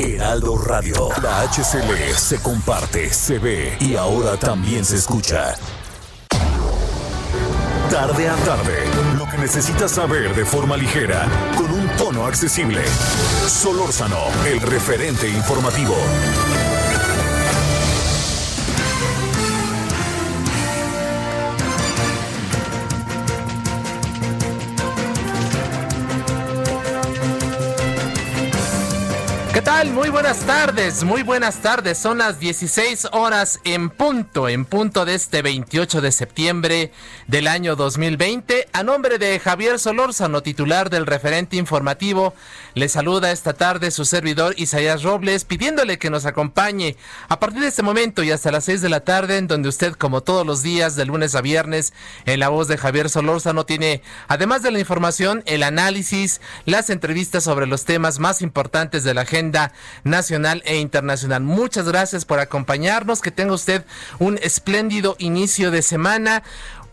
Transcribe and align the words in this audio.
Heraldo 0.00 0.56
Radio. 0.56 1.08
La 1.22 1.42
HCL 1.42 2.14
se 2.16 2.40
comparte, 2.40 3.12
se 3.12 3.38
ve 3.38 3.76
y 3.80 3.96
ahora 3.96 4.36
también 4.38 4.84
se 4.84 4.96
escucha. 4.96 5.54
Tarde 7.90 8.28
a 8.28 8.36
tarde, 8.36 8.84
lo 9.18 9.28
que 9.28 9.36
necesitas 9.36 9.90
saber 9.90 10.34
de 10.34 10.44
forma 10.46 10.76
ligera, 10.76 11.26
con 11.56 11.70
un 11.70 11.86
tono 11.98 12.24
accesible. 12.24 12.82
Solórzano, 13.46 14.18
el 14.46 14.60
referente 14.60 15.28
informativo. 15.28 15.96
¿Qué 29.60 29.66
tal? 29.66 29.90
Muy 29.90 30.08
buenas 30.08 30.38
tardes, 30.46 31.04
muy 31.04 31.22
buenas 31.22 31.58
tardes. 31.58 31.98
Son 31.98 32.16
las 32.16 32.40
16 32.40 33.08
horas 33.12 33.60
en 33.64 33.90
punto, 33.90 34.48
en 34.48 34.64
punto 34.64 35.04
de 35.04 35.14
este 35.14 35.42
28 35.42 36.00
de 36.00 36.12
septiembre 36.12 36.92
del 37.26 37.46
año 37.46 37.76
2020. 37.76 38.68
A 38.72 38.82
nombre 38.82 39.18
de 39.18 39.38
Javier 39.38 39.78
Solórzano, 39.78 40.42
titular 40.42 40.88
del 40.88 41.04
referente 41.04 41.56
informativo, 41.56 42.32
le 42.72 42.88
saluda 42.88 43.32
esta 43.32 43.52
tarde 43.52 43.90
su 43.90 44.06
servidor 44.06 44.54
Isaías 44.56 45.02
Robles, 45.02 45.44
pidiéndole 45.44 45.98
que 45.98 46.08
nos 46.08 46.24
acompañe 46.24 46.96
a 47.28 47.38
partir 47.38 47.60
de 47.60 47.68
este 47.68 47.82
momento 47.82 48.22
y 48.22 48.30
hasta 48.30 48.50
las 48.50 48.64
6 48.64 48.80
de 48.80 48.88
la 48.88 49.00
tarde, 49.00 49.36
en 49.36 49.46
donde 49.46 49.68
usted, 49.68 49.92
como 49.92 50.22
todos 50.22 50.46
los 50.46 50.62
días, 50.62 50.96
de 50.96 51.04
lunes 51.04 51.34
a 51.34 51.42
viernes, 51.42 51.92
en 52.24 52.40
la 52.40 52.48
voz 52.48 52.66
de 52.66 52.78
Javier 52.78 53.10
Solórzano, 53.10 53.66
tiene, 53.66 54.00
además 54.26 54.62
de 54.62 54.70
la 54.70 54.80
información, 54.80 55.42
el 55.44 55.62
análisis, 55.62 56.40
las 56.64 56.88
entrevistas 56.88 57.44
sobre 57.44 57.66
los 57.66 57.84
temas 57.84 58.20
más 58.20 58.40
importantes 58.40 59.04
de 59.04 59.12
la 59.12 59.20
agenda 59.20 59.49
nacional 60.04 60.62
e 60.64 60.76
internacional. 60.76 61.42
Muchas 61.42 61.86
gracias 61.86 62.24
por 62.24 62.38
acompañarnos, 62.38 63.20
que 63.20 63.30
tenga 63.30 63.54
usted 63.54 63.84
un 64.18 64.38
espléndido 64.42 65.16
inicio 65.18 65.70
de 65.70 65.82
semana 65.82 66.42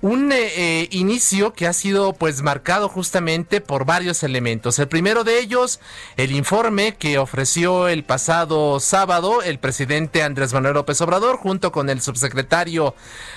un 0.07 0.31
eh, 0.31 0.37
eh, 0.55 0.87
inicio 0.91 1.51
que 1.51 1.67
ha 1.67 1.73
sido 1.73 2.13
pues 2.13 2.41
marcado 2.41 2.87
justamente 2.87 3.59
por 3.59 3.85
varios 3.85 4.23
elementos. 4.23 4.79
El 4.79 4.87
primero 4.87 5.25
de 5.25 5.39
ellos, 5.39 5.81
el 6.15 6.31
informe 6.31 6.95
que 6.95 7.17
ofreció 7.17 7.89
el 7.89 8.05
pasado 8.05 8.79
sábado 8.79 9.41
el 9.41 9.59
presidente 9.59 10.23
Andrés 10.23 10.53
Manuel 10.53 10.75
López 10.75 11.01
Obrador 11.01 11.35
junto 11.37 11.73
con 11.73 11.89
el 11.89 11.99
subsecretario 12.01 12.95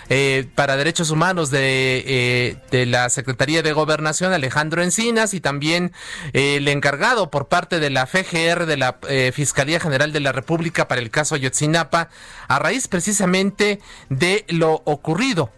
eh, 0.08 0.48
para 0.54 0.76
Derechos 0.76 1.10
Humanos 1.10 1.50
de, 1.50 2.56
de, 2.70 2.86
la 2.86 3.10
Secretaría 3.10 3.62
de 3.62 3.72
Gobernación 3.72 4.32
Alejandro 4.32 4.82
Encinas 4.82 5.34
y 5.34 5.40
también 5.40 5.92
el 6.32 6.68
encargado 6.68 7.30
por 7.30 7.48
parte 7.48 7.80
de 7.80 7.90
la 7.90 8.06
FGR 8.06 8.66
de 8.66 8.76
la 8.76 8.98
Fiscalía 9.32 9.80
General 9.80 10.12
de 10.12 10.20
la 10.20 10.32
República 10.32 10.86
para 10.86 11.00
el 11.00 11.10
caso 11.10 11.34
Ayotzinapa 11.34 12.10
a 12.48 12.58
raíz 12.58 12.86
precisamente 12.86 13.80
de 14.08 14.44
lo 14.48 14.82
ocurrido 14.84 15.50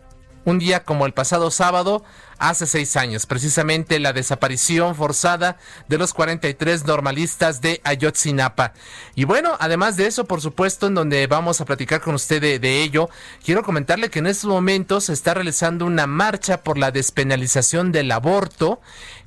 un 0.44 0.58
día 0.58 0.84
como 0.84 1.06
el 1.06 1.12
pasado 1.12 1.50
sábado, 1.50 2.04
hace 2.38 2.66
seis 2.66 2.96
años, 2.96 3.26
precisamente 3.26 4.00
la 4.00 4.12
desaparición 4.12 4.96
forzada 4.96 5.58
de 5.88 5.96
los 5.96 6.12
43 6.12 6.84
normalistas 6.86 7.60
de 7.60 7.80
Ayotzinapa. 7.84 8.72
Y 9.14 9.24
bueno, 9.24 9.56
además 9.60 9.96
de 9.96 10.06
eso, 10.06 10.24
por 10.24 10.40
supuesto, 10.40 10.88
en 10.88 10.94
donde 10.94 11.26
vamos 11.28 11.60
a 11.60 11.64
platicar 11.64 12.00
con 12.00 12.16
usted 12.16 12.60
de, 12.60 12.82
ello, 12.82 13.08
quiero 13.44 13.62
comentarle 13.62 14.10
que 14.10 14.18
en 14.18 14.26
estos 14.26 14.50
momentos 14.50 15.04
se 15.04 15.12
está 15.12 15.34
realizando 15.34 15.86
una 15.86 16.08
marcha 16.08 16.62
por 16.62 16.78
la 16.78 16.90
despenalización 16.90 17.92
del 17.92 18.10
aborto 18.10 18.80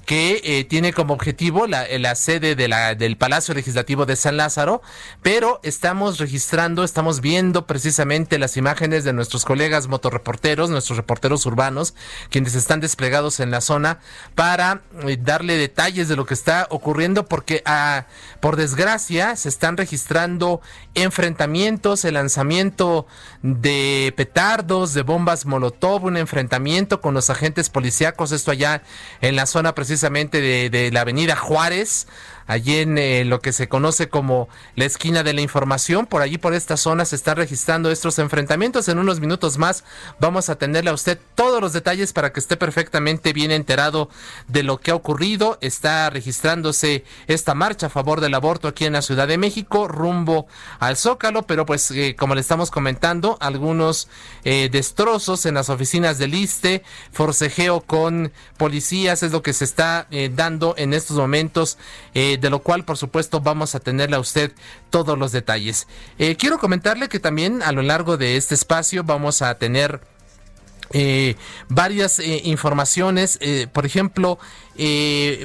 que 0.05 0.39
eh, 0.43 0.63
tiene 0.63 0.93
como 0.93 1.13
objetivo 1.13 1.65
la, 1.65 1.85
la 1.97 2.15
sede 2.15 2.55
del 2.55 3.17
Palacio 3.17 3.53
Legislativo 3.55 4.05
de 4.05 4.15
San 4.15 4.37
Lázaro, 4.37 4.81
pero 5.23 5.59
estamos 5.63 6.19
registrando, 6.19 6.83
estamos 6.83 7.21
viendo 7.21 7.65
precisamente 7.65 8.37
las 8.37 8.55
imágenes 8.55 9.03
de 9.03 9.13
nuestros 9.13 9.45
colegas 9.45 9.87
motorreporteros, 9.87 10.69
nuestros 10.69 10.97
reporteros 10.97 11.45
urbanos, 11.47 11.95
quienes 12.29 12.53
están 12.53 12.79
desplegados 12.81 13.39
en 13.39 13.49
la 13.49 13.61
zona 13.61 13.99
para 14.35 14.83
eh, 15.07 15.17
darle 15.19 15.57
detalles 15.57 16.07
de 16.07 16.15
lo 16.15 16.25
que 16.25 16.35
está 16.35 16.67
ocurriendo, 16.69 17.25
porque 17.25 17.63
ah, 17.65 18.05
por 18.39 18.57
desgracia 18.57 19.35
se 19.35 19.49
están 19.49 19.75
registrando 19.75 20.61
enfrentamientos, 20.93 22.05
el 22.05 22.13
lanzamiento 22.13 23.07
de 23.41 24.13
petardos, 24.15 24.93
de 24.93 25.01
bombas 25.01 25.47
Molotov, 25.47 26.05
un 26.05 26.17
enfrentamiento 26.17 27.01
con 27.01 27.15
los 27.15 27.31
agentes 27.31 27.69
policíacos, 27.69 28.31
esto 28.31 28.51
allá 28.51 28.83
en 29.21 29.35
la 29.35 29.47
zona 29.47 29.73
precisamente 29.73 29.94
precisamente 29.95 30.41
de, 30.41 30.91
la 30.91 31.01
avenida 31.01 31.37
Juárez 31.37 32.05
allí 32.47 32.77
en 32.77 32.97
eh, 32.97 33.25
lo 33.25 33.39
que 33.41 33.53
se 33.53 33.67
conoce 33.67 34.09
como 34.09 34.47
la 34.75 34.85
esquina 34.85 35.23
de 35.23 35.33
la 35.33 35.41
información. 35.41 36.05
Por 36.05 36.21
allí, 36.21 36.37
por 36.37 36.53
esta 36.53 36.77
zona, 36.77 37.05
se 37.05 37.15
están 37.15 37.37
registrando 37.37 37.91
estos 37.91 38.19
enfrentamientos. 38.19 38.87
En 38.87 38.99
unos 38.99 39.19
minutos 39.19 39.57
más 39.57 39.83
vamos 40.19 40.49
a 40.49 40.55
tenerle 40.55 40.91
a 40.91 40.93
usted 40.93 41.19
todos 41.35 41.61
los 41.61 41.73
detalles 41.73 42.13
para 42.13 42.31
que 42.31 42.39
esté 42.39 42.57
perfectamente 42.57 43.33
bien 43.33 43.51
enterado 43.51 44.09
de 44.47 44.63
lo 44.63 44.79
que 44.79 44.91
ha 44.91 44.95
ocurrido. 44.95 45.57
Está 45.61 46.09
registrándose 46.09 47.03
esta 47.27 47.55
marcha 47.55 47.87
a 47.87 47.89
favor 47.89 48.21
del 48.21 48.33
aborto 48.33 48.67
aquí 48.67 48.85
en 48.85 48.93
la 48.93 49.01
Ciudad 49.01 49.27
de 49.27 49.37
México, 49.37 49.87
rumbo 49.87 50.47
al 50.79 50.97
Zócalo, 50.97 51.43
pero 51.43 51.65
pues 51.65 51.91
eh, 51.91 52.15
como 52.17 52.35
le 52.35 52.41
estamos 52.41 52.71
comentando, 52.71 53.37
algunos 53.41 54.07
eh, 54.43 54.69
destrozos 54.71 55.45
en 55.45 55.55
las 55.55 55.69
oficinas 55.69 56.17
del 56.17 56.33
ISTE, 56.33 56.83
forcejeo 57.11 57.81
con 57.81 58.31
policías 58.57 59.23
es 59.23 59.31
lo 59.31 59.41
que 59.41 59.53
se 59.53 59.65
está 59.65 60.07
dando 60.31 60.75
en 60.77 60.93
estos 60.93 61.17
momentos. 61.17 61.77
De 62.37 62.49
lo 62.49 62.59
cual 62.59 62.85
por 62.85 62.97
supuesto 62.97 63.41
vamos 63.41 63.75
a 63.75 63.79
tenerle 63.79 64.15
a 64.15 64.19
usted 64.19 64.51
todos 64.89 65.17
los 65.17 65.31
detalles. 65.31 65.87
Eh, 66.17 66.35
quiero 66.35 66.59
comentarle 66.59 67.09
que 67.09 67.19
también 67.19 67.61
a 67.63 67.71
lo 67.71 67.81
largo 67.81 68.17
de 68.17 68.37
este 68.37 68.55
espacio 68.55 69.03
vamos 69.03 69.41
a 69.41 69.57
tener 69.57 70.01
eh, 70.91 71.35
varias 71.67 72.19
eh, 72.19 72.41
informaciones. 72.43 73.37
Eh, 73.41 73.67
por 73.71 73.85
ejemplo, 73.85 74.37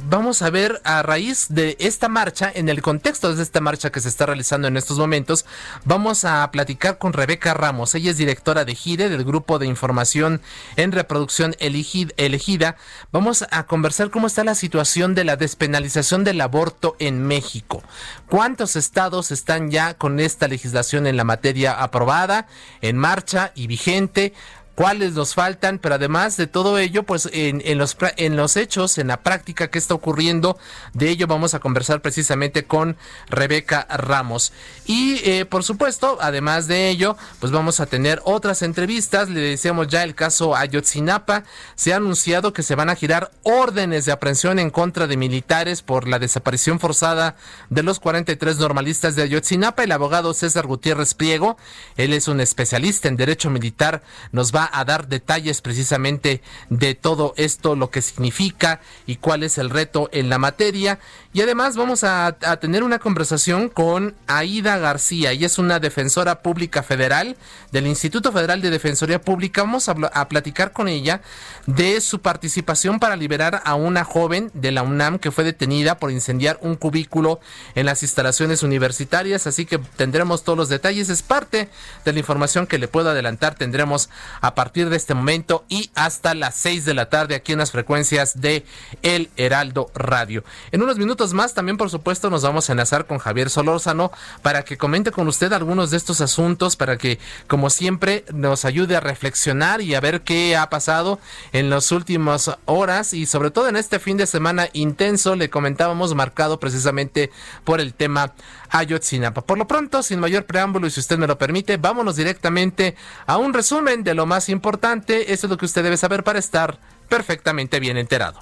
vamos 0.02 0.42
a 0.42 0.50
ver 0.50 0.80
a 0.82 1.02
raíz 1.04 1.46
de 1.50 1.76
esta 1.78 2.08
marcha, 2.08 2.50
en 2.52 2.68
el 2.68 2.82
contexto 2.82 3.32
de 3.32 3.40
esta 3.40 3.60
marcha 3.60 3.90
que 3.92 4.00
se 4.00 4.08
está 4.08 4.26
realizando 4.26 4.66
en 4.66 4.76
estos 4.76 4.98
momentos, 4.98 5.46
vamos 5.84 6.24
a 6.24 6.50
platicar 6.50 6.98
con 6.98 7.12
Rebeca 7.12 7.54
Ramos. 7.54 7.94
Ella 7.94 8.10
es 8.10 8.16
directora 8.16 8.64
de 8.64 8.74
GIRE, 8.74 9.08
del 9.08 9.22
Grupo 9.22 9.60
de 9.60 9.66
Información 9.66 10.40
en 10.74 10.90
Reproducción 10.90 11.54
Elegida. 11.60 12.76
Vamos 13.12 13.44
a 13.52 13.66
conversar 13.66 14.10
cómo 14.10 14.26
está 14.26 14.42
la 14.42 14.56
situación 14.56 15.14
de 15.14 15.22
la 15.22 15.36
despenalización 15.36 16.24
del 16.24 16.40
aborto 16.40 16.96
en 16.98 17.24
México. 17.24 17.84
¿Cuántos 18.28 18.74
estados 18.74 19.30
están 19.30 19.70
ya 19.70 19.94
con 19.94 20.18
esta 20.18 20.48
legislación 20.48 21.06
en 21.06 21.16
la 21.16 21.24
materia 21.24 21.80
aprobada, 21.80 22.48
en 22.80 22.96
marcha 22.96 23.52
y 23.54 23.68
vigente? 23.68 24.32
Cuáles 24.80 25.12
nos 25.12 25.34
faltan, 25.34 25.78
pero 25.78 25.96
además 25.96 26.38
de 26.38 26.46
todo 26.46 26.78
ello, 26.78 27.02
pues 27.02 27.28
en, 27.34 27.60
en, 27.66 27.76
los, 27.76 27.98
en 28.16 28.38
los 28.38 28.56
hechos, 28.56 28.96
en 28.96 29.08
la 29.08 29.18
práctica 29.18 29.68
que 29.68 29.76
está 29.76 29.92
ocurriendo, 29.92 30.58
de 30.94 31.10
ello 31.10 31.26
vamos 31.26 31.52
a 31.52 31.58
conversar 31.58 32.00
precisamente 32.00 32.64
con 32.64 32.96
Rebeca 33.28 33.86
Ramos. 33.90 34.54
Y 34.86 35.20
eh, 35.28 35.44
por 35.44 35.64
supuesto, 35.64 36.16
además 36.22 36.66
de 36.66 36.88
ello, 36.88 37.18
pues 37.40 37.52
vamos 37.52 37.78
a 37.80 37.84
tener 37.84 38.22
otras 38.24 38.62
entrevistas, 38.62 39.28
le 39.28 39.40
decíamos 39.40 39.88
ya 39.88 40.02
el 40.02 40.14
caso 40.14 40.56
Ayotzinapa, 40.56 41.44
se 41.74 41.92
ha 41.92 41.96
anunciado 41.96 42.54
que 42.54 42.62
se 42.62 42.74
van 42.74 42.88
a 42.88 42.96
girar 42.96 43.32
órdenes 43.42 44.06
de 44.06 44.12
aprehensión 44.12 44.58
en 44.58 44.70
contra 44.70 45.06
de 45.06 45.18
militares 45.18 45.82
por 45.82 46.08
la 46.08 46.18
desaparición 46.18 46.80
forzada 46.80 47.36
de 47.68 47.82
los 47.82 48.00
43 48.00 48.56
normalistas 48.56 49.14
de 49.14 49.24
Ayotzinapa, 49.24 49.84
el 49.84 49.92
abogado 49.92 50.32
César 50.32 50.66
Gutiérrez 50.66 51.12
Pliego, 51.12 51.58
él 51.98 52.14
es 52.14 52.28
un 52.28 52.40
especialista 52.40 53.08
en 53.08 53.16
derecho 53.16 53.50
militar, 53.50 54.02
nos 54.32 54.54
va 54.54 54.69
a 54.72 54.84
dar 54.84 55.08
detalles 55.08 55.60
precisamente 55.60 56.42
de 56.68 56.94
todo 56.94 57.34
esto, 57.36 57.76
lo 57.76 57.90
que 57.90 58.02
significa 58.02 58.80
y 59.06 59.16
cuál 59.16 59.42
es 59.42 59.58
el 59.58 59.70
reto 59.70 60.08
en 60.12 60.28
la 60.28 60.38
materia. 60.38 60.98
Y 61.32 61.42
además 61.42 61.76
vamos 61.76 62.02
a, 62.02 62.38
tener 62.60 62.82
una 62.82 62.98
conversación 62.98 63.68
con 63.68 64.14
Aida 64.26 64.78
García, 64.78 65.32
y 65.32 65.44
es 65.44 65.58
una 65.58 65.78
defensora 65.78 66.42
pública 66.42 66.82
federal 66.82 67.36
del 67.70 67.86
Instituto 67.86 68.32
Federal 68.32 68.60
de 68.60 68.70
Defensoría 68.70 69.20
Pública. 69.20 69.62
Vamos 69.62 69.88
a, 69.88 69.94
a 70.12 70.28
platicar 70.28 70.72
con 70.72 70.88
ella 70.88 71.20
de 71.66 72.00
su 72.00 72.20
participación 72.20 72.98
para 72.98 73.14
liberar 73.16 73.62
a 73.64 73.76
una 73.76 74.04
joven 74.04 74.50
de 74.54 74.72
la 74.72 74.82
UNAM 74.82 75.18
que 75.18 75.30
fue 75.30 75.44
detenida 75.44 75.98
por 75.98 76.10
incendiar 76.10 76.58
un 76.62 76.74
cubículo 76.74 77.40
en 77.74 77.86
las 77.86 78.02
instalaciones 78.02 78.62
universitarias. 78.62 79.46
Así 79.46 79.66
que 79.66 79.78
tendremos 79.78 80.42
todos 80.42 80.58
los 80.58 80.68
detalles. 80.68 81.08
Es 81.10 81.22
parte 81.22 81.68
de 82.04 82.12
la 82.12 82.18
información 82.18 82.66
que 82.66 82.78
le 82.78 82.88
puedo 82.88 83.10
adelantar. 83.10 83.54
Tendremos 83.54 84.10
a 84.40 84.54
partir 84.60 84.90
de 84.90 84.96
este 84.98 85.14
momento 85.14 85.64
y 85.70 85.90
hasta 85.94 86.34
las 86.34 86.54
6 86.56 86.84
de 86.84 86.92
la 86.92 87.08
tarde 87.08 87.34
aquí 87.34 87.52
en 87.52 87.60
las 87.60 87.70
frecuencias 87.70 88.42
de 88.42 88.66
El 89.00 89.30
Heraldo 89.38 89.90
Radio. 89.94 90.44
En 90.70 90.82
unos 90.82 90.98
minutos 90.98 91.32
más 91.32 91.54
también 91.54 91.78
por 91.78 91.88
supuesto 91.88 92.28
nos 92.28 92.42
vamos 92.42 92.68
a 92.68 92.72
enlazar 92.72 93.06
con 93.06 93.16
Javier 93.16 93.48
Solórzano 93.48 94.12
para 94.42 94.62
que 94.62 94.76
comente 94.76 95.12
con 95.12 95.28
usted 95.28 95.54
algunos 95.54 95.90
de 95.90 95.96
estos 95.96 96.20
asuntos, 96.20 96.76
para 96.76 96.98
que 96.98 97.18
como 97.46 97.70
siempre 97.70 98.26
nos 98.34 98.66
ayude 98.66 98.96
a 98.96 99.00
reflexionar 99.00 99.80
y 99.80 99.94
a 99.94 100.00
ver 100.00 100.20
qué 100.20 100.58
ha 100.58 100.68
pasado 100.68 101.20
en 101.52 101.70
las 101.70 101.90
últimas 101.90 102.50
horas 102.66 103.14
y 103.14 103.24
sobre 103.24 103.50
todo 103.50 103.66
en 103.66 103.76
este 103.76 103.98
fin 103.98 104.18
de 104.18 104.26
semana 104.26 104.68
intenso, 104.74 105.36
le 105.36 105.48
comentábamos 105.48 106.14
marcado 106.14 106.60
precisamente 106.60 107.30
por 107.64 107.80
el 107.80 107.94
tema 107.94 108.34
Ayotzinapa. 108.70 109.42
Por 109.42 109.58
lo 109.58 109.66
pronto, 109.66 110.02
sin 110.02 110.20
mayor 110.20 110.46
preámbulo 110.46 110.86
y 110.86 110.90
si 110.90 111.00
usted 111.00 111.18
me 111.18 111.26
lo 111.26 111.38
permite, 111.38 111.76
vámonos 111.76 112.16
directamente 112.16 112.96
a 113.26 113.36
un 113.36 113.52
resumen 113.52 114.04
de 114.04 114.14
lo 114.14 114.26
más 114.26 114.48
importante. 114.48 115.32
Eso 115.32 115.46
es 115.46 115.50
lo 115.50 115.56
que 115.56 115.66
usted 115.66 115.82
debe 115.82 115.96
saber 115.96 116.24
para 116.24 116.38
estar 116.38 116.78
perfectamente 117.08 117.80
bien 117.80 117.96
enterado. 117.96 118.40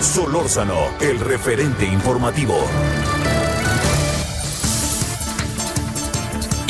Solórzano, 0.00 0.78
el 1.00 1.18
referente 1.18 1.84
informativo. 1.84 2.64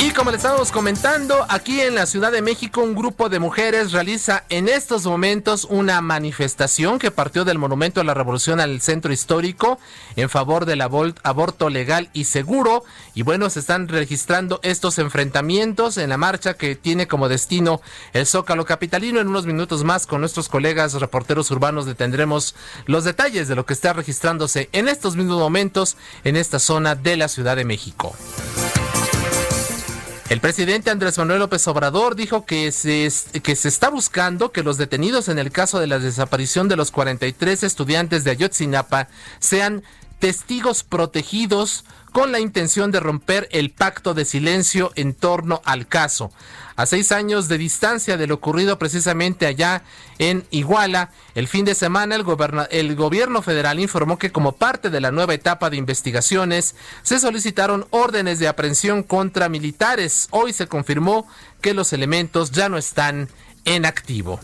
Y 0.01 0.11
como 0.11 0.31
les 0.31 0.39
estábamos 0.39 0.71
comentando, 0.71 1.45
aquí 1.49 1.81
en 1.81 1.93
la 1.93 2.05
Ciudad 2.05 2.31
de 2.31 2.41
México 2.41 2.81
un 2.81 2.95
grupo 2.95 3.27
de 3.27 3.39
mujeres 3.39 3.91
realiza 3.91 4.45
en 4.47 4.69
estos 4.69 5.05
momentos 5.05 5.65
una 5.69 5.99
manifestación 5.99 6.99
que 6.99 7.11
partió 7.11 7.43
del 7.43 7.57
Monumento 7.57 7.99
a 7.99 8.05
la 8.05 8.13
Revolución 8.13 8.61
al 8.61 8.79
Centro 8.79 9.11
Histórico 9.11 9.77
en 10.15 10.29
favor 10.29 10.65
del 10.65 10.79
aborto 10.79 11.69
legal 11.69 12.09
y 12.13 12.23
seguro. 12.23 12.85
Y 13.13 13.23
bueno, 13.23 13.49
se 13.49 13.59
están 13.59 13.89
registrando 13.89 14.61
estos 14.63 14.99
enfrentamientos 14.99 15.97
en 15.97 16.11
la 16.11 16.17
marcha 16.17 16.53
que 16.53 16.77
tiene 16.77 17.09
como 17.09 17.27
destino 17.27 17.81
el 18.13 18.25
Zócalo 18.25 18.63
Capitalino. 18.63 19.19
En 19.19 19.27
unos 19.27 19.45
minutos 19.45 19.83
más 19.83 20.07
con 20.07 20.21
nuestros 20.21 20.47
colegas 20.47 20.93
reporteros 20.93 21.51
urbanos 21.51 21.87
le 21.87 21.95
tendremos 21.95 22.55
los 22.85 23.03
detalles 23.03 23.49
de 23.49 23.55
lo 23.55 23.65
que 23.65 23.73
está 23.73 23.91
registrándose 23.91 24.69
en 24.71 24.87
estos 24.87 25.17
mismos 25.17 25.39
momentos 25.39 25.97
en 26.23 26.37
esta 26.37 26.57
zona 26.57 26.95
de 26.95 27.17
la 27.17 27.27
Ciudad 27.27 27.57
de 27.57 27.65
México. 27.65 28.15
El 30.29 30.41
presidente 30.41 30.91
Andrés 30.91 31.17
Manuel 31.17 31.39
López 31.39 31.67
Obrador 31.67 32.15
dijo 32.15 32.45
que 32.45 32.71
se, 32.71 33.11
que 33.41 33.55
se 33.55 33.67
está 33.67 33.89
buscando 33.89 34.51
que 34.51 34.61
los 34.61 34.77
detenidos 34.77 35.27
en 35.27 35.39
el 35.39 35.51
caso 35.51 35.79
de 35.79 35.87
la 35.87 35.97
desaparición 35.97 36.67
de 36.67 36.75
los 36.75 36.91
43 36.91 37.63
estudiantes 37.63 38.23
de 38.23 38.29
Ayotzinapa 38.29 39.07
sean 39.39 39.81
testigos 40.19 40.83
protegidos 40.83 41.85
con 42.11 42.31
la 42.31 42.39
intención 42.39 42.91
de 42.91 42.99
romper 42.99 43.47
el 43.51 43.69
pacto 43.71 44.13
de 44.13 44.25
silencio 44.25 44.91
en 44.95 45.13
torno 45.13 45.61
al 45.65 45.87
caso. 45.87 46.31
A 46.75 46.85
seis 46.85 47.11
años 47.11 47.49
de 47.49 47.57
distancia 47.57 48.17
de 48.17 48.25
lo 48.25 48.35
ocurrido 48.35 48.79
precisamente 48.79 49.45
allá 49.45 49.83
en 50.17 50.45
Iguala, 50.49 51.11
el 51.35 51.47
fin 51.47 51.65
de 51.65 51.75
semana 51.75 52.15
el, 52.15 52.95
gobierno 52.95 53.41
federal 53.41 53.79
informó 53.79 54.17
que 54.17 54.31
como 54.31 54.53
parte 54.53 54.89
de 54.89 55.01
la 55.01 55.11
nueva 55.11 55.33
etapa 55.33 55.69
de 55.69 55.77
investigaciones 55.77 56.75
se 57.03 57.19
solicitaron 57.19 57.85
órdenes 57.89 58.39
de 58.39 58.47
aprehensión 58.47 59.03
contra 59.03 59.49
militares. 59.49 60.27
Hoy 60.31 60.53
se 60.53 60.67
confirmó 60.67 61.27
que 61.61 61.73
los 61.73 61.91
elementos 61.91 62.51
ya 62.51 62.69
no 62.69 62.77
están 62.77 63.29
en 63.65 63.85
activo. 63.85 64.39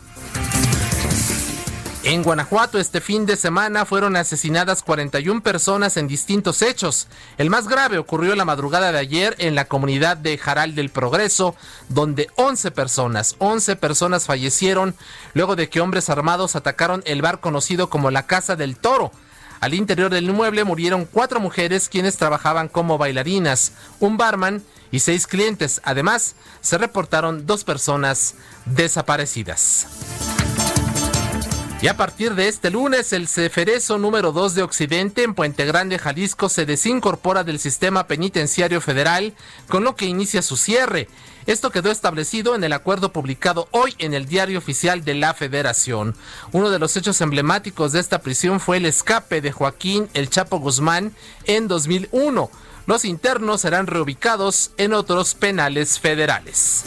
En 2.05 2.21
Guanajuato 2.21 2.77
este 2.77 3.01
fin 3.01 3.25
de 3.25 3.35
semana 3.35 3.83
fueron 3.83 4.15
asesinadas 4.15 4.83
41 4.83 5.41
personas 5.41 5.97
en 5.97 6.07
distintos 6.07 6.61
hechos. 6.61 7.07
El 7.39 7.49
más 7.49 7.67
grave 7.67 7.97
ocurrió 7.97 8.35
la 8.35 8.45
madrugada 8.45 8.91
de 8.91 8.99
ayer 8.99 9.35
en 9.39 9.55
la 9.55 9.65
comunidad 9.65 10.15
de 10.15 10.37
Jaral 10.37 10.75
del 10.75 10.91
Progreso, 10.91 11.55
donde 11.89 12.29
11 12.35 12.69
personas, 12.69 13.35
11 13.39 13.75
personas 13.77 14.25
fallecieron 14.27 14.93
luego 15.33 15.55
de 15.55 15.67
que 15.67 15.81
hombres 15.81 16.11
armados 16.11 16.55
atacaron 16.55 17.01
el 17.07 17.23
bar 17.23 17.39
conocido 17.39 17.89
como 17.89 18.11
la 18.11 18.27
Casa 18.27 18.55
del 18.55 18.77
Toro. 18.77 19.11
Al 19.59 19.73
interior 19.73 20.11
del 20.11 20.29
inmueble 20.29 20.63
murieron 20.63 21.05
cuatro 21.11 21.39
mujeres 21.39 21.89
quienes 21.89 22.17
trabajaban 22.17 22.67
como 22.67 22.99
bailarinas, 22.99 23.71
un 23.99 24.17
barman 24.17 24.61
y 24.91 24.99
seis 24.99 25.25
clientes. 25.25 25.81
Además, 25.83 26.35
se 26.61 26.77
reportaron 26.77 27.47
dos 27.47 27.63
personas 27.63 28.35
desaparecidas. 28.67 29.87
Y 31.81 31.87
a 31.87 31.97
partir 31.97 32.35
de 32.35 32.47
este 32.47 32.71
lunes, 32.71 33.11
el 33.13 33.27
Ceferezo 33.27 33.97
número 33.97 34.31
2 34.31 34.55
de 34.55 34.63
Occidente 34.63 35.23
en 35.23 35.35
Puente 35.35 35.65
Grande, 35.65 35.99
Jalisco, 35.99 36.49
se 36.49 36.65
desincorpora 36.65 37.43
del 37.43 37.59
sistema 37.59 38.07
penitenciario 38.07 38.79
federal, 38.79 39.33
con 39.67 39.83
lo 39.83 39.95
que 39.95 40.05
inicia 40.05 40.41
su 40.41 40.55
cierre. 40.55 41.09
Esto 41.45 41.69
quedó 41.69 41.91
establecido 41.91 42.55
en 42.55 42.63
el 42.63 42.73
acuerdo 42.73 43.11
publicado 43.11 43.67
hoy 43.71 43.93
en 43.99 44.13
el 44.15 44.25
Diario 44.25 44.57
Oficial 44.57 45.03
de 45.03 45.15
la 45.15 45.33
Federación. 45.33 46.15
Uno 46.53 46.71
de 46.71 46.79
los 46.79 46.95
hechos 46.97 47.21
emblemáticos 47.21 47.91
de 47.91 47.99
esta 47.99 48.21
prisión 48.21 48.59
fue 48.59 48.77
el 48.77 48.85
escape 48.85 49.41
de 49.41 49.51
Joaquín 49.51 50.09
El 50.13 50.29
Chapo 50.29 50.57
Guzmán 50.57 51.13
en 51.43 51.67
2001. 51.67 52.49
Los 52.87 53.05
internos 53.05 53.61
serán 53.61 53.85
reubicados 53.85 54.71
en 54.77 54.93
otros 54.93 55.35
penales 55.35 55.99
federales. 55.99 56.85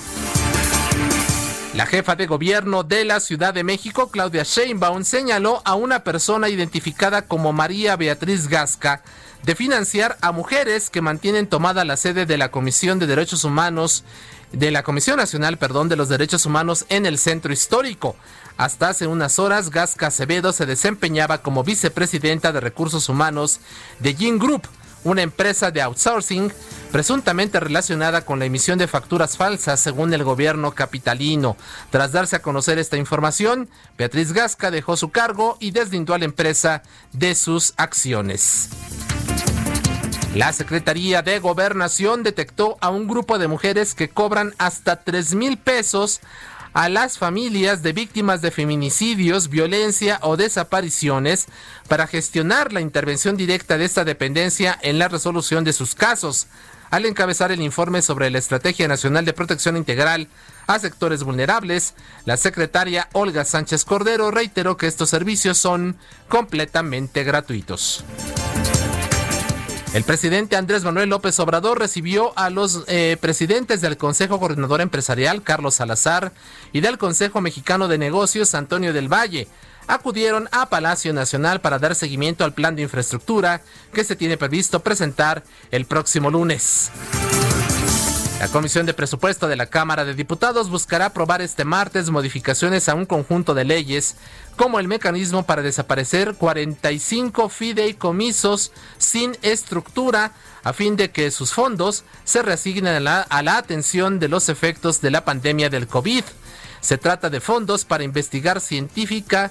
La 1.79 1.87
jefa 1.87 2.17
de 2.17 2.27
gobierno 2.27 2.83
de 2.83 3.05
la 3.05 3.21
Ciudad 3.21 3.55
de 3.55 3.63
México, 3.63 4.11
Claudia 4.11 4.43
Sheinbaum, 4.43 5.05
señaló 5.05 5.63
a 5.65 5.77
una 5.77 6.03
persona 6.03 6.49
identificada 6.49 7.23
como 7.23 7.53
María 7.53 7.95
Beatriz 7.95 8.49
Gasca 8.49 9.05
de 9.45 9.55
financiar 9.55 10.19
a 10.21 10.33
mujeres 10.33 10.91
que 10.91 11.03
mantienen 11.03 11.47
tomada 11.47 11.85
la 11.85 11.97
sede 11.97 12.27
de 12.27 12.37
la 12.37 12.51
Comisión 12.51 12.99
de 12.99 13.07
Derechos 13.07 13.45
Humanos 13.45 14.03
de 14.51 14.73
la 14.73 14.83
Comisión 14.83 15.19
Nacional, 15.19 15.57
perdón, 15.57 15.89
de 15.89 15.95
los 15.95 16.09
Derechos 16.09 16.47
Humanos 16.47 16.85
en 16.89 17.07
el 17.07 17.17
Centro 17.17 17.53
Histórico. 17.53 18.17
Hasta 18.57 18.89
hace 18.89 19.07
unas 19.07 19.39
horas, 19.39 19.71
Gasca 19.71 20.09
Acevedo 20.09 20.53
se 20.53 20.67
desempeñaba 20.67 21.43
como 21.43 21.63
vicepresidenta 21.63 22.51
de 22.51 22.59
Recursos 22.59 23.09
Humanos 23.09 23.61
de 24.01 24.17
Gin 24.17 24.41
Group, 24.41 24.67
una 25.05 25.23
empresa 25.23 25.71
de 25.71 25.83
outsourcing 25.83 26.53
presuntamente 26.93 27.61
relacionada 27.61 28.23
con 28.23 28.39
la 28.39 28.47
emisión 28.47 28.79
de 28.79 28.89
facturas 28.89 29.37
falsas 29.37 29.81
según 29.81 30.13
el 30.15 30.25
gobierno 30.25 30.73
capitalino. 30.73 31.57
Tras 31.91 32.13
darse 32.13 32.37
a 32.37 32.43
conocer 32.43 32.79
esta 32.79 32.97
información, 32.97 33.69
Beatriz 33.97 34.33
Gasca 34.33 34.71
dejó 34.71 34.97
su 34.97 35.11
cargo 35.11 35.57
y 35.61 35.71
deslindó 35.71 36.15
a 36.15 36.19
la 36.19 36.25
empresa 36.25 36.83
de 37.13 37.35
sus 37.35 37.75
acciones. 37.77 38.71
La 40.35 40.53
Secretaría 40.53 41.23
de 41.23 41.39
Gobernación 41.41 42.23
detectó 42.23 42.77
a 42.81 42.91
un 42.91 43.09
grupo 43.09 43.39
de 43.39 43.49
mujeres 43.49 43.95
que 43.95 44.09
cobran 44.09 44.55
hasta 44.59 45.03
3 45.03 45.35
mil 45.35 45.57
pesos 45.57 46.21
a 46.79 46.89
las 46.89 47.19
familias 47.19 47.83
de 47.83 47.93
víctimas 47.93 48.41
de 48.41 48.53
feminicidios, 48.53 49.49
violencia 49.49 50.21
o 50.23 50.37
desapariciones 50.37 51.47
para 51.89 52.07
gestionar 52.07 52.73
la 52.73 52.81
intervención 52.81 53.37
directa 53.37 53.77
de 53.77 53.85
esta 53.85 54.05
dependencia 54.05 54.79
en 54.83 55.01
la 55.01 55.09
resolución 55.09 55.65
de 55.65 55.73
sus 55.73 55.97
casos. 55.97 56.47
Al 56.91 57.05
encabezar 57.05 57.51
el 57.51 57.63
informe 57.63 58.01
sobre 58.01 58.31
la 58.31 58.39
Estrategia 58.39 58.87
Nacional 58.87 59.25
de 59.25 59.33
Protección 59.33 59.77
Integral 59.77 60.29
a 60.69 60.79
sectores 60.79 61.25
vulnerables, 61.25 61.95
la 62.27 62.37
secretaria 62.37 63.09
Olga 63.13 63.45
Sánchez 63.45 63.85
Cordero 63.85 64.31
reiteró 64.31 64.77
que 64.77 64.87
estos 64.87 65.11
servicios 65.11 65.59
son 65.59 65.97
completamente 66.29 67.25
gratuitos. 67.25 68.05
El 69.99 70.05
presidente 70.05 70.55
Andrés 70.55 70.85
Manuel 70.85 71.09
López 71.09 71.41
Obrador 71.41 71.81
recibió 71.81 72.33
a 72.39 72.51
los 72.51 72.85
eh, 72.87 73.17
presidentes 73.21 73.81
del 73.81 73.97
Consejo 73.97 74.39
Coordinador 74.39 74.81
Empresarial, 74.81 75.43
Carlos 75.43 75.75
Salazar, 75.75 76.31
y 76.73 76.83
del 76.83 76.99
Consejo 76.99 77.41
Mexicano 77.41 77.89
de 77.89 77.99
Negocios, 77.99 78.55
Antonio 78.55 78.93
del 78.93 79.13
Valle. 79.13 79.49
Acudieron 79.89 80.49
a 80.53 80.67
Palacio 80.67 81.13
Nacional 81.13 81.61
para 81.61 81.81
dar 81.81 81.97
seguimiento 81.97 82.45
al 82.45 82.55
plan 82.55 82.77
de 82.77 82.83
infraestructura 82.83 83.61
que 83.93 84.05
se 84.05 84.15
tiene 84.15 84.37
previsto 84.37 84.85
presentar 84.85 85.43
el 85.73 85.85
próximo 85.85 86.31
lunes. 86.31 86.93
La 88.39 88.47
Comisión 88.47 88.87
de 88.87 88.95
Presupuesto 88.95 89.49
de 89.49 89.57
la 89.57 89.67
Cámara 89.67 90.05
de 90.05 90.15
Diputados 90.15 90.71
buscará 90.71 91.07
aprobar 91.07 91.43
este 91.43 91.65
martes 91.65 92.09
modificaciones 92.09 92.89
a 92.89 92.95
un 92.95 93.05
conjunto 93.05 93.53
de 93.53 93.65
leyes, 93.65 94.15
como 94.57 94.79
el 94.79 94.87
mecanismo 94.87 95.43
para 95.45 95.61
desaparecer 95.61 96.35
45 96.37 97.49
fideicomisos 97.49 98.71
sin 98.97 99.37
estructura, 99.43 100.35
a 100.63 100.73
fin 100.73 100.95
de 100.95 101.11
que 101.11 101.33
sus 101.33 101.53
fondos 101.53 102.05
se 102.23 102.43
reasignen 102.43 102.95
a 102.95 103.01
la, 103.01 103.23
a 103.23 103.43
la 103.43 103.59
atención 103.59 104.21
de 104.21 104.29
los 104.29 104.49
efectos 104.49 105.01
de 105.01 105.11
la 105.11 105.25
pandemia 105.25 105.69
del 105.69 105.89
COVID. 105.89 106.23
Se 106.81 106.97
trata 106.97 107.31
de 107.31 107.41
fondos 107.41 107.85
para 107.85 108.05
investigar 108.05 108.61
científica 108.61 109.51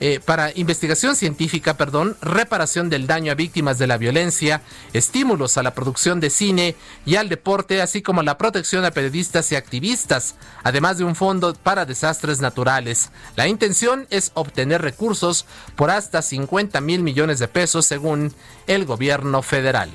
eh, 0.00 0.20
para 0.24 0.52
investigación 0.54 1.16
científica, 1.16 1.76
perdón, 1.76 2.16
reparación 2.22 2.88
del 2.88 3.06
daño 3.06 3.32
a 3.32 3.34
víctimas 3.34 3.78
de 3.78 3.86
la 3.86 3.96
violencia, 3.96 4.62
estímulos 4.92 5.58
a 5.58 5.62
la 5.62 5.74
producción 5.74 6.20
de 6.20 6.30
cine 6.30 6.76
y 7.04 7.16
al 7.16 7.28
deporte, 7.28 7.82
así 7.82 8.00
como 8.00 8.22
la 8.22 8.38
protección 8.38 8.84
a 8.84 8.90
periodistas 8.90 9.50
y 9.52 9.56
activistas, 9.56 10.36
además 10.62 10.98
de 10.98 11.04
un 11.04 11.16
fondo 11.16 11.54
para 11.54 11.84
desastres 11.84 12.40
naturales. 12.40 13.10
La 13.36 13.48
intención 13.48 14.06
es 14.10 14.30
obtener 14.34 14.82
recursos 14.82 15.46
por 15.74 15.90
hasta 15.90 16.22
50 16.22 16.80
mil 16.80 17.02
millones 17.02 17.38
de 17.38 17.48
pesos 17.48 17.86
según 17.86 18.32
el 18.66 18.84
gobierno 18.84 19.42
federal. 19.42 19.90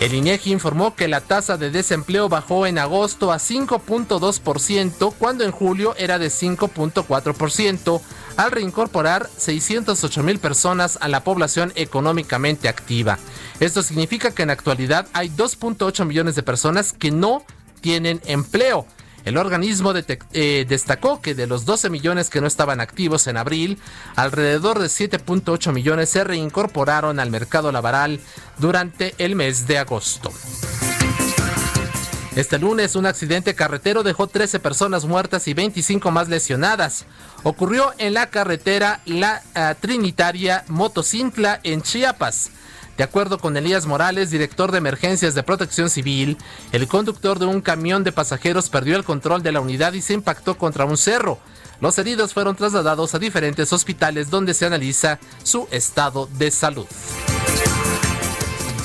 El 0.00 0.14
INEGI 0.14 0.52
informó 0.52 0.94
que 0.94 1.08
la 1.08 1.20
tasa 1.20 1.56
de 1.56 1.72
desempleo 1.72 2.28
bajó 2.28 2.66
en 2.66 2.78
agosto 2.78 3.32
a 3.32 3.38
5.2% 3.38 5.12
cuando 5.18 5.42
en 5.42 5.50
julio 5.50 5.96
era 5.96 6.20
de 6.20 6.28
5.4% 6.28 8.00
al 8.36 8.50
reincorporar 8.52 9.28
608 9.36 10.22
mil 10.22 10.38
personas 10.38 10.98
a 11.00 11.08
la 11.08 11.24
población 11.24 11.72
económicamente 11.74 12.68
activa. 12.68 13.18
Esto 13.58 13.82
significa 13.82 14.30
que 14.30 14.44
en 14.44 14.50
actualidad 14.50 15.08
hay 15.14 15.30
2.8 15.30 16.04
millones 16.04 16.36
de 16.36 16.44
personas 16.44 16.92
que 16.92 17.10
no 17.10 17.42
tienen 17.80 18.20
empleo. 18.26 18.86
El 19.28 19.36
organismo 19.36 19.92
eh, 20.32 20.64
destacó 20.66 21.20
que 21.20 21.34
de 21.34 21.46
los 21.46 21.66
12 21.66 21.90
millones 21.90 22.30
que 22.30 22.40
no 22.40 22.46
estaban 22.46 22.80
activos 22.80 23.26
en 23.26 23.36
abril, 23.36 23.78
alrededor 24.16 24.78
de 24.78 24.86
7.8 24.86 25.70
millones 25.70 26.08
se 26.08 26.24
reincorporaron 26.24 27.20
al 27.20 27.30
mercado 27.30 27.70
laboral 27.70 28.20
durante 28.56 29.14
el 29.18 29.36
mes 29.36 29.66
de 29.66 29.76
agosto. 29.76 30.32
Este 32.36 32.58
lunes 32.58 32.96
un 32.96 33.04
accidente 33.04 33.54
carretero 33.54 34.02
dejó 34.02 34.28
13 34.28 34.60
personas 34.60 35.04
muertas 35.04 35.46
y 35.46 35.52
25 35.52 36.10
más 36.10 36.30
lesionadas. 36.30 37.04
Ocurrió 37.42 37.92
en 37.98 38.14
la 38.14 38.30
carretera 38.30 39.02
La 39.04 39.42
eh, 39.54 39.74
Trinitaria 39.78 40.64
Motocintla 40.68 41.60
en 41.64 41.82
Chiapas. 41.82 42.52
De 42.98 43.04
acuerdo 43.04 43.38
con 43.38 43.56
Elías 43.56 43.86
Morales, 43.86 44.32
director 44.32 44.72
de 44.72 44.78
emergencias 44.78 45.36
de 45.36 45.44
protección 45.44 45.88
civil, 45.88 46.36
el 46.72 46.88
conductor 46.88 47.38
de 47.38 47.46
un 47.46 47.60
camión 47.60 48.02
de 48.02 48.10
pasajeros 48.10 48.68
perdió 48.68 48.96
el 48.96 49.04
control 49.04 49.40
de 49.40 49.52
la 49.52 49.60
unidad 49.60 49.92
y 49.92 50.02
se 50.02 50.14
impactó 50.14 50.58
contra 50.58 50.84
un 50.84 50.96
cerro. 50.96 51.38
Los 51.80 51.96
heridos 51.98 52.34
fueron 52.34 52.56
trasladados 52.56 53.14
a 53.14 53.20
diferentes 53.20 53.72
hospitales 53.72 54.30
donde 54.30 54.52
se 54.52 54.66
analiza 54.66 55.20
su 55.44 55.68
estado 55.70 56.28
de 56.38 56.50
salud. 56.50 56.86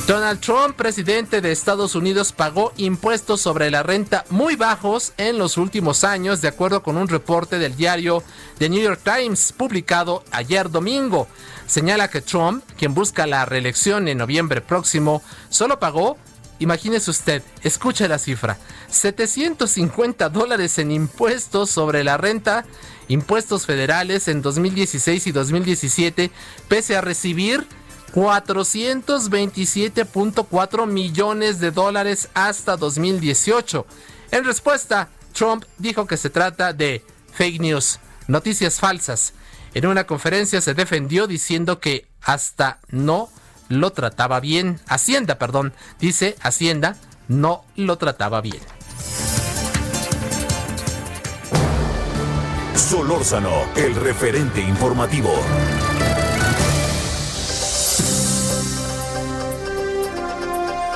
Donald 0.06 0.42
Trump, 0.42 0.76
presidente 0.76 1.40
de 1.42 1.52
Estados 1.52 1.96
Unidos, 1.96 2.34
pagó 2.34 2.74
impuestos 2.76 3.42
sobre 3.42 3.72
la 3.72 3.84
renta 3.84 4.26
muy 4.30 4.58
bajos 4.58 5.14
en 5.18 5.38
los 5.38 5.58
últimos 5.58 6.04
años, 6.04 6.42
de 6.42 6.50
acuerdo 6.50 6.84
con 6.84 6.98
un 6.98 7.08
reporte 7.08 7.58
del 7.58 7.76
diario 7.76 8.22
The 8.60 8.70
New 8.70 8.84
York 8.84 9.00
Times 9.04 9.54
publicado 9.54 10.24
ayer 10.30 10.70
domingo. 10.70 11.28
Señala 11.74 12.08
que 12.08 12.22
Trump, 12.22 12.64
quien 12.78 12.94
busca 12.94 13.26
la 13.26 13.46
reelección 13.46 14.08
en 14.08 14.20
noviembre 14.20 14.62
próximo, 14.62 15.24
solo 15.50 15.80
pagó, 15.80 16.20
imagínese 16.60 17.10
usted, 17.10 17.42
escuche 17.64 18.08
la 18.08 18.20
cifra, 18.20 18.60
750 18.92 20.30
dólares 20.30 20.78
en 20.78 20.92
impuestos 20.92 21.72
sobre 21.72 22.04
la 22.04 22.18
renta, 22.18 22.64
impuestos 23.08 23.66
federales 23.66 24.28
en 24.28 24.44
2016 24.44 25.26
y 25.26 25.32
2017, 25.32 26.30
pese 26.68 26.96
a 26.96 27.02
recibir 27.02 27.68
427.4 28.14 30.86
millones 30.86 31.60
de 31.60 31.72
dólares 31.72 32.30
hasta 32.36 32.78
2018. 32.78 33.88
En 34.30 34.46
respuesta, 34.46 35.10
Trump 35.34 35.66
dijo 35.80 36.06
que 36.06 36.18
se 36.18 36.30
trata 36.30 36.72
de 36.72 37.04
fake 37.34 37.60
news, 37.60 38.00
noticias 38.28 38.80
falsas. 38.80 39.34
En 39.74 39.88
una 39.88 40.06
conferencia 40.06 40.62
se 40.62 40.74
defendió 40.74 41.26
diciendo 41.26 41.80
que 41.80 42.08
hasta 42.22 42.80
no 42.90 43.30
lo 43.70 43.92
trataba 43.92 44.40
bien. 44.40 44.80
Hacienda, 44.88 45.40
perdón, 45.40 45.74
dice 46.00 46.36
Hacienda 46.42 46.96
no 47.28 47.64
lo 47.76 47.98
trataba 47.98 48.42
bien. 48.42 48.62
Solórzano, 52.76 53.64
el 53.76 53.96
referente 53.96 54.62
informativo. 54.62 55.34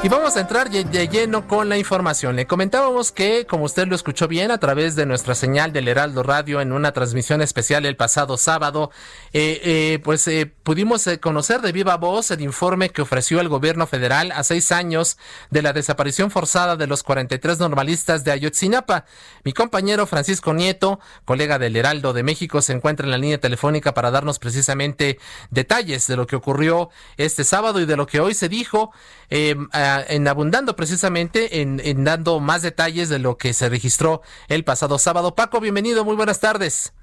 Y 0.03 0.09
vamos 0.09 0.37
a 0.37 0.41
entrar 0.41 0.69
de 0.69 1.07
lleno 1.07 1.47
con 1.47 1.69
la 1.69 1.77
información. 1.77 2.35
Le 2.35 2.45
comentábamos 2.45 3.11
que, 3.11 3.47
como 3.47 3.65
usted 3.65 3.87
lo 3.87 3.95
escuchó 3.95 4.27
bien, 4.27 4.51
a 4.51 4.59
través 4.59 4.95
de 4.95 5.07
nuestra 5.07 5.33
señal 5.33 5.73
del 5.73 5.87
Heraldo 5.87 6.21
Radio 6.21 6.61
en 6.61 6.71
una 6.71 6.91
transmisión 6.91 7.41
especial 7.41 7.83
el 7.83 7.95
pasado 7.95 8.37
sábado, 8.37 8.91
eh, 9.33 9.59
eh, 9.63 9.99
pues 10.03 10.27
eh, 10.27 10.45
pudimos 10.45 11.09
conocer 11.19 11.61
de 11.61 11.71
viva 11.71 11.97
voz 11.97 12.29
el 12.29 12.41
informe 12.41 12.91
que 12.91 13.01
ofreció 13.01 13.41
el 13.41 13.49
gobierno 13.49 13.87
federal 13.87 14.31
a 14.33 14.43
seis 14.43 14.71
años 14.71 15.17
de 15.49 15.63
la 15.63 15.73
desaparición 15.73 16.29
forzada 16.29 16.75
de 16.75 16.85
los 16.85 17.01
43 17.01 17.59
normalistas 17.59 18.23
de 18.23 18.31
Ayotzinapa. 18.31 19.05
Mi 19.43 19.51
compañero 19.51 20.05
Francisco 20.05 20.53
Nieto, 20.53 20.99
colega 21.25 21.57
del 21.57 21.75
Heraldo 21.75 22.13
de 22.13 22.21
México, 22.21 22.61
se 22.61 22.73
encuentra 22.73 23.05
en 23.05 23.11
la 23.11 23.17
línea 23.17 23.39
telefónica 23.39 23.95
para 23.95 24.11
darnos 24.11 24.37
precisamente 24.37 25.17
detalles 25.49 26.05
de 26.05 26.17
lo 26.17 26.27
que 26.27 26.35
ocurrió 26.35 26.91
este 27.17 27.43
sábado 27.43 27.81
y 27.81 27.87
de 27.87 27.97
lo 27.97 28.05
que 28.05 28.19
hoy 28.19 28.35
se 28.35 28.47
dijo 28.47 28.91
en 29.29 30.27
abundando 30.27 30.75
precisamente 30.75 31.61
en, 31.61 32.03
dando 32.03 32.39
más 32.39 32.61
detalles 32.61 33.09
de 33.09 33.19
lo 33.19 33.37
que 33.37 33.53
se 33.53 33.69
registró 33.69 34.21
el 34.47 34.63
pasado 34.63 34.97
sábado. 34.97 35.35
Paco, 35.35 35.59
bienvenido, 35.59 36.05
muy 36.05 36.15
buenas 36.15 36.39
tardes. 36.39 36.93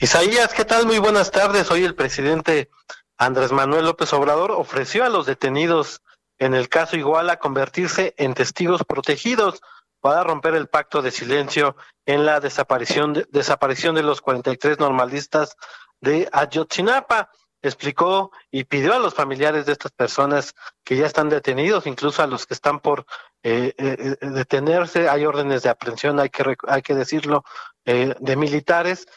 Isaías, 0.00 0.52
¿qué 0.52 0.64
tal? 0.64 0.86
Muy 0.86 0.98
buenas 0.98 1.30
tardes. 1.30 1.70
Hoy 1.70 1.84
el 1.84 1.94
presidente 1.94 2.70
Andrés 3.18 3.52
Manuel 3.52 3.84
López 3.84 4.12
Obrador 4.12 4.50
ofreció 4.50 5.04
a 5.04 5.08
los 5.08 5.26
detenidos 5.26 6.02
en 6.38 6.54
el 6.54 6.68
caso 6.68 6.96
Iguala 6.96 7.38
convertirse 7.38 8.14
en 8.16 8.34
testigos 8.34 8.82
protegidos 8.84 9.60
para 10.00 10.24
romper 10.24 10.54
el 10.54 10.68
pacto 10.68 11.02
de 11.02 11.10
silencio 11.10 11.76
en 12.06 12.24
la 12.24 12.40
desaparición 12.40 13.12
de, 13.12 13.26
desaparición 13.30 13.94
de 13.94 14.02
los 14.02 14.22
43 14.22 14.78
normalistas 14.78 15.56
de 16.00 16.28
Ayotzinapa 16.32 17.30
explicó 17.62 18.32
y 18.50 18.64
pidió 18.64 18.94
a 18.94 18.98
los 18.98 19.14
familiares 19.14 19.66
de 19.66 19.72
estas 19.72 19.92
personas 19.92 20.54
que 20.84 20.96
ya 20.96 21.06
están 21.06 21.28
detenidos, 21.28 21.86
incluso 21.86 22.22
a 22.22 22.26
los 22.26 22.46
que 22.46 22.54
están 22.54 22.80
por 22.80 23.06
eh, 23.42 23.74
eh, 23.78 24.16
eh, 24.20 24.26
detenerse, 24.28 25.08
hay 25.08 25.24
órdenes 25.24 25.62
de 25.62 25.70
aprehensión, 25.70 26.20
hay 26.20 26.30
que, 26.30 26.56
hay 26.68 26.82
que 26.82 26.94
decirlo, 26.94 27.44
de 27.84 28.36
militares, 28.36 29.08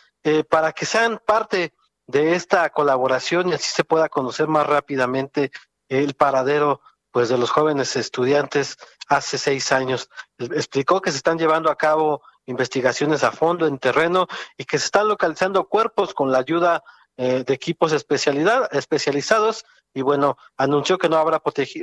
para 0.50 0.72
que 0.72 0.86
sean 0.86 1.22
parte 1.24 1.74
de 2.08 2.34
esta 2.34 2.70
colaboración 2.72 3.50
y 3.50 3.54
así 3.54 3.70
se 3.70 3.84
pueda 3.84 4.10
conocer 4.10 4.48
más 4.48 4.66
rápidamente 4.66 5.52
el 5.90 6.16
paradero 6.16 6.82
pues 7.12 7.30
de 7.30 7.38
los 7.38 7.52
jóvenes 7.52 7.96
estudiantes 7.96 8.78
hace 9.08 9.38
seis 9.38 9.72
años. 9.72 10.10
Explicó 10.40 11.02
que 11.02 11.12
se 11.12 11.18
están 11.18 11.38
llevando 11.38 11.70
a 11.70 11.78
cabo 11.78 12.24
investigaciones 12.46 13.24
a 13.24 13.32
fondo 13.32 13.68
en 13.68 13.78
terreno 13.78 14.28
y 14.58 14.66
que 14.66 14.80
se 14.80 14.86
están 14.86 15.08
localizando 15.08 15.66
cuerpos 15.66 16.16
con 16.16 16.32
la 16.32 16.40
ayuda 16.40 16.84
eh, 17.18 17.44
de 17.46 17.54
equipos 17.54 17.92
especialidad, 17.92 18.70
especializados 18.76 19.66
y 19.94 20.02
bueno, 20.02 20.38
anunció 20.58 20.98
que 20.98 21.10
no 21.10 21.18
habrá 21.18 21.42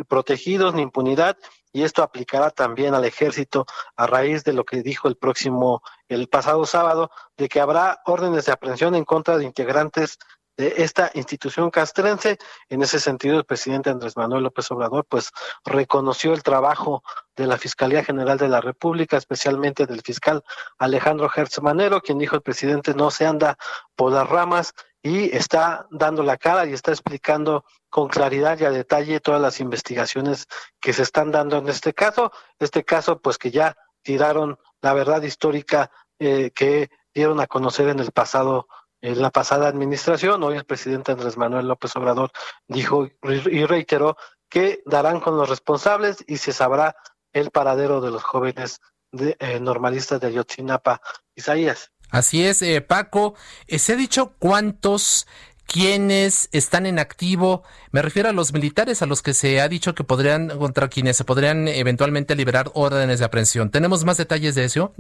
protegidos 0.08 0.74
ni 0.74 0.82
impunidad 0.82 1.36
y 1.72 1.84
esto 1.84 2.02
aplicará 2.02 2.50
también 2.50 2.94
al 2.94 3.04
ejército 3.04 3.66
a 3.96 4.06
raíz 4.06 4.42
de 4.42 4.52
lo 4.52 4.64
que 4.64 4.82
dijo 4.82 5.06
el 5.06 5.16
próximo, 5.16 5.82
el 6.08 6.28
pasado 6.28 6.66
sábado, 6.66 7.10
de 7.36 7.48
que 7.48 7.60
habrá 7.60 8.00
órdenes 8.06 8.46
de 8.46 8.52
aprehensión 8.52 8.96
en 8.96 9.04
contra 9.04 9.38
de 9.38 9.44
integrantes 9.44 10.18
de 10.56 10.74
esta 10.78 11.10
institución 11.14 11.70
castrense. 11.70 12.38
En 12.68 12.82
ese 12.82 13.00
sentido, 13.00 13.38
el 13.38 13.44
presidente 13.44 13.88
Andrés 13.88 14.16
Manuel 14.16 14.42
López 14.42 14.70
Obrador, 14.70 15.06
pues, 15.08 15.30
reconoció 15.64 16.34
el 16.34 16.42
trabajo 16.42 17.02
de 17.34 17.46
la 17.46 17.56
Fiscalía 17.56 18.04
General 18.04 18.36
de 18.36 18.48
la 18.48 18.60
República, 18.60 19.16
especialmente 19.16 19.86
del 19.86 20.02
fiscal 20.02 20.42
Alejandro 20.78 21.30
Hertz 21.34 21.62
Manero, 21.62 22.02
quien 22.02 22.18
dijo 22.18 22.36
el 22.36 22.42
presidente 22.42 22.92
no 22.94 23.10
se 23.10 23.24
anda 23.24 23.56
por 23.96 24.12
las 24.12 24.28
ramas 24.28 24.74
y 25.02 25.34
está 25.34 25.86
dando 25.90 26.22
la 26.22 26.36
cara 26.36 26.66
y 26.66 26.72
está 26.72 26.90
explicando 26.90 27.64
con 27.88 28.08
claridad 28.08 28.58
y 28.58 28.64
a 28.64 28.70
detalle 28.70 29.20
todas 29.20 29.40
las 29.40 29.60
investigaciones 29.60 30.46
que 30.80 30.92
se 30.92 31.02
están 31.02 31.30
dando 31.30 31.58
en 31.58 31.68
este 31.68 31.94
caso. 31.94 32.32
Este 32.58 32.84
caso, 32.84 33.20
pues 33.20 33.38
que 33.38 33.50
ya 33.50 33.76
tiraron 34.02 34.58
la 34.82 34.92
verdad 34.92 35.22
histórica 35.22 35.90
eh, 36.18 36.50
que 36.54 36.90
dieron 37.14 37.40
a 37.40 37.46
conocer 37.46 37.88
en 37.88 37.98
el 37.98 38.12
pasado, 38.12 38.68
en 39.00 39.20
la 39.20 39.30
pasada 39.30 39.68
administración. 39.68 40.42
Hoy 40.42 40.56
el 40.56 40.64
presidente 40.64 41.12
Andrés 41.12 41.36
Manuel 41.36 41.66
López 41.66 41.96
Obrador 41.96 42.30
dijo 42.68 43.08
y 43.22 43.64
reiteró 43.64 44.16
que 44.48 44.82
darán 44.84 45.20
con 45.20 45.36
los 45.36 45.48
responsables 45.48 46.24
y 46.26 46.36
se 46.36 46.52
sabrá 46.52 46.96
el 47.32 47.50
paradero 47.50 48.00
de 48.00 48.10
los 48.10 48.22
jóvenes 48.22 48.80
de, 49.12 49.36
eh, 49.38 49.60
normalistas 49.60 50.20
de 50.20 50.28
Ayotzinapa. 50.28 51.00
Isaías. 51.34 51.90
Así 52.10 52.44
es, 52.44 52.62
eh, 52.62 52.80
Paco. 52.80 53.34
Eh, 53.66 53.78
¿Se 53.78 53.92
ha 53.94 53.96
dicho 53.96 54.32
cuántos 54.38 55.26
quienes 55.66 56.48
están 56.50 56.84
en 56.84 56.98
activo, 56.98 57.62
me 57.92 58.02
refiero 58.02 58.28
a 58.28 58.32
los 58.32 58.52
militares 58.52 59.02
a 59.02 59.06
los 59.06 59.22
que 59.22 59.34
se 59.34 59.60
ha 59.60 59.68
dicho 59.68 59.94
que 59.94 60.02
podrían, 60.02 60.48
contra 60.58 60.88
quienes 60.88 61.16
se 61.16 61.22
podrían 61.22 61.68
eventualmente 61.68 62.34
liberar 62.34 62.72
órdenes 62.74 63.20
de 63.20 63.24
aprehensión. 63.24 63.70
¿Tenemos 63.70 64.04
más 64.04 64.16
detalles 64.16 64.56
de 64.56 64.64
eso? 64.64 64.92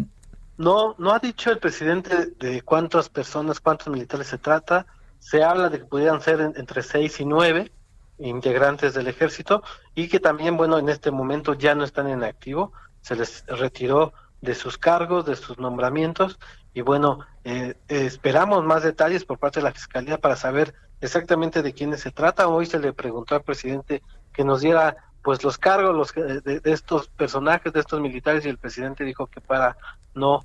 no, 0.60 0.94
no 0.98 1.12
ha 1.12 1.18
dicho 1.18 1.50
el 1.50 1.58
presidente 1.58 2.26
de 2.38 2.60
cuántas 2.60 3.08
personas, 3.08 3.60
cuántos 3.60 3.88
militares 3.88 4.26
se 4.26 4.36
trata. 4.36 4.84
Se 5.18 5.42
habla 5.42 5.70
de 5.70 5.78
que 5.78 5.84
pudieran 5.86 6.20
ser 6.20 6.52
entre 6.54 6.82
seis 6.82 7.18
y 7.18 7.24
nueve 7.24 7.72
integrantes 8.18 8.92
del 8.92 9.06
ejército 9.06 9.62
y 9.94 10.08
que 10.08 10.20
también, 10.20 10.58
bueno, 10.58 10.76
en 10.76 10.90
este 10.90 11.10
momento 11.10 11.54
ya 11.54 11.74
no 11.74 11.82
están 11.82 12.08
en 12.08 12.22
activo. 12.24 12.74
Se 13.00 13.16
les 13.16 13.46
retiró 13.46 14.12
de 14.42 14.54
sus 14.54 14.76
cargos, 14.76 15.24
de 15.24 15.34
sus 15.34 15.58
nombramientos 15.58 16.38
y 16.72 16.82
bueno, 16.82 17.20
eh, 17.44 17.74
esperamos 17.88 18.64
más 18.64 18.82
detalles 18.82 19.24
por 19.24 19.38
parte 19.38 19.60
de 19.60 19.64
la 19.64 19.72
Fiscalía 19.72 20.18
para 20.18 20.36
saber 20.36 20.74
exactamente 21.00 21.62
de 21.62 21.72
quiénes 21.72 22.00
se 22.00 22.10
trata. 22.10 22.48
Hoy 22.48 22.66
se 22.66 22.78
le 22.78 22.92
preguntó 22.92 23.34
al 23.34 23.42
presidente 23.42 24.02
que 24.32 24.44
nos 24.44 24.60
diera 24.60 24.96
pues 25.22 25.44
los 25.44 25.58
cargos 25.58 25.94
los 25.94 26.14
de, 26.14 26.60
estos 26.64 27.08
personajes, 27.08 27.72
de 27.72 27.80
estos 27.80 28.00
militares 28.00 28.46
y 28.46 28.48
el 28.48 28.58
presidente 28.58 29.04
dijo 29.04 29.26
que 29.26 29.40
para 29.40 29.76
no 30.14 30.44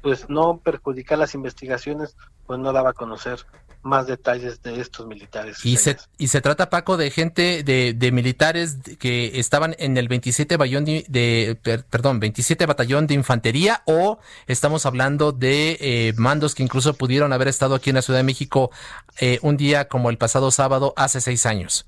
pues 0.00 0.30
no 0.30 0.56
perjudicar 0.56 1.18
las 1.18 1.34
investigaciones, 1.34 2.16
pues 2.46 2.58
no 2.58 2.72
daba 2.72 2.90
a 2.90 2.94
conocer 2.94 3.38
más 3.86 4.06
detalles 4.06 4.62
de 4.62 4.80
estos 4.80 5.06
militares. 5.06 5.64
Y 5.64 5.76
se, 5.76 5.96
y 6.18 6.28
se 6.28 6.40
trata, 6.40 6.68
Paco, 6.68 6.96
de 6.96 7.10
gente, 7.10 7.62
de, 7.62 7.94
de 7.94 8.12
militares 8.12 8.76
que 8.98 9.38
estaban 9.38 9.74
en 9.78 9.96
el 9.96 10.08
27 10.08 10.56
batallón 10.56 10.84
de, 10.84 11.58
perdón, 11.90 12.20
27 12.20 12.66
batallón 12.66 13.06
de 13.06 13.14
infantería 13.14 13.82
o 13.86 14.18
estamos 14.46 14.84
hablando 14.86 15.32
de 15.32 15.78
eh, 15.80 16.12
mandos 16.16 16.54
que 16.54 16.62
incluso 16.62 16.94
pudieron 16.94 17.32
haber 17.32 17.48
estado 17.48 17.74
aquí 17.74 17.90
en 17.90 17.96
la 17.96 18.02
Ciudad 18.02 18.18
de 18.18 18.24
México 18.24 18.70
eh, 19.20 19.38
un 19.42 19.56
día 19.56 19.88
como 19.88 20.10
el 20.10 20.18
pasado 20.18 20.50
sábado 20.50 20.92
hace 20.96 21.20
seis 21.20 21.46
años. 21.46 21.86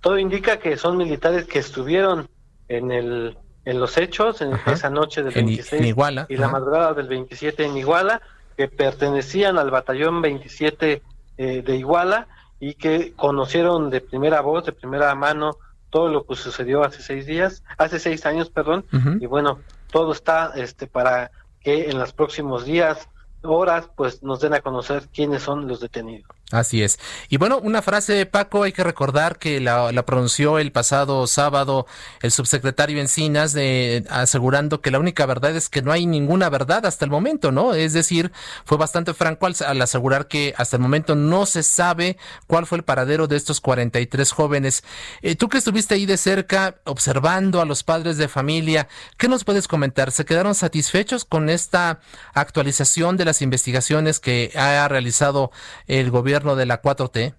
Todo 0.00 0.18
indica 0.18 0.58
que 0.58 0.76
son 0.76 0.96
militares 0.96 1.44
que 1.44 1.58
estuvieron 1.58 2.28
en 2.68 2.90
el 2.90 3.36
en 3.66 3.78
los 3.78 3.98
hechos 3.98 4.40
en 4.40 4.52
esa 4.66 4.88
noche 4.88 5.22
del 5.22 5.34
26 5.34 5.84
Iguala. 5.84 6.26
y 6.30 6.36
la 6.36 6.48
madrugada 6.48 6.94
del 6.94 7.08
27 7.08 7.66
en 7.66 7.76
Iguala 7.76 8.22
que 8.56 8.68
pertenecían 8.68 9.58
al 9.58 9.70
batallón 9.70 10.22
27 10.22 11.02
eh, 11.42 11.62
de 11.62 11.76
Iguala 11.76 12.28
y 12.58 12.74
que 12.74 13.14
conocieron 13.14 13.88
de 13.88 14.02
primera 14.02 14.42
voz, 14.42 14.66
de 14.66 14.72
primera 14.72 15.14
mano, 15.14 15.56
todo 15.88 16.08
lo 16.08 16.26
que 16.26 16.36
sucedió 16.36 16.84
hace 16.84 17.00
seis 17.00 17.24
días, 17.24 17.64
hace 17.78 17.98
seis 17.98 18.26
años, 18.26 18.50
perdón, 18.50 18.84
y 19.20 19.24
bueno, 19.24 19.58
todo 19.90 20.12
está 20.12 20.52
este 20.54 20.86
para 20.86 21.30
que 21.62 21.88
en 21.88 21.98
los 21.98 22.12
próximos 22.12 22.66
días, 22.66 23.08
horas, 23.40 23.88
pues 23.96 24.22
nos 24.22 24.40
den 24.40 24.52
a 24.52 24.60
conocer 24.60 25.08
quiénes 25.14 25.42
son 25.42 25.66
los 25.66 25.80
detenidos. 25.80 26.30
Así 26.52 26.82
es. 26.82 26.98
Y 27.28 27.36
bueno, 27.36 27.58
una 27.58 27.80
frase, 27.80 28.26
Paco, 28.26 28.64
hay 28.64 28.72
que 28.72 28.82
recordar 28.82 29.38
que 29.38 29.60
la, 29.60 29.90
pronunció 30.04 30.58
el 30.58 30.72
pasado 30.72 31.28
sábado 31.28 31.86
el 32.22 32.32
subsecretario 32.32 33.00
Encinas, 33.00 33.52
de, 33.52 34.04
asegurando 34.10 34.80
que 34.80 34.90
la 34.90 34.98
única 34.98 35.26
verdad 35.26 35.54
es 35.54 35.68
que 35.68 35.80
no 35.80 35.92
hay 35.92 36.06
ninguna 36.06 36.48
verdad 36.48 36.86
hasta 36.86 37.04
el 37.04 37.10
momento, 37.10 37.52
¿no? 37.52 37.74
Es 37.74 37.92
decir, 37.92 38.32
fue 38.64 38.78
bastante 38.78 39.14
franco 39.14 39.46
al, 39.46 39.80
asegurar 39.80 40.26
que 40.26 40.52
hasta 40.56 40.76
el 40.76 40.82
momento 40.82 41.14
no 41.14 41.46
se 41.46 41.62
sabe 41.62 42.16
cuál 42.48 42.66
fue 42.66 42.78
el 42.78 42.84
paradero 42.84 43.28
de 43.28 43.36
estos 43.36 43.60
43 43.60 44.32
jóvenes. 44.32 44.82
Eh, 45.22 45.36
tú 45.36 45.48
que 45.48 45.58
estuviste 45.58 45.94
ahí 45.94 46.04
de 46.04 46.16
cerca 46.16 46.74
observando 46.84 47.60
a 47.60 47.64
los 47.64 47.84
padres 47.84 48.16
de 48.16 48.26
familia, 48.26 48.88
¿qué 49.18 49.28
nos 49.28 49.44
puedes 49.44 49.68
comentar? 49.68 50.10
¿Se 50.10 50.24
quedaron 50.24 50.56
satisfechos 50.56 51.24
con 51.24 51.48
esta 51.48 52.00
actualización 52.34 53.16
de 53.16 53.24
las 53.24 53.40
investigaciones 53.40 54.18
que 54.18 54.50
ha 54.56 54.88
realizado 54.88 55.52
el 55.86 56.10
gobierno? 56.10 56.39
De 56.56 56.66
la 56.66 56.82
4T? 56.82 57.34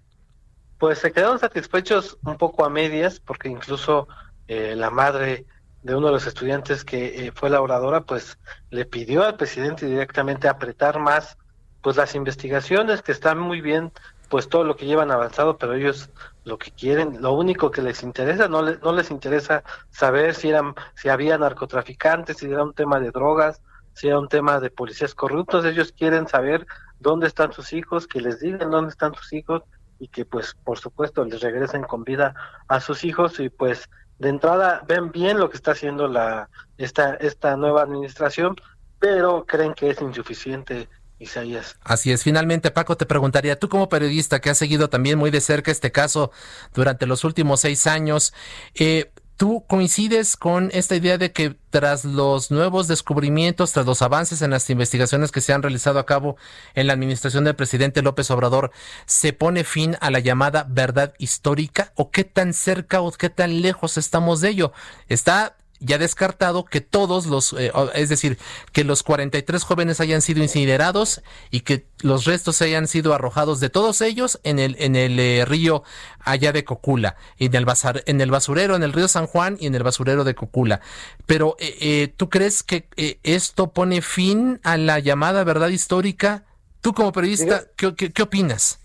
Pues 0.78 0.98
se 0.98 1.12
quedaron 1.12 1.38
satisfechos 1.38 2.18
un 2.24 2.36
poco 2.36 2.64
a 2.64 2.70
medias, 2.70 3.20
porque 3.20 3.48
incluso 3.48 4.08
eh, 4.48 4.74
la 4.76 4.90
madre 4.90 5.46
de 5.82 5.94
uno 5.94 6.08
de 6.08 6.12
los 6.12 6.26
estudiantes 6.26 6.84
que 6.84 7.26
eh, 7.26 7.32
fue 7.34 7.50
la 7.50 7.60
oradora, 7.60 8.02
pues 8.02 8.38
le 8.70 8.84
pidió 8.84 9.24
al 9.24 9.36
presidente 9.36 9.86
directamente 9.86 10.48
apretar 10.48 10.98
más, 10.98 11.36
pues 11.80 11.96
las 11.96 12.14
investigaciones 12.14 13.02
que 13.02 13.12
están 13.12 13.38
muy 13.38 13.60
bien, 13.60 13.92
pues 14.28 14.48
todo 14.48 14.64
lo 14.64 14.76
que 14.76 14.86
llevan 14.86 15.10
avanzado, 15.10 15.58
pero 15.58 15.74
ellos 15.74 16.10
lo 16.44 16.58
que 16.58 16.70
quieren, 16.70 17.20
lo 17.20 17.32
único 17.32 17.70
que 17.70 17.82
les 17.82 18.02
interesa, 18.02 18.48
no, 18.48 18.62
les, 18.62 18.80
no 18.80 18.92
les 18.92 19.10
interesa 19.10 19.62
saber 19.90 20.34
si 20.34 20.48
eran, 20.48 20.74
si 20.94 21.08
había 21.08 21.36
narcotraficantes, 21.36 22.38
si 22.38 22.46
era 22.46 22.62
un 22.62 22.72
tema 22.72 22.98
de 23.00 23.10
drogas, 23.10 23.60
si 23.94 24.08
era 24.08 24.18
un 24.18 24.28
tema 24.28 24.60
de 24.60 24.70
policías 24.70 25.14
corruptos, 25.14 25.64
ellos 25.64 25.92
quieren 25.92 26.28
saber 26.28 26.66
dónde 27.02 27.26
están 27.26 27.52
sus 27.52 27.72
hijos, 27.72 28.06
que 28.06 28.20
les 28.20 28.40
digan 28.40 28.70
dónde 28.70 28.90
están 28.90 29.14
sus 29.14 29.32
hijos 29.32 29.62
y 29.98 30.08
que 30.08 30.24
pues 30.24 30.54
por 30.64 30.78
supuesto 30.78 31.24
les 31.24 31.40
regresen 31.40 31.82
con 31.82 32.04
vida 32.04 32.34
a 32.68 32.80
sus 32.80 33.04
hijos 33.04 33.38
y 33.38 33.48
pues 33.48 33.88
de 34.18 34.28
entrada 34.28 34.82
ven 34.86 35.10
bien 35.10 35.38
lo 35.38 35.50
que 35.50 35.56
está 35.56 35.72
haciendo 35.72 36.08
la 36.08 36.48
esta 36.78 37.14
esta 37.14 37.56
nueva 37.56 37.82
administración, 37.82 38.56
pero 38.98 39.44
creen 39.46 39.74
que 39.74 39.90
es 39.90 40.00
insuficiente 40.00 40.88
Isaías. 41.22 41.76
Así 41.82 42.10
es. 42.12 42.22
Finalmente, 42.22 42.70
Paco, 42.70 42.96
te 42.96 43.06
preguntaría, 43.06 43.58
tú 43.58 43.68
como 43.68 43.88
periodista 43.88 44.40
que 44.40 44.50
has 44.50 44.58
seguido 44.58 44.90
también 44.90 45.18
muy 45.18 45.30
de 45.30 45.40
cerca 45.40 45.70
este 45.70 45.92
caso 45.92 46.32
durante 46.74 47.06
los 47.06 47.24
últimos 47.24 47.60
seis 47.60 47.86
años, 47.86 48.34
eh, 48.74 49.12
¿Tú 49.42 49.64
coincides 49.66 50.36
con 50.36 50.70
esta 50.72 50.94
idea 50.94 51.18
de 51.18 51.32
que 51.32 51.56
tras 51.70 52.04
los 52.04 52.52
nuevos 52.52 52.86
descubrimientos, 52.86 53.72
tras 53.72 53.84
los 53.86 54.00
avances 54.00 54.40
en 54.40 54.52
las 54.52 54.70
investigaciones 54.70 55.32
que 55.32 55.40
se 55.40 55.52
han 55.52 55.62
realizado 55.62 55.98
a 55.98 56.06
cabo 56.06 56.36
en 56.74 56.86
la 56.86 56.92
administración 56.92 57.42
del 57.42 57.56
presidente 57.56 58.02
López 58.02 58.30
Obrador, 58.30 58.70
se 59.04 59.32
pone 59.32 59.64
fin 59.64 59.96
a 60.00 60.12
la 60.12 60.20
llamada 60.20 60.64
verdad 60.68 61.12
histórica? 61.18 61.92
¿O 61.96 62.12
qué 62.12 62.22
tan 62.22 62.54
cerca 62.54 63.00
o 63.00 63.10
qué 63.10 63.30
tan 63.30 63.62
lejos 63.62 63.98
estamos 63.98 64.40
de 64.40 64.50
ello? 64.50 64.72
Está 65.08 65.56
ya 65.82 65.98
descartado 65.98 66.64
que 66.64 66.80
todos 66.80 67.26
los, 67.26 67.52
eh, 67.54 67.72
es 67.94 68.08
decir, 68.08 68.38
que 68.72 68.84
los 68.84 69.02
43 69.02 69.62
jóvenes 69.64 70.00
hayan 70.00 70.22
sido 70.22 70.42
incinerados 70.42 71.22
y 71.50 71.60
que 71.60 71.86
los 72.02 72.24
restos 72.24 72.62
hayan 72.62 72.86
sido 72.86 73.14
arrojados 73.14 73.60
de 73.60 73.68
todos 73.68 74.00
ellos 74.00 74.40
en 74.44 74.58
el, 74.58 74.76
en 74.78 74.96
el 74.96 75.18
eh, 75.18 75.44
río 75.44 75.82
allá 76.20 76.52
de 76.52 76.64
Cocula, 76.64 77.16
en 77.38 77.54
el, 77.54 77.66
en 78.06 78.20
el 78.20 78.30
basurero, 78.30 78.76
en 78.76 78.82
el 78.82 78.92
río 78.92 79.08
San 79.08 79.26
Juan 79.26 79.56
y 79.58 79.66
en 79.66 79.74
el 79.74 79.82
basurero 79.82 80.24
de 80.24 80.34
Cocula. 80.34 80.80
Pero, 81.26 81.56
eh, 81.58 82.12
¿tú 82.16 82.30
crees 82.30 82.62
que 82.62 82.88
esto 83.22 83.72
pone 83.72 84.02
fin 84.02 84.60
a 84.62 84.76
la 84.76 85.00
llamada 85.00 85.44
verdad 85.44 85.68
histórica? 85.68 86.44
Tú 86.80 86.94
como 86.94 87.12
periodista, 87.12 87.64
¿qué, 87.76 87.94
qué 87.94 88.22
opinas? 88.22 88.80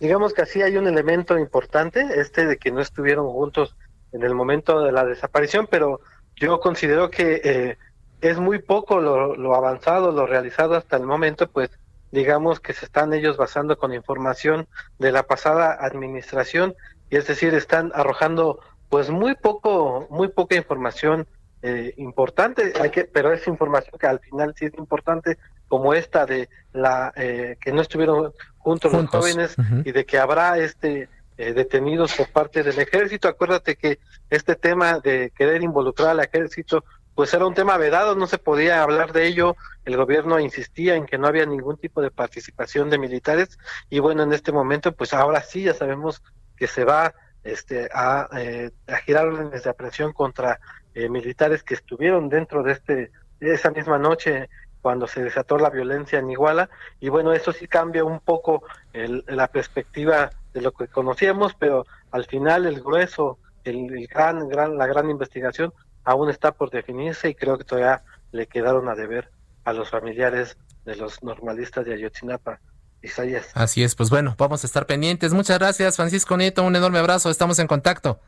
Digamos 0.00 0.34
que 0.34 0.42
así 0.42 0.62
hay 0.62 0.76
un 0.76 0.86
elemento 0.86 1.38
importante, 1.38 2.04
este 2.20 2.46
de 2.46 2.58
que 2.58 2.70
no 2.70 2.80
estuvieron 2.80 3.28
juntos 3.28 3.76
en 4.12 4.22
el 4.22 4.34
momento 4.34 4.80
de 4.80 4.92
la 4.92 5.04
desaparición, 5.04 5.66
pero 5.70 6.00
yo 6.36 6.60
considero 6.60 7.10
que 7.10 7.40
eh, 7.44 7.78
es 8.20 8.38
muy 8.38 8.60
poco 8.60 9.00
lo, 9.00 9.54
avanzado, 9.54 10.12
lo 10.12 10.26
realizado 10.26 10.74
hasta 10.74 10.96
el 10.96 11.04
momento, 11.04 11.48
pues 11.48 11.70
digamos 12.12 12.60
que 12.60 12.72
se 12.72 12.84
están 12.84 13.12
ellos 13.12 13.36
basando 13.36 13.78
con 13.78 13.92
información 13.92 14.68
de 14.98 15.12
la 15.12 15.24
pasada 15.24 15.76
administración 15.80 16.74
y 17.10 17.16
es 17.16 17.26
decir, 17.26 17.54
están 17.54 17.90
arrojando 17.94 18.60
pues 18.88 19.10
muy 19.10 19.34
poco, 19.34 20.06
muy 20.10 20.28
poca 20.28 20.56
información 20.56 21.26
eh, 21.62 21.94
importante, 21.96 22.72
hay 22.80 22.90
que, 22.90 23.04
pero 23.04 23.32
es 23.32 23.46
información 23.46 23.98
que 23.98 24.06
al 24.06 24.20
final 24.20 24.54
sí 24.56 24.66
es 24.66 24.74
importante, 24.74 25.38
como 25.68 25.94
esta 25.94 26.26
de 26.26 26.48
la 26.72 27.12
eh, 27.16 27.56
que 27.60 27.72
no 27.72 27.80
estuvieron 27.80 28.32
juntos, 28.58 28.92
los 28.92 29.06
jóvenes 29.06 29.56
y 29.84 29.90
de 29.90 30.06
que 30.06 30.18
habrá 30.18 30.58
este 30.58 31.08
eh, 31.38 31.52
detenidos 31.52 32.14
por 32.14 32.28
parte 32.28 32.62
del 32.62 32.78
ejército. 32.78 33.28
Acuérdate 33.28 33.76
que 33.76 33.98
este 34.30 34.56
tema 34.56 35.00
de 35.00 35.32
querer 35.36 35.62
involucrar 35.62 36.10
al 36.10 36.20
ejército, 36.20 36.84
pues 37.14 37.32
era 37.34 37.46
un 37.46 37.54
tema 37.54 37.76
vedado, 37.76 38.14
no 38.14 38.26
se 38.26 38.38
podía 38.38 38.82
hablar 38.82 39.12
de 39.12 39.26
ello. 39.26 39.56
El 39.84 39.96
gobierno 39.96 40.38
insistía 40.40 40.96
en 40.96 41.06
que 41.06 41.18
no 41.18 41.26
había 41.26 41.46
ningún 41.46 41.76
tipo 41.76 42.02
de 42.02 42.10
participación 42.10 42.90
de 42.90 42.98
militares 42.98 43.58
y 43.90 43.98
bueno, 43.98 44.22
en 44.22 44.32
este 44.32 44.52
momento, 44.52 44.92
pues 44.92 45.12
ahora 45.12 45.42
sí 45.42 45.62
ya 45.62 45.74
sabemos 45.74 46.22
que 46.56 46.66
se 46.66 46.84
va 46.84 47.14
este, 47.44 47.88
a, 47.92 48.28
eh, 48.38 48.70
a 48.88 48.96
girar 48.96 49.28
órdenes 49.28 49.62
de 49.62 49.70
aprehensión 49.70 50.12
contra 50.12 50.58
eh, 50.94 51.08
militares 51.08 51.62
que 51.62 51.74
estuvieron 51.74 52.28
dentro 52.28 52.62
de 52.62 52.72
este 52.72 53.10
esa 53.40 53.70
misma 53.70 53.98
noche 53.98 54.48
cuando 54.80 55.06
se 55.06 55.22
desató 55.22 55.58
la 55.58 55.68
violencia 55.68 56.18
en 56.18 56.30
Iguala 56.30 56.70
y 57.00 57.10
bueno 57.10 57.34
eso 57.34 57.52
sí 57.52 57.68
cambia 57.68 58.02
un 58.02 58.20
poco 58.20 58.62
el, 58.94 59.22
la 59.28 59.48
perspectiva 59.48 60.30
de 60.56 60.62
lo 60.62 60.72
que 60.72 60.88
conocíamos, 60.88 61.52
pero 61.58 61.84
al 62.10 62.24
final 62.24 62.64
el 62.64 62.80
grueso, 62.80 63.38
el, 63.64 64.08
gran, 64.08 64.48
gran, 64.48 64.78
la 64.78 64.86
gran 64.86 65.10
investigación 65.10 65.74
aún 66.02 66.30
está 66.30 66.52
por 66.52 66.70
definirse 66.70 67.28
y 67.28 67.34
creo 67.34 67.58
que 67.58 67.64
todavía 67.64 68.02
le 68.32 68.46
quedaron 68.46 68.88
a 68.88 68.94
deber 68.94 69.30
a 69.64 69.74
los 69.74 69.90
familiares 69.90 70.56
de 70.86 70.96
los 70.96 71.22
normalistas 71.22 71.84
de 71.84 71.92
Ayotzinapa. 71.92 72.58
Isaías. 73.02 73.50
Así 73.52 73.84
es, 73.84 73.94
pues 73.94 74.08
bueno, 74.08 74.34
vamos 74.38 74.64
a 74.64 74.66
estar 74.66 74.86
pendientes. 74.86 75.34
Muchas 75.34 75.58
gracias, 75.58 75.94
Francisco 75.94 76.36
Nieto, 76.36 76.64
un 76.64 76.74
enorme 76.74 76.98
abrazo, 76.98 77.28
estamos 77.28 77.58
en 77.58 77.66
contacto. 77.66 78.18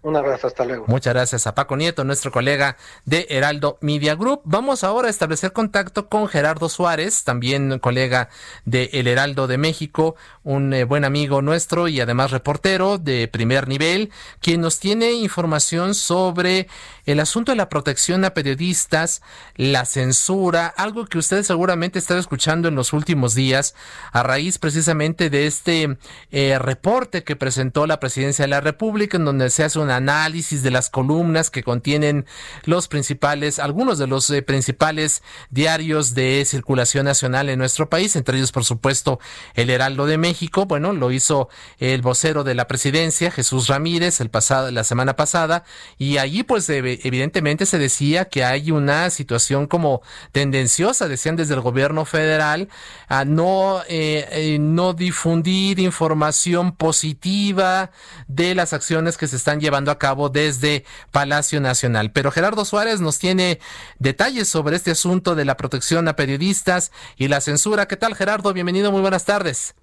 Un 0.00 0.14
abrazo, 0.14 0.46
hasta 0.46 0.64
luego. 0.64 0.84
Muchas 0.86 1.12
gracias 1.12 1.48
a 1.48 1.56
Paco 1.56 1.76
Nieto, 1.76 2.04
nuestro 2.04 2.30
colega 2.30 2.76
de 3.04 3.26
Heraldo 3.30 3.78
Media 3.80 4.14
Group. 4.14 4.42
Vamos 4.44 4.84
ahora 4.84 5.08
a 5.08 5.10
establecer 5.10 5.52
contacto 5.52 6.08
con 6.08 6.28
Gerardo 6.28 6.68
Suárez, 6.68 7.24
también 7.24 7.80
colega 7.80 8.28
de 8.64 8.90
El 8.92 9.08
Heraldo 9.08 9.48
de 9.48 9.58
México, 9.58 10.14
un 10.44 10.72
eh, 10.72 10.84
buen 10.84 11.04
amigo 11.04 11.42
nuestro 11.42 11.88
y 11.88 12.00
además 12.00 12.30
reportero 12.30 12.98
de 12.98 13.26
primer 13.26 13.66
nivel, 13.66 14.12
quien 14.40 14.60
nos 14.60 14.78
tiene 14.78 15.12
información 15.14 15.96
sobre 15.96 16.68
el 17.04 17.18
asunto 17.18 17.50
de 17.50 17.56
la 17.56 17.68
protección 17.68 18.24
a 18.24 18.34
periodistas, 18.34 19.20
la 19.56 19.84
censura, 19.84 20.68
algo 20.68 21.06
que 21.06 21.18
usted 21.18 21.42
seguramente 21.42 21.98
estado 21.98 22.20
escuchando 22.20 22.68
en 22.68 22.76
los 22.76 22.92
últimos 22.92 23.34
días 23.34 23.74
a 24.12 24.22
raíz 24.22 24.58
precisamente 24.58 25.28
de 25.28 25.48
este 25.48 25.98
eh, 26.30 26.56
reporte 26.60 27.24
que 27.24 27.34
presentó 27.34 27.86
la 27.88 27.98
Presidencia 27.98 28.44
de 28.44 28.50
la 28.50 28.60
República 28.60 29.16
en 29.16 29.24
donde 29.24 29.50
se 29.50 29.64
hace 29.64 29.80
un 29.80 29.87
análisis 29.90 30.62
de 30.62 30.70
las 30.70 30.90
columnas 30.90 31.50
que 31.50 31.62
contienen 31.62 32.26
los 32.64 32.88
principales, 32.88 33.58
algunos 33.58 33.98
de 33.98 34.06
los 34.06 34.28
eh, 34.30 34.42
principales 34.42 35.22
diarios 35.50 36.14
de 36.14 36.44
circulación 36.44 37.06
nacional 37.06 37.48
en 37.48 37.58
nuestro 37.58 37.88
país, 37.88 38.16
entre 38.16 38.38
ellos 38.38 38.52
por 38.52 38.64
supuesto 38.64 39.20
el 39.54 39.70
Heraldo 39.70 40.06
de 40.06 40.18
México, 40.18 40.66
bueno, 40.66 40.92
lo 40.92 41.10
hizo 41.10 41.48
el 41.78 42.02
vocero 42.02 42.44
de 42.44 42.54
la 42.54 42.66
presidencia, 42.66 43.30
Jesús 43.30 43.68
Ramírez, 43.68 44.20
el 44.20 44.30
pasado, 44.30 44.70
la 44.70 44.84
semana 44.84 45.16
pasada, 45.16 45.64
y 45.96 46.18
allí 46.18 46.42
pues 46.42 46.68
evidentemente 46.68 47.66
se 47.66 47.78
decía 47.78 48.26
que 48.26 48.44
hay 48.44 48.70
una 48.70 49.10
situación 49.10 49.66
como 49.66 50.02
tendenciosa, 50.32 51.08
decían 51.08 51.36
desde 51.36 51.54
el 51.54 51.60
gobierno 51.60 52.04
federal, 52.04 52.68
a 53.08 53.24
no, 53.24 53.82
eh, 53.88 54.26
eh, 54.30 54.58
no 54.60 54.94
difundir 54.94 55.78
información 55.80 56.72
positiva 56.72 57.90
de 58.26 58.54
las 58.54 58.72
acciones 58.72 59.16
que 59.16 59.28
se 59.28 59.36
están 59.36 59.60
llevando 59.60 59.77
a 59.86 59.98
cabo 59.98 60.28
desde 60.28 60.84
Palacio 61.12 61.60
Nacional. 61.60 62.10
Pero 62.12 62.30
Gerardo 62.30 62.64
Suárez 62.64 63.00
nos 63.00 63.18
tiene 63.18 63.60
detalles 63.98 64.48
sobre 64.48 64.76
este 64.76 64.90
asunto 64.90 65.34
de 65.34 65.44
la 65.44 65.56
protección 65.56 66.08
a 66.08 66.16
periodistas 66.16 66.90
y 67.16 67.28
la 67.28 67.40
censura. 67.40 67.86
¿Qué 67.86 67.96
tal, 67.96 68.14
Gerardo? 68.14 68.52
Bienvenido, 68.52 68.90
muy 68.90 69.00
buenas 69.00 69.24
tardes. 69.24 69.74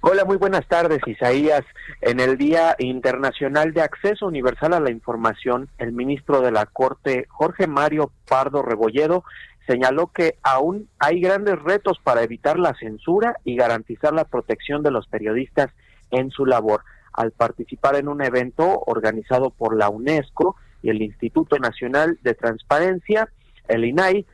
Hola, 0.00 0.24
muy 0.24 0.36
buenas 0.36 0.64
tardes, 0.68 1.00
Isaías. 1.06 1.64
En 2.02 2.20
el 2.20 2.38
Día 2.38 2.76
Internacional 2.78 3.74
de 3.74 3.82
Acceso 3.82 4.28
Universal 4.28 4.72
a 4.74 4.80
la 4.80 4.92
Información, 4.92 5.68
el 5.78 5.90
ministro 5.90 6.40
de 6.40 6.52
la 6.52 6.66
Corte, 6.66 7.26
Jorge 7.28 7.66
Mario 7.66 8.12
Pardo 8.28 8.62
Rebolledo, 8.62 9.24
señaló 9.66 10.06
que 10.12 10.38
aún 10.44 10.88
hay 11.00 11.20
grandes 11.20 11.60
retos 11.60 11.98
para 12.02 12.22
evitar 12.22 12.60
la 12.60 12.74
censura 12.74 13.36
y 13.44 13.56
garantizar 13.56 14.12
la 14.14 14.24
protección 14.24 14.84
de 14.84 14.92
los 14.92 15.08
periodistas 15.08 15.70
en 16.12 16.30
su 16.30 16.46
labor. 16.46 16.84
Al 17.18 17.32
participar 17.32 17.96
en 17.96 18.06
un 18.06 18.22
evento 18.22 18.84
organizado 18.86 19.50
por 19.50 19.76
la 19.76 19.88
UNESCO 19.88 20.54
y 20.82 20.90
el 20.90 21.02
Instituto 21.02 21.58
Nacional 21.58 22.16
de 22.22 22.34
Transparencia, 22.34 23.28
el 23.66 23.84
INAI, 23.84 24.24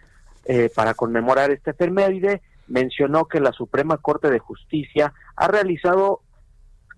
eh, 0.45 0.69
para 0.77 0.93
conmemorar 0.93 1.51
este 1.51 1.71
efeméride, 1.71 2.43
mencionó 2.67 3.25
que 3.25 3.41
la 3.41 3.53
Suprema 3.53 3.97
Corte 3.97 4.29
de 4.31 4.39
Justicia 4.39 5.15
ha 5.35 5.49
realizado 5.49 6.21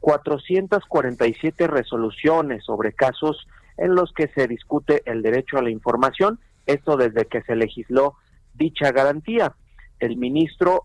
447 0.01 1.69
resoluciones 1.69 2.65
sobre 2.65 2.93
casos 2.93 3.47
en 3.77 3.95
los 3.95 4.13
que 4.13 4.27
se 4.35 4.49
discute 4.49 5.03
el 5.05 5.23
derecho 5.23 5.57
a 5.57 5.63
la 5.63 5.71
información, 5.71 6.41
esto 6.67 6.97
desde 6.97 7.27
que 7.27 7.43
se 7.43 7.55
legisló 7.55 8.17
dicha 8.55 8.91
garantía. 8.91 9.55
El 10.01 10.17
ministro 10.17 10.83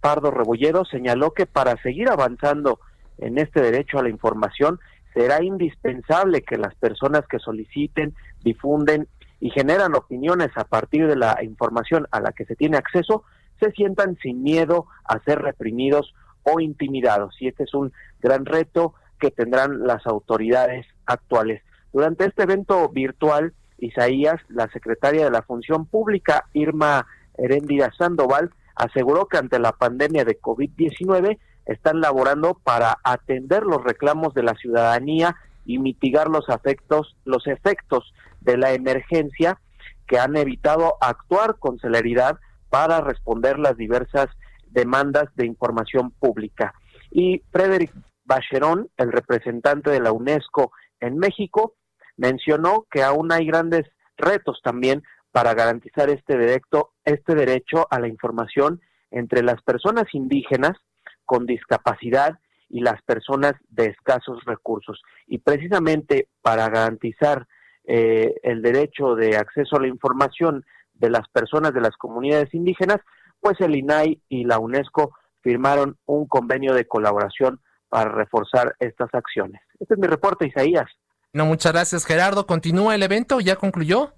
Pardo 0.00 0.30
Rebolledo 0.30 0.84
señaló 0.84 1.32
que 1.32 1.46
para 1.46 1.76
seguir 1.82 2.08
avanzando 2.08 2.78
en 3.18 3.38
este 3.38 3.60
derecho 3.60 3.98
a 3.98 4.02
la 4.02 4.08
información 4.08 4.80
será 5.12 5.42
indispensable 5.42 6.42
que 6.42 6.58
las 6.58 6.74
personas 6.74 7.26
que 7.28 7.38
soliciten, 7.38 8.14
difunden 8.42 9.08
y 9.40 9.50
generan 9.50 9.94
opiniones 9.94 10.50
a 10.56 10.64
partir 10.64 11.06
de 11.06 11.16
la 11.16 11.38
información 11.42 12.06
a 12.10 12.20
la 12.20 12.32
que 12.32 12.44
se 12.44 12.56
tiene 12.56 12.76
acceso 12.76 13.24
se 13.60 13.70
sientan 13.72 14.16
sin 14.22 14.42
miedo 14.42 14.86
a 15.04 15.20
ser 15.20 15.40
reprimidos 15.40 16.14
o 16.42 16.60
intimidados. 16.60 17.36
Y 17.40 17.48
este 17.48 17.64
es 17.64 17.74
un 17.74 17.92
gran 18.20 18.44
reto 18.44 18.94
que 19.20 19.30
tendrán 19.30 19.86
las 19.86 20.06
autoridades 20.06 20.86
actuales. 21.06 21.62
Durante 21.92 22.26
este 22.26 22.42
evento 22.42 22.88
virtual, 22.88 23.54
Isaías, 23.78 24.40
la 24.48 24.68
secretaria 24.68 25.24
de 25.24 25.30
la 25.30 25.42
Función 25.42 25.86
Pública, 25.86 26.46
Irma 26.52 27.06
Heréndira 27.36 27.92
Sandoval, 27.96 28.50
aseguró 28.74 29.26
que 29.26 29.38
ante 29.38 29.58
la 29.58 29.72
pandemia 29.72 30.24
de 30.24 30.40
COVID-19 30.40 31.38
están 31.66 32.00
laborando 32.00 32.60
para 32.62 32.98
atender 33.04 33.62
los 33.62 33.82
reclamos 33.82 34.34
de 34.34 34.42
la 34.42 34.54
ciudadanía 34.54 35.36
y 35.64 35.78
mitigar 35.78 36.28
los 36.28 36.48
efectos, 36.48 37.16
los 37.24 37.46
efectos 37.46 38.12
de 38.40 38.58
la 38.58 38.72
emergencia 38.72 39.58
que 40.06 40.18
han 40.18 40.36
evitado 40.36 40.96
actuar 41.00 41.56
con 41.58 41.78
celeridad 41.78 42.38
para 42.68 43.00
responder 43.00 43.58
las 43.58 43.76
diversas 43.76 44.28
demandas 44.66 45.24
de 45.36 45.46
información 45.46 46.10
pública. 46.10 46.74
Y 47.10 47.42
Frederick 47.52 47.92
Bacheron, 48.24 48.88
el 48.96 49.12
representante 49.12 49.90
de 49.90 50.00
la 50.00 50.12
UNESCO 50.12 50.72
en 51.00 51.18
México, 51.18 51.74
mencionó 52.16 52.86
que 52.90 53.02
aún 53.02 53.32
hay 53.32 53.46
grandes 53.46 53.84
retos 54.16 54.60
también 54.62 55.02
para 55.32 55.54
garantizar 55.54 56.10
este 56.10 56.36
derecho, 56.36 56.90
este 57.04 57.34
derecho 57.34 57.86
a 57.90 57.98
la 57.98 58.08
información 58.08 58.80
entre 59.10 59.42
las 59.42 59.62
personas 59.62 60.04
indígenas 60.12 60.76
con 61.24 61.46
discapacidad 61.46 62.38
y 62.68 62.80
las 62.80 63.00
personas 63.02 63.54
de 63.68 63.86
escasos 63.86 64.44
recursos. 64.44 65.02
Y 65.26 65.38
precisamente 65.38 66.28
para 66.42 66.68
garantizar 66.68 67.46
eh, 67.84 68.34
el 68.42 68.62
derecho 68.62 69.14
de 69.14 69.36
acceso 69.36 69.76
a 69.76 69.80
la 69.80 69.88
información 69.88 70.64
de 70.94 71.10
las 71.10 71.28
personas 71.28 71.74
de 71.74 71.80
las 71.80 71.96
comunidades 71.96 72.52
indígenas, 72.54 72.98
pues 73.40 73.60
el 73.60 73.76
INAI 73.76 74.20
y 74.28 74.44
la 74.44 74.58
UNESCO 74.58 75.14
firmaron 75.42 75.98
un 76.06 76.26
convenio 76.26 76.72
de 76.74 76.86
colaboración 76.86 77.60
para 77.88 78.10
reforzar 78.10 78.74
estas 78.80 79.12
acciones. 79.12 79.60
Este 79.78 79.94
es 79.94 80.00
mi 80.00 80.06
reporte, 80.06 80.46
Isaías. 80.46 80.86
No, 81.32 81.46
muchas 81.46 81.72
gracias, 81.72 82.06
Gerardo. 82.06 82.46
¿Continúa 82.46 82.94
el 82.94 83.02
evento? 83.02 83.40
¿Ya 83.40 83.56
concluyó? 83.56 84.14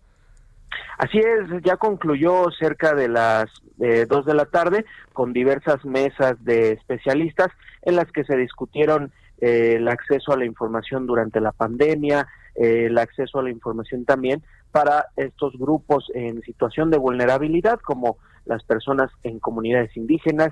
Así 0.99 1.19
es, 1.19 1.63
ya 1.63 1.77
concluyó 1.77 2.51
cerca 2.59 2.95
de 2.95 3.09
las 3.09 3.47
eh, 3.81 4.07
dos 4.09 4.25
de 4.25 4.35
la 4.35 4.47
tarde 4.47 4.85
con 5.13 5.33
diversas 5.33 5.85
mesas 5.85 6.43
de 6.45 6.73
especialistas 6.73 7.49
en 7.83 7.97
las 7.97 8.11
que 8.13 8.25
se 8.25 8.37
discutieron 8.37 9.13
eh, 9.39 9.75
el 9.77 9.89
acceso 9.89 10.33
a 10.33 10.37
la 10.37 10.47
información 10.47 11.07
durante 11.07 11.41
la 11.41 11.53
pandemia, 11.53 12.27
eh, 12.55 12.87
el 12.87 12.97
acceso 12.99 13.39
a 13.39 13.43
la 13.43 13.51
información 13.51 14.05
también 14.05 14.43
para 14.73 15.07
estos 15.17 15.53
grupos 15.59 16.11
en 16.15 16.41
situación 16.43 16.91
de 16.91 16.99
vulnerabilidad, 16.99 17.79
como 17.81 18.19
las 18.47 18.63
personas 18.65 19.11
en 19.23 19.39
comunidades 19.39 19.97
indígenas, 19.97 20.51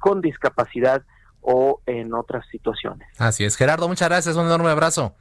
con 0.00 0.20
discapacidad 0.20 1.02
o 1.40 1.80
en 1.86 2.14
otras 2.14 2.46
situaciones. 2.48 3.08
Así 3.18 3.44
es, 3.44 3.56
Gerardo, 3.56 3.88
muchas 3.88 4.08
gracias, 4.08 4.36
un 4.36 4.46
enorme 4.46 4.70
abrazo. 4.70 5.14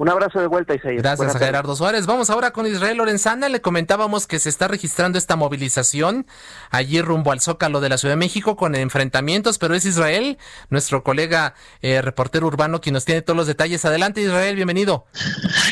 Un 0.00 0.08
abrazo 0.08 0.40
de 0.40 0.46
vuelta, 0.46 0.74
Isaías. 0.74 1.02
Gracias 1.02 1.36
a 1.36 1.38
Gerardo 1.38 1.76
Suárez. 1.76 2.06
Vamos 2.06 2.30
ahora 2.30 2.52
con 2.52 2.66
Israel 2.66 2.96
Lorenzana. 2.96 3.50
Le 3.50 3.60
comentábamos 3.60 4.26
que 4.26 4.38
se 4.38 4.48
está 4.48 4.66
registrando 4.66 5.18
esta 5.18 5.36
movilización 5.36 6.26
allí 6.70 7.02
rumbo 7.02 7.32
al 7.32 7.42
Zócalo 7.42 7.82
de 7.82 7.90
la 7.90 7.98
Ciudad 7.98 8.14
de 8.14 8.16
México 8.16 8.56
con 8.56 8.74
enfrentamientos, 8.74 9.58
pero 9.58 9.74
es 9.74 9.84
Israel, 9.84 10.38
nuestro 10.70 11.02
colega 11.02 11.52
eh, 11.82 12.00
reportero 12.00 12.46
urbano, 12.46 12.80
quien 12.80 12.94
nos 12.94 13.04
tiene 13.04 13.20
todos 13.20 13.36
los 13.36 13.46
detalles. 13.46 13.84
Adelante, 13.84 14.22
Israel, 14.22 14.56
bienvenido. 14.56 15.04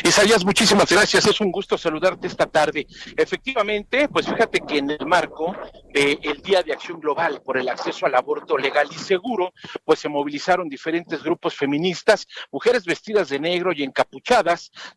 Isaías, 0.03 0.45
muchísimas 0.45 0.91
gracias. 0.91 1.25
Es 1.25 1.41
un 1.41 1.51
gusto 1.51 1.75
saludarte 1.75 2.27
esta 2.27 2.45
tarde. 2.45 2.85
Efectivamente, 3.17 4.09
pues 4.09 4.27
fíjate 4.27 4.59
que 4.59 4.77
en 4.77 4.91
el 4.91 5.07
marco 5.07 5.55
del 5.91 6.39
Día 6.43 6.61
de 6.61 6.71
Acción 6.71 6.99
Global 6.99 7.41
por 7.43 7.57
el 7.57 7.67
acceso 7.67 8.05
al 8.05 8.13
aborto 8.13 8.59
legal 8.59 8.89
y 8.91 8.99
seguro, 8.99 9.53
pues 9.83 9.97
se 9.97 10.07
movilizaron 10.07 10.69
diferentes 10.69 11.23
grupos 11.23 11.55
feministas, 11.55 12.27
mujeres 12.51 12.85
vestidas 12.85 13.29
de 13.29 13.39
negro 13.39 13.71
y 13.73 13.81
encapuchadas 13.81 14.18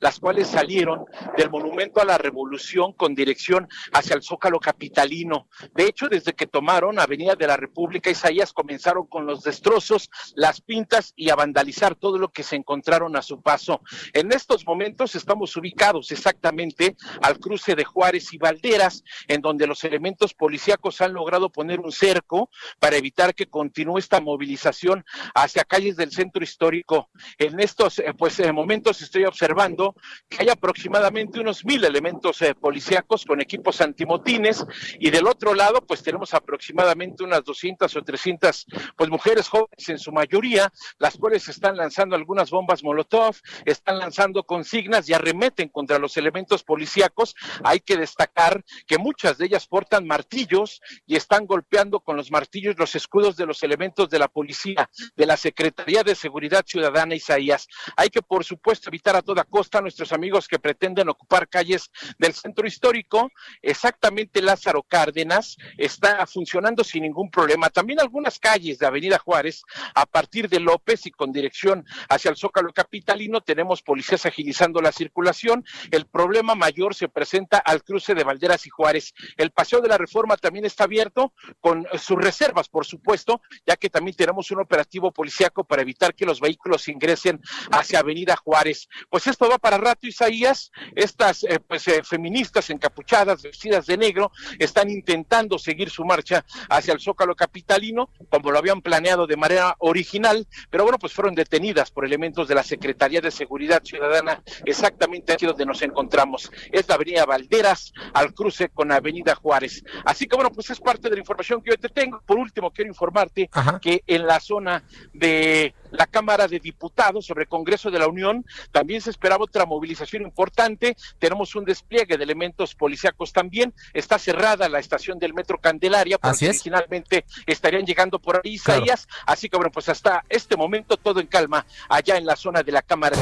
las 0.00 0.20
cuales 0.20 0.48
salieron 0.48 1.04
del 1.36 1.50
Monumento 1.50 2.00
a 2.00 2.04
la 2.04 2.18
Revolución 2.18 2.92
con 2.92 3.14
dirección 3.14 3.68
hacia 3.92 4.14
el 4.14 4.22
Zócalo 4.22 4.58
Capitalino. 4.58 5.48
De 5.74 5.84
hecho, 5.84 6.08
desde 6.08 6.32
que 6.32 6.46
tomaron 6.46 6.98
Avenida 6.98 7.34
de 7.34 7.46
la 7.46 7.56
República, 7.56 8.10
Isaías 8.10 8.52
comenzaron 8.52 9.06
con 9.06 9.26
los 9.26 9.42
destrozos, 9.42 10.10
las 10.34 10.60
pintas 10.60 11.12
y 11.16 11.30
a 11.30 11.34
vandalizar 11.34 11.94
todo 11.94 12.18
lo 12.18 12.30
que 12.30 12.42
se 12.42 12.56
encontraron 12.56 13.16
a 13.16 13.22
su 13.22 13.42
paso. 13.42 13.80
En 14.12 14.32
estos 14.32 14.66
momentos 14.66 15.14
estamos 15.14 15.56
ubicados 15.56 16.10
exactamente 16.10 16.96
al 17.22 17.38
cruce 17.38 17.74
de 17.74 17.84
Juárez 17.84 18.32
y 18.32 18.38
Valderas, 18.38 19.04
en 19.28 19.40
donde 19.40 19.66
los 19.66 19.84
elementos 19.84 20.34
policíacos 20.34 21.00
han 21.00 21.12
logrado 21.12 21.50
poner 21.50 21.80
un 21.80 21.92
cerco 21.92 22.50
para 22.78 22.96
evitar 22.96 23.34
que 23.34 23.46
continúe 23.46 23.98
esta 23.98 24.20
movilización 24.20 25.04
hacia 25.34 25.64
calles 25.64 25.96
del 25.96 26.12
centro 26.12 26.42
histórico. 26.42 27.10
En 27.38 27.60
estos 27.60 27.98
eh, 27.98 28.14
pues, 28.16 28.38
eh, 28.40 28.52
momentos 28.52 29.02
estoy 29.12 29.24
observando 29.26 29.94
que 30.26 30.38
hay 30.40 30.48
aproximadamente 30.48 31.38
unos 31.38 31.66
mil 31.66 31.84
elementos 31.84 32.40
eh, 32.40 32.54
policíacos 32.54 33.26
con 33.26 33.42
equipos 33.42 33.82
antimotines 33.82 34.64
y 34.98 35.10
del 35.10 35.26
otro 35.26 35.54
lado 35.54 35.82
pues 35.82 36.02
tenemos 36.02 36.32
aproximadamente 36.32 37.22
unas 37.22 37.44
200 37.44 37.94
o 37.94 38.02
300 38.02 38.66
pues 38.96 39.10
mujeres 39.10 39.48
jóvenes 39.48 39.86
en 39.90 39.98
su 39.98 40.12
mayoría, 40.12 40.72
las 40.98 41.18
cuales 41.18 41.46
están 41.46 41.76
lanzando 41.76 42.16
algunas 42.16 42.48
bombas 42.48 42.82
Molotov, 42.82 43.36
están 43.66 43.98
lanzando 43.98 44.44
consignas 44.44 45.06
y 45.10 45.12
arremeten 45.12 45.68
contra 45.68 45.98
los 45.98 46.16
elementos 46.16 46.62
policíacos. 46.62 47.34
Hay 47.64 47.80
que 47.80 47.98
destacar 47.98 48.64
que 48.86 48.96
muchas 48.96 49.36
de 49.36 49.44
ellas 49.44 49.66
portan 49.66 50.06
martillos 50.06 50.80
y 51.06 51.16
están 51.16 51.46
golpeando 51.46 52.00
con 52.00 52.16
los 52.16 52.30
martillos 52.30 52.78
los 52.78 52.94
escudos 52.94 53.36
de 53.36 53.44
los 53.44 53.62
elementos 53.62 54.08
de 54.08 54.18
la 54.18 54.28
policía, 54.28 54.88
de 55.14 55.26
la 55.26 55.36
Secretaría 55.36 56.02
de 56.02 56.14
Seguridad 56.14 56.64
Ciudadana 56.66 57.14
Isaías. 57.14 57.66
Hay 57.96 58.08
que, 58.08 58.22
por 58.22 58.44
supuesto, 58.44 58.90
evitar 58.92 59.16
a 59.16 59.22
toda 59.22 59.44
costa 59.44 59.78
a 59.78 59.80
nuestros 59.80 60.12
amigos 60.12 60.46
que 60.46 60.58
pretenden 60.58 61.08
ocupar 61.08 61.48
calles 61.48 61.90
del 62.18 62.34
centro 62.34 62.66
histórico. 62.66 63.30
Exactamente 63.62 64.42
Lázaro 64.42 64.82
Cárdenas 64.82 65.56
está 65.78 66.26
funcionando 66.26 66.84
sin 66.84 67.04
ningún 67.04 67.30
problema. 67.30 67.70
También 67.70 68.00
algunas 68.00 68.38
calles 68.38 68.78
de 68.78 68.86
Avenida 68.86 69.18
Juárez, 69.18 69.62
a 69.94 70.04
partir 70.04 70.50
de 70.50 70.60
López 70.60 71.06
y 71.06 71.10
con 71.10 71.32
dirección 71.32 71.86
hacia 72.10 72.30
el 72.30 72.36
Zócalo 72.36 72.70
Capitalino, 72.74 73.40
tenemos 73.40 73.80
policías 73.80 74.26
agilizando 74.26 74.82
la 74.82 74.92
circulación. 74.92 75.64
El 75.90 76.04
problema 76.06 76.54
mayor 76.54 76.94
se 76.94 77.08
presenta 77.08 77.58
al 77.58 77.82
cruce 77.82 78.14
de 78.14 78.24
Valderas 78.24 78.66
y 78.66 78.70
Juárez. 78.70 79.14
El 79.38 79.52
Paseo 79.52 79.80
de 79.80 79.88
la 79.88 79.96
Reforma 79.96 80.36
también 80.36 80.66
está 80.66 80.84
abierto 80.84 81.32
con 81.60 81.86
sus 81.98 82.18
reservas, 82.18 82.68
por 82.68 82.84
supuesto, 82.84 83.40
ya 83.66 83.76
que 83.76 83.88
también 83.88 84.16
tenemos 84.16 84.50
un 84.50 84.60
operativo 84.60 85.12
policíaco 85.12 85.64
para 85.64 85.80
evitar 85.80 86.14
que 86.14 86.26
los 86.26 86.40
vehículos 86.40 86.88
ingresen 86.88 87.40
hacia 87.70 88.00
Avenida 88.00 88.36
Juárez. 88.36 88.81
Pues 89.08 89.26
esto 89.26 89.48
va 89.48 89.58
para 89.58 89.78
rato, 89.78 90.06
Isaías. 90.06 90.70
Estas 90.94 91.44
eh, 91.44 91.60
pues, 91.60 91.86
eh, 91.88 92.02
feministas 92.04 92.70
encapuchadas, 92.70 93.42
vestidas 93.42 93.86
de 93.86 93.96
negro, 93.96 94.30
están 94.58 94.90
intentando 94.90 95.58
seguir 95.58 95.90
su 95.90 96.04
marcha 96.04 96.44
hacia 96.68 96.94
el 96.94 97.00
Zócalo 97.00 97.34
Capitalino, 97.34 98.10
como 98.28 98.50
lo 98.50 98.58
habían 98.58 98.82
planeado 98.82 99.26
de 99.26 99.36
manera 99.36 99.76
original, 99.78 100.46
pero 100.70 100.84
bueno, 100.84 100.98
pues 100.98 101.12
fueron 101.12 101.34
detenidas 101.34 101.90
por 101.90 102.04
elementos 102.04 102.48
de 102.48 102.54
la 102.54 102.62
Secretaría 102.62 103.20
de 103.20 103.30
Seguridad 103.30 103.82
Ciudadana, 103.84 104.42
exactamente 104.64 105.32
aquí 105.32 105.46
donde 105.46 105.66
nos 105.66 105.82
encontramos. 105.82 106.50
Es 106.70 106.88
la 106.88 106.94
Avenida 106.94 107.24
Valderas, 107.24 107.92
al 108.12 108.34
cruce 108.34 108.68
con 108.68 108.92
Avenida 108.92 109.34
Juárez. 109.34 109.84
Así 110.04 110.26
que 110.26 110.36
bueno, 110.36 110.50
pues 110.50 110.70
es 110.70 110.80
parte 110.80 111.08
de 111.08 111.16
la 111.16 111.20
información 111.20 111.62
que 111.62 111.70
yo 111.70 111.76
te 111.76 111.88
tengo. 111.88 112.20
Por 112.24 112.38
último, 112.38 112.70
quiero 112.70 112.90
informarte 112.90 113.50
que 113.80 114.02
en 114.06 114.26
la 114.26 114.40
zona 114.40 114.84
de 115.12 115.74
la 115.92 116.06
Cámara 116.06 116.48
de 116.48 116.58
Diputados 116.58 117.26
sobre 117.26 117.46
Congreso 117.46 117.90
de 117.90 117.98
la 117.98 118.08
Unión 118.08 118.44
también 118.70 119.00
se 119.00 119.10
esperaba 119.10 119.44
otra 119.44 119.66
movilización 119.66 120.22
importante. 120.22 120.96
Tenemos 121.18 121.54
un 121.54 121.64
despliegue 121.64 122.16
de 122.16 122.24
elementos 122.24 122.74
policíacos 122.74 123.32
también. 123.32 123.74
Está 123.94 124.18
cerrada 124.18 124.68
la 124.68 124.78
estación 124.78 125.18
del 125.18 125.34
Metro 125.34 125.58
Candelaria, 125.58 126.18
porque 126.18 126.48
originalmente 126.48 127.24
estarían 127.46 127.84
llegando 127.84 128.18
por 128.18 128.36
ahí 128.36 128.54
Isaías. 128.54 129.06
Así 129.26 129.48
que 129.48 129.56
bueno, 129.56 129.70
pues 129.70 129.88
hasta 129.88 130.24
este 130.28 130.56
momento 130.56 130.96
todo 130.96 131.20
en 131.20 131.26
calma 131.26 131.64
allá 131.88 132.16
en 132.16 132.26
la 132.26 132.36
zona 132.36 132.62
de 132.62 132.72
la 132.72 132.82
Cámara. 132.82 133.16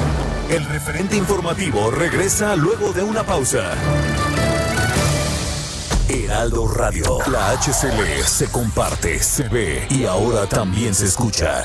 El 0.50 0.64
referente 0.66 1.16
informativo 1.16 1.90
regresa 1.90 2.56
luego 2.56 2.92
de 2.92 3.02
una 3.02 3.22
pausa. 3.22 3.74
Heraldo 6.08 6.66
Radio. 6.66 7.18
La 7.30 7.52
HCL 7.52 8.24
se 8.24 8.50
comparte, 8.50 9.22
se 9.22 9.48
ve 9.48 9.86
y 9.90 10.06
ahora 10.06 10.46
también 10.46 10.92
se 10.92 11.06
escucha. 11.06 11.64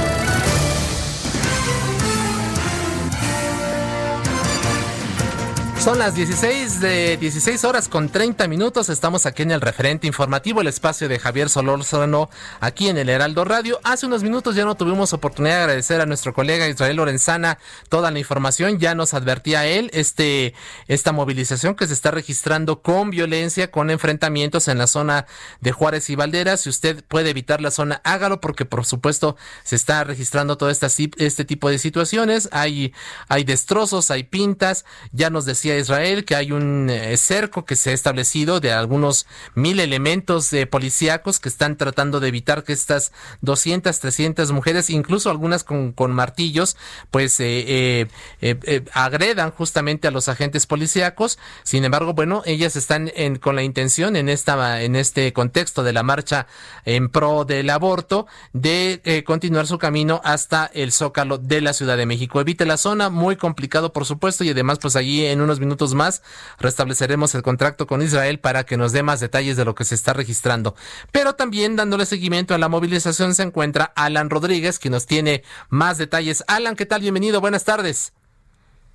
Son 5.81 5.97
las 5.97 6.13
16 6.13 6.79
de 6.79 7.17
16 7.17 7.65
horas 7.65 7.89
con 7.89 8.09
30 8.09 8.47
minutos. 8.47 8.87
Estamos 8.89 9.25
aquí 9.25 9.41
en 9.41 9.49
el 9.49 9.61
referente 9.61 10.05
informativo, 10.05 10.61
el 10.61 10.67
espacio 10.67 11.09
de 11.09 11.17
Javier 11.17 11.49
Solórzano, 11.49 12.29
aquí 12.59 12.87
en 12.87 12.99
el 12.99 13.09
Heraldo 13.09 13.45
Radio. 13.45 13.79
Hace 13.83 14.05
unos 14.05 14.21
minutos 14.21 14.55
ya 14.55 14.63
no 14.63 14.75
tuvimos 14.75 15.11
oportunidad 15.11 15.55
de 15.55 15.61
agradecer 15.61 15.99
a 15.99 16.05
nuestro 16.05 16.35
colega 16.35 16.67
Israel 16.67 16.97
Lorenzana 16.97 17.57
toda 17.89 18.11
la 18.11 18.19
información. 18.19 18.77
Ya 18.77 18.93
nos 18.93 19.15
advertía 19.15 19.65
él 19.65 19.89
este, 19.91 20.53
esta 20.87 21.13
movilización 21.13 21.73
que 21.73 21.87
se 21.87 21.93
está 21.93 22.11
registrando 22.11 22.83
con 22.83 23.09
violencia, 23.09 23.71
con 23.71 23.89
enfrentamientos 23.89 24.67
en 24.67 24.77
la 24.77 24.85
zona 24.85 25.25
de 25.61 25.71
Juárez 25.71 26.11
y 26.11 26.15
Valderas. 26.15 26.61
Si 26.61 26.69
usted 26.69 27.03
puede 27.05 27.31
evitar 27.31 27.59
la 27.59 27.71
zona, 27.71 28.01
hágalo 28.03 28.39
porque 28.39 28.65
por 28.65 28.85
supuesto 28.85 29.35
se 29.63 29.77
está 29.77 30.03
registrando 30.03 30.57
todo 30.57 30.69
esta, 30.69 30.89
este 31.17 31.43
tipo 31.43 31.71
de 31.71 31.79
situaciones. 31.79 32.49
Hay, 32.51 32.93
hay 33.29 33.43
destrozos, 33.45 34.11
hay 34.11 34.25
pintas. 34.25 34.85
Ya 35.11 35.31
nos 35.31 35.45
decía 35.45 35.70
Israel 35.79 36.25
que 36.25 36.35
hay 36.35 36.51
un 36.51 36.89
eh, 36.89 37.15
cerco 37.17 37.65
que 37.65 37.75
se 37.75 37.91
ha 37.91 37.93
establecido 37.93 38.59
de 38.59 38.71
algunos 38.71 39.25
mil 39.55 39.79
elementos 39.79 40.49
de 40.51 40.67
policíacos 40.67 41.39
que 41.39 41.49
están 41.49 41.77
tratando 41.77 42.19
de 42.19 42.27
evitar 42.27 42.63
que 42.63 42.73
estas 42.73 43.11
200, 43.41 43.99
300 43.99 44.51
mujeres, 44.51 44.89
incluso 44.89 45.29
algunas 45.29 45.63
con, 45.63 45.93
martillos, 46.11 46.77
pues 47.09 47.39
eh, 47.39 48.07
eh, 48.41 48.85
agredan 48.93 49.51
justamente 49.51 50.07
a 50.07 50.11
los 50.11 50.27
agentes 50.27 50.65
policíacos. 50.65 51.39
Sin 51.63 51.85
embargo, 51.85 52.13
bueno, 52.13 52.41
ellas 52.45 52.75
están 52.75 53.11
con 53.39 53.55
la 53.55 53.63
intención 53.63 54.15
en 54.15 54.29
esta, 54.29 54.81
en 54.81 54.95
este 54.95 55.31
contexto 55.33 55.83
de 55.83 55.93
la 55.93 56.03
marcha 56.03 56.47
en 56.85 57.09
pro 57.09 57.45
del 57.45 57.69
aborto 57.69 58.27
de 58.53 59.23
continuar 59.25 59.67
su 59.67 59.77
camino 59.77 60.21
hasta 60.23 60.69
el 60.73 60.91
Zócalo 60.91 61.37
de 61.37 61.61
la 61.61 61.73
Ciudad 61.73 61.97
de 61.97 62.05
México. 62.05 62.41
Evite 62.41 62.65
la 62.65 62.77
zona, 62.77 63.09
muy 63.09 63.35
complicado 63.35 63.93
por 63.93 64.05
supuesto, 64.05 64.43
y 64.43 64.49
además 64.49 64.79
pues 64.79 64.95
allí 64.95 65.25
en 65.25 65.41
unos 65.41 65.59
minutos 65.61 65.93
más 65.93 66.21
restableceremos 66.59 67.33
el 67.35 67.43
contrato 67.43 67.87
con 67.87 68.01
Israel 68.01 68.39
para 68.39 68.65
que 68.65 68.75
nos 68.75 68.91
dé 68.91 69.03
más 69.03 69.21
detalles 69.21 69.55
de 69.55 69.63
lo 69.63 69.75
que 69.75 69.85
se 69.85 69.95
está 69.95 70.11
registrando. 70.11 70.75
Pero 71.13 71.35
también 71.35 71.77
dándole 71.77 72.05
seguimiento 72.05 72.53
a 72.53 72.57
la 72.57 72.67
movilización 72.67 73.33
se 73.33 73.43
encuentra 73.43 73.93
Alan 73.95 74.29
Rodríguez, 74.29 74.79
que 74.79 74.89
nos 74.89 75.05
tiene 75.05 75.43
más 75.69 75.97
detalles. 75.97 76.43
Alan, 76.47 76.75
¿qué 76.75 76.85
tal? 76.85 77.01
Bienvenido, 77.01 77.39
buenas 77.39 77.63
tardes. 77.63 78.13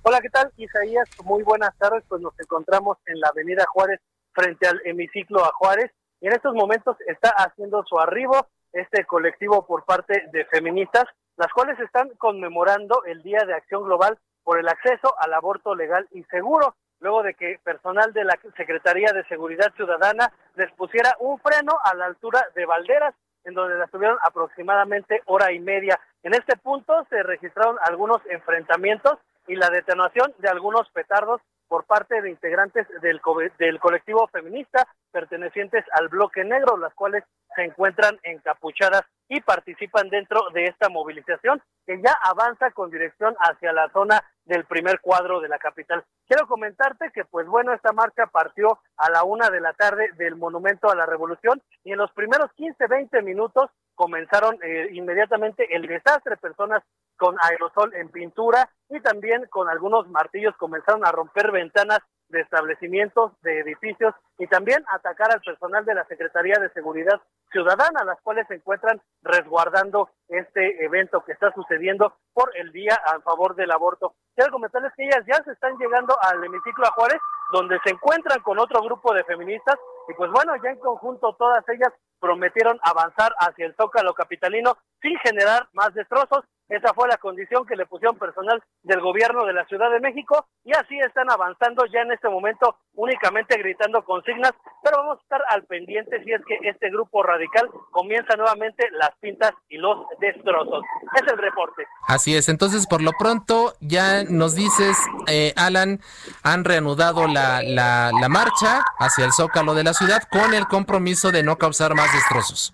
Hola, 0.03 0.21
¿qué 0.21 0.29
tal? 0.29 0.51
Isaías, 0.57 1.09
muy 1.23 1.43
buenas 1.43 1.75
tardes. 1.77 2.03
Pues 2.07 2.21
nos 2.21 2.39
encontramos 2.39 2.97
en 3.07 3.19
la 3.19 3.29
Avenida 3.29 3.65
Juárez 3.73 3.99
frente 4.33 4.67
al 4.67 4.79
hemiciclo 4.85 5.43
a 5.43 5.51
Juárez 5.53 5.91
y 6.21 6.27
en 6.27 6.33
estos 6.33 6.53
momentos 6.53 6.95
está 7.07 7.29
haciendo 7.29 7.83
su 7.87 7.99
arribo 7.99 8.47
este 8.73 9.05
colectivo 9.05 9.65
por 9.65 9.85
parte 9.85 10.27
de 10.31 10.45
feministas, 10.45 11.05
las 11.35 11.51
cuales 11.51 11.79
están 11.79 12.09
conmemorando 12.17 13.03
el 13.05 13.23
Día 13.23 13.39
de 13.45 13.53
Acción 13.53 13.83
Global 13.83 14.17
por 14.47 14.59
el 14.59 14.69
acceso 14.69 15.13
al 15.19 15.33
aborto 15.33 15.75
legal 15.75 16.07
y 16.11 16.23
seguro, 16.23 16.73
luego 17.01 17.21
de 17.21 17.33
que 17.33 17.59
personal 17.65 18.13
de 18.13 18.23
la 18.23 18.39
Secretaría 18.55 19.11
de 19.11 19.25
Seguridad 19.25 19.73
Ciudadana 19.75 20.31
les 20.55 20.71
pusiera 20.71 21.17
un 21.19 21.37
freno 21.39 21.73
a 21.83 21.93
la 21.95 22.05
altura 22.05 22.47
de 22.55 22.65
Valderas, 22.65 23.13
en 23.43 23.55
donde 23.55 23.77
la 23.77 23.87
tuvieron 23.87 24.17
aproximadamente 24.25 25.21
hora 25.25 25.51
y 25.51 25.59
media. 25.59 25.99
En 26.23 26.33
este 26.33 26.55
punto 26.55 27.05
se 27.09 27.23
registraron 27.23 27.75
algunos 27.83 28.21
enfrentamientos 28.29 29.19
y 29.47 29.55
la 29.55 29.69
detonación 29.69 30.33
de 30.37 30.47
algunos 30.47 30.89
petardos 30.91 31.41
por 31.67 31.83
parte 31.83 32.21
de 32.21 32.29
integrantes 32.29 32.87
del, 33.01 33.19
del 33.59 33.79
colectivo 33.81 34.29
feminista 34.29 34.87
pertenecientes 35.11 35.83
al 35.91 36.07
bloque 36.07 36.45
negro, 36.45 36.77
las 36.77 36.93
cuales 36.93 37.25
se 37.53 37.63
encuentran 37.63 38.17
encapuchadas 38.23 39.01
y 39.27 39.41
participan 39.41 40.07
dentro 40.09 40.39
de 40.53 40.65
esta 40.67 40.87
movilización 40.87 41.61
que 41.85 42.01
ya 42.01 42.15
avanza 42.23 42.71
con 42.71 42.89
dirección 42.89 43.35
hacia 43.41 43.73
la 43.73 43.89
zona 43.89 44.23
del 44.47 44.65
primer 44.65 44.99
cuadro 44.99 45.39
de 45.39 45.49
la 45.49 45.59
capital. 45.59 46.03
Quiero 46.27 46.47
comentarte 46.47 47.11
que, 47.13 47.25
pues 47.25 47.47
bueno, 47.47 47.73
esta 47.73 47.91
marcha 47.91 48.27
partió 48.27 48.79
a 48.97 49.09
la 49.09 49.23
una 49.23 49.49
de 49.49 49.61
la 49.61 49.73
tarde 49.73 50.09
del 50.17 50.35
Monumento 50.35 50.89
a 50.89 50.95
la 50.95 51.05
Revolución 51.05 51.61
y 51.83 51.91
en 51.91 51.97
los 51.97 52.11
primeros 52.11 52.51
15, 52.53 52.87
20 52.87 53.21
minutos 53.21 53.69
comenzaron 53.95 54.57
eh, 54.63 54.89
inmediatamente 54.91 55.75
el 55.75 55.87
desastre, 55.87 56.37
personas 56.37 56.83
con 57.17 57.35
aerosol 57.41 57.93
en 57.95 58.09
pintura 58.09 58.69
y 58.89 58.99
también 59.01 59.47
con 59.49 59.69
algunos 59.69 60.07
martillos 60.07 60.55
comenzaron 60.57 61.05
a 61.05 61.11
romper 61.11 61.51
ventanas 61.51 61.99
de 62.29 62.41
establecimientos, 62.41 63.31
de 63.41 63.59
edificios 63.59 64.13
y 64.37 64.47
también 64.47 64.83
atacar 64.91 65.31
al 65.31 65.41
personal 65.41 65.85
de 65.85 65.95
la 65.95 66.05
Secretaría 66.05 66.55
de 66.59 66.69
Seguridad 66.69 67.21
Ciudadana, 67.51 68.03
las 68.03 68.19
cuales 68.21 68.45
se 68.47 68.55
encuentran 68.55 69.01
resguardando 69.21 70.09
este 70.27 70.83
evento 70.83 71.23
que 71.25 71.31
está 71.31 71.51
sucediendo 71.53 72.13
por 72.33 72.55
el 72.57 72.71
día 72.71 72.95
a 72.95 73.19
favor 73.21 73.55
del 73.55 73.71
aborto. 73.71 74.15
Quiero 74.35 74.51
comentarles 74.51 74.93
que 74.95 75.05
ellas 75.05 75.23
ya 75.25 75.41
se 75.43 75.51
están 75.51 75.77
llegando 75.77 76.17
al 76.21 76.43
hemiciclo 76.43 76.85
a 76.85 76.91
Juárez, 76.91 77.19
donde 77.51 77.79
se 77.83 77.91
encuentran 77.91 78.41
con 78.41 78.59
otro 78.59 78.81
grupo 78.81 79.13
de 79.13 79.23
feministas 79.23 79.77
y 80.09 80.13
pues 80.13 80.29
bueno, 80.31 80.53
ya 80.63 80.71
en 80.71 80.79
conjunto 80.79 81.35
todas 81.37 81.63
ellas 81.69 81.93
prometieron 82.19 82.79
avanzar 82.83 83.33
hacia 83.39 83.65
el 83.65 83.75
Zócalo 83.75 84.13
capitalino 84.13 84.77
sin 85.01 85.17
generar 85.19 85.67
más 85.73 85.93
destrozos 85.93 86.43
Esa 86.69 86.93
fue 86.93 87.07
la 87.07 87.17
condición 87.17 87.65
que 87.65 87.75
le 87.75 87.85
pusieron 87.85 88.17
personal 88.17 88.61
del 88.83 88.99
gobierno 88.99 89.45
de 89.45 89.53
la 89.53 89.65
Ciudad 89.65 89.89
de 89.89 90.01
México 90.01 90.47
y 90.65 90.73
así 90.73 90.99
están 90.99 91.31
avanzando 91.31 91.85
ya 91.85 92.01
en 92.01 92.11
este 92.11 92.27
momento 92.29 92.75
únicamente 92.93 93.57
gritando 93.57 94.03
consignas, 94.03 94.51
pero 94.83 94.97
vamos 94.97 95.19
a 95.19 95.21
estar 95.21 95.41
al 95.49 95.63
pendiente 95.63 96.21
si 96.23 96.31
es 96.31 96.41
que 96.45 96.67
este 96.67 96.89
grupo 96.89 97.23
radical 97.23 97.69
comienza 97.91 98.35
nuevamente 98.35 98.85
las 98.91 99.11
pintas 99.19 99.51
y 99.69 99.77
los 99.77 100.07
destrozos. 100.19 100.83
Es 101.15 101.31
el 101.31 101.37
reporte. 101.37 101.85
Así 102.07 102.35
es, 102.35 102.49
entonces 102.49 102.85
por 102.87 103.01
lo 103.01 103.11
pronto 103.17 103.73
ya 103.79 104.23
nos 104.23 104.55
dices, 104.55 104.97
eh, 105.27 105.53
Alan, 105.55 106.01
han 106.43 106.65
reanudado 106.65 107.27
la, 107.27 107.61
la, 107.63 108.11
la 108.19 108.29
marcha 108.29 108.83
hacia 108.99 109.25
el 109.25 109.31
zócalo 109.31 109.73
de 109.73 109.83
la 109.83 109.93
ciudad 109.93 110.23
con 110.29 110.53
el 110.53 110.67
compromiso 110.67 111.31
de 111.31 111.43
no 111.43 111.57
causar 111.57 111.95
más 111.95 112.11
destrozos. 112.11 112.73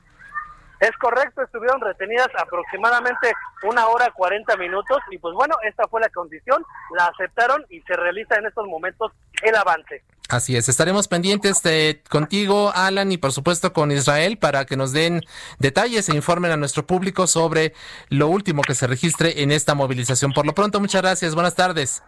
Es 0.83 0.91
correcto, 0.97 1.41
estuvieron 1.41 1.79
retenidas 1.79 2.27
aproximadamente 2.37 3.31
una 3.63 3.87
hora 3.87 4.11
cuarenta 4.11 4.57
minutos 4.57 4.97
y 5.11 5.17
pues 5.17 5.33
bueno, 5.33 5.55
esta 5.63 5.87
fue 5.87 6.01
la 6.01 6.09
condición, 6.09 6.61
la 6.97 7.05
aceptaron 7.05 7.65
y 7.69 7.79
se 7.83 7.95
realiza 7.95 8.35
en 8.35 8.47
estos 8.47 8.67
momentos 8.67 9.13
el 9.43 9.55
avance. 9.55 10.03
Así 10.27 10.57
es, 10.57 10.67
estaremos 10.67 11.07
pendientes 11.07 11.63
de 11.63 12.03
contigo, 12.09 12.73
Alan, 12.75 13.13
y 13.13 13.17
por 13.17 13.31
supuesto 13.31 13.71
con 13.71 13.93
Israel 13.93 14.37
para 14.37 14.65
que 14.65 14.75
nos 14.75 14.91
den 14.91 15.21
detalles 15.57 16.09
e 16.09 16.15
informen 16.17 16.51
a 16.51 16.57
nuestro 16.57 16.85
público 16.85 17.27
sobre 17.27 17.73
lo 18.09 18.27
último 18.27 18.61
que 18.61 18.75
se 18.75 18.85
registre 18.85 19.41
en 19.41 19.51
esta 19.51 19.75
movilización. 19.75 20.33
Por 20.33 20.45
lo 20.45 20.53
pronto, 20.53 20.81
muchas 20.81 21.01
gracias, 21.01 21.33
buenas 21.33 21.55
tardes. 21.55 22.03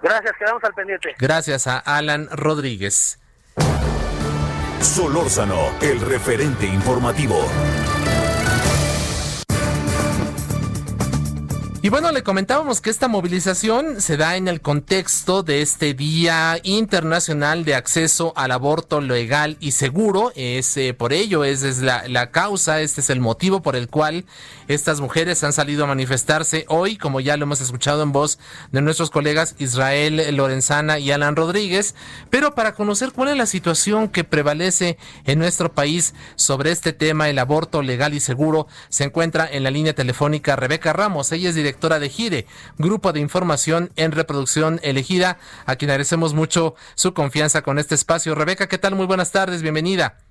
Gracias, 0.00 0.32
quedamos 0.38 0.64
al 0.64 0.72
pendiente. 0.72 1.14
Gracias 1.18 1.66
a 1.66 1.78
Alan 1.80 2.30
Rodríguez. 2.30 3.20
Solórzano, 4.80 5.70
el 5.82 6.00
referente 6.00 6.64
informativo. 6.64 7.46
Y 11.86 11.88
bueno, 11.88 12.10
le 12.10 12.24
comentábamos 12.24 12.80
que 12.80 12.90
esta 12.90 13.06
movilización 13.06 14.00
se 14.00 14.16
da 14.16 14.34
en 14.34 14.48
el 14.48 14.60
contexto 14.60 15.44
de 15.44 15.62
este 15.62 15.94
Día 15.94 16.58
Internacional 16.64 17.64
de 17.64 17.76
Acceso 17.76 18.32
al 18.34 18.50
Aborto 18.50 19.00
Legal 19.00 19.56
y 19.60 19.70
Seguro. 19.70 20.32
Es 20.34 20.76
eh, 20.76 20.94
por 20.94 21.12
ello, 21.12 21.44
es, 21.44 21.62
es 21.62 21.82
la, 21.82 22.08
la, 22.08 22.32
causa, 22.32 22.80
este 22.80 23.02
es 23.02 23.08
el 23.08 23.20
motivo 23.20 23.62
por 23.62 23.76
el 23.76 23.88
cual 23.88 24.24
estas 24.66 25.00
mujeres 25.00 25.44
han 25.44 25.52
salido 25.52 25.84
a 25.84 25.86
manifestarse 25.86 26.64
hoy, 26.66 26.96
como 26.96 27.20
ya 27.20 27.36
lo 27.36 27.44
hemos 27.44 27.60
escuchado 27.60 28.02
en 28.02 28.10
voz 28.10 28.40
de 28.72 28.82
nuestros 28.82 29.12
colegas 29.12 29.54
Israel 29.58 30.34
Lorenzana 30.34 30.98
y 30.98 31.12
Alan 31.12 31.36
Rodríguez. 31.36 31.94
Pero 32.30 32.56
para 32.56 32.74
conocer 32.74 33.12
cuál 33.12 33.28
es 33.28 33.36
la 33.36 33.46
situación 33.46 34.08
que 34.08 34.24
prevalece 34.24 34.98
en 35.24 35.38
nuestro 35.38 35.72
país 35.72 36.14
sobre 36.34 36.72
este 36.72 36.92
tema, 36.92 37.28
el 37.28 37.38
aborto 37.38 37.80
legal 37.80 38.12
y 38.12 38.18
seguro, 38.18 38.66
se 38.88 39.04
encuentra 39.04 39.48
en 39.48 39.62
la 39.62 39.70
línea 39.70 39.94
telefónica 39.94 40.56
Rebeca 40.56 40.92
Ramos. 40.92 41.30
Ella 41.30 41.50
es 41.50 41.54
directora 41.54 41.75
directora 41.76 41.98
de 41.98 42.08
GIRE, 42.08 42.46
Grupo 42.78 43.12
de 43.12 43.20
Información 43.20 43.92
en 43.96 44.12
Reproducción 44.12 44.80
Elegida, 44.82 45.38
a 45.66 45.76
quien 45.76 45.90
agradecemos 45.90 46.32
mucho 46.32 46.74
su 46.94 47.12
confianza 47.12 47.60
con 47.60 47.78
este 47.78 47.94
espacio. 47.94 48.34
Rebeca, 48.34 48.66
¿qué 48.66 48.78
tal? 48.78 48.94
Muy 48.94 49.04
buenas 49.04 49.30
tardes, 49.30 49.60
bienvenida. 49.60 50.25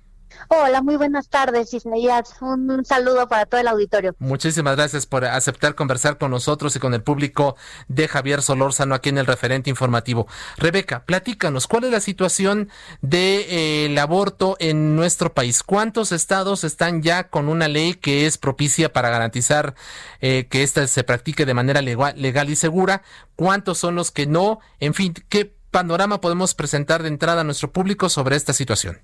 Hola, 0.48 0.82
muy 0.82 0.96
buenas 0.96 1.28
tardes, 1.28 1.72
Isaías. 1.74 2.34
Un 2.40 2.84
saludo 2.84 3.28
para 3.28 3.46
todo 3.46 3.60
el 3.60 3.68
auditorio. 3.68 4.14
Muchísimas 4.18 4.76
gracias 4.76 5.06
por 5.06 5.24
aceptar 5.24 5.74
conversar 5.74 6.18
con 6.18 6.30
nosotros 6.30 6.76
y 6.76 6.78
con 6.78 6.94
el 6.94 7.02
público 7.02 7.56
de 7.88 8.08
Javier 8.08 8.42
Solórzano 8.42 8.94
aquí 8.94 9.08
en 9.08 9.18
el 9.18 9.26
referente 9.26 9.70
informativo. 9.70 10.26
Rebeca, 10.56 11.04
platícanos, 11.04 11.66
¿cuál 11.66 11.84
es 11.84 11.90
la 11.90 12.00
situación 12.00 12.68
del 13.00 13.10
de, 13.10 13.86
eh, 13.86 14.00
aborto 14.00 14.56
en 14.60 14.94
nuestro 14.96 15.32
país? 15.34 15.62
¿Cuántos 15.62 16.12
estados 16.12 16.64
están 16.64 17.02
ya 17.02 17.28
con 17.28 17.48
una 17.48 17.68
ley 17.68 17.94
que 17.94 18.26
es 18.26 18.38
propicia 18.38 18.92
para 18.92 19.10
garantizar 19.10 19.74
eh, 20.20 20.46
que 20.50 20.62
ésta 20.62 20.86
se 20.86 21.04
practique 21.04 21.46
de 21.46 21.54
manera 21.54 21.82
legal 21.82 22.50
y 22.50 22.56
segura? 22.56 23.02
¿Cuántos 23.34 23.78
son 23.78 23.94
los 23.94 24.10
que 24.10 24.26
no? 24.26 24.60
En 24.80 24.94
fin, 24.94 25.14
¿qué 25.28 25.54
panorama 25.70 26.20
podemos 26.20 26.54
presentar 26.54 27.02
de 27.02 27.08
entrada 27.08 27.42
a 27.42 27.44
nuestro 27.44 27.72
público 27.72 28.08
sobre 28.08 28.36
esta 28.36 28.52
situación? 28.52 29.00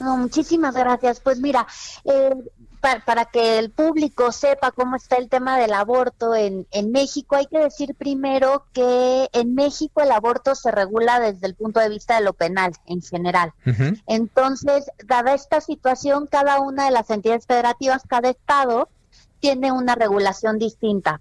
No, 0.00 0.16
muchísimas 0.16 0.74
gracias. 0.74 1.20
Pues 1.20 1.40
mira, 1.40 1.66
eh, 2.04 2.34
para, 2.80 3.04
para, 3.04 3.24
que 3.26 3.58
el 3.58 3.70
público 3.70 4.32
sepa 4.32 4.72
cómo 4.72 4.96
está 4.96 5.16
el 5.16 5.28
tema 5.28 5.56
del 5.56 5.72
aborto 5.72 6.34
en, 6.34 6.66
en 6.72 6.90
México, 6.90 7.36
hay 7.36 7.46
que 7.46 7.60
decir 7.60 7.94
primero 7.94 8.66
que 8.72 9.28
en 9.32 9.54
México 9.54 10.00
el 10.00 10.10
aborto 10.10 10.54
se 10.56 10.72
regula 10.72 11.20
desde 11.20 11.46
el 11.46 11.54
punto 11.54 11.78
de 11.78 11.88
vista 11.88 12.16
de 12.16 12.24
lo 12.24 12.32
penal 12.32 12.72
en 12.86 13.00
general. 13.00 13.52
Uh 13.64 13.70
-huh. 13.70 14.02
Entonces, 14.06 14.90
dada 15.06 15.32
esta 15.32 15.60
situación, 15.60 16.26
cada 16.26 16.60
una 16.60 16.86
de 16.86 16.90
las 16.90 17.08
entidades 17.10 17.46
federativas, 17.46 18.02
cada 18.08 18.30
estado, 18.30 18.88
tiene 19.38 19.70
una 19.72 19.94
regulación 19.94 20.58
distinta 20.58 21.20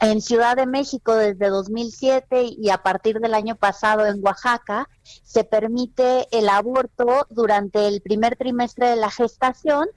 en 0.00 0.22
Ciudad 0.22 0.56
de 0.56 0.66
México 0.66 1.14
desde 1.14 1.48
2007 1.48 2.54
y 2.58 2.70
a 2.70 2.82
partir 2.82 3.20
del 3.20 3.34
año 3.34 3.56
pasado 3.56 4.06
en 4.06 4.24
Oaxaca 4.24 4.88
se 5.22 5.44
permite 5.44 6.26
el 6.36 6.48
aborto 6.48 7.26
durante 7.28 7.86
el 7.86 8.00
primer 8.00 8.36
trimestre 8.36 8.88
de 8.88 8.96
la 8.96 9.10
gestación 9.10 9.88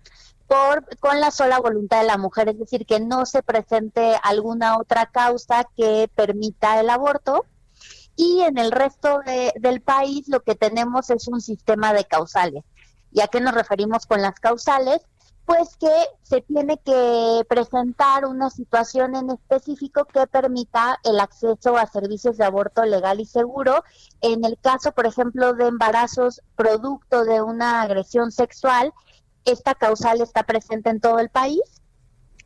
por 0.47 0.97
con 0.99 1.21
la 1.21 1.31
sola 1.31 1.59
voluntad 1.59 2.01
de 2.01 2.07
la 2.07 2.17
mujer, 2.17 2.49
es 2.49 2.59
decir, 2.59 2.85
que 2.85 2.99
no 2.99 3.25
se 3.25 3.43
presente 3.43 4.17
alguna 4.23 4.77
otra 4.77 5.05
causa 5.05 5.65
que 5.75 6.09
permita 6.13 6.79
el 6.79 6.89
aborto. 6.89 7.45
Y 8.15 8.41
en 8.41 8.57
el 8.59 8.71
resto 8.71 9.21
de, 9.25 9.53
del 9.55 9.81
país 9.81 10.27
lo 10.27 10.41
que 10.41 10.53
tenemos 10.53 11.09
es 11.09 11.27
un 11.27 11.41
sistema 11.41 11.93
de 11.93 12.05
causales. 12.05 12.63
¿Y 13.11 13.21
a 13.21 13.27
qué 13.27 13.39
nos 13.41 13.55
referimos 13.55 14.05
con 14.05 14.21
las 14.21 14.39
causales? 14.39 14.99
Pues 15.45 15.75
que 15.75 15.91
se 16.21 16.41
tiene 16.41 16.77
que 16.77 17.43
presentar 17.49 18.25
una 18.25 18.49
situación 18.49 19.15
en 19.15 19.29
específico 19.29 20.05
que 20.05 20.25
permita 20.25 20.99
el 21.03 21.19
acceso 21.19 21.77
a 21.77 21.85
servicios 21.85 22.37
de 22.37 22.45
aborto 22.45 22.85
legal 22.85 23.19
y 23.19 23.25
seguro. 23.25 23.83
En 24.21 24.45
el 24.45 24.57
caso, 24.57 24.93
por 24.93 25.05
ejemplo, 25.05 25.53
de 25.53 25.67
embarazos 25.67 26.41
producto 26.55 27.25
de 27.25 27.41
una 27.41 27.81
agresión 27.81 28.31
sexual, 28.31 28.93
esta 29.43 29.75
causal 29.75 30.21
está 30.21 30.43
presente 30.43 30.89
en 30.89 31.01
todo 31.01 31.19
el 31.19 31.29
país 31.29 31.61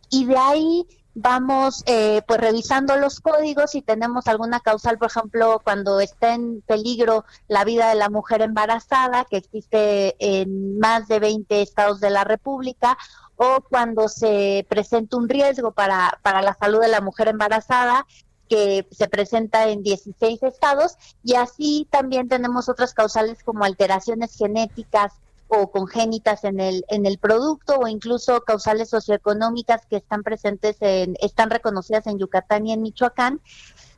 y 0.10 0.26
de 0.26 0.38
ahí 0.38 0.88
vamos 1.20 1.82
eh, 1.88 2.22
pues 2.28 2.40
revisando 2.40 2.96
los 2.96 3.20
códigos 3.22 3.74
y 3.74 3.82
tenemos 3.82 4.28
alguna 4.28 4.60
causal, 4.60 5.00
por 5.00 5.08
ejemplo, 5.10 5.60
cuando 5.64 6.00
está 6.00 6.36
en 6.36 6.62
peligro 6.62 7.26
la 7.48 7.64
vida 7.64 7.90
de 7.90 7.96
la 7.96 8.10
mujer 8.10 8.44
embarazada, 8.44 9.26
que 9.26 9.38
existe 9.38 10.16
en 10.20 10.78
más 10.78 11.08
de 11.08 11.20
20 11.20 11.64
estados 11.64 12.00
de 12.02 12.12
la 12.12 12.24
República, 12.24 13.00
o 13.36 13.62
cuando 13.68 14.10
se 14.10 14.68
presenta 14.70 15.18
un 15.18 15.28
riesgo 15.28 15.72
para, 15.72 16.20
para 16.22 16.44
la 16.44 16.54
salud 16.54 16.82
de 16.82 16.88
la 16.88 17.02
mujer 17.02 17.30
embarazada, 17.30 18.06
que 18.48 18.88
se 18.92 19.08
presenta 19.10 19.70
en 19.70 19.82
16 19.82 20.44
estados, 20.44 20.98
y 21.24 21.34
así 21.34 21.88
también 21.90 22.30
tenemos 22.30 22.70
otras 22.70 22.94
causales 22.94 23.42
como 23.44 23.64
alteraciones 23.64 24.38
genéticas, 24.38 25.14
o 25.48 25.72
congénitas 25.72 26.44
en 26.44 26.60
el 26.60 26.86
en 26.90 27.06
el 27.06 27.18
producto 27.18 27.80
o 27.80 27.88
incluso 27.88 28.42
causales 28.42 28.90
socioeconómicas 28.90 29.86
que 29.86 29.98
están 29.98 30.24
presentes 30.24 30.78
en 30.82 31.16
están 31.22 31.50
reconocidas 31.50 32.08
en 32.08 32.20
Yucatán 32.20 32.68
y 32.68 32.74
en 32.74 32.82
Michoacán. 32.82 33.42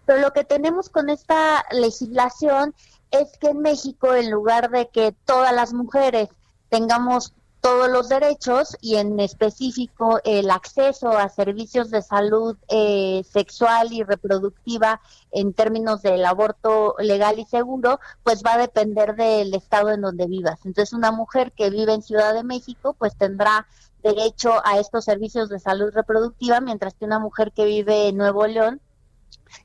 Pero 0.05 0.21
lo 0.21 0.33
que 0.33 0.43
tenemos 0.43 0.89
con 0.89 1.09
esta 1.09 1.65
legislación 1.71 2.73
es 3.11 3.37
que 3.39 3.49
en 3.49 3.59
México 3.59 4.13
en 4.13 4.31
lugar 4.31 4.69
de 4.69 4.89
que 4.89 5.15
todas 5.25 5.53
las 5.53 5.73
mujeres 5.73 6.29
tengamos 6.69 7.33
todos 7.61 7.89
los 7.89 8.07
derechos 8.09 8.77
y 8.81 8.95
en 8.95 9.19
específico 9.19 10.19
el 10.23 10.49
acceso 10.49 11.09
a 11.09 11.29
servicios 11.29 11.89
de 11.89 12.01
salud 12.01 12.57
eh, 12.69 13.23
sexual 13.29 13.91
y 13.91 14.03
reproductiva 14.03 15.01
en 15.31 15.53
términos 15.53 16.01
del 16.01 16.25
aborto 16.25 16.95
legal 16.99 17.37
y 17.39 17.45
seguro, 17.45 17.99
pues 18.23 18.43
va 18.45 18.53
a 18.53 18.57
depender 18.59 19.15
del 19.15 19.53
estado 19.53 19.89
en 19.91 20.01
donde 20.01 20.27
vivas. 20.27 20.59
Entonces 20.65 20.93
una 20.93 21.11
mujer 21.11 21.51
que 21.51 21.69
vive 21.69 21.93
en 21.93 22.01
Ciudad 22.01 22.33
de 22.33 22.43
México 22.43 22.95
pues 22.97 23.15
tendrá 23.17 23.67
derecho 24.03 24.53
a 24.63 24.79
estos 24.79 25.03
servicios 25.03 25.49
de 25.49 25.59
salud 25.59 25.91
reproductiva, 25.93 26.61
mientras 26.61 26.93
que 26.93 27.05
una 27.05 27.19
mujer 27.19 27.51
que 27.51 27.65
vive 27.65 28.07
en 28.07 28.17
Nuevo 28.17 28.47
León 28.47 28.81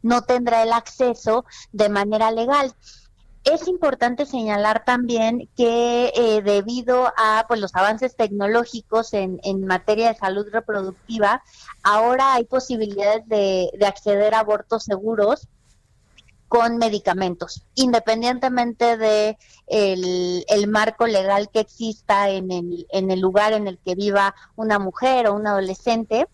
no 0.02 0.22
tendrá 0.22 0.62
el 0.62 0.72
acceso 0.72 1.44
de 1.72 1.88
manera 1.88 2.30
legal. 2.30 2.74
Es 3.44 3.68
importante 3.68 4.24
señalar 4.24 4.84
también 4.84 5.50
que 5.56 6.12
eh, 6.16 6.42
debido 6.42 7.12
a 7.16 7.44
pues, 7.46 7.60
los 7.60 7.74
avances 7.74 8.16
tecnológicos 8.16 9.12
en, 9.12 9.38
materia 9.66 10.08
de 10.08 10.18
salud 10.18 10.46
reproductiva, 10.50 11.42
ahora 11.82 12.34
hay 12.34 12.44
posibilidades 12.44 13.28
de, 13.28 13.70
de 13.78 13.86
acceder 13.86 14.34
a 14.34 14.40
abortos 14.40 14.84
seguros 14.84 15.48
con 16.54 16.78
medicamentos, 16.78 17.66
independientemente 17.74 18.96
de 18.96 19.36
el, 19.66 20.68
marco 20.68 21.04
legal 21.06 21.48
que 21.52 21.58
exista 21.58 22.30
en 22.30 22.52
el, 22.52 22.86
en 22.90 23.10
el 23.10 23.20
lugar 23.20 23.52
en 23.54 23.66
el 23.66 23.78
que 23.78 23.96
viva 23.96 24.36
una 24.54 24.78
mujer 24.78 25.26
o 25.26 25.34
un 25.34 25.48
adolescente 25.48 26.28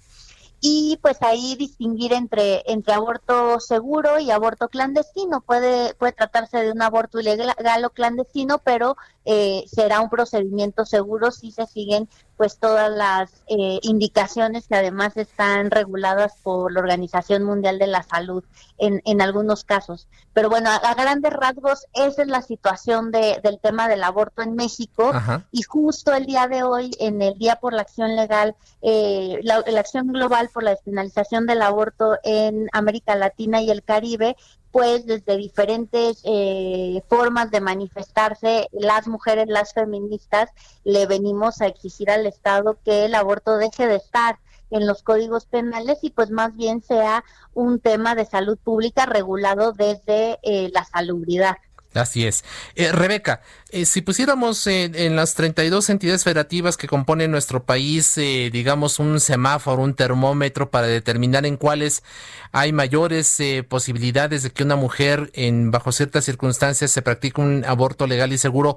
y 0.61 0.99
pues 1.01 1.23
ahí 1.23 1.57
distinguir 1.57 2.13
entre 2.13 2.63
entre 2.67 2.93
aborto 2.93 3.61
seguro 3.61 4.19
y 4.19 4.31
aborto 4.31 4.69
clandestino. 4.69 5.41
Puede 5.41 5.95
puede 5.95 6.13
tratarse 6.13 6.59
de 6.59 6.73
un 6.73 6.83
aborto 6.83 7.21
ilegal 7.21 7.85
o 7.85 7.91
clandestino 7.91 8.59
pero 8.59 8.97
eh, 9.25 9.65
será 9.67 10.01
un 10.01 10.09
procedimiento 10.09 10.85
seguro 10.85 11.31
si 11.31 11.53
se 11.53 11.67
siguen 11.67 12.09
pues 12.41 12.59
todas 12.59 12.91
las 12.91 13.31
eh, 13.49 13.81
indicaciones 13.83 14.67
que 14.67 14.75
además 14.75 15.15
están 15.19 15.71
reguladas 15.71 16.33
por 16.43 16.73
la 16.73 16.81
Organización 16.81 17.45
Mundial 17.45 17.79
de 17.79 17.87
la 17.87 18.03
Salud 18.03 18.43
en, 18.79 19.03
en 19.05 19.21
algunos 19.21 19.63
casos. 19.63 20.09
Pero 20.33 20.49
bueno, 20.49 20.71
a, 20.71 20.95
grandes 20.95 21.35
rasgos 21.35 21.87
esa 21.93 22.23
es 22.23 22.29
la 22.29 22.41
situación 22.41 23.11
de, 23.11 23.41
del 23.43 23.61
tema 23.61 23.89
del 23.89 24.03
aborto 24.03 24.41
en 24.41 24.55
México 24.55 25.13
y 25.53 25.65
justo 25.65 26.15
el 26.15 26.25
día 26.25 26.49
de 26.49 26.63
hoy, 26.63 26.93
en 26.99 27.21
el 27.21 27.35
Día 27.35 27.57
por 27.57 27.75
la 27.75 27.83
Acción 27.83 28.17
Legal, 28.17 28.57
eh, 28.81 29.41
la, 29.43 29.63
la 29.67 29.81
Acción 29.81 30.07
Global 30.07 30.49
por 30.49 30.63
la 30.63 30.71
Despenalización 30.71 31.45
del 31.45 31.61
Aborto 31.61 32.17
en 32.23 32.69
América 32.73 33.17
Latina 33.17 33.61
y 33.61 33.71
el 33.71 33.83
Caribe, 33.83 34.35
pues 34.73 35.07
desde 35.07 35.37
diferentes 35.37 36.23
eh, 36.25 37.03
formas 37.09 37.51
de 37.51 37.61
manifestarse, 37.61 38.69
las 38.73 39.09
mujeres, 39.09 39.47
las 39.49 39.73
feministas, 39.73 40.51
le 40.85 41.07
venimos 41.07 41.61
a 41.61 41.67
exigir 41.67 42.11
al 42.11 42.27
Estado 42.27 42.79
que 42.85 43.05
el 43.05 43.15
aborto 43.15 43.57
deje 43.57 43.87
de 43.87 43.97
estar 43.97 44.39
en 44.71 44.87
los 44.87 45.03
códigos 45.03 45.47
penales 45.47 45.99
y 46.03 46.11
pues 46.11 46.31
más 46.31 46.57
bien 46.57 46.83
sea 46.83 47.25
un 47.55 47.81
tema 47.81 48.15
de 48.15 48.25
salud 48.25 48.57
pública 48.59 49.07
regulado 49.07 49.73
desde 49.73 50.39
eh, 50.43 50.71
la 50.73 50.85
salubridad. 50.85 51.57
Así 51.93 52.25
es. 52.25 52.45
Eh, 52.77 52.93
Rebeca, 52.93 53.43
eh, 53.71 53.85
si 53.85 54.01
pusiéramos 54.01 54.65
en 54.69 55.17
las 55.17 55.35
32 55.35 55.91
entidades 55.91 56.23
federativas 56.23 56.77
que 56.77 56.87
componen 56.87 57.33
nuestro 57.33 57.65
país, 57.65 58.17
eh, 58.17 58.51
digamos, 58.53 59.01
un 59.01 59.19
semáforo, 59.19 59.83
un 59.83 59.95
termómetro 59.95 60.71
para 60.71 60.87
determinar 60.87 61.47
en 61.47 61.57
cuáles 61.57 62.05
hay 62.53 62.73
mayores 62.73 63.39
posibilidades 63.69 64.45
de 64.45 64.51
que 64.51 64.63
una 64.63 64.77
mujer, 64.77 65.31
en 65.35 65.73
bajo 65.73 65.91
ciertas 65.91 66.25
circunstancias, 66.25 66.93
se 66.93 67.03
practique 67.03 67.41
un 67.41 67.65
aborto 67.67 68.07
legal 68.07 68.33
y 68.33 68.39
seguro, 68.39 68.77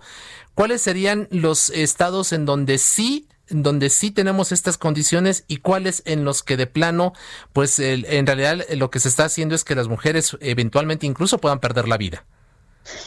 ¿cuáles 0.55 0.81
serían 0.81 1.27
los 1.29 1.69
estados 1.69 2.33
en 2.33 2.45
donde 2.45 2.77
sí 2.79 3.27
donde 3.49 3.89
sí 3.89 4.09
tenemos 4.09 4.51
estas 4.51 4.77
condiciones 4.77 5.43
y 5.47 5.57
cuáles 5.57 6.01
en 6.05 6.23
los 6.23 6.43
que 6.43 6.57
de 6.57 6.65
plano, 6.65 7.13
pues 7.51 7.77
en 7.77 8.25
realidad 8.25 8.65
lo 8.71 8.89
que 8.89 8.99
se 9.01 9.09
está 9.09 9.25
haciendo 9.25 9.53
es 9.53 9.63
que 9.65 9.75
las 9.75 9.89
mujeres 9.89 10.37
eventualmente 10.39 11.05
incluso 11.05 11.37
puedan 11.39 11.59
perder 11.59 11.87
la 11.87 11.97
vida. 11.97 12.25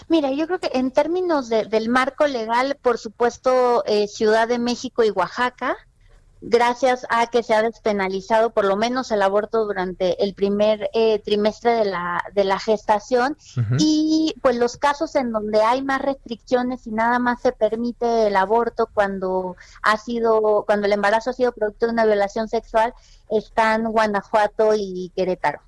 Mira, 0.09 0.31
yo 0.31 0.47
creo 0.47 0.59
que 0.59 0.71
en 0.75 0.91
términos 0.91 1.49
del 1.49 1.89
marco 1.89 2.27
legal, 2.27 2.79
por 2.81 2.99
supuesto, 2.99 3.85
eh, 3.87 4.09
Ciudad 4.09 4.49
de 4.49 4.59
México 4.59 5.03
y 5.05 5.11
Oaxaca, 5.11 5.77
gracias 6.41 7.07
a 7.09 7.27
que 7.27 7.43
se 7.43 7.55
ha 7.55 7.63
despenalizado 7.63 8.51
por 8.51 8.65
lo 8.65 8.77
menos 8.77 9.11
el 9.11 9.23
aborto 9.23 9.65
durante 9.65 10.23
el 10.23 10.35
primer 10.35 10.91
eh, 10.93 11.19
trimestre 11.21 11.73
de 11.73 11.85
la, 11.87 12.23
de 12.35 12.45
la 12.45 12.59
gestación 12.59 13.37
y 13.79 14.35
pues 14.43 14.57
los 14.57 14.77
casos 14.77 15.15
en 15.17 15.33
donde 15.33 15.63
hay 15.63 15.83
más 15.83 16.03
restricciones 16.03 16.87
y 16.87 16.91
nada 16.91 17.19
más 17.19 17.41
se 17.41 17.53
permite 17.53 18.27
el 18.27 18.37
aborto 18.37 18.89
cuando 18.93 19.57
ha 19.83 19.97
sido 19.97 20.65
cuando 20.67 20.87
el 20.87 20.93
embarazo 20.93 21.31
ha 21.31 21.33
sido 21.33 21.53
producto 21.53 21.87
de 21.87 21.93
una 21.93 22.05
violación 22.05 22.49
sexual 22.49 22.95
están 23.31 23.91
Guanajuato 23.91 24.75
y 24.75 25.11
Querétaro. 25.17 25.66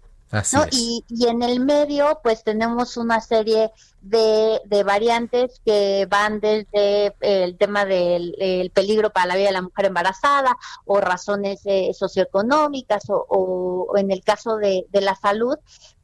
Y, 0.71 1.05
y, 1.09 1.27
en 1.27 1.43
el 1.43 1.61
medio, 1.61 2.21
pues 2.23 2.45
tenemos 2.45 2.99
una 2.99 3.21
serie 3.21 3.71
de, 4.03 4.61
de, 4.67 4.83
variantes 4.83 5.61
que 5.65 6.07
van 6.11 6.41
desde 6.41 7.15
el 7.21 7.57
tema 7.57 7.87
del 7.87 8.71
peligro 8.75 9.11
para 9.11 9.27
la 9.27 9.37
vida 9.37 9.47
de 9.47 9.53
la 9.53 9.63
mujer 9.63 9.87
embarazada 9.87 10.57
o 10.85 11.01
razones 11.01 11.61
eh, 11.65 11.93
socioeconómicas 11.95 13.05
o, 13.09 13.95
en 13.97 14.11
el 14.11 14.23
caso 14.23 14.57
de, 14.57 14.87
de, 14.91 15.01
la 15.01 15.15
salud, 15.15 15.57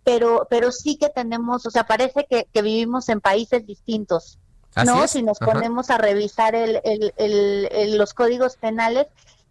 pero, 0.05 0.47
pero 0.49 0.72
sí 0.72 0.97
que 0.97 1.11
tenemos, 1.11 1.66
o 1.66 1.70
sea, 1.70 1.85
parece 1.85 2.27
que, 2.29 2.47
que 2.53 2.62
vivimos 2.62 3.11
en 3.11 3.20
países 3.20 3.66
distintos. 3.66 4.39
¿no? 4.85 5.07
Si 5.07 5.22
nos 5.22 5.39
ponemos 5.39 5.91
a 5.91 5.99
revisar 5.99 6.55
el, 6.55 6.81
el, 7.16 7.97
los 7.97 8.12
códigos 8.14 8.57
penales, 8.57 9.07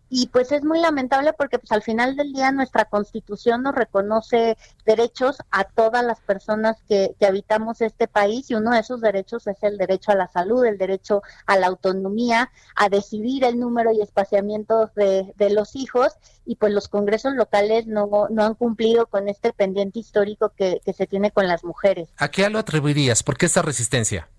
y 0.09 0.27
pues 0.27 0.51
es 0.51 0.63
muy 0.63 0.79
lamentable 0.79 1.33
porque 1.33 1.57
pues 1.57 1.71
al 1.71 1.81
final 1.81 2.15
del 2.15 2.33
día 2.33 2.51
nuestra 2.51 2.85
constitución 2.85 3.63
nos 3.63 3.73
reconoce 3.73 4.57
derechos 4.85 5.37
a 5.49 5.63
todas 5.63 6.05
las 6.05 6.19
personas 6.19 6.77
que, 6.87 7.15
habitamos 7.27 7.81
este 7.81 8.07
país 8.07 8.51
y 8.51 8.55
uno 8.55 8.71
de 8.71 8.79
esos 8.79 9.01
derechos 9.01 9.47
es 9.47 9.57
el 9.63 9.77
derecho 9.77 10.11
a 10.11 10.15
la 10.15 10.27
salud, 10.27 10.65
el 10.65 10.77
derecho 10.77 11.23
a 11.45 11.57
la 11.57 11.67
autonomía, 11.67 12.51
a 12.75 12.89
decidir 12.89 13.43
el 13.45 13.59
número 13.59 13.91
y 13.91 14.01
espaciamiento 14.01 14.91
de, 14.95 15.33
los 15.49 15.75
hijos 15.75 16.13
y 16.45 16.57
pues 16.57 16.73
los 16.73 16.89
congresos 16.89 17.33
locales 17.33 17.87
no, 17.87 18.27
no 18.29 18.43
han 18.43 18.55
cumplido 18.55 19.07
con 19.07 19.29
este 19.29 19.53
pendiente 19.53 19.99
histórico 19.99 20.49
que, 20.49 20.81
se 20.95 21.07
tiene 21.07 21.31
con 21.31 21.47
las 21.47 21.63
mujeres. 21.63 22.09
¿A 22.17 22.29
qué 22.29 22.47
lo 22.49 22.59
atribuirías? 22.59 23.23
¿Por 23.23 23.37
qué 23.37 23.47
esta 23.47 23.61
resistencia? 23.61 24.29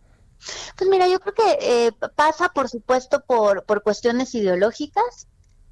Pues 0.77 0.89
mira, 0.89 1.09
yo 1.09 1.19
creo 1.21 1.35
que 1.35 1.59
eh, 1.61 1.93
pasa 2.15 2.51
por 2.51 2.69
supuesto 2.69 3.25
por, 3.25 3.65
por 3.65 3.83
cuestiones 3.83 4.35
ideológicas, 4.35 5.27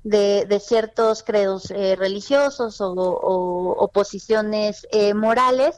de, 0.05 0.61
ciertos 0.61 1.23
credos 1.23 1.71
eh, 1.71 1.97
religiosos 1.97 2.79
o, 2.81 3.91
posiciones 3.93 4.87
eh, 4.93 5.15
morales 5.15 5.77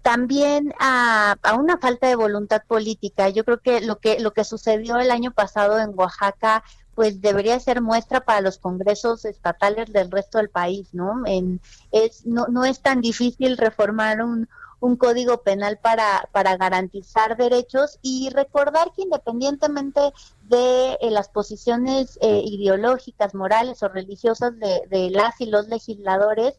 también 0.00 0.72
a, 0.80 1.36
una 1.58 1.78
falta 1.78 2.08
de 2.08 2.16
voluntad 2.16 2.62
política. 2.66 3.28
Yo 3.28 3.44
creo 3.44 3.60
que 3.60 3.80
lo 3.80 3.98
que 3.98 4.20
lo 4.20 4.32
que 4.32 4.44
sucedió 4.44 4.98
el 4.98 5.10
año 5.10 5.32
pasado 5.32 5.78
en 5.78 5.92
Oaxaca 5.94 6.64
pues 6.94 7.20
debería 7.22 7.58
ser 7.58 7.80
muestra 7.80 8.20
para 8.20 8.42
los 8.42 8.58
congresos 8.58 9.24
estatales 9.24 9.92
del 9.92 10.10
resto 10.10 10.38
del 10.38 10.50
país, 10.50 10.88
¿no? 10.92 11.22
En, 11.26 11.60
es 11.90 12.26
no, 12.26 12.46
no 12.48 12.64
es 12.64 12.80
tan 12.80 13.00
difícil 13.00 13.56
reformar 13.56 14.22
un, 14.22 14.48
un 14.82 14.96
código 14.96 15.42
penal 15.42 15.78
para, 15.78 16.28
para 16.32 16.56
garantizar 16.56 17.36
derechos 17.36 18.00
y 18.02 18.30
recordar 18.30 18.92
que 18.92 19.02
independientemente 19.02 20.12
de 20.48 20.98
eh, 21.00 21.10
las 21.12 21.28
posiciones 21.28 22.18
eh, 22.20 22.42
ideológicas, 22.44 23.32
morales 23.32 23.80
o 23.84 23.88
religiosas 23.88 24.54
de, 24.58 25.10
las 25.10 25.40
y 25.40 25.46
los 25.46 25.68
legisladores, 25.68 26.54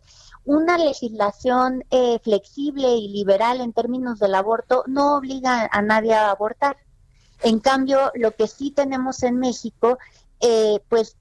una 0.46 0.78
legislación 0.78 1.84
eh, 1.92 2.18
flexible 2.24 2.96
y 2.96 3.10
liberal 3.10 3.60
en 3.60 3.74
términos 3.74 4.20
del 4.20 4.36
aborto 4.36 4.86
no 4.88 5.18
obliga 5.18 5.70
a 5.70 5.82
nadie 5.82 6.14
a 6.14 6.32
abortar. 6.32 6.78
En 7.42 7.60
cambio, 7.60 8.10
lo 8.16 8.32
que 8.36 8.48
sí 8.48 8.72
tenemos 8.72 9.22
en 9.24 9.38
México, 9.38 9.98
pues 10.88 11.18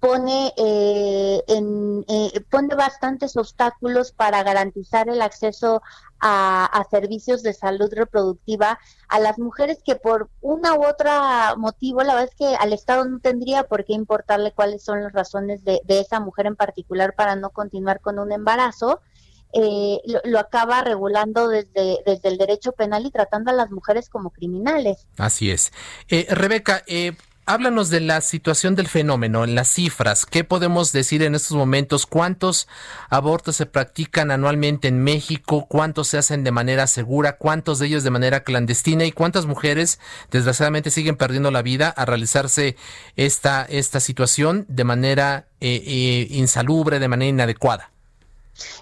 pone, 0.00 0.52
eh, 0.56 1.42
en, 1.48 2.04
eh, 2.08 2.40
pone 2.50 2.74
bastantes 2.74 3.36
obstáculos 3.36 4.12
para 4.12 4.42
garantizar 4.42 5.08
el 5.08 5.20
acceso 5.20 5.82
a, 6.20 6.84
servicios 6.90 7.42
de 7.42 7.52
salud 7.52 7.92
reproductiva 7.92 8.78
a 9.08 9.20
las 9.20 9.38
mujeres 9.38 9.78
que 9.84 9.96
por 9.96 10.30
una 10.40 10.74
u 10.74 10.84
otra 10.86 11.54
motivo, 11.56 12.02
la 12.02 12.14
verdad 12.14 12.30
es 12.30 12.36
que 12.36 12.56
al 12.56 12.72
Estado 12.72 13.04
no 13.04 13.20
tendría 13.20 13.64
por 13.64 13.84
qué 13.84 13.92
importarle 13.92 14.52
cuáles 14.52 14.82
son 14.82 15.02
las 15.02 15.12
razones 15.12 15.64
de, 15.64 15.80
esa 15.88 16.20
mujer 16.20 16.46
en 16.46 16.56
particular 16.56 17.14
para 17.14 17.36
no 17.36 17.50
continuar 17.50 18.00
con 18.00 18.18
un 18.18 18.32
embarazo. 18.32 19.00
Eh, 19.54 19.98
lo, 20.24 20.38
acaba 20.38 20.82
regulando 20.82 21.48
desde, 21.48 21.98
desde 22.04 22.28
el 22.28 22.36
derecho 22.36 22.72
penal 22.72 23.06
y 23.06 23.10
tratando 23.10 23.50
a 23.50 23.54
las 23.54 23.70
mujeres 23.70 24.10
como 24.10 24.30
criminales. 24.30 25.06
Así 25.16 25.50
es. 25.50 25.72
Rebeca, 26.28 26.84
eh, 26.86 27.16
háblanos 27.48 27.88
de 27.88 28.00
la 28.00 28.20
situación 28.20 28.74
del 28.74 28.88
fenómeno, 28.88 29.42
en 29.42 29.54
las 29.54 29.68
cifras. 29.68 30.26
¿Qué 30.26 30.44
podemos 30.44 30.92
decir 30.92 31.22
en 31.22 31.34
estos 31.34 31.56
momentos? 31.56 32.04
¿Cuántos 32.04 32.68
abortos 33.08 33.56
se 33.56 33.64
practican 33.64 34.30
anualmente 34.30 34.86
en 34.88 35.02
México? 35.02 35.66
¿Cuántos 35.66 36.08
se 36.08 36.18
hacen 36.18 36.44
de 36.44 36.52
manera 36.52 36.86
segura? 36.86 37.38
¿Cuántos 37.38 37.78
de 37.78 37.86
ellos 37.86 38.04
de 38.04 38.10
manera 38.10 38.44
clandestina? 38.44 39.06
¿Y 39.06 39.12
cuántas 39.12 39.46
mujeres 39.46 39.98
desgraciadamente 40.30 40.90
siguen 40.90 41.16
perdiendo 41.16 41.50
la 41.50 41.62
vida 41.62 41.88
a 41.88 42.04
realizarse 42.04 42.76
esta, 43.16 43.64
esta 43.64 44.00
situación 44.00 44.66
de 44.68 44.84
manera 44.84 45.48
eh, 45.60 45.82
eh, 45.86 46.26
insalubre, 46.30 46.98
de 46.98 47.08
manera 47.08 47.30
inadecuada? 47.30 47.92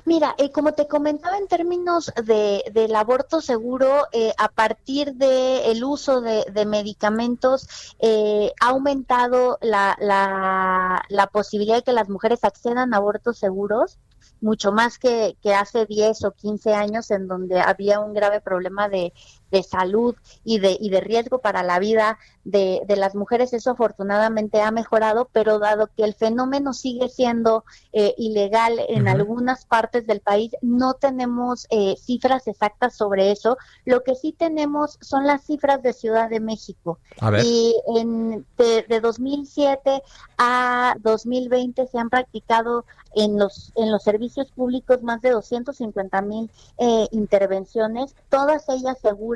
Mira, 0.04 0.34
eh, 0.38 0.50
como 0.50 0.72
te 0.72 0.86
comentaba 0.86 1.38
en 1.38 1.48
términos 1.48 2.12
de, 2.24 2.64
del 2.72 2.94
aborto 2.94 3.40
seguro, 3.40 4.06
eh, 4.12 4.32
a 4.38 4.48
partir 4.48 5.14
del 5.14 5.84
uso 5.84 6.20
de, 6.20 6.44
medicamentos 6.66 7.94
eh, 7.98 8.52
ha 8.60 8.68
aumentado 8.68 9.58
la, 9.60 9.96
la, 10.00 11.02
la 11.08 11.26
posibilidad 11.28 11.76
de 11.76 11.82
que 11.82 11.92
las 11.92 12.08
mujeres 12.08 12.44
accedan 12.44 12.94
a 12.94 12.96
abortos 12.96 13.38
seguros 13.38 13.98
mucho 14.40 14.72
más 14.72 14.98
que, 14.98 15.36
que 15.42 15.54
hace 15.54 15.86
10 15.86 16.24
o 16.24 16.32
15 16.32 16.74
años 16.74 17.10
en 17.10 17.26
donde 17.26 17.60
había 17.60 18.00
un 18.00 18.12
grave 18.12 18.40
problema 18.40 18.88
de, 18.88 19.12
de 19.50 19.62
salud 19.62 20.14
y 20.44 20.58
de, 20.58 20.76
y 20.80 20.90
de 20.90 21.00
riesgo 21.00 21.38
para 21.38 21.62
la 21.62 21.78
vida 21.78 22.18
de, 22.44 22.82
de, 22.86 22.96
las 22.96 23.14
mujeres. 23.14 23.52
Eso 23.52 23.70
afortunadamente 23.70 24.60
ha 24.60 24.70
mejorado, 24.70 25.28
pero 25.32 25.58
dado 25.58 25.88
que 25.96 26.04
el 26.04 26.14
fenómeno 26.14 26.72
sigue 26.72 27.08
siendo 27.08 27.64
eh, 27.92 28.14
ilegal 28.18 28.80
en 28.88 29.08
algunas 29.08 29.64
partes 29.64 30.06
del 30.06 30.20
país, 30.20 30.52
no 30.62 30.94
tenemos 30.94 31.66
eh, 31.70 31.94
cifras 31.96 32.46
exactas 32.46 32.96
sobre 32.96 33.30
eso. 33.30 33.56
Lo 33.84 34.02
que 34.02 34.14
sí 34.14 34.32
tenemos 34.32 34.98
son 35.00 35.26
las 35.26 35.44
cifras 35.44 35.82
de 35.82 35.92
Ciudad 35.92 36.28
de 36.28 36.40
México. 36.40 36.98
Y 37.42 37.74
en, 37.96 38.44
de, 38.58 38.82
de 38.88 39.00
2007 39.00 40.02
a 40.38 40.96
2020 41.00 41.86
se 41.86 41.98
han 41.98 42.10
practicado 42.10 42.84
en 43.14 43.38
los, 43.38 43.72
en 43.76 43.90
los 43.90 44.02
servicios 44.02 44.16
servicios 44.16 44.50
públicos 44.52 45.02
más 45.02 45.20
de 45.20 45.30
250 45.30 46.22
mil 46.22 46.50
eh, 46.78 47.06
intervenciones, 47.10 48.14
todas 48.30 48.66
ellas 48.70 48.96
seguras. 49.00 49.35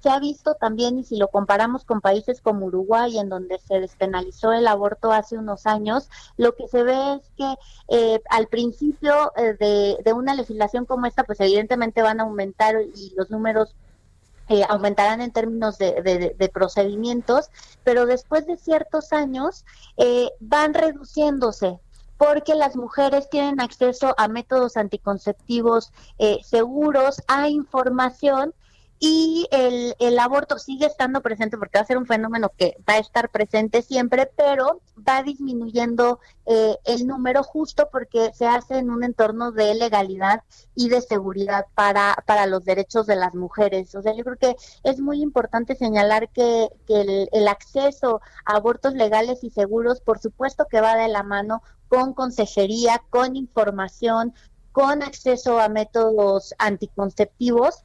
Se 0.00 0.08
ha 0.08 0.18
visto 0.18 0.54
también, 0.54 0.98
y 0.98 1.04
si 1.04 1.16
lo 1.16 1.28
comparamos 1.28 1.84
con 1.84 2.00
países 2.00 2.40
como 2.40 2.66
Uruguay, 2.66 3.18
en 3.18 3.28
donde 3.28 3.58
se 3.58 3.80
despenalizó 3.80 4.52
el 4.52 4.66
aborto 4.66 5.12
hace 5.12 5.36
unos 5.36 5.66
años, 5.66 6.08
lo 6.36 6.54
que 6.54 6.68
se 6.68 6.82
ve 6.82 7.14
es 7.14 7.30
que 7.36 7.54
eh, 7.88 8.22
al 8.30 8.46
principio 8.46 9.32
eh, 9.36 9.56
de, 9.58 9.98
de 10.04 10.12
una 10.12 10.34
legislación 10.34 10.86
como 10.86 11.06
esta, 11.06 11.24
pues 11.24 11.40
evidentemente 11.40 12.02
van 12.02 12.20
a 12.20 12.24
aumentar 12.24 12.76
y 12.94 13.12
los 13.16 13.30
números 13.30 13.74
eh, 14.50 14.64
aumentarán 14.68 15.20
en 15.20 15.30
términos 15.30 15.78
de, 15.78 16.50
procedimientos, 16.52 17.50
pero 17.84 18.04
después 18.04 18.48
de 18.48 18.56
ciertos 18.56 19.12
años 19.12 19.64
eh, 19.96 20.28
van 20.40 20.74
reduciéndose 20.74 21.78
porque 22.18 22.56
las 22.56 22.74
mujeres 22.74 23.30
tienen 23.30 23.60
acceso 23.60 24.12
a 24.18 24.26
métodos 24.26 24.76
anticonceptivos 24.76 25.92
eh, 26.18 26.38
seguros, 26.42 27.22
a 27.28 27.48
información 27.48 28.52
y 29.02 29.48
el, 29.50 30.18
aborto 30.18 30.58
sigue 30.58 30.84
estando 30.84 31.22
presente 31.22 31.56
porque 31.56 31.78
va 31.78 31.82
a 31.82 31.86
ser 31.86 31.96
un 31.96 32.04
fenómeno 32.04 32.52
que 32.54 32.76
va 32.86 32.94
a 32.94 32.98
estar 32.98 33.30
presente 33.30 33.80
siempre, 33.80 34.30
pero 34.36 34.82
va 35.08 35.22
disminuyendo 35.22 36.20
eh, 36.44 36.76
el 36.84 37.06
número 37.06 37.42
justo 37.42 37.88
porque 37.90 38.30
se 38.34 38.46
hace 38.46 38.76
en 38.76 38.90
un 38.90 39.02
entorno 39.02 39.52
de 39.52 39.74
legalidad 39.74 40.42
y 40.74 40.90
de 40.90 41.00
seguridad 41.00 41.64
para, 41.74 42.22
para 42.26 42.44
los 42.44 42.62
derechos 42.66 43.06
de 43.06 43.16
las 43.16 43.34
mujeres. 43.34 43.94
O 43.94 44.02
sea, 44.02 44.14
yo 44.14 44.22
creo 44.22 44.36
que 44.36 44.56
es 44.82 45.00
muy 45.00 45.22
importante 45.22 45.74
señalar 45.76 46.28
que, 46.28 46.68
que 46.86 47.00
el, 47.00 47.28
el 47.32 47.48
acceso 47.48 48.20
a 48.44 48.56
abortos 48.56 48.92
legales 48.92 49.42
y 49.42 49.48
seguros, 49.48 50.02
por 50.02 50.18
supuesto 50.18 50.66
que 50.70 50.82
va 50.82 50.96
de 50.96 51.08
la 51.08 51.22
mano 51.22 51.62
con 51.88 52.12
consejería, 52.12 53.02
con 53.08 53.34
información, 53.34 54.34
con 54.72 55.02
acceso 55.02 55.58
a 55.58 55.70
métodos 55.70 56.54
anticonceptivos 56.58 57.84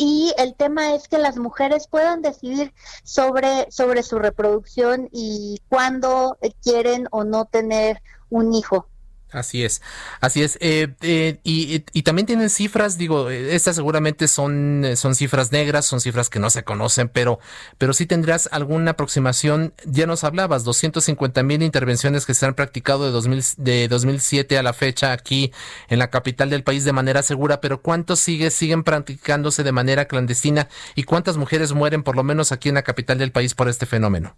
y 0.00 0.32
el 0.38 0.54
tema 0.54 0.94
es 0.94 1.08
que 1.08 1.18
las 1.18 1.36
mujeres 1.36 1.86
puedan 1.86 2.22
decidir 2.22 2.72
sobre, 3.04 3.70
sobre 3.70 4.02
su 4.02 4.18
reproducción 4.18 5.10
y 5.12 5.60
cuándo 5.68 6.38
quieren 6.62 7.06
o 7.10 7.22
no 7.22 7.44
tener 7.44 8.02
un 8.30 8.54
hijo. 8.54 8.88
Así 9.32 9.64
es, 9.64 9.80
así 10.20 10.42
es. 10.42 10.58
Eh, 10.60 10.88
eh, 11.02 11.38
y, 11.44 11.84
y, 11.92 12.02
también 12.02 12.26
tienen 12.26 12.50
cifras, 12.50 12.98
digo, 12.98 13.30
estas 13.30 13.76
seguramente 13.76 14.26
son, 14.26 14.84
son 14.96 15.14
cifras 15.14 15.52
negras, 15.52 15.86
son 15.86 16.00
cifras 16.00 16.28
que 16.28 16.40
no 16.40 16.50
se 16.50 16.64
conocen, 16.64 17.08
pero, 17.08 17.38
pero 17.78 17.92
sí 17.92 18.06
tendrás 18.06 18.48
alguna 18.50 18.92
aproximación. 18.92 19.72
Ya 19.84 20.06
nos 20.06 20.24
hablabas, 20.24 20.64
250 20.64 21.44
mil 21.44 21.62
intervenciones 21.62 22.26
que 22.26 22.34
se 22.34 22.44
han 22.44 22.54
practicado 22.54 23.04
de, 23.04 23.12
2000, 23.12 23.44
de 23.58 23.86
2007 23.86 24.58
a 24.58 24.64
la 24.64 24.72
fecha 24.72 25.12
aquí 25.12 25.52
en 25.88 26.00
la 26.00 26.10
capital 26.10 26.50
del 26.50 26.64
país 26.64 26.84
de 26.84 26.92
manera 26.92 27.22
segura, 27.22 27.60
pero 27.60 27.82
¿cuántos 27.82 28.18
sigue, 28.18 28.50
siguen 28.50 28.82
practicándose 28.82 29.62
de 29.62 29.72
manera 29.72 30.06
clandestina 30.06 30.68
y 30.96 31.04
cuántas 31.04 31.36
mujeres 31.36 31.72
mueren 31.72 32.02
por 32.02 32.16
lo 32.16 32.24
menos 32.24 32.50
aquí 32.50 32.68
en 32.68 32.74
la 32.74 32.82
capital 32.82 33.18
del 33.18 33.30
país 33.30 33.54
por 33.54 33.68
este 33.68 33.86
fenómeno? 33.86 34.36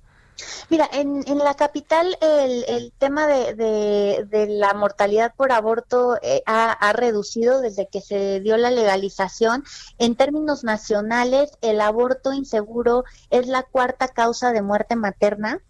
Mira, 0.71 0.89
en, 0.93 1.23
en 1.27 1.39
la 1.39 1.55
capital 1.55 2.17
el, 2.21 2.65
el 2.67 2.93
tema 2.99 3.27
de, 3.27 4.27
la 4.49 4.75
mortalidad 4.75 5.35
por 5.35 5.53
aborto 5.53 6.19
eh, 6.23 6.43
ha, 6.47 6.93
reducido 6.93 7.61
desde 7.61 7.89
que 7.89 8.01
se 8.01 8.41
dio 8.41 8.57
la 8.57 8.71
legalización. 8.71 9.65
En 9.99 10.17
términos 10.17 10.65
nacionales, 10.65 11.59
el 11.61 11.81
aborto 11.81 12.33
inseguro 12.33 13.05
es 13.31 13.47
la 13.47 13.63
cuarta 13.63 14.09
causa 14.09 14.53
de 14.53 14.63
muerte 14.63 14.97
materna 14.97 15.61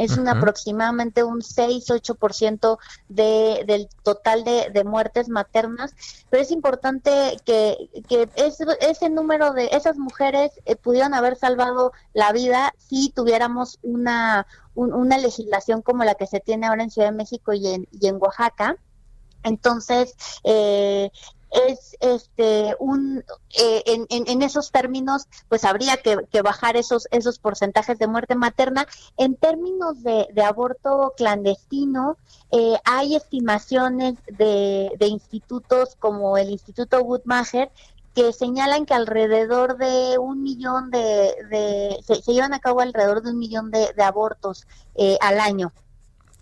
es 0.00 0.16
un 0.16 0.28
aproximadamente 0.28 1.22
un 1.22 1.40
6-8% 1.40 2.78
de, 3.10 3.64
del 3.66 3.88
total 4.02 4.44
de, 4.44 4.70
de, 4.72 4.82
muertes 4.82 5.28
maternas, 5.28 5.94
pero 6.30 6.42
es 6.42 6.50
importante 6.50 7.36
que, 7.44 7.90
que 8.08 8.30
ese, 8.36 8.64
ese 8.80 9.10
número 9.10 9.52
de 9.52 9.68
esas 9.72 9.98
mujeres 9.98 10.52
eh, 10.64 10.74
pudieran 10.74 11.12
haber 11.12 11.36
salvado 11.36 11.92
la 12.14 12.32
vida 12.32 12.72
si 12.78 13.10
tuviéramos 13.10 13.78
una, 13.82 14.46
una 14.74 15.18
legislación 15.18 15.82
como 15.82 16.02
la 16.04 16.14
que 16.14 16.26
se 16.26 16.40
tiene 16.40 16.66
ahora 16.66 16.82
en 16.82 16.90
Ciudad 16.90 17.10
de 17.10 17.16
México 17.16 17.52
y 17.52 17.66
en, 17.66 17.86
y 17.92 18.06
en 18.08 18.16
Oaxaca. 18.16 18.76
Entonces, 19.42 20.14
eh, 20.44 21.10
es 21.50 21.96
este 22.00 22.76
un 22.78 23.24
eh, 23.58 23.82
en, 23.86 24.06
en, 24.08 24.42
esos 24.42 24.70
términos 24.70 25.26
pues 25.48 25.64
habría 25.64 25.96
que, 25.96 26.18
que, 26.30 26.42
bajar 26.42 26.76
esos 26.76 27.08
esos 27.10 27.38
porcentajes 27.38 27.98
de 27.98 28.06
muerte 28.06 28.34
materna. 28.34 28.86
En 29.16 29.36
términos 29.36 30.02
de, 30.02 30.28
de 30.32 30.42
aborto 30.42 31.14
clandestino 31.16 32.16
eh, 32.52 32.74
hay 32.84 33.16
estimaciones 33.16 34.14
de, 34.26 34.92
de, 34.98 35.06
institutos 35.06 35.96
como 35.98 36.36
el 36.38 36.50
Instituto 36.50 37.00
Woodmacher 37.02 37.70
que 38.14 38.32
señalan 38.32 38.86
que 38.86 38.94
alrededor 38.94 39.76
de 39.76 40.18
un 40.18 40.42
millón 40.42 40.90
de, 40.90 41.34
de 41.50 42.00
se, 42.04 42.22
se, 42.22 42.32
llevan 42.32 42.54
a 42.54 42.60
cabo 42.60 42.80
alrededor 42.80 43.22
de 43.22 43.30
un 43.30 43.38
millón 43.38 43.70
de, 43.70 43.92
de 43.96 44.02
abortos 44.02 44.66
eh, 44.94 45.16
al 45.20 45.40
año 45.40 45.72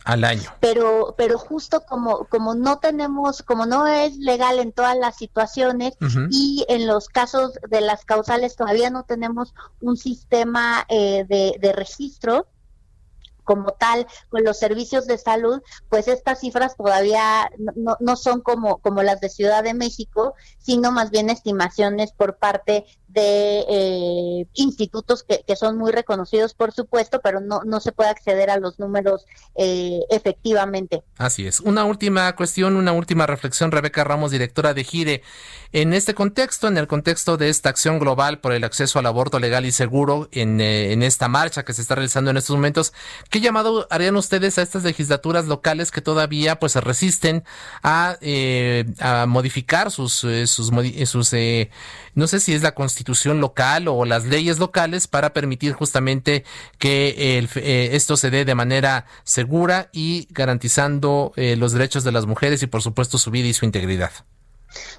al 0.08 0.24
año. 0.24 0.50
Pero, 0.60 1.14
pero 1.18 1.38
justo 1.38 1.82
como, 1.82 2.24
como 2.30 2.54
no 2.54 2.78
tenemos, 2.78 3.42
como 3.42 3.66
no 3.66 3.86
es 3.86 4.16
legal 4.16 4.58
en 4.58 4.72
todas 4.72 4.96
las 4.96 5.16
situaciones 5.16 5.96
uh 6.00 6.06
-huh. 6.06 6.28
y 6.30 6.64
en 6.70 6.86
los 6.86 7.08
casos 7.08 7.58
de 7.68 7.82
las 7.82 8.06
causales 8.06 8.56
todavía 8.56 8.88
no 8.88 9.02
tenemos 9.02 9.52
un 9.82 9.98
sistema 9.98 10.86
eh, 10.88 11.26
de, 11.28 11.58
de 11.60 11.72
registro, 11.74 12.46
como 13.48 13.70
tal 13.72 14.06
con 14.28 14.44
los 14.44 14.58
servicios 14.58 15.06
de 15.06 15.16
salud, 15.16 15.62
pues 15.88 16.06
estas 16.06 16.40
cifras 16.40 16.76
todavía 16.76 17.50
no, 17.56 17.96
no, 17.98 18.16
son 18.16 18.42
como, 18.42 18.76
como 18.76 19.02
las 19.02 19.22
de 19.22 19.30
Ciudad 19.30 19.64
de 19.64 19.72
México, 19.72 20.34
sino 20.58 20.92
más 20.92 21.10
bien 21.10 21.30
estimaciones 21.30 22.12
por 22.12 22.36
parte 22.36 22.84
de 23.08 23.64
eh, 23.68 24.46
institutos 24.52 25.22
que, 25.22 25.42
que, 25.46 25.56
son 25.56 25.78
muy 25.78 25.92
reconocidos, 25.92 26.52
por 26.52 26.72
supuesto, 26.72 27.20
pero 27.22 27.40
no, 27.40 27.62
no 27.64 27.80
se 27.80 27.90
puede 27.90 28.10
acceder 28.10 28.50
a 28.50 28.58
los 28.58 28.78
números 28.78 29.24
eh, 29.54 30.00
efectivamente. 30.10 31.02
Así 31.16 31.46
es. 31.46 31.60
Una 31.60 31.86
última 31.86 32.36
cuestión, 32.36 32.76
una 32.76 32.92
última 32.92 33.26
reflexión, 33.26 33.72
Rebeca 33.72 34.04
Ramos, 34.04 34.30
directora 34.30 34.74
de 34.74 34.84
Gire. 34.84 35.22
En 35.72 35.94
este 35.94 36.14
contexto, 36.14 36.68
en 36.68 36.76
el 36.76 36.86
contexto 36.86 37.38
de 37.38 37.48
esta 37.48 37.70
acción 37.70 37.98
global 37.98 38.40
por 38.40 38.52
el 38.52 38.64
acceso 38.64 38.98
al 38.98 39.06
aborto 39.06 39.38
legal 39.38 39.64
y 39.64 39.72
seguro, 39.72 40.28
en, 40.32 40.60
eh, 40.60 40.92
en 40.92 41.02
esta 41.02 41.28
marcha 41.28 41.64
que 41.64 41.72
se 41.72 41.80
está 41.80 41.94
realizando 41.94 42.30
en 42.30 42.36
estos 42.36 42.56
momentos, 42.56 42.92
¿qué 43.30 43.37
llamado 43.40 43.86
harían 43.90 44.16
ustedes 44.16 44.58
a 44.58 44.62
estas 44.62 44.84
legislaturas 44.84 45.46
locales 45.46 45.90
que 45.90 46.00
todavía 46.00 46.58
pues 46.58 46.72
se 46.72 46.80
resisten 46.80 47.44
a, 47.82 48.16
eh, 48.20 48.84
a 49.00 49.26
modificar 49.26 49.90
sus, 49.90 50.24
eh, 50.24 50.46
sus, 50.46 50.70
sus 51.06 51.32
eh, 51.32 51.70
no 52.14 52.26
sé 52.26 52.40
si 52.40 52.52
es 52.52 52.62
la 52.62 52.74
constitución 52.74 53.40
local 53.40 53.88
o 53.88 54.04
las 54.04 54.24
leyes 54.24 54.58
locales 54.58 55.06
para 55.06 55.32
permitir 55.32 55.72
justamente 55.72 56.44
que 56.78 57.38
el, 57.38 57.48
eh, 57.54 57.90
esto 57.92 58.16
se 58.16 58.30
dé 58.30 58.44
de 58.44 58.54
manera 58.54 59.06
segura 59.24 59.88
y 59.92 60.26
garantizando 60.30 61.32
eh, 61.36 61.56
los 61.56 61.72
derechos 61.72 62.04
de 62.04 62.12
las 62.12 62.26
mujeres 62.26 62.62
y 62.62 62.66
por 62.66 62.82
supuesto 62.82 63.18
su 63.18 63.30
vida 63.30 63.48
y 63.48 63.54
su 63.54 63.64
integridad. 63.64 64.10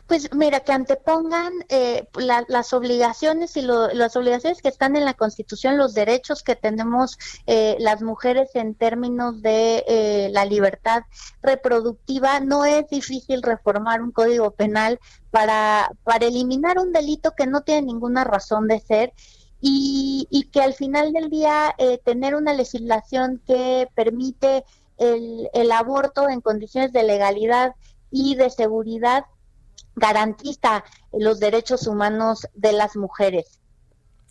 Pues 0.07 0.33
mira, 0.33 0.61
que 0.61 0.71
antepongan 0.71 1.53
eh, 1.69 2.07
la, 2.15 2.43
las 2.47 2.73
obligaciones 2.73 3.55
y 3.57 3.61
lo, 3.61 3.89
las 3.93 4.15
obligaciones 4.15 4.61
que 4.61 4.69
están 4.69 4.95
en 4.95 5.05
la 5.05 5.13
Constitución, 5.13 5.77
los 5.77 5.93
derechos 5.93 6.41
que 6.41 6.55
tenemos 6.55 7.17
eh, 7.45 7.75
las 7.79 8.01
mujeres 8.01 8.49
en 8.55 8.73
términos 8.73 9.41
de 9.41 9.83
eh, 9.87 10.29
la 10.31 10.45
libertad 10.45 11.03
reproductiva. 11.41 12.39
No 12.39 12.65
es 12.65 12.89
difícil 12.89 13.43
reformar 13.43 14.01
un 14.01 14.11
código 14.11 14.51
penal 14.51 14.99
para, 15.29 15.91
para 16.03 16.25
eliminar 16.25 16.79
un 16.79 16.91
delito 16.91 17.33
que 17.37 17.45
no 17.45 17.61
tiene 17.61 17.83
ninguna 17.83 18.23
razón 18.23 18.67
de 18.67 18.79
ser. 18.79 19.13
Y, 19.61 20.25
y 20.31 20.45
que 20.51 20.61
al 20.61 20.73
final 20.73 21.11
del 21.11 21.29
día 21.29 21.75
eh, 21.77 21.97
tener 21.97 22.33
una 22.33 22.53
legislación 22.53 23.41
que 23.45 23.89
permite 23.93 24.63
el, 24.97 25.49
el 25.53 25.71
aborto 25.73 26.29
en 26.29 26.39
condiciones 26.39 26.93
de 26.93 27.03
legalidad 27.03 27.75
y 28.09 28.35
de 28.35 28.49
seguridad 28.49 29.25
garantiza 29.99 30.83
los 31.13 31.39
derechos 31.39 31.87
humanos 31.87 32.47
de 32.53 32.73
las 32.73 32.95
mujeres. 32.95 33.59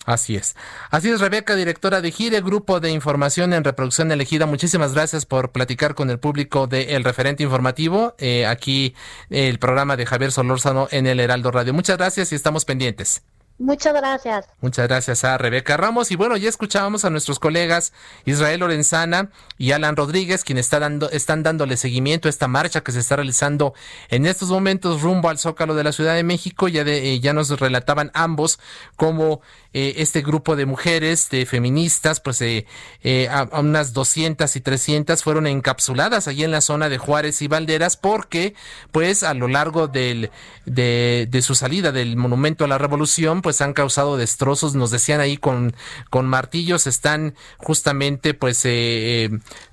Así 0.09 0.37
es. 0.37 0.57
Así 0.91 1.11
es, 1.11 1.21
Rebeca, 1.21 1.55
directora 1.55 2.01
de 2.01 2.11
GIRE, 2.11 2.41
Grupo 2.41 2.81
de 2.81 2.91
Información 2.91 3.53
en 3.53 3.63
Reproducción 3.63 4.11
Elegida. 4.11 4.47
Muchísimas 4.47 4.95
gracias 4.95 5.27
por 5.27 5.53
platicar 5.53 5.95
con 5.95 6.09
el 6.09 6.19
público 6.19 6.67
del 6.67 6.87
de 6.87 6.99
referente 7.01 7.43
informativo. 7.43 8.15
Eh, 8.19 8.47
aquí 8.47 8.95
el 9.29 9.59
programa 9.59 9.97
de 9.97 10.07
Javier 10.07 10.33
Solórzano 10.33 10.89
en 10.93 11.07
el 11.07 11.21
Heraldo 11.21 11.51
Radio. 11.51 11.75
Muchas 11.75 11.99
gracias 11.99 12.33
y 12.33 12.37
estamos 12.37 12.65
pendientes. 12.65 13.23
Muchas 13.59 13.93
gracias. 13.93 14.47
Muchas 14.61 14.87
gracias 14.87 15.25
a 15.25 15.37
Rebeca 15.37 15.77
Ramos. 15.77 16.13
Y 16.13 16.17
bueno, 16.17 16.37
ya 16.37 16.49
escuchábamos 16.49 17.05
a 17.05 17.11
nuestros 17.11 17.41
colegas 17.41 17.93
Israel 18.25 18.61
Lorenzana 18.61 19.31
y 19.57 19.73
Alan 19.73 19.97
Rodríguez, 19.97 20.45
quienes 20.45 20.67
está 20.67 20.79
dando, 20.79 21.11
están 21.11 21.43
dándole 21.43 21.77
seguimiento 21.77 22.29
a 22.29 22.31
esta 22.31 22.47
marcha 22.47 22.83
que 22.83 22.93
se 22.93 23.01
está 23.01 23.17
realizando 23.17 23.75
en 24.11 24.27
estos 24.27 24.49
momentos 24.51 25.03
rumbo 25.03 25.29
al 25.29 25.39
Zócalo 25.39 25.75
de 25.75 25.83
la 25.83 25.91
Ciudad 25.91 26.15
de 26.15 26.23
México. 26.23 26.69
Ya, 26.69 26.85
de, 26.85 27.15
eh, 27.15 27.21
ya 27.21 27.33
nos 27.33 27.51
relataban 27.59 28.13
ambos 28.15 28.61
cómo 28.95 29.41
eh, 29.81 30.03
este 30.03 30.23
grupo 30.23 30.57
de 30.57 30.67
mujeres, 30.67 31.31
de 31.31 31.47
feministas, 31.47 32.19
pues 32.19 32.43
eh, 32.43 32.67
eh, 33.05 33.29
a, 33.29 33.45
unas 33.61 33.93
200 33.93 34.57
y 34.57 34.61
300 34.61 35.23
fueron 35.23 35.47
encapsuladas 35.47 36.27
allí 36.27 36.43
en 36.43 36.51
la 36.51 36.63
zona 36.63 36.89
de 36.89 36.99
Juárez 36.99 37.41
y 37.43 37.47
Valderas 37.47 37.97
porque 37.97 38.55
pues 38.91 39.23
a 39.23 39.35
lo 39.35 39.47
largo 39.47 39.87
del, 39.87 40.33
de, 40.67 41.29
de 41.31 41.43
su 41.43 41.55
salida 41.55 41.93
del 41.93 42.17
monumento 42.17 42.65
a 42.65 42.67
la 42.67 42.77
revolución 42.77 43.41
pues 43.41 43.61
han 43.61 43.73
causado 43.73 44.17
destrozos, 44.17 44.75
nos 44.75 44.91
decían 44.91 45.21
ahí 45.21 45.37
con, 45.37 45.77
con 46.11 46.27
martillos, 46.27 46.89
están 46.89 47.37
justamente 47.59 48.35
pues 48.35 48.67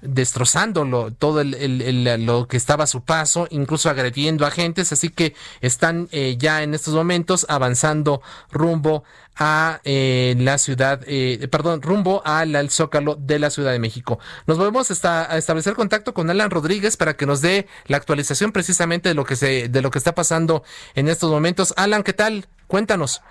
destrozando 0.01 1.15
todo 1.17 1.41
el, 1.41 2.25
lo 2.27 2.47
que 2.47 2.57
estaba 2.57 2.83
a 2.83 2.87
su 2.87 3.03
paso, 3.03 3.47
incluso 3.49 3.89
agrediendo 3.89 4.45
agentes, 4.45 4.91
así 4.91 5.09
que 5.09 5.33
están 5.61 6.09
ya 6.37 6.61
en 6.61 6.75
estos 6.75 6.93
momentos 6.93 7.47
avanzando 7.49 8.21
rumbo 8.51 9.03
a 9.37 9.79
eh, 9.83 10.35
la 10.37 10.57
ciudad, 10.57 11.01
eh, 11.07 11.47
perdón, 11.51 11.81
rumbo 11.81 12.21
al, 12.25 12.55
al, 12.55 12.69
Zócalo 12.69 13.15
de 13.15 13.39
la 13.39 13.49
Ciudad 13.49 13.71
de 13.71 13.79
México. 13.79 14.19
Nos 14.47 14.57
volvemos 14.57 14.89
a 15.05 15.37
establecer 15.37 15.73
contacto 15.73 16.13
con 16.13 16.29
Alan 16.29 16.49
Rodríguez 16.49 16.97
para 16.97 17.15
que 17.15 17.25
nos 17.25 17.41
dé 17.41 17.67
la 17.85 17.97
actualización 17.97 18.51
precisamente 18.51 19.09
de 19.09 19.15
lo 19.15 19.25
que 19.25 19.35
se, 19.35 19.67
de 19.67 19.81
lo 19.81 19.91
que 19.91 19.97
está 19.97 20.15
pasando 20.15 20.63
en 20.95 21.07
estos 21.07 21.29
momentos. 21.29 21.73
Alan, 21.77 22.03
¿qué 22.03 22.13
tal? 22.13 22.45
Cuéntanos. 22.67 23.21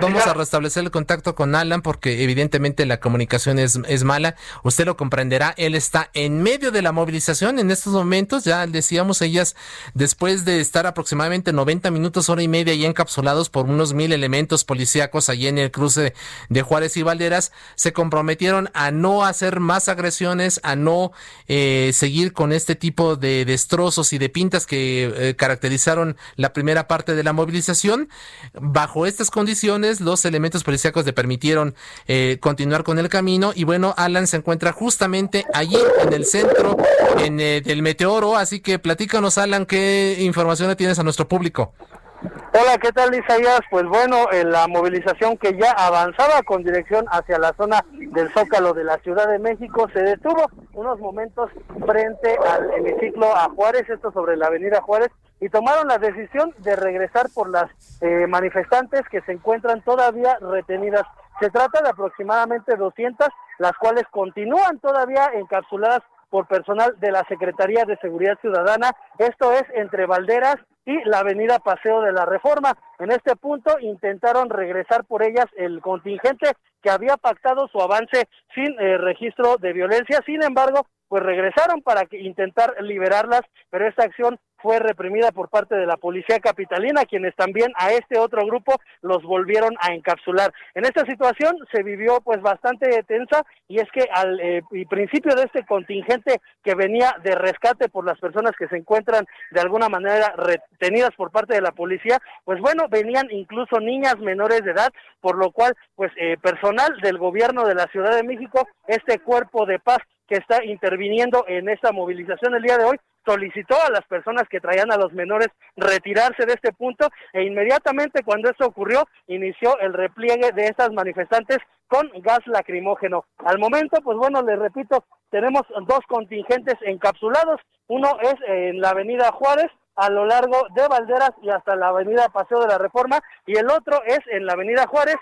Vamos 0.00 0.26
a 0.26 0.34
restablecer 0.34 0.84
el 0.84 0.90
contacto 0.90 1.34
con 1.34 1.54
Alan 1.54 1.82
porque 1.82 2.22
evidentemente 2.22 2.86
la 2.86 3.00
comunicación 3.00 3.58
es, 3.58 3.78
es 3.86 4.04
mala. 4.04 4.36
Usted 4.62 4.86
lo 4.86 4.96
comprenderá, 4.96 5.54
él 5.56 5.74
está 5.74 6.10
en 6.14 6.42
medio 6.42 6.70
de 6.70 6.82
la 6.82 6.92
movilización 6.92 7.58
en 7.58 7.70
estos 7.70 7.92
momentos. 7.92 8.44
Ya 8.44 8.66
decíamos 8.66 9.22
ellas, 9.22 9.56
después 9.94 10.44
de 10.44 10.60
estar 10.60 10.86
aproximadamente 10.86 11.52
90 11.52 11.90
minutos, 11.90 12.28
hora 12.28 12.42
y 12.42 12.48
media 12.48 12.74
y 12.74 12.84
encapsulados 12.84 13.50
por 13.50 13.66
unos 13.66 13.94
mil 13.94 14.12
elementos 14.12 14.64
policíacos 14.64 15.28
allí 15.28 15.46
en 15.46 15.58
el 15.58 15.70
cruce 15.70 16.14
de 16.48 16.62
Juárez 16.62 16.96
y 16.96 17.02
Valderas, 17.02 17.52
se 17.74 17.92
comprometieron 17.92 18.70
a 18.74 18.90
no 18.90 19.24
hacer 19.24 19.60
más 19.60 19.88
agresiones, 19.88 20.60
a 20.62 20.76
no 20.76 21.12
eh, 21.46 21.90
seguir 21.94 22.32
con 22.32 22.52
este 22.52 22.74
tipo 22.74 23.16
de 23.16 23.44
destrozos 23.44 24.12
y 24.12 24.18
de 24.18 24.28
pintas 24.28 24.66
que 24.66 25.12
eh, 25.14 25.36
caracterizaron 25.36 26.16
la 26.36 26.52
primera 26.52 26.88
parte 26.88 27.14
de 27.14 27.24
la 27.24 27.32
movilización. 27.32 28.08
Bajo 28.52 29.06
estas 29.06 29.30
condiciones, 29.38 30.00
los 30.00 30.24
elementos 30.24 30.64
policíacos 30.64 31.06
le 31.06 31.12
permitieron 31.12 31.76
eh, 32.08 32.38
continuar 32.40 32.82
con 32.82 32.98
el 32.98 33.08
camino 33.08 33.52
y 33.54 33.62
bueno, 33.62 33.94
Alan 33.96 34.26
se 34.26 34.38
encuentra 34.38 34.72
justamente 34.72 35.44
allí 35.54 35.78
en 36.02 36.12
el 36.12 36.24
centro 36.24 36.76
en, 37.20 37.38
eh, 37.38 37.60
del 37.60 37.82
meteoro, 37.82 38.34
así 38.34 38.58
que 38.58 38.80
platícanos 38.80 39.38
Alan, 39.38 39.64
¿qué 39.64 40.16
información 40.18 40.74
tienes 40.74 40.98
a 40.98 41.04
nuestro 41.04 41.28
público? 41.28 41.72
Hola, 42.20 42.78
¿qué 42.82 42.90
tal 42.90 43.14
Isaías? 43.14 43.60
Pues 43.70 43.84
bueno, 43.84 44.26
en 44.32 44.50
la 44.50 44.66
movilización 44.66 45.38
que 45.38 45.56
ya 45.56 45.70
avanzaba 45.70 46.42
con 46.42 46.64
dirección 46.64 47.04
hacia 47.12 47.38
la 47.38 47.54
zona 47.56 47.84
del 47.92 48.32
Zócalo 48.32 48.74
de 48.74 48.82
la 48.82 48.98
Ciudad 49.04 49.28
de 49.28 49.38
México 49.38 49.86
se 49.92 50.00
detuvo 50.00 50.50
unos 50.72 50.98
momentos 50.98 51.48
frente 51.86 52.36
al 52.44 52.72
hemiciclo 52.72 53.36
a 53.36 53.48
Juárez, 53.50 53.88
esto 53.88 54.10
sobre 54.10 54.36
la 54.36 54.48
avenida 54.48 54.80
Juárez, 54.82 55.10
y 55.40 55.48
tomaron 55.48 55.88
la 55.88 55.98
decisión 55.98 56.54
de 56.58 56.76
regresar 56.76 57.26
por 57.34 57.48
las 57.48 57.70
eh, 58.00 58.26
manifestantes 58.26 59.02
que 59.10 59.20
se 59.22 59.32
encuentran 59.32 59.82
todavía 59.82 60.36
retenidas. 60.40 61.04
Se 61.40 61.50
trata 61.50 61.82
de 61.82 61.90
aproximadamente 61.90 62.76
200, 62.76 63.28
las 63.58 63.72
cuales 63.78 64.04
continúan 64.10 64.78
todavía 64.80 65.30
encapsuladas 65.34 66.00
por 66.30 66.46
personal 66.46 66.94
de 66.98 67.10
la 67.10 67.24
Secretaría 67.28 67.84
de 67.84 67.96
Seguridad 67.98 68.38
Ciudadana. 68.40 68.90
Esto 69.18 69.52
es 69.52 69.64
entre 69.74 70.06
Valderas 70.06 70.56
y 70.84 71.04
la 71.04 71.20
avenida 71.20 71.58
Paseo 71.58 72.00
de 72.00 72.12
la 72.12 72.24
Reforma. 72.24 72.76
En 72.98 73.10
este 73.10 73.36
punto 73.36 73.78
intentaron 73.80 74.50
regresar 74.50 75.04
por 75.04 75.22
ellas 75.22 75.46
el 75.56 75.80
contingente 75.80 76.52
que 76.82 76.90
había 76.90 77.16
pactado 77.16 77.68
su 77.68 77.80
avance 77.80 78.28
sin 78.54 78.78
eh, 78.80 78.98
registro 78.98 79.56
de 79.58 79.72
violencia. 79.72 80.20
Sin 80.26 80.42
embargo, 80.42 80.86
pues 81.08 81.22
regresaron 81.22 81.82
para 81.82 82.02
intentar 82.10 82.74
liberarlas, 82.82 83.42
pero 83.70 83.88
esta 83.88 84.04
acción 84.04 84.38
fue 84.60 84.78
reprimida 84.78 85.32
por 85.32 85.48
parte 85.48 85.76
de 85.76 85.86
la 85.86 85.96
policía 85.96 86.38
capitalina, 86.40 87.04
quienes 87.04 87.34
también 87.36 87.72
a 87.76 87.92
este 87.92 88.18
otro 88.18 88.44
grupo 88.46 88.74
los 89.02 89.22
volvieron 89.22 89.74
a 89.80 89.92
encapsular. 89.92 90.52
En 90.74 90.84
esta 90.84 91.04
situación 91.06 91.56
se 91.72 91.82
vivió 91.82 92.20
pues 92.20 92.40
bastante 92.40 93.02
tensa 93.04 93.44
y 93.68 93.78
es 93.78 93.90
que 93.92 94.08
al 94.12 94.40
eh, 94.40 94.62
principio 94.88 95.34
de 95.34 95.44
este 95.44 95.64
contingente 95.64 96.40
que 96.62 96.74
venía 96.74 97.14
de 97.22 97.34
rescate 97.34 97.88
por 97.88 98.04
las 98.04 98.18
personas 98.18 98.52
que 98.58 98.68
se 98.68 98.76
encuentran 98.76 99.24
de 99.50 99.60
alguna 99.60 99.88
manera 99.88 100.34
retenidas 100.36 101.14
por 101.16 101.30
parte 101.30 101.54
de 101.54 101.62
la 101.62 101.72
policía, 101.72 102.18
pues 102.44 102.60
bueno, 102.60 102.88
venían 102.88 103.28
incluso 103.30 103.80
niñas 103.80 104.18
menores 104.18 104.62
de 104.64 104.72
edad, 104.72 104.90
por 105.20 105.36
lo 105.36 105.50
cual 105.50 105.74
pues 105.94 106.12
eh, 106.16 106.36
personal 106.40 106.96
del 107.02 107.18
gobierno 107.18 107.64
de 107.64 107.74
la 107.74 107.86
Ciudad 107.86 108.14
de 108.14 108.22
México, 108.22 108.68
este 108.86 109.18
cuerpo 109.20 109.66
de 109.66 109.78
paz 109.78 109.98
que 110.28 110.36
está 110.36 110.64
interviniendo 110.64 111.44
en 111.48 111.68
esta 111.68 111.90
movilización 111.90 112.54
el 112.54 112.62
día 112.62 112.76
de 112.76 112.84
hoy, 112.84 112.96
solicitó 113.28 113.74
a 113.74 113.90
las 113.90 114.06
personas 114.06 114.48
que 114.48 114.60
traían 114.60 114.90
a 114.90 114.96
los 114.96 115.12
menores 115.12 115.48
retirarse 115.76 116.46
de 116.46 116.54
este 116.54 116.72
punto 116.72 117.08
e 117.34 117.42
inmediatamente 117.42 118.22
cuando 118.22 118.48
esto 118.48 118.64
ocurrió 118.64 119.06
inició 119.26 119.78
el 119.80 119.92
repliegue 119.92 120.52
de 120.52 120.62
estas 120.62 120.92
manifestantes 120.92 121.58
con 121.88 122.08
gas 122.22 122.40
lacrimógeno. 122.46 123.26
Al 123.44 123.58
momento, 123.58 124.00
pues 124.02 124.16
bueno, 124.16 124.40
les 124.42 124.58
repito, 124.58 125.04
tenemos 125.30 125.62
dos 125.86 126.00
contingentes 126.08 126.76
encapsulados, 126.82 127.60
uno 127.88 128.16
es 128.22 128.34
en 128.46 128.80
la 128.80 128.90
avenida 128.90 129.30
Juárez, 129.32 129.70
a 129.96 130.08
lo 130.10 130.24
largo 130.24 130.56
de 130.74 130.86
Valderas 130.88 131.32
y 131.42 131.50
hasta 131.50 131.76
la 131.76 131.88
avenida 131.88 132.28
Paseo 132.28 132.60
de 132.60 132.68
la 132.68 132.78
Reforma 132.78 133.18
y 133.46 133.58
el 133.58 133.68
otro 133.68 134.00
es 134.06 134.20
en 134.30 134.46
la 134.46 134.52
avenida 134.52 134.86
Juárez 134.86 135.16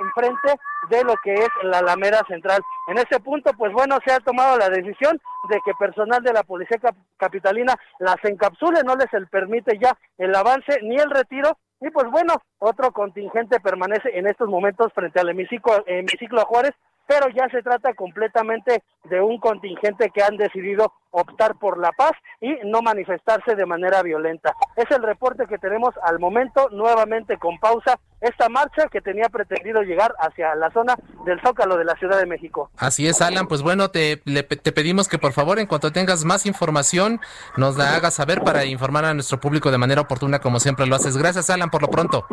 enfrente 0.00 0.60
de 0.88 1.04
lo 1.04 1.14
que 1.22 1.34
es 1.34 1.48
la 1.62 1.78
Alameda 1.78 2.22
Central. 2.28 2.62
En 2.88 2.98
ese 2.98 3.20
punto, 3.20 3.52
pues 3.56 3.72
bueno, 3.72 3.98
se 4.04 4.12
ha 4.12 4.20
tomado 4.20 4.58
la 4.58 4.68
decisión 4.68 5.20
de 5.48 5.60
que 5.64 5.72
personal 5.78 6.22
de 6.22 6.32
la 6.32 6.42
Policía 6.42 6.78
Capitalina 7.16 7.74
las 7.98 8.16
encapsule, 8.24 8.82
no 8.84 8.94
les 8.96 9.08
permite 9.28 9.78
ya 9.78 9.96
el 10.18 10.34
avance 10.34 10.80
ni 10.82 10.96
el 10.96 11.10
retiro. 11.10 11.58
Y 11.80 11.90
pues 11.90 12.06
bueno, 12.10 12.34
otro 12.58 12.92
contingente 12.92 13.60
permanece 13.60 14.16
en 14.16 14.26
estos 14.26 14.48
momentos 14.48 14.92
frente 14.94 15.20
al 15.20 15.28
hemiciclo, 15.28 15.84
hemiciclo 15.86 16.40
a 16.40 16.46
Juárez 16.46 16.74
pero 17.06 17.28
ya 17.28 17.48
se 17.50 17.62
trata 17.62 17.94
completamente 17.94 18.82
de 19.04 19.20
un 19.20 19.38
contingente 19.38 20.10
que 20.10 20.22
han 20.22 20.36
decidido 20.36 20.92
optar 21.10 21.56
por 21.56 21.78
la 21.78 21.92
paz 21.92 22.12
y 22.40 22.54
no 22.64 22.82
manifestarse 22.82 23.54
de 23.54 23.66
manera 23.66 24.02
violenta. 24.02 24.54
Es 24.76 24.90
el 24.90 25.02
reporte 25.02 25.46
que 25.46 25.58
tenemos 25.58 25.94
al 26.02 26.18
momento, 26.18 26.68
nuevamente 26.70 27.36
con 27.38 27.58
pausa, 27.58 28.00
esta 28.20 28.48
marcha 28.48 28.88
que 28.90 29.00
tenía 29.00 29.28
pretendido 29.28 29.82
llegar 29.82 30.14
hacia 30.18 30.54
la 30.54 30.70
zona 30.72 30.96
del 31.24 31.40
Zócalo 31.42 31.76
de 31.76 31.84
la 31.84 31.94
Ciudad 31.94 32.18
de 32.18 32.26
México. 32.26 32.70
Así 32.78 33.06
es, 33.06 33.20
Alan, 33.20 33.46
pues 33.46 33.62
bueno, 33.62 33.90
te, 33.90 34.16
te 34.16 34.72
pedimos 34.72 35.08
que 35.08 35.18
por 35.18 35.32
favor, 35.32 35.58
en 35.58 35.66
cuanto 35.66 35.92
tengas 35.92 36.24
más 36.24 36.46
información, 36.46 37.20
nos 37.56 37.76
la 37.76 37.94
hagas 37.94 38.14
saber 38.14 38.40
para 38.40 38.64
informar 38.64 39.04
a 39.04 39.14
nuestro 39.14 39.38
público 39.38 39.70
de 39.70 39.78
manera 39.78 40.00
oportuna, 40.00 40.40
como 40.40 40.58
siempre 40.58 40.86
lo 40.86 40.96
haces. 40.96 41.16
Gracias, 41.16 41.50
Alan, 41.50 41.70
por 41.70 41.82
lo 41.82 41.88
pronto. 41.88 42.26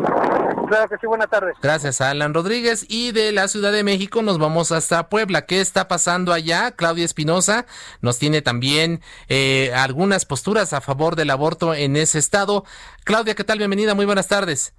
Gracias 1.62 2.02
Alan 2.02 2.34
Rodríguez. 2.34 2.86
Y 2.88 3.12
de 3.12 3.32
la 3.32 3.48
Ciudad 3.48 3.72
de 3.72 3.84
México 3.84 4.22
nos 4.22 4.40
vamos 4.40 4.72
hasta 4.72 5.10
Puebla. 5.10 5.46
¿Qué 5.46 5.62
está 5.62 5.88
pasando 5.88 6.34
allá? 6.34 6.72
Claudia 6.72 7.06
Espinosa 7.06 7.66
nos 8.02 8.18
tiene 8.18 8.42
también 8.42 9.02
eh, 9.28 9.72
algunas 9.76 10.26
posturas 10.26 10.74
a 10.74 10.82
favor 10.82 11.16
del 11.16 11.30
aborto 11.30 11.74
en 11.74 11.96
ese 11.96 12.20
estado. 12.20 12.64
Claudia, 13.04 13.36
¿qué 13.36 13.44
tal? 13.44 13.58
Bienvenida, 13.58 13.96
muy 13.96 14.06
buenas 14.06 14.28
tardes. 14.28 14.74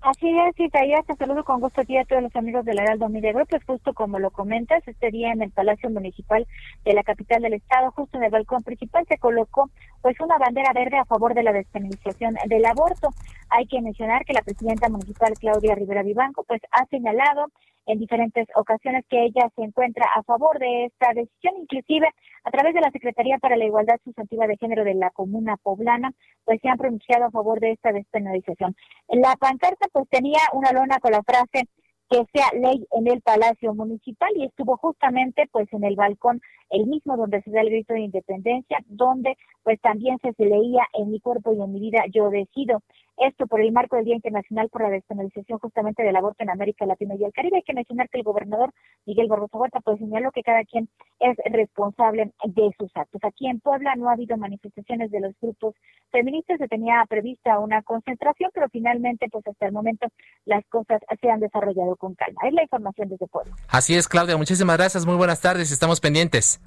Así 0.00 0.28
es, 0.30 0.54
ya 0.56 1.02
te 1.02 1.16
saludo 1.16 1.42
con 1.42 1.60
gusto 1.60 1.80
aquí 1.80 1.96
a 1.96 2.04
todos 2.04 2.22
los 2.22 2.36
amigos 2.36 2.64
del 2.64 2.78
Heraldo 2.78 3.08
Media 3.08 3.32
Pues 3.32 3.64
justo 3.64 3.92
como 3.94 4.20
lo 4.20 4.30
comentas, 4.30 4.86
este 4.86 5.10
día 5.10 5.32
en 5.32 5.42
el 5.42 5.50
Palacio 5.50 5.90
Municipal 5.90 6.46
de 6.84 6.94
la 6.94 7.02
capital 7.02 7.42
del 7.42 7.54
estado, 7.54 7.90
justo 7.90 8.16
en 8.16 8.22
el 8.22 8.30
balcón 8.30 8.62
principal, 8.62 9.04
se 9.08 9.18
colocó 9.18 9.70
pues 10.00 10.18
una 10.20 10.38
bandera 10.38 10.72
verde 10.72 10.98
a 10.98 11.04
favor 11.04 11.34
de 11.34 11.42
la 11.42 11.52
despenalización 11.52 12.36
del 12.46 12.64
aborto. 12.64 13.08
Hay 13.50 13.66
que 13.66 13.82
mencionar 13.82 14.24
que 14.24 14.34
la 14.34 14.42
presidenta 14.42 14.88
municipal 14.88 15.32
Claudia 15.34 15.74
Rivera 15.74 16.04
Vivanco 16.04 16.44
pues 16.44 16.62
ha 16.70 16.86
señalado 16.86 17.48
en 17.88 17.98
diferentes 17.98 18.46
ocasiones 18.54 19.04
que 19.08 19.24
ella 19.24 19.50
se 19.56 19.62
encuentra 19.62 20.06
a 20.14 20.22
favor 20.22 20.58
de 20.58 20.84
esta 20.84 21.08
decisión, 21.14 21.54
inclusive 21.56 22.06
a 22.44 22.50
través 22.50 22.74
de 22.74 22.82
la 22.82 22.90
Secretaría 22.90 23.38
para 23.38 23.56
la 23.56 23.64
Igualdad 23.64 23.98
Sustantiva 24.04 24.46
de 24.46 24.58
Género 24.58 24.84
de 24.84 24.94
la 24.94 25.10
Comuna 25.10 25.56
Poblana, 25.56 26.12
pues 26.44 26.60
se 26.60 26.68
han 26.68 26.76
pronunciado 26.76 27.24
a 27.24 27.30
favor 27.30 27.60
de 27.60 27.72
esta 27.72 27.92
despenalización. 27.92 28.76
La 29.08 29.34
pancarta 29.36 29.88
pues 29.90 30.06
tenía 30.10 30.40
una 30.52 30.72
lona 30.72 30.98
con 31.00 31.12
la 31.12 31.22
frase 31.22 31.66
que 32.10 32.24
sea 32.32 32.48
ley 32.58 32.86
en 32.92 33.08
el 33.08 33.22
Palacio 33.22 33.74
Municipal 33.74 34.30
y 34.36 34.44
estuvo 34.44 34.76
justamente 34.76 35.48
pues 35.50 35.72
en 35.72 35.84
el 35.84 35.96
balcón 35.96 36.40
el 36.70 36.86
mismo 36.86 37.16
donde 37.16 37.42
se 37.42 37.50
da 37.50 37.60
el 37.60 37.70
grito 37.70 37.94
de 37.94 38.00
independencia, 38.00 38.78
donde 38.86 39.36
pues 39.62 39.80
también 39.80 40.18
se, 40.22 40.32
leía 40.44 40.82
en 40.94 41.10
mi 41.10 41.20
cuerpo 41.20 41.52
y 41.52 41.60
en 41.60 41.72
mi 41.72 41.80
vida 41.80 42.04
yo 42.10 42.30
decido. 42.30 42.82
Esto 43.18 43.46
por 43.48 43.60
el 43.60 43.72
marco 43.72 43.96
del 43.96 44.04
Día 44.04 44.14
Internacional 44.14 44.68
por 44.68 44.82
la 44.82 44.90
Despenalización 44.90 45.58
justamente 45.58 46.04
del 46.04 46.14
aborto 46.14 46.44
en 46.44 46.50
América 46.50 46.86
Latina 46.86 47.16
y 47.18 47.24
el 47.24 47.32
Caribe. 47.32 47.56
Hay 47.56 47.62
que 47.62 47.74
mencionar 47.74 48.08
que 48.08 48.18
el 48.18 48.24
gobernador 48.24 48.72
Miguel 49.06 49.26
Barbosa 49.26 49.58
Huerta 49.58 49.80
pues 49.80 49.98
señaló 49.98 50.30
que 50.30 50.42
cada 50.42 50.64
quien 50.64 50.88
es 51.18 51.36
responsable 51.52 52.32
de 52.44 52.70
sus 52.78 52.90
actos. 52.94 53.20
Aquí 53.24 53.48
en 53.48 53.58
Puebla 53.60 53.94
no 53.96 54.08
ha 54.08 54.12
habido 54.12 54.36
manifestaciones 54.36 55.10
de 55.10 55.20
los 55.20 55.34
grupos 55.40 55.74
feministas, 56.12 56.58
se 56.58 56.68
tenía 56.68 57.04
prevista 57.08 57.58
una 57.58 57.82
concentración, 57.82 58.50
pero 58.54 58.68
finalmente 58.70 59.26
pues 59.30 59.46
hasta 59.46 59.66
el 59.66 59.72
momento 59.72 60.06
las 60.44 60.64
cosas 60.66 61.00
se 61.20 61.28
han 61.28 61.40
desarrollado 61.40 61.96
con 61.96 62.14
calma. 62.14 62.40
Es 62.46 62.54
la 62.54 62.62
información 62.62 63.08
desde 63.08 63.26
Puebla. 63.26 63.52
Así 63.68 63.96
es, 63.96 64.06
Claudia, 64.06 64.36
muchísimas 64.36 64.76
gracias, 64.76 65.04
muy 65.04 65.16
buenas 65.16 65.40
tardes, 65.40 65.72
estamos 65.72 66.00
pendientes. 66.00 66.57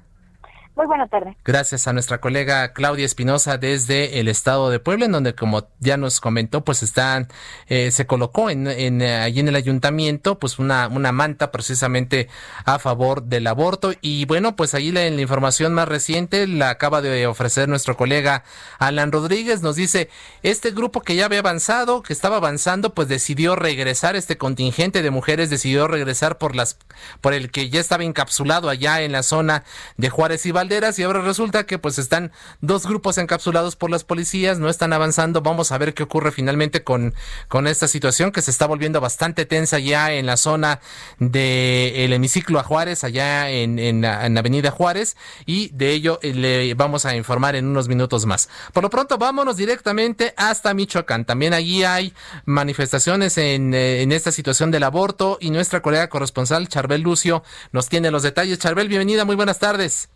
Muy 0.74 0.86
buenas 0.86 1.10
tardes. 1.10 1.36
Gracias 1.44 1.86
a 1.86 1.92
nuestra 1.92 2.18
colega 2.18 2.72
Claudia 2.72 3.04
Espinosa 3.04 3.58
desde 3.58 4.20
el 4.20 4.28
estado 4.28 4.70
de 4.70 4.80
Puebla, 4.80 5.04
en 5.04 5.12
donde 5.12 5.34
como 5.34 5.68
ya 5.80 5.98
nos 5.98 6.18
comentó, 6.18 6.64
pues 6.64 6.82
están, 6.82 7.28
eh, 7.68 7.90
se 7.90 8.06
colocó 8.06 8.48
en, 8.48 8.66
en, 8.66 9.02
allí 9.02 9.40
en 9.40 9.48
el 9.48 9.56
ayuntamiento, 9.56 10.38
pues 10.38 10.58
una, 10.58 10.88
una 10.88 11.12
manta 11.12 11.50
precisamente 11.50 12.28
a 12.64 12.78
favor 12.78 13.24
del 13.24 13.48
aborto. 13.48 13.92
Y 14.00 14.24
bueno, 14.24 14.56
pues 14.56 14.72
ahí 14.74 14.92
la, 14.92 15.02
la 15.10 15.20
información 15.20 15.74
más 15.74 15.88
reciente 15.88 16.46
la 16.46 16.70
acaba 16.70 17.02
de 17.02 17.26
ofrecer 17.26 17.68
nuestro 17.68 17.98
colega 17.98 18.42
Alan 18.78 19.12
Rodríguez. 19.12 19.60
Nos 19.60 19.76
dice, 19.76 20.08
este 20.42 20.70
grupo 20.70 21.02
que 21.02 21.16
ya 21.16 21.26
había 21.26 21.40
avanzado, 21.40 22.02
que 22.02 22.14
estaba 22.14 22.38
avanzando, 22.38 22.94
pues 22.94 23.08
decidió 23.08 23.56
regresar, 23.56 24.16
este 24.16 24.38
contingente 24.38 25.02
de 25.02 25.10
mujeres 25.10 25.50
decidió 25.50 25.86
regresar 25.86 26.38
por 26.38 26.56
las, 26.56 26.78
por 27.20 27.34
el 27.34 27.50
que 27.50 27.68
ya 27.68 27.78
estaba 27.78 28.04
encapsulado 28.04 28.70
allá 28.70 29.02
en 29.02 29.12
la 29.12 29.22
zona 29.22 29.64
de 29.98 30.08
Juárez 30.08 30.46
y 30.46 30.61
y 30.62 31.02
ahora 31.02 31.20
resulta 31.20 31.66
que 31.66 31.78
pues 31.78 31.98
están 31.98 32.30
dos 32.60 32.86
grupos 32.86 33.18
encapsulados 33.18 33.74
por 33.74 33.90
las 33.90 34.04
policías, 34.04 34.58
no 34.58 34.68
están 34.68 34.92
avanzando, 34.92 35.42
vamos 35.42 35.72
a 35.72 35.78
ver 35.78 35.92
qué 35.92 36.04
ocurre 36.04 36.30
finalmente 36.30 36.84
con, 36.84 37.14
con 37.48 37.66
esta 37.66 37.88
situación 37.88 38.30
que 38.30 38.42
se 38.42 38.50
está 38.50 38.66
volviendo 38.66 39.00
bastante 39.00 39.44
tensa 39.44 39.80
ya 39.80 40.12
en 40.12 40.26
la 40.26 40.36
zona 40.36 40.80
del 41.18 42.12
hemiciclo 42.12 42.60
a 42.60 42.62
Juárez, 42.62 43.02
allá 43.02 43.50
en, 43.50 43.78
en, 43.78 44.04
en 44.04 44.38
Avenida 44.38 44.70
Juárez 44.70 45.16
y 45.46 45.70
de 45.70 45.90
ello 45.90 46.20
eh, 46.22 46.32
le 46.32 46.74
vamos 46.74 47.06
a 47.06 47.16
informar 47.16 47.56
en 47.56 47.66
unos 47.66 47.88
minutos 47.88 48.24
más. 48.24 48.48
Por 48.72 48.84
lo 48.84 48.90
pronto 48.90 49.18
vámonos 49.18 49.56
directamente 49.56 50.32
hasta 50.36 50.74
Michoacán, 50.74 51.24
también 51.24 51.54
allí 51.54 51.82
hay 51.82 52.14
manifestaciones 52.44 53.36
en, 53.36 53.74
eh, 53.74 54.02
en 54.02 54.12
esta 54.12 54.30
situación 54.30 54.70
del 54.70 54.84
aborto 54.84 55.38
y 55.40 55.50
nuestra 55.50 55.82
colega 55.82 56.08
corresponsal 56.08 56.68
Charbel 56.68 57.02
Lucio 57.02 57.42
nos 57.72 57.88
tiene 57.88 58.10
los 58.12 58.22
detalles. 58.22 58.58
Charbel, 58.58 58.88
bienvenida, 58.88 59.24
muy 59.24 59.36
buenas 59.36 59.58
tardes. 59.58 60.11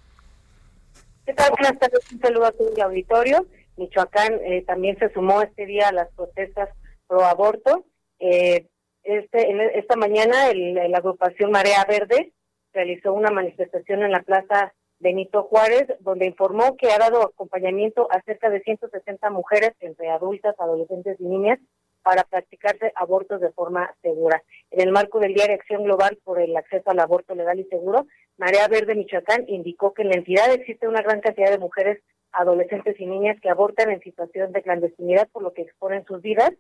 ¿Qué 1.27 1.35
tal? 1.35 1.51
Buenas 1.51 1.77
tardes, 1.81 2.13
un 2.13 2.21
saludo 2.21 2.47
a 2.47 2.53
tu 2.53 2.65
auditorio. 2.81 3.49
Michoacán 3.77 4.35
eh, 4.45 4.63
también 4.65 4.97
se 5.01 5.13
sumó 5.13 5.43
este 5.43 5.67
día 5.67 5.89
a 5.89 5.93
las 5.93 6.09
protestas 6.13 6.69
pro 7.09 7.25
aborto. 7.25 7.85
Eh, 8.21 8.69
este, 9.03 9.51
en 9.51 9.61
esta 9.61 9.97
mañana 9.97 10.51
el, 10.51 10.75
la 10.75 10.99
agrupación 10.99 11.51
Marea 11.51 11.85
Verde 11.85 12.33
realizó 12.73 13.13
una 13.13 13.33
manifestación 13.33 14.05
en 14.05 14.13
la 14.13 14.23
Plaza 14.23 14.73
Benito 15.01 15.43
Juárez, 15.43 15.89
donde 15.99 16.27
informó 16.27 16.77
que 16.77 16.93
ha 16.93 16.99
dado 16.99 17.25
acompañamiento 17.25 18.07
a 18.13 18.23
cerca 18.23 18.49
de 18.49 18.61
160 18.61 19.29
mujeres, 19.31 19.73
entre 19.81 20.09
adultas, 20.11 20.55
adolescentes 20.61 21.17
y 21.19 21.25
niñas, 21.25 21.59
para 22.07 22.23
practicarse 22.23 22.93
abortos 22.95 23.41
de 23.41 23.51
forma 23.51 23.93
segura. 24.01 24.41
En 24.71 24.81
el 24.81 24.93
marco 24.93 25.19
del 25.19 25.35
Día 25.35 25.49
de 25.49 25.55
Acción 25.55 25.83
Global 25.83 26.17
por 26.23 26.41
el 26.41 26.57
Acceso 26.57 26.89
al 26.89 27.01
Aborto 27.01 27.35
Legal 27.35 27.59
y 27.59 27.65
Seguro, 27.65 28.07
Marea 28.39 28.69
Verde 28.69 28.95
Michoacán 28.95 29.43
indicó 29.49 29.93
que 29.93 30.03
en 30.03 30.11
la 30.11 30.19
entidad 30.19 30.53
existe 30.53 30.87
una 30.87 31.03
gran 31.03 31.21
cantidad 31.21 31.51
de 31.51 31.59
mujeres, 31.59 32.01
adolescentes 32.31 32.95
y 33.01 33.07
niñas 33.07 33.41
que 33.43 33.51
abortan 33.51 33.91
en 33.91 34.01
situación 34.03 34.53
de 34.53 34.63
clandestinidad 34.63 35.29
por 35.33 35.43
lo 35.43 35.53
que 35.53 35.63
exponen 35.63 36.05
sus 36.05 36.23
vidas. 36.23 36.53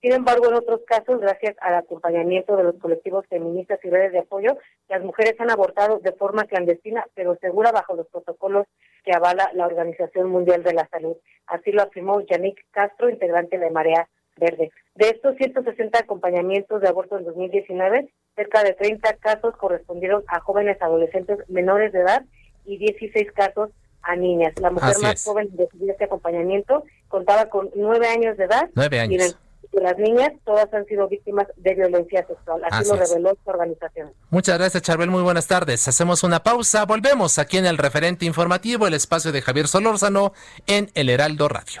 Sin 0.00 0.14
embargo, 0.14 0.48
en 0.48 0.54
otros 0.54 0.80
casos, 0.86 1.20
gracias 1.20 1.54
al 1.60 1.74
acompañamiento 1.74 2.56
de 2.56 2.64
los 2.64 2.76
colectivos 2.76 3.26
feministas 3.28 3.80
y 3.84 3.90
redes 3.90 4.12
de 4.12 4.20
apoyo, 4.20 4.56
las 4.88 5.02
mujeres 5.02 5.34
han 5.38 5.50
abortado 5.50 5.98
de 5.98 6.12
forma 6.12 6.44
clandestina, 6.44 7.04
pero 7.14 7.36
segura 7.42 7.72
bajo 7.72 7.94
los 7.94 8.06
protocolos 8.08 8.66
que 9.04 9.12
avala 9.12 9.50
la 9.52 9.66
Organización 9.66 10.30
Mundial 10.30 10.62
de 10.62 10.72
la 10.72 10.88
Salud. 10.88 11.16
Así 11.46 11.72
lo 11.72 11.82
afirmó 11.82 12.22
Yannick 12.22 12.64
Castro, 12.70 13.10
integrante 13.10 13.58
de 13.58 13.70
Marea 13.70 14.08
Verde. 14.36 14.70
De 14.94 15.10
estos 15.10 15.36
160 15.36 15.98
acompañamientos 15.98 16.80
de 16.80 16.88
aborto 16.88 17.18
en 17.18 17.24
2019, 17.24 18.08
cerca 18.36 18.62
de 18.64 18.74
30 18.74 19.14
casos 19.16 19.56
correspondieron 19.56 20.24
a 20.28 20.40
jóvenes 20.40 20.80
adolescentes 20.80 21.38
menores 21.48 21.92
de 21.92 22.00
edad 22.00 22.24
y 22.64 22.78
16 22.78 23.32
casos 23.32 23.70
a 24.02 24.16
niñas. 24.16 24.52
La 24.60 24.70
mujer 24.70 24.96
más 25.00 25.24
joven 25.24 25.48
de 25.52 25.68
este 25.88 26.04
acompañamiento 26.04 26.84
contaba 27.08 27.48
con 27.48 27.70
9 27.74 28.06
años 28.08 28.36
de 28.36 28.44
edad. 28.44 28.68
9 28.74 29.00
años. 29.00 29.38
Y 29.72 29.80
las 29.80 29.98
niñas 29.98 30.30
todas 30.44 30.72
han 30.72 30.86
sido 30.86 31.08
víctimas 31.08 31.48
de 31.56 31.74
violencia 31.74 32.24
sexual. 32.26 32.62
Así, 32.70 32.88
lo 32.88 32.96
reveló 32.96 33.32
esta 33.32 33.50
organización. 33.50 34.12
Muchas 34.30 34.56
gracias, 34.56 34.82
Charbel. 34.84 35.10
Muy 35.10 35.22
buenas 35.22 35.48
tardes. 35.48 35.88
Hacemos 35.88 36.22
una 36.22 36.44
pausa. 36.44 36.84
Volvemos 36.84 37.38
aquí 37.38 37.56
en 37.56 37.66
el 37.66 37.78
referente 37.78 38.24
informativo, 38.24 38.86
el 38.86 38.94
espacio 38.94 39.32
de 39.32 39.42
Javier 39.42 39.66
Solórzano 39.66 40.32
en 40.68 40.90
El 40.94 41.10
Heraldo 41.10 41.48
Radio. 41.48 41.80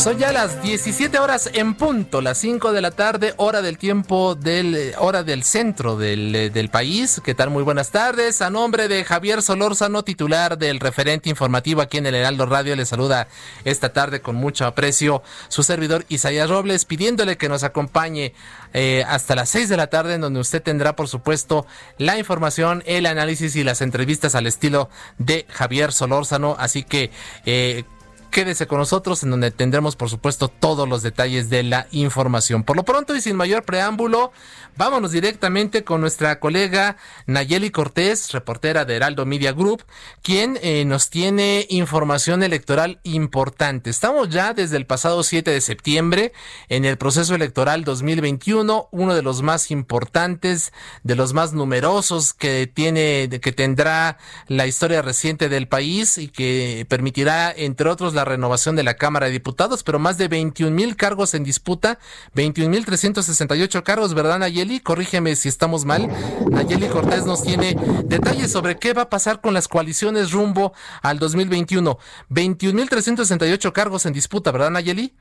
Son 0.00 0.16
ya 0.16 0.32
las 0.32 0.62
17 0.62 1.18
horas 1.18 1.50
en 1.52 1.74
punto, 1.74 2.22
las 2.22 2.38
5 2.38 2.72
de 2.72 2.80
la 2.80 2.90
tarde, 2.90 3.34
hora 3.36 3.60
del 3.60 3.76
tiempo 3.76 4.34
del 4.34 4.74
eh, 4.74 4.94
hora 4.96 5.24
del 5.24 5.44
centro 5.44 5.98
del, 5.98 6.34
eh, 6.34 6.48
del, 6.48 6.70
país. 6.70 7.20
¿Qué 7.22 7.34
tal? 7.34 7.50
Muy 7.50 7.62
buenas 7.62 7.90
tardes. 7.90 8.40
A 8.40 8.48
nombre 8.48 8.88
de 8.88 9.04
Javier 9.04 9.42
Solórzano, 9.42 10.02
titular 10.02 10.56
del 10.56 10.80
referente 10.80 11.28
informativo 11.28 11.82
aquí 11.82 11.98
en 11.98 12.06
el 12.06 12.14
Heraldo 12.14 12.46
Radio, 12.46 12.74
le 12.76 12.86
saluda 12.86 13.28
esta 13.66 13.92
tarde 13.92 14.22
con 14.22 14.36
mucho 14.36 14.64
aprecio 14.64 15.22
su 15.48 15.62
servidor 15.64 16.06
Isaías 16.08 16.48
Robles, 16.48 16.86
pidiéndole 16.86 17.36
que 17.36 17.50
nos 17.50 17.62
acompañe 17.62 18.32
eh, 18.72 19.04
hasta 19.06 19.34
las 19.34 19.50
6 19.50 19.68
de 19.68 19.76
la 19.76 19.88
tarde, 19.88 20.14
en 20.14 20.22
donde 20.22 20.40
usted 20.40 20.62
tendrá, 20.62 20.96
por 20.96 21.08
supuesto, 21.08 21.66
la 21.98 22.18
información, 22.18 22.82
el 22.86 23.04
análisis 23.04 23.54
y 23.54 23.64
las 23.64 23.82
entrevistas 23.82 24.34
al 24.34 24.46
estilo 24.46 24.88
de 25.18 25.44
Javier 25.50 25.92
Solórzano. 25.92 26.56
Así 26.58 26.84
que 26.84 27.10
eh, 27.44 27.84
Quédese 28.30 28.66
con 28.66 28.78
nosotros 28.78 29.22
en 29.24 29.30
donde 29.30 29.50
tendremos 29.50 29.96
por 29.96 30.08
supuesto 30.08 30.48
todos 30.48 30.88
los 30.88 31.02
detalles 31.02 31.50
de 31.50 31.64
la 31.64 31.88
información. 31.90 32.62
Por 32.62 32.76
lo 32.76 32.84
pronto 32.84 33.14
y 33.16 33.20
sin 33.20 33.36
mayor 33.36 33.64
preámbulo, 33.64 34.32
vámonos 34.76 35.12
directamente 35.12 35.84
con 35.84 36.00
nuestra 36.00 36.40
colega 36.40 36.96
Nayeli 37.26 37.70
Cortés, 37.70 38.32
reportera 38.32 38.84
de 38.84 38.96
Heraldo 38.96 39.26
Media 39.26 39.52
Group, 39.52 39.84
quien 40.22 40.58
eh, 40.62 40.84
nos 40.84 41.10
tiene 41.10 41.66
información 41.68 42.42
electoral 42.42 43.00
importante. 43.02 43.90
Estamos 43.90 44.30
ya 44.30 44.54
desde 44.54 44.76
el 44.76 44.86
pasado 44.86 45.22
7 45.22 45.50
de 45.50 45.60
septiembre 45.60 46.32
en 46.68 46.84
el 46.84 46.96
proceso 46.96 47.34
electoral 47.34 47.84
2021, 47.84 48.88
uno 48.90 49.14
de 49.14 49.22
los 49.22 49.42
más 49.42 49.70
importantes, 49.70 50.72
de 51.02 51.16
los 51.16 51.32
más 51.32 51.52
numerosos 51.52 52.32
que 52.32 52.66
tiene, 52.66 53.28
que 53.42 53.52
tendrá 53.52 54.18
la 54.46 54.66
historia 54.66 55.02
reciente 55.02 55.48
del 55.48 55.68
país 55.68 56.18
y 56.18 56.28
que 56.28 56.86
permitirá, 56.88 57.52
entre 57.54 57.88
otros, 57.88 58.14
la 58.14 58.24
renovación 58.24 58.76
de 58.76 58.82
la 58.82 58.94
Cámara 58.94 59.26
de 59.26 59.32
Diputados, 59.32 59.82
pero 59.82 59.98
más 59.98 60.18
de 60.18 60.28
21 60.28 60.74
mil 60.74 60.96
cargos 60.96 61.34
en 61.34 61.44
disputa, 61.44 61.98
21 62.34 62.70
mil 62.70 62.84
368 62.84 63.84
cargos, 63.84 64.14
¿verdad, 64.14 64.38
Nayeli? 64.38 64.59
Corrígeme 64.82 65.36
si 65.36 65.48
estamos 65.48 65.84
mal. 65.84 66.08
Nayeli 66.50 66.88
Cortés 66.88 67.24
nos 67.24 67.42
tiene 67.42 67.76
detalles 68.04 68.52
sobre 68.52 68.78
qué 68.78 68.92
va 68.92 69.02
a 69.02 69.10
pasar 69.10 69.40
con 69.40 69.54
las 69.54 69.68
coaliciones 69.68 70.32
rumbo 70.32 70.74
al 71.02 71.18
2021. 71.18 71.98
21 72.28 72.76
mil 72.76 72.88
368 72.88 73.72
cargos 73.72 74.04
en 74.04 74.12
disputa, 74.12 74.52
¿verdad, 74.52 74.70
Nayeli? 74.70 75.14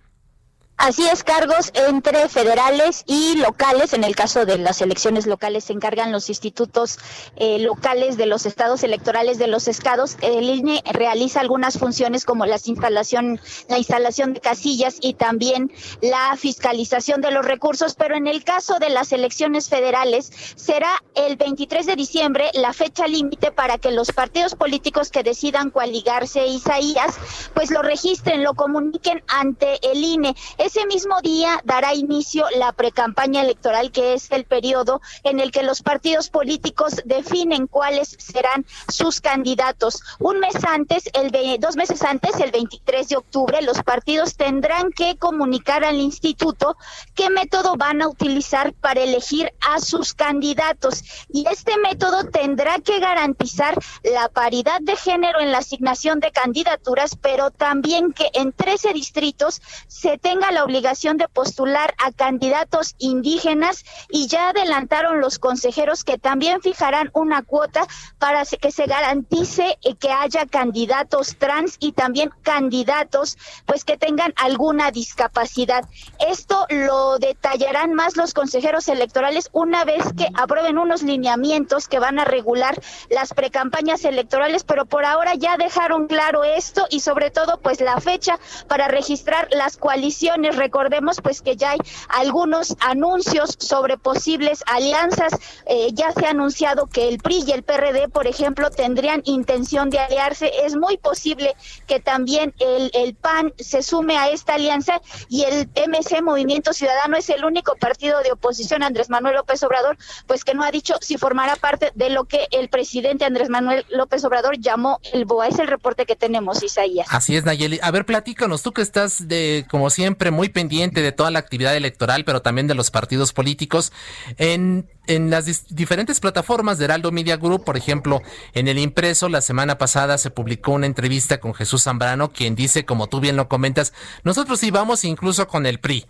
Así 0.79 1.05
es, 1.05 1.25
cargos 1.25 1.71
entre 1.73 2.29
federales 2.29 3.03
y 3.05 3.35
locales. 3.35 3.91
En 3.91 4.05
el 4.05 4.15
caso 4.15 4.45
de 4.45 4.57
las 4.57 4.81
elecciones 4.81 5.27
locales 5.27 5.65
se 5.65 5.73
encargan 5.73 6.13
los 6.13 6.29
institutos 6.29 6.99
eh, 7.35 7.59
locales 7.59 8.15
de 8.15 8.25
los 8.25 8.45
estados 8.45 8.81
electorales 8.83 9.37
de 9.37 9.47
los 9.47 9.67
estados. 9.67 10.15
El 10.21 10.49
INE 10.49 10.81
realiza 10.93 11.41
algunas 11.41 11.77
funciones 11.77 12.23
como 12.23 12.45
la 12.45 12.57
instalación, 12.63 13.41
la 13.67 13.77
instalación 13.77 14.33
de 14.33 14.39
casillas 14.39 14.99
y 15.01 15.15
también 15.15 15.69
la 16.01 16.37
fiscalización 16.37 17.19
de 17.19 17.31
los 17.31 17.45
recursos. 17.45 17.95
Pero 17.95 18.15
en 18.15 18.27
el 18.27 18.45
caso 18.45 18.79
de 18.79 18.89
las 18.89 19.11
elecciones 19.11 19.67
federales 19.67 20.31
será 20.55 20.91
el 21.13 21.35
23 21.35 21.87
de 21.87 21.97
diciembre 21.97 22.51
la 22.53 22.71
fecha 22.71 23.05
límite 23.05 23.51
para 23.51 23.79
que 23.79 23.91
los 23.91 24.13
partidos 24.13 24.55
políticos 24.55 25.11
que 25.11 25.23
decidan 25.23 25.71
coaligarse 25.71 26.47
Isaías, 26.47 27.17
pues 27.53 27.69
lo 27.69 27.81
registren, 27.81 28.45
lo 28.45 28.53
comuniquen 28.53 29.21
ante 29.27 29.77
el 29.91 30.01
INE. 30.01 30.35
Ese 30.69 30.85
mismo 30.85 31.19
día 31.23 31.59
dará 31.63 31.95
inicio 31.95 32.45
la 32.55 32.71
precampaña 32.73 33.41
electoral, 33.41 33.91
que 33.91 34.13
es 34.13 34.29
el 34.29 34.45
periodo 34.45 35.01
en 35.23 35.39
el 35.39 35.49
que 35.51 35.63
los 35.63 35.81
partidos 35.81 36.29
políticos 36.29 37.01
definen 37.05 37.65
cuáles 37.65 38.15
serán 38.19 38.67
sus 38.87 39.19
candidatos. 39.19 40.03
Un 40.19 40.39
mes 40.39 40.63
antes, 40.63 41.09
el 41.13 41.31
dos 41.59 41.75
meses 41.75 42.03
antes, 42.03 42.39
el 42.39 42.51
23 42.51 43.09
de 43.09 43.17
octubre, 43.17 43.63
los 43.63 43.81
partidos 43.81 44.35
tendrán 44.35 44.91
que 44.91 45.17
comunicar 45.17 45.83
al 45.83 45.99
instituto 45.99 46.77
qué 47.15 47.31
método 47.31 47.75
van 47.75 48.03
a 48.03 48.07
utilizar 48.07 48.73
para 48.73 49.01
elegir 49.01 49.51
a 49.61 49.79
sus 49.79 50.13
candidatos. 50.13 51.03
Y 51.33 51.47
este 51.49 51.79
método 51.79 52.25
tendrá 52.25 52.77
que 52.77 52.99
garantizar 52.99 53.75
la 54.03 54.29
paridad 54.29 54.81
de 54.81 54.95
género 54.95 55.39
en 55.39 55.51
la 55.51 55.57
asignación 55.57 56.19
de 56.19 56.31
candidaturas, 56.31 57.15
pero 57.15 57.49
también 57.49 58.13
que 58.13 58.29
en 58.35 58.53
13 58.53 58.93
distritos 58.93 59.63
se 59.87 60.19
tenga 60.19 60.51
la 60.51 60.58
obligación 60.63 61.17
de 61.17 61.27
postular 61.27 61.93
a 61.97 62.11
candidatos 62.11 62.95
indígenas 62.97 63.85
y 64.09 64.27
ya 64.27 64.49
adelantaron 64.49 65.21
los 65.21 65.39
consejeros 65.39 66.03
que 66.03 66.17
también 66.17 66.61
fijarán 66.61 67.09
una 67.13 67.43
cuota 67.43 67.87
para 68.17 68.43
que 68.45 68.71
se 68.71 68.85
garantice 68.85 69.77
eh, 69.83 69.95
que 69.95 70.11
haya 70.11 70.45
candidatos 70.45 71.37
trans 71.37 71.77
y 71.79 71.91
también 71.91 72.31
candidatos 72.43 73.37
pues 73.65 73.83
que 73.83 73.97
tengan 73.97 74.33
alguna 74.35 74.91
discapacidad. 74.91 75.87
Esto 76.19 76.65
lo 76.69 77.19
detallarán 77.19 77.93
más 77.93 78.17
los 78.17 78.33
consejeros 78.33 78.87
electorales 78.87 79.49
una 79.51 79.85
vez 79.85 80.03
que 80.17 80.27
aprueben 80.33 80.77
unos 80.77 81.03
lineamientos 81.03 81.87
que 81.87 81.99
van 81.99 82.19
a 82.19 82.25
regular 82.25 82.79
las 83.09 83.33
precampañas 83.33 84.03
electorales, 84.05 84.63
pero 84.63 84.85
por 84.85 85.05
ahora 85.05 85.35
ya 85.35 85.57
dejaron 85.57 86.07
claro 86.07 86.43
esto 86.43 86.85
y 86.89 87.01
sobre 87.01 87.31
todo 87.31 87.59
pues 87.61 87.81
la 87.81 87.99
fecha 87.99 88.39
para 88.67 88.87
registrar 88.87 89.47
las 89.51 89.77
coaliciones 89.77 90.48
recordemos 90.55 91.17
pues 91.21 91.41
que 91.41 91.55
ya 91.55 91.71
hay 91.71 91.79
algunos 92.09 92.75
anuncios 92.79 93.55
sobre 93.59 93.97
posibles 93.97 94.63
alianzas. 94.67 95.33
Eh, 95.65 95.89
ya 95.93 96.11
se 96.11 96.25
ha 96.25 96.31
anunciado 96.31 96.87
que 96.87 97.07
el 97.07 97.19
PRI 97.19 97.43
y 97.47 97.51
el 97.51 97.63
PRD, 97.63 98.09
por 98.09 98.27
ejemplo, 98.27 98.69
tendrían 98.69 99.21
intención 99.25 99.89
de 99.89 99.99
aliarse. 99.99 100.51
Es 100.63 100.75
muy 100.75 100.97
posible 100.97 101.55
que 101.87 101.99
también 101.99 102.53
el, 102.59 102.91
el 102.93 103.15
PAN 103.15 103.53
se 103.57 103.83
sume 103.83 104.17
a 104.17 104.29
esta 104.29 104.55
alianza 104.55 105.01
y 105.27 105.43
el 105.43 105.69
MC 105.75 106.21
Movimiento 106.21 106.73
Ciudadano 106.73 107.17
es 107.17 107.29
el 107.29 107.45
único 107.45 107.75
partido 107.75 108.21
de 108.21 108.31
oposición, 108.31 108.83
Andrés 108.83 109.09
Manuel 109.09 109.35
López 109.35 109.61
Obrador, 109.63 109.97
pues 110.27 110.43
que 110.43 110.53
no 110.53 110.63
ha 110.63 110.71
dicho 110.71 110.95
si 111.01 111.17
formará 111.17 111.55
parte 111.55 111.91
de 111.95 112.09
lo 112.09 112.25
que 112.25 112.47
el 112.51 112.69
presidente 112.69 113.25
Andrés 113.25 113.49
Manuel 113.49 113.85
López 113.89 114.23
Obrador 114.23 114.57
llamó 114.59 114.99
el 115.13 115.25
BOA. 115.25 115.47
Es 115.47 115.59
el 115.59 115.67
reporte 115.67 116.05
que 116.05 116.15
tenemos, 116.15 116.61
Isaías. 116.63 117.07
Así 117.09 117.35
es, 117.35 117.45
Nayeli. 117.45 117.79
A 117.81 117.91
ver, 117.91 118.05
platícanos, 118.05 118.61
tú 118.61 118.71
que 118.71 118.81
estás 118.81 119.27
de, 119.27 119.65
como 119.69 119.89
siempre, 119.89 120.31
muy 120.39 120.47
pendiente 120.47 121.01
de 121.01 121.11
toda 121.11 121.31
la 121.31 121.39
actividad 121.39 121.75
electoral, 121.75 122.23
pero 122.23 122.41
también 122.41 122.65
de 122.65 122.73
los 122.73 122.91
partidos 122.91 123.33
políticos. 123.33 123.91
En 124.37 124.87
en 125.07 125.29
las 125.29 125.67
diferentes 125.69 126.19
plataformas 126.19 126.77
de 126.77 126.85
Heraldo 126.85 127.11
Media 127.11 127.37
Group, 127.37 127.63
por 127.63 127.77
ejemplo, 127.77 128.21
en 128.53 128.67
el 128.67 128.77
impreso, 128.77 129.27
la 129.27 129.41
semana 129.41 129.77
pasada 129.77 130.17
se 130.17 130.29
publicó 130.29 130.73
una 130.73 130.85
entrevista 130.85 131.39
con 131.39 131.53
Jesús 131.55 131.83
Zambrano, 131.83 132.31
quien 132.31 132.55
dice, 132.55 132.85
como 132.85 133.07
tú 133.07 133.19
bien 133.19 133.35
lo 133.35 133.47
comentas, 133.47 133.93
nosotros 134.23 134.61
íbamos 134.63 135.03
incluso 135.05 135.47
con 135.47 135.65
el 135.65 135.79
PRI. 135.79 136.05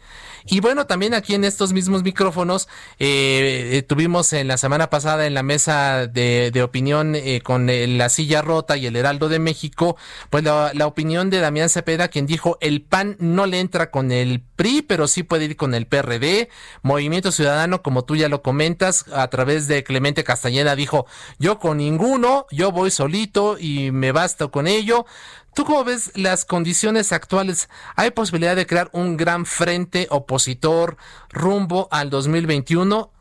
Y 0.45 0.59
bueno, 0.59 0.85
también 0.85 1.13
aquí 1.13 1.33
en 1.33 1.43
estos 1.43 1.73
mismos 1.73 2.03
micrófonos, 2.03 2.67
eh, 2.99 3.69
eh 3.73 3.81
tuvimos 3.83 4.33
en 4.33 4.47
la 4.47 4.57
semana 4.57 4.89
pasada 4.89 5.25
en 5.25 5.33
la 5.33 5.43
mesa 5.43 6.07
de, 6.07 6.59
opinión 6.63 7.15
eh, 7.15 7.41
con 7.41 7.67
la 7.67 8.09
silla 8.09 8.41
rota 8.41 8.75
y 8.75 8.85
el 8.85 8.95
Heraldo 8.95 9.29
de 9.29 9.39
México, 9.39 9.95
pues 10.29 10.43
la, 10.43 10.71
la 10.73 10.87
opinión 10.87 11.29
de 11.29 11.39
Damián 11.39 11.69
Cepeda, 11.69 12.09
quien 12.09 12.25
dijo, 12.25 12.57
el 12.59 12.81
PAN 12.81 13.15
no 13.19 13.45
le 13.45 13.59
entra 13.59 13.91
con 13.91 14.11
el 14.11 14.41
PRI, 14.41 14.81
pero 14.81 15.07
sí 15.07 15.23
puede 15.23 15.45
ir 15.45 15.55
con 15.55 15.73
el 15.73 15.87
PRD, 15.87 16.49
Movimiento 16.81 17.31
Ciudadano, 17.31 17.81
como 17.81 18.03
tú 18.03 18.17
ya 18.17 18.27
lo 18.27 18.41
comentas, 18.41 18.88
a 19.11 19.27
través 19.29 19.67
de 19.67 19.83
Clemente 19.83 20.23
Castañeda 20.23 20.75
dijo, 20.75 21.05
yo 21.37 21.59
con 21.59 21.77
ninguno, 21.77 22.45
yo 22.51 22.71
voy 22.71 22.91
solito 22.91 23.57
y 23.59 23.91
me 23.91 24.11
basta 24.11 24.47
con 24.47 24.67
ello. 24.67 25.05
¿Tú 25.53 25.65
cómo 25.65 25.83
ves 25.83 26.11
las 26.15 26.45
condiciones 26.45 27.11
actuales? 27.11 27.69
¿Hay 27.95 28.11
posibilidad 28.11 28.55
de 28.55 28.67
crear 28.67 28.89
un 28.93 29.17
gran 29.17 29.45
frente 29.45 30.07
opositor 30.09 30.97
rumbo 31.29 31.87
al 31.91 32.09
2021? 32.09 33.11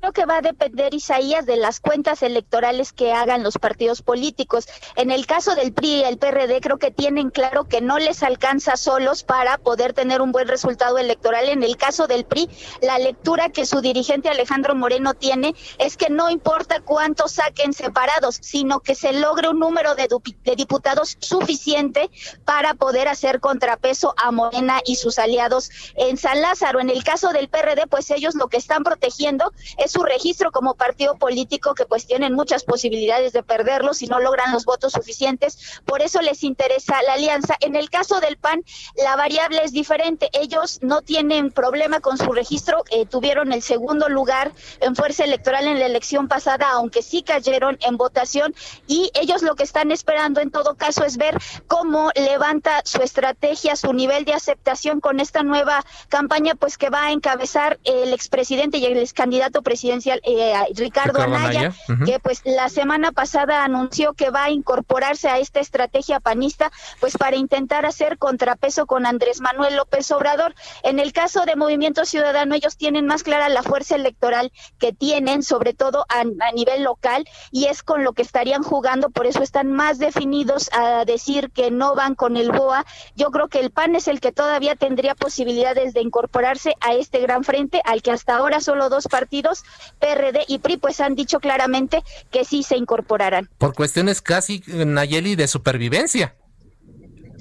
Creo 0.00 0.12
que 0.12 0.26
va 0.26 0.36
a 0.36 0.42
depender, 0.42 0.94
Isaías, 0.94 1.44
de 1.44 1.56
las 1.56 1.80
cuentas 1.80 2.22
electorales 2.22 2.92
que 2.92 3.12
hagan 3.12 3.42
los 3.42 3.58
partidos 3.58 4.00
políticos. 4.00 4.68
En 4.94 5.10
el 5.10 5.26
caso 5.26 5.56
del 5.56 5.72
PRI 5.72 5.88
y 5.88 6.04
el 6.04 6.18
PRD, 6.18 6.60
creo 6.60 6.78
que 6.78 6.92
tienen 6.92 7.30
claro 7.30 7.64
que 7.64 7.80
no 7.80 7.98
les 7.98 8.22
alcanza 8.22 8.76
solos 8.76 9.24
para 9.24 9.58
poder 9.58 9.94
tener 9.94 10.22
un 10.22 10.30
buen 10.30 10.46
resultado 10.46 10.98
electoral. 10.98 11.48
En 11.48 11.64
el 11.64 11.76
caso 11.76 12.06
del 12.06 12.24
PRI, 12.24 12.48
la 12.80 13.00
lectura 13.00 13.48
que 13.48 13.66
su 13.66 13.80
dirigente 13.80 14.28
Alejandro 14.28 14.76
Moreno 14.76 15.14
tiene 15.14 15.56
es 15.78 15.96
que 15.96 16.10
no 16.10 16.30
importa 16.30 16.80
cuántos 16.80 17.32
saquen 17.32 17.72
separados, 17.72 18.38
sino 18.40 18.78
que 18.78 18.94
se 18.94 19.12
logre 19.12 19.48
un 19.48 19.58
número 19.58 19.96
de, 19.96 20.06
de 20.44 20.56
diputados 20.56 21.16
suficiente 21.18 22.08
para 22.44 22.74
poder 22.74 23.08
hacer 23.08 23.40
contrapeso 23.40 24.14
a 24.16 24.30
Morena 24.30 24.80
y 24.84 24.94
sus 24.94 25.18
aliados 25.18 25.70
en 25.96 26.16
San 26.18 26.40
Lázaro. 26.40 26.78
En 26.78 26.88
el 26.88 27.02
caso 27.02 27.30
del 27.32 27.48
PRD, 27.48 27.88
pues 27.88 28.12
ellos 28.12 28.36
lo 28.36 28.46
que 28.46 28.58
están 28.58 28.84
protegiendo 28.84 29.52
es 29.76 29.87
su 29.88 30.02
registro 30.02 30.52
como 30.52 30.74
partido 30.74 31.16
político 31.16 31.74
que 31.74 31.86
pues 31.86 32.06
tienen 32.06 32.34
muchas 32.34 32.64
posibilidades 32.64 33.32
de 33.32 33.42
perderlo 33.42 33.94
si 33.94 34.06
no 34.06 34.18
logran 34.20 34.52
los 34.52 34.64
votos 34.64 34.92
suficientes. 34.92 35.80
Por 35.84 36.02
eso 36.02 36.20
les 36.22 36.44
interesa 36.44 37.02
la 37.02 37.14
alianza. 37.14 37.56
En 37.60 37.76
el 37.76 37.90
caso 37.90 38.20
del 38.20 38.36
PAN, 38.36 38.64
la 38.96 39.16
variable 39.16 39.62
es 39.64 39.72
diferente. 39.72 40.28
Ellos 40.32 40.78
no 40.82 41.02
tienen 41.02 41.50
problema 41.50 42.00
con 42.00 42.18
su 42.18 42.32
registro. 42.32 42.84
Eh, 42.90 43.06
tuvieron 43.06 43.52
el 43.52 43.62
segundo 43.62 44.08
lugar 44.08 44.52
en 44.80 44.94
fuerza 44.94 45.24
electoral 45.24 45.66
en 45.66 45.78
la 45.78 45.86
elección 45.86 46.28
pasada, 46.28 46.68
aunque 46.72 47.02
sí 47.02 47.22
cayeron 47.22 47.78
en 47.80 47.96
votación. 47.96 48.54
Y 48.86 49.10
ellos 49.14 49.42
lo 49.42 49.54
que 49.54 49.62
están 49.62 49.90
esperando 49.90 50.40
en 50.40 50.50
todo 50.50 50.76
caso 50.76 51.04
es 51.04 51.16
ver 51.16 51.38
cómo 51.66 52.10
levanta 52.14 52.82
su 52.84 53.02
estrategia, 53.02 53.76
su 53.76 53.92
nivel 53.92 54.24
de 54.24 54.34
aceptación 54.34 55.00
con 55.00 55.20
esta 55.20 55.42
nueva 55.42 55.84
campaña, 56.08 56.54
pues 56.54 56.78
que 56.78 56.90
va 56.90 57.06
a 57.06 57.12
encabezar 57.12 57.78
el 57.84 58.12
expresidente 58.12 58.78
y 58.78 58.86
el 58.86 58.96
ex 58.96 59.12
candidato 59.12 59.62
presidencial 59.78 60.20
eh, 60.24 60.54
Ricardo, 60.74 61.20
Anaya, 61.22 61.72
que 62.04 62.18
pues 62.18 62.42
la 62.44 62.68
semana 62.68 63.12
pasada 63.12 63.62
anunció 63.62 64.12
que 64.14 64.30
va 64.30 64.44
a 64.44 64.50
incorporarse 64.50 65.28
a 65.28 65.38
esta 65.38 65.60
estrategia 65.60 66.18
panista, 66.18 66.72
pues 66.98 67.16
para 67.16 67.36
intentar 67.36 67.86
hacer 67.86 68.18
contrapeso 68.18 68.86
con 68.86 69.06
Andrés 69.06 69.40
Manuel 69.40 69.76
López 69.76 70.10
Obrador. 70.10 70.56
En 70.82 70.98
el 70.98 71.12
caso 71.12 71.44
de 71.44 71.54
Movimiento 71.54 72.04
Ciudadano, 72.04 72.56
ellos 72.56 72.76
tienen 72.76 73.06
más 73.06 73.22
clara 73.22 73.48
la 73.48 73.62
fuerza 73.62 73.94
electoral 73.94 74.50
que 74.78 74.92
tienen, 74.92 75.44
sobre 75.44 75.74
todo 75.74 76.04
a, 76.08 76.22
a 76.22 76.52
nivel 76.52 76.82
local, 76.82 77.24
y 77.52 77.66
es 77.66 77.84
con 77.84 78.02
lo 78.02 78.14
que 78.14 78.22
estarían 78.22 78.64
jugando, 78.64 79.10
por 79.10 79.26
eso 79.26 79.44
están 79.44 79.70
más 79.72 79.98
definidos 79.98 80.70
a 80.72 81.04
decir 81.04 81.50
que 81.52 81.70
no 81.70 81.94
van 81.94 82.16
con 82.16 82.36
el 82.36 82.50
BOA. 82.50 82.84
Yo 83.14 83.30
creo 83.30 83.46
que 83.46 83.60
el 83.60 83.70
PAN 83.70 83.94
es 83.94 84.08
el 84.08 84.20
que 84.20 84.32
todavía 84.32 84.74
tendría 84.74 85.14
posibilidades 85.14 85.94
de 85.94 86.00
incorporarse 86.00 86.74
a 86.80 86.94
este 86.94 87.20
gran 87.20 87.44
frente, 87.44 87.80
al 87.84 88.02
que 88.02 88.10
hasta 88.10 88.36
ahora 88.36 88.60
solo 88.60 88.88
dos 88.88 89.06
partidos 89.06 89.62
PRD 89.98 90.44
y 90.48 90.58
PRI 90.58 90.76
pues 90.76 91.00
han 91.00 91.14
dicho 91.14 91.40
claramente 91.40 92.02
que 92.30 92.44
sí 92.44 92.62
se 92.62 92.76
incorporarán. 92.76 93.48
Por 93.58 93.74
cuestiones 93.74 94.22
casi, 94.22 94.62
Nayeli, 94.66 95.36
de 95.36 95.48
supervivencia. 95.48 96.34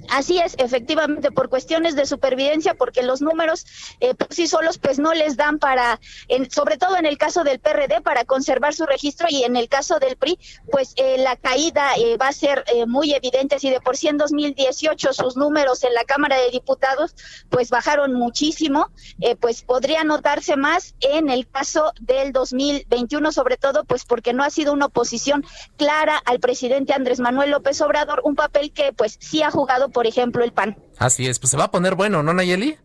Así 0.10 0.40
es, 0.40 0.56
efectivamente, 0.58 1.32
por 1.32 1.50
cuestiones 1.50 1.96
de 1.96 2.06
supervivencia, 2.06 2.74
porque 2.74 3.04
los 3.04 3.22
números 3.22 3.66
eh, 4.00 4.14
por 4.14 4.34
sí 4.34 4.48
solos 4.48 4.78
pues 4.78 5.00
no 5.00 5.14
les 5.14 5.38
dan 5.38 5.60
para, 5.60 6.00
en, 6.28 6.50
sobre 6.50 6.78
todo 6.78 6.98
en 6.98 7.06
el 7.06 7.18
caso 7.18 7.44
del 7.44 7.60
PRD, 7.60 8.02
para 8.02 8.26
conservar 8.26 8.74
su 8.74 8.86
registro 8.86 9.28
y 9.30 9.44
en 9.44 9.56
el 9.56 9.70
caso 9.70 10.00
del 10.00 10.18
PRI, 10.18 10.40
pues 10.72 10.94
eh, 10.96 11.18
la 11.18 11.36
caída 11.36 11.96
eh, 11.98 12.18
va 12.18 12.30
a 12.30 12.34
ser 12.34 12.64
eh, 12.68 12.86
muy 12.86 13.14
evidente. 13.14 13.60
Si 13.60 13.70
de 13.70 13.82
por 13.82 13.98
sí 13.98 14.08
en 14.08 14.18
2018 14.18 15.14
sus 15.14 15.38
números 15.38 15.84
en 15.84 15.94
la 15.94 16.04
Cámara 16.04 16.38
de 16.38 16.52
Diputados 16.52 17.16
pues 17.50 17.70
bajaron 17.70 18.14
muchísimo, 18.14 18.92
pues 19.40 19.62
podría 19.62 20.04
notarse 20.04 20.56
más 20.56 20.96
en 21.00 21.30
el 21.30 21.48
caso 21.48 21.92
del 22.00 22.32
2021, 22.32 23.32
sobre 23.32 23.58
todo 23.58 23.84
pues 23.84 24.06
porque 24.06 24.34
no 24.34 24.44
ha 24.44 24.50
sido 24.50 24.74
una 24.74 24.88
oposición 24.88 25.46
clara 25.78 26.18
al 26.26 26.40
presidente 26.40 26.94
Andrés 26.94 27.20
Manuel 27.20 27.52
López 27.52 27.82
Obrador, 27.82 28.22
un 28.24 28.36
papel 28.36 28.72
que 28.72 28.94
pues 28.94 29.18
sí 29.20 29.42
ha 29.44 29.52
jugado 29.52 29.90
por 29.98 30.06
ejemplo, 30.06 30.44
el 30.44 30.54
PAN. 30.54 30.78
Así 31.00 31.26
es, 31.26 31.40
pues 31.40 31.50
se 31.50 31.58
va 31.58 31.64
a 31.64 31.72
poner 31.72 31.96
bueno, 31.96 32.22
¿no, 32.22 32.32
Nayeli? 32.32 32.78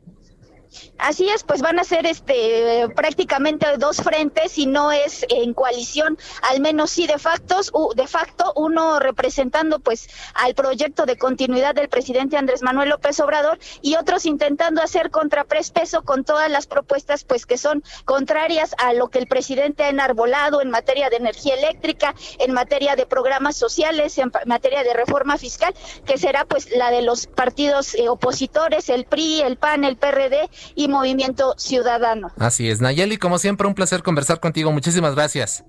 Así 0.98 1.28
es, 1.28 1.44
pues 1.44 1.62
van 1.62 1.78
a 1.78 1.84
ser 1.84 2.06
este 2.06 2.88
prácticamente 2.94 3.66
dos 3.78 3.98
frentes 3.98 4.58
y 4.58 4.66
no 4.66 4.92
es 4.92 5.26
en 5.28 5.52
coalición, 5.54 6.18
al 6.42 6.60
menos 6.60 6.90
sí 6.90 7.06
de 7.06 7.18
factos, 7.18 7.72
de 7.94 8.06
facto 8.06 8.52
uno 8.56 9.00
representando 9.00 9.80
pues 9.80 10.08
al 10.34 10.54
proyecto 10.54 11.06
de 11.06 11.16
continuidad 11.16 11.74
del 11.74 11.88
presidente 11.88 12.36
Andrés 12.36 12.62
Manuel 12.62 12.90
López 12.90 13.18
Obrador 13.20 13.58
y 13.80 13.96
otros 13.96 14.26
intentando 14.26 14.82
hacer 14.82 15.10
contrapeso 15.10 16.02
con 16.02 16.24
todas 16.24 16.50
las 16.50 16.66
propuestas 16.66 17.24
pues 17.24 17.46
que 17.46 17.58
son 17.58 17.82
contrarias 18.04 18.74
a 18.78 18.92
lo 18.92 19.08
que 19.08 19.18
el 19.18 19.26
presidente 19.26 19.84
ha 19.84 19.88
enarbolado 19.88 20.60
en 20.60 20.70
materia 20.70 21.10
de 21.10 21.16
energía 21.16 21.54
eléctrica, 21.54 22.14
en 22.38 22.52
materia 22.52 22.96
de 22.96 23.06
programas 23.06 23.56
sociales, 23.56 24.18
en 24.18 24.32
materia 24.46 24.82
de 24.82 24.94
reforma 24.94 25.38
fiscal, 25.38 25.74
que 26.04 26.18
será 26.18 26.44
pues 26.44 26.70
la 26.76 26.90
de 26.90 27.02
los 27.02 27.26
partidos 27.26 27.94
eh, 27.94 28.08
opositores, 28.08 28.88
el 28.88 29.04
PRI, 29.04 29.42
el 29.42 29.56
PAN, 29.56 29.84
el 29.84 29.96
PRD 29.96 30.48
y 30.74 30.88
Movimiento 30.88 31.54
Ciudadano. 31.56 32.32
Así 32.38 32.68
es, 32.68 32.80
Nayeli, 32.80 33.16
como 33.16 33.38
siempre, 33.38 33.66
un 33.66 33.74
placer 33.74 34.02
conversar 34.02 34.40
contigo. 34.40 34.72
Muchísimas 34.72 35.14
gracias. 35.14 35.64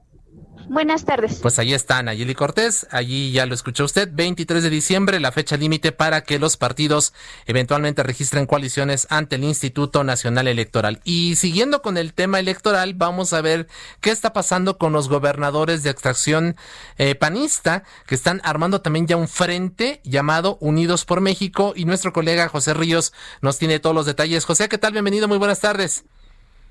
Buenas 0.69 1.05
tardes. 1.05 1.39
Pues 1.41 1.59
ahí 1.59 1.73
está 1.73 2.01
Nayeli 2.01 2.35
Cortés, 2.35 2.87
allí 2.91 3.31
ya 3.31 3.45
lo 3.45 3.53
escuchó 3.53 3.83
usted, 3.83 4.09
23 4.11 4.63
de 4.63 4.69
diciembre, 4.69 5.19
la 5.19 5.31
fecha 5.31 5.57
límite 5.57 5.91
para 5.91 6.21
que 6.21 6.39
los 6.39 6.57
partidos 6.57 7.13
eventualmente 7.45 8.01
registren 8.03 8.45
coaliciones 8.45 9.07
ante 9.09 9.35
el 9.35 9.43
Instituto 9.43 10.03
Nacional 10.03 10.47
Electoral. 10.47 11.01
Y 11.03 11.35
siguiendo 11.35 11.81
con 11.81 11.97
el 11.97 12.13
tema 12.13 12.39
electoral, 12.39 12.93
vamos 12.93 13.33
a 13.33 13.41
ver 13.41 13.67
qué 14.01 14.11
está 14.11 14.33
pasando 14.33 14.77
con 14.77 14.93
los 14.93 15.09
gobernadores 15.09 15.83
de 15.83 15.89
extracción 15.89 16.55
eh, 16.97 17.15
panista, 17.15 17.83
que 18.07 18.15
están 18.15 18.41
armando 18.43 18.81
también 18.81 19.07
ya 19.07 19.17
un 19.17 19.27
frente 19.27 20.01
llamado 20.03 20.57
Unidos 20.61 21.05
por 21.05 21.21
México, 21.21 21.73
y 21.75 21.85
nuestro 21.85 22.13
colega 22.13 22.47
José 22.47 22.73
Ríos 22.73 23.13
nos 23.41 23.57
tiene 23.57 23.79
todos 23.79 23.95
los 23.95 24.05
detalles. 24.05 24.45
José, 24.45 24.69
¿qué 24.69 24.77
tal? 24.77 24.93
Bienvenido, 24.93 25.27
muy 25.27 25.37
buenas 25.37 25.59
tardes. 25.59 26.05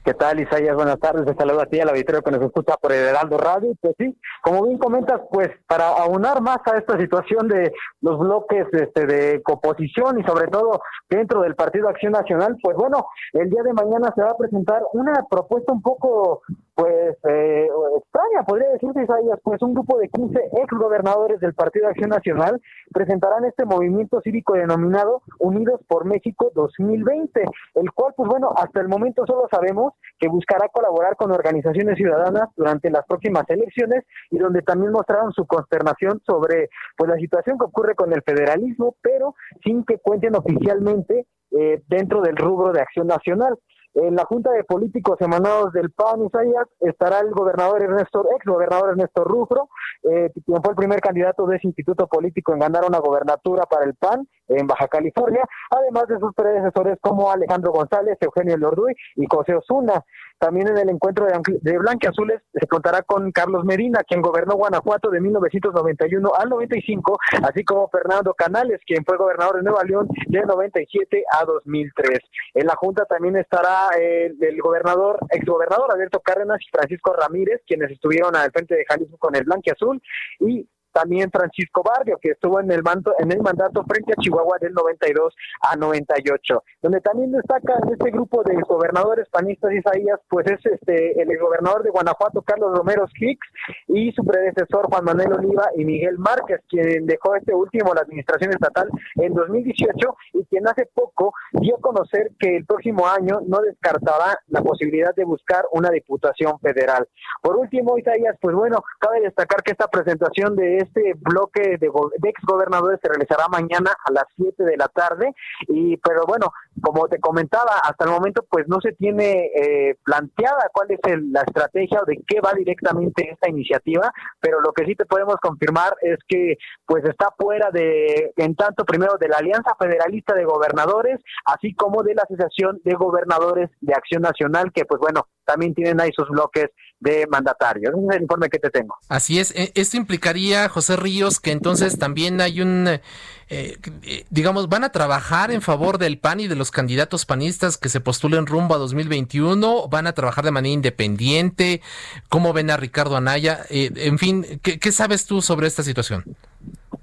¿Qué 0.05 0.15
tal, 0.15 0.41
Isaías? 0.41 0.75
Buenas 0.75 0.99
tardes. 0.99 1.25
Te 1.25 1.35
saludo 1.37 1.61
a 1.61 1.67
ti, 1.67 1.79
al 1.79 1.91
auditorio 1.91 2.23
que 2.23 2.33
nos 2.33 2.43
escucha 2.43 2.77
por 2.77 2.93
el 2.93 3.07
Heraldo 3.07 3.39
Radio. 3.39 3.73
Pues 3.81 3.95
sí, 3.97 4.19
como 4.43 4.67
bien 4.67 4.77
comentas, 4.77 5.21
pues 5.31 5.49
para 5.69 5.91
aunar 5.91 6.43
más 6.43 6.59
a 6.65 6.77
esta 6.77 6.99
situación 6.99 7.47
de 7.47 7.73
los 8.01 8.19
bloques 8.19 8.67
este, 8.73 9.07
de 9.07 9.41
oposición 9.47 10.19
y 10.19 10.25
sobre 10.25 10.49
todo 10.49 10.81
dentro 11.09 11.43
del 11.43 11.55
Partido 11.55 11.89
Acción 11.89 12.15
Nacional, 12.15 12.57
pues 12.61 12.77
bueno, 12.77 13.07
el 13.33 13.49
día 13.49 13.63
de 13.63 13.73
mañana 13.75 14.13
se 14.17 14.23
va 14.23 14.31
a 14.31 14.37
presentar 14.37 14.83
una 14.93 15.25
propuesta 15.31 15.73
un 15.73 15.83
poco 15.83 16.43
pues 16.75 17.17
eh, 17.29 17.69
extraña, 17.99 18.45
podría 18.47 18.71
decirse 18.71 19.03
Isaías, 19.03 19.39
pues 19.43 19.61
un 19.63 19.75
grupo 19.75 19.99
de 19.99 20.09
15 20.09 20.39
ex 20.39 20.79
gobernadores 20.79 21.39
del 21.41 21.55
Partido 21.55 21.89
Acción 21.89 22.11
Nacional 22.11 22.61
presentarán 22.93 23.45
este 23.45 23.67
movimiento 23.67 24.21
cívico 24.23 24.55
denominado 24.55 25.23
Unidos 25.39 25.81
por 25.87 26.07
México 26.07 26.51
2020, 26.55 27.45
el 27.75 27.93
cual 27.93 28.15
pues 28.17 28.29
bueno, 28.29 28.53
hasta 28.57 28.81
el 28.81 28.89
momento 28.89 29.25
solo 29.27 29.49
sabemos 29.51 29.93
que 30.19 30.29
buscará 30.29 30.69
colaborar 30.69 31.17
con 31.17 31.31
organizaciones 31.31 31.97
ciudadanas 31.97 32.49
durante 32.57 32.91
las 32.91 33.05
próximas 33.07 33.45
elecciones 33.49 34.05
y 34.31 34.39
donde 34.39 34.63
también 34.63 34.93
mostraron 34.93 35.33
su 35.33 35.47
consternación 35.47 36.21
sobre 36.27 36.71
pues 36.97 37.11
la 37.11 37.17
situación 37.17 37.59
que 37.59 37.67
ocurre 37.67 37.95
con 37.95 38.13
el 38.13 38.23
federalismo, 38.23 38.97
pero 39.03 39.35
sin 39.63 39.85
que 39.85 39.99
cuenten 39.99 40.37
oficialmente 40.37 41.27
eh, 41.51 41.83
dentro 41.87 42.23
del 42.23 42.37
rubro 42.37 42.73
de 42.73 42.81
acción 42.81 43.07
nacional. 43.07 43.59
En 43.95 44.17
la 44.17 44.25
Junta 44.25 44.51
de 44.53 44.65
Políticos 44.65 45.21
Emanados 45.21 45.73
del 45.73 45.91
PAN, 45.91 46.25
Isaías, 46.25 46.67
estará 46.81 47.21
el 47.21 47.31
gobernador 47.31 47.83
Ernesto, 47.83 48.25
ex 48.35 48.45
gobernador 48.47 48.91
Ernesto 48.91 49.23
Rufro, 49.23 49.69
eh, 50.05 50.31
quien 50.47 50.63
fue 50.63 50.73
el 50.73 50.77
primer 50.77 51.01
candidato 51.01 51.47
de 51.47 51.57
ese 51.57 51.67
instituto 51.67 52.07
político 52.07 52.55
en 52.55 52.61
ganar 52.61 52.85
una 52.87 53.01
gobernatura 53.01 53.65
para 53.65 53.85
el 53.85 53.95
PAN 53.95 54.27
en 54.49 54.67
Baja 54.67 54.89
California, 54.89 55.43
además 55.71 56.07
de 56.09 56.19
sus 56.19 56.35
predecesores 56.35 56.99
como 57.01 57.31
Alejandro 57.31 57.73
González, 57.73 58.17
Eugenio 58.21 58.57
Lorduy 58.57 58.95
y 59.17 59.27
José 59.31 59.55
Osuna. 59.55 60.03
También 60.39 60.69
en 60.69 60.79
el 60.79 60.91
encuentro 60.91 61.27
de, 61.27 61.39
de 61.61 61.79
Blanquiazules 61.79 62.43
se 62.53 62.67
contará 62.67 63.03
con 63.03 63.31
Carlos 63.31 63.65
Medina, 63.65 64.01
quien 64.03 64.21
gobernó 64.21 64.57
Guanajuato 64.57 65.09
de 65.11 65.21
1991 65.21 66.33
al 66.37 66.49
95, 66.49 67.19
así 67.45 67.65
como 67.65 67.89
Fernando 67.89 68.35
Canales, 68.35 68.81
quien 68.85 69.05
fue 69.05 69.17
gobernador 69.19 69.57
de 69.57 69.63
Nueva 69.63 69.85
León 69.85 70.09
de 70.27 70.43
97 70.43 71.25
a 71.31 71.45
2003. 71.45 72.19
En 72.55 72.67
la 72.67 72.75
Junta 72.75 73.05
también 73.05 73.37
estará 73.37 73.82
eh, 73.99 74.33
el 74.41 74.61
gobernador, 74.61 75.19
exgobernador 75.31 75.93
Alberto 75.93 76.21
Cárdenas 76.21 76.61
y 76.61 76.71
Francisco 76.71 77.15
Ramírez, 77.15 77.63
quienes 77.67 77.91
estuvieron 77.91 78.35
al 78.37 78.51
frente 78.51 78.75
de 78.75 78.85
Jalisco 78.85 79.19
con 79.19 79.35
el 79.37 79.45
Blanquiazul, 79.45 80.01
y 80.41 80.69
también 80.93 81.31
Francisco 81.31 81.83
Barrio, 81.83 82.19
que 82.21 82.31
estuvo 82.31 82.61
en 82.61 82.71
el, 82.71 82.83
manto, 82.83 83.15
en 83.19 83.33
el 83.33 83.41
mandato 83.41 83.85
frente 83.85 84.13
a 84.13 84.21
Chihuahua 84.21 84.59
del 84.61 84.73
92 84.73 85.35
a 85.71 85.77
98, 85.77 86.65
donde 86.83 87.01
también 87.01 87.33
destaca 87.33 87.75
este 87.91 88.11
grupo 88.11 88.43
de 88.45 88.61
gobernadores 88.69 89.29
panistas 89.31 89.73
Isaías, 89.73 90.21
pues 90.29 90.47
es 90.47 90.65
este 90.67 91.21
el 91.21 91.39
gobernador 91.39 91.83
de 91.83 91.91
Guanajuato, 91.91 92.43
Carlos 92.43 92.77
Romero 92.77 93.07
Hicks, 93.19 93.49
y 93.89 94.13
su 94.13 94.25
predecesor 94.25 94.87
Juan 94.87 95.05
Manuel 95.05 95.33
Oliva 95.33 95.69
y 95.77 95.85
Miguel 95.85 96.19
Márquez, 96.19 96.61
quien 96.69 97.07
dejó 97.07 97.35
este 97.37 97.55
último 97.55 97.95
la 97.95 98.03
administración 98.03 98.53
estatal 98.53 98.89
en 99.17 99.35
2018 99.35 100.17
y 100.35 100.45
quien 100.47 100.67
hace 100.69 100.87
poco 100.95 101.33
dio 101.53 101.77
a 101.77 101.81
conocer 101.81 102.31
que 102.39 102.57
el 102.57 102.67
próximo 102.67 103.07
año 103.07 103.41
no 103.47 103.61
descartará 103.61 104.39
la 104.49 104.63
posibilidad 104.63 105.15
de 105.15 105.25
buscar 105.25 105.65
una 105.73 105.91
diputación 105.91 106.59
federal. 106.61 107.09
Por 107.43 107.57
último, 107.57 107.99
Isaías, 107.99 108.37
pues 108.41 108.55
bueno, 108.55 108.83
cabe 108.99 109.21
destacar 109.21 109.63
que 109.63 109.73
esta 109.73 109.89
presentación 109.89 110.57
de 110.57 110.79
este 110.83 111.15
bloque 111.19 111.77
de, 111.79 111.91
ex 112.29 112.43
gobernadores 112.45 113.01
se 113.03 113.09
realizará 113.09 113.49
mañana 113.49 113.93
a 114.05 114.13
las 114.13 114.25
7 114.37 114.63
de 114.65 114.77
la 114.77 114.89
tarde. 114.89 115.33
Y, 115.69 115.97
pero 115.99 116.23
bueno, 116.27 116.53
como 116.81 117.09
te 117.09 117.19
comentaba, 117.19 117.81
hasta 117.83 118.05
el 118.05 118.11
momento 118.11 118.45
pues 118.49 118.67
no 118.69 118.81
se 118.81 118.93
tiene 118.93 119.51
eh, 119.55 119.97
planteada 120.05 120.71
cuál 120.73 120.91
es 120.91 120.99
la 121.31 121.43
estrategia 121.43 122.01
o 122.03 122.05
de 122.05 122.23
qué 122.27 122.41
va 122.41 122.53
directamente 122.55 123.31
esta 123.31 123.49
iniciativa, 123.49 124.13
pero 124.41 124.61
lo 124.61 124.73
que 124.73 124.85
sí 124.85 124.95
te 124.95 125.07
podemos 125.07 125.37
confirmar 125.37 125.95
es 126.01 126.19
que 126.29 126.57
pues 126.87 127.05
está 127.05 127.29
fuera 127.39 127.71
de, 127.71 128.33
en 128.37 128.55
tanto 128.55 128.85
primero 128.85 129.17
de 129.19 129.29
la 129.29 129.39
Alianza 129.39 129.75
Federalista 129.79 130.35
de 130.35 130.45
Gobernadores, 130.45 131.21
así 131.45 131.75
como 131.75 132.03
de 132.03 132.15
la 132.15 132.23
Asociación 132.23 132.81
de 132.85 132.95
Gobernadores 132.95 133.71
de 133.81 133.95
Acción 133.95 134.23
Nacional, 134.23 134.73
que 134.73 134.85
pues 134.85 135.01
bueno, 135.01 135.27
también 135.45 135.75
tienen 135.75 136.01
ahí 136.01 136.11
sus 136.15 136.29
bloques 136.29 136.71
de 137.01 137.27
mandatarios. 137.29 137.93
Ese 137.95 138.07
es 138.07 138.17
el 138.17 138.23
informe 138.23 138.49
que 138.49 138.59
te 138.59 138.71
tengo. 138.71 138.97
Así 139.09 139.39
es. 139.39 139.51
E, 139.57 139.73
esto 139.75 139.97
implicaría, 139.97 140.69
José 140.69 140.97
Ríos, 140.97 141.41
que 141.41 141.51
entonces 141.51 141.99
también 141.99 142.41
hay 142.41 142.61
un, 142.61 142.87
eh, 142.89 143.01
eh, 143.49 144.25
digamos, 144.31 144.69
van 144.69 144.85
a 144.85 144.93
trabajar 144.93 145.51
en 145.51 145.63
favor 145.63 145.99
del 145.99 146.19
PAN 146.19 146.41
y 146.41 146.49
de 146.49 146.55
los 146.55 146.71
candidatos 146.71 147.27
panistas 147.27 147.77
que 147.77 147.89
se 147.89 148.01
postulen 148.01 148.47
rumbo 148.47 148.75
a 148.75 148.79
2021, 148.79 149.89
van 149.89 150.07
a 150.07 150.13
trabajar 150.13 150.45
de 150.45 150.53
manera 150.53 150.73
independiente. 150.73 151.83
¿Cómo 152.29 152.53
ven 152.53 152.71
a 152.71 152.77
Ricardo 152.77 153.17
Anaya? 153.17 153.61
Eh, 153.69 153.91
en 153.97 154.19
fin, 154.19 154.61
¿qué 154.63 154.93
sabes 154.93 155.27
tú 155.27 155.43
sobre 155.43 155.67
esta 155.67 155.83
situación? 155.83 156.25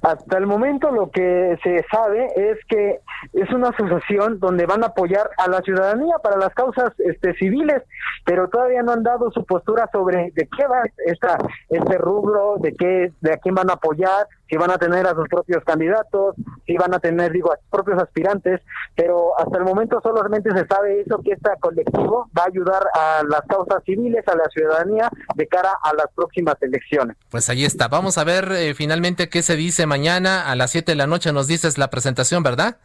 Hasta 0.01 0.37
el 0.37 0.47
momento 0.47 0.91
lo 0.91 1.11
que 1.11 1.57
se 1.61 1.85
sabe 1.91 2.27
es 2.35 2.57
que 2.69 3.01
es 3.33 3.49
una 3.51 3.69
asociación 3.69 4.39
donde 4.39 4.65
van 4.65 4.83
a 4.83 4.87
apoyar 4.87 5.29
a 5.37 5.49
la 5.49 5.61
ciudadanía 5.61 6.15
para 6.23 6.37
las 6.37 6.53
causas 6.53 6.91
este, 6.99 7.33
civiles, 7.33 7.83
pero 8.25 8.47
todavía 8.47 8.81
no 8.81 8.93
han 8.93 9.03
dado 9.03 9.29
su 9.31 9.45
postura 9.45 9.89
sobre 9.91 10.31
de 10.31 10.47
qué 10.57 10.67
va 10.67 10.83
esta, 11.05 11.37
este 11.69 11.97
rubro, 11.97 12.55
de 12.59 12.73
qué, 12.75 13.11
de 13.19 13.33
a 13.33 13.37
quién 13.37 13.55
van 13.55 13.69
a 13.69 13.73
apoyar, 13.73 14.27
si 14.49 14.57
van 14.57 14.71
a 14.71 14.77
tener 14.77 15.05
a 15.05 15.13
sus 15.13 15.27
propios 15.29 15.63
candidatos, 15.63 16.35
si 16.65 16.75
van 16.75 16.93
a 16.93 16.99
tener, 16.99 17.31
digo, 17.31 17.51
a 17.53 17.57
sus 17.57 17.69
propios 17.69 18.01
aspirantes, 18.01 18.61
pero 18.95 19.37
hasta 19.39 19.57
el 19.57 19.63
momento 19.63 19.99
solamente 20.01 20.49
se 20.51 20.65
sabe 20.65 21.01
eso, 21.01 21.21
que 21.23 21.33
este 21.33 21.49
colectivo 21.59 22.29
va 22.37 22.43
a 22.43 22.47
ayudar 22.47 22.83
a 22.93 23.23
las 23.27 23.41
causas 23.47 23.83
civiles, 23.85 24.27
a 24.27 24.35
la 24.35 24.45
ciudadanía, 24.49 25.09
de 25.35 25.47
cara 25.47 25.71
a 25.83 25.93
las 25.93 26.07
próximas 26.15 26.55
elecciones. 26.61 27.15
Pues 27.29 27.49
ahí 27.49 27.63
está, 27.63 27.87
vamos 27.87 28.17
a 28.17 28.23
ver 28.23 28.51
eh, 28.51 28.73
finalmente 28.73 29.29
qué 29.29 29.41
se 29.43 29.55
dice 29.55 29.85
mañana 29.85 30.49
a 30.49 30.55
las 30.55 30.71
7 30.71 30.91
de 30.91 30.95
la 30.95 31.07
noche, 31.07 31.31
nos 31.31 31.47
dices 31.47 31.77
la 31.77 31.89
presentación, 31.89 32.43
¿verdad? 32.43 32.77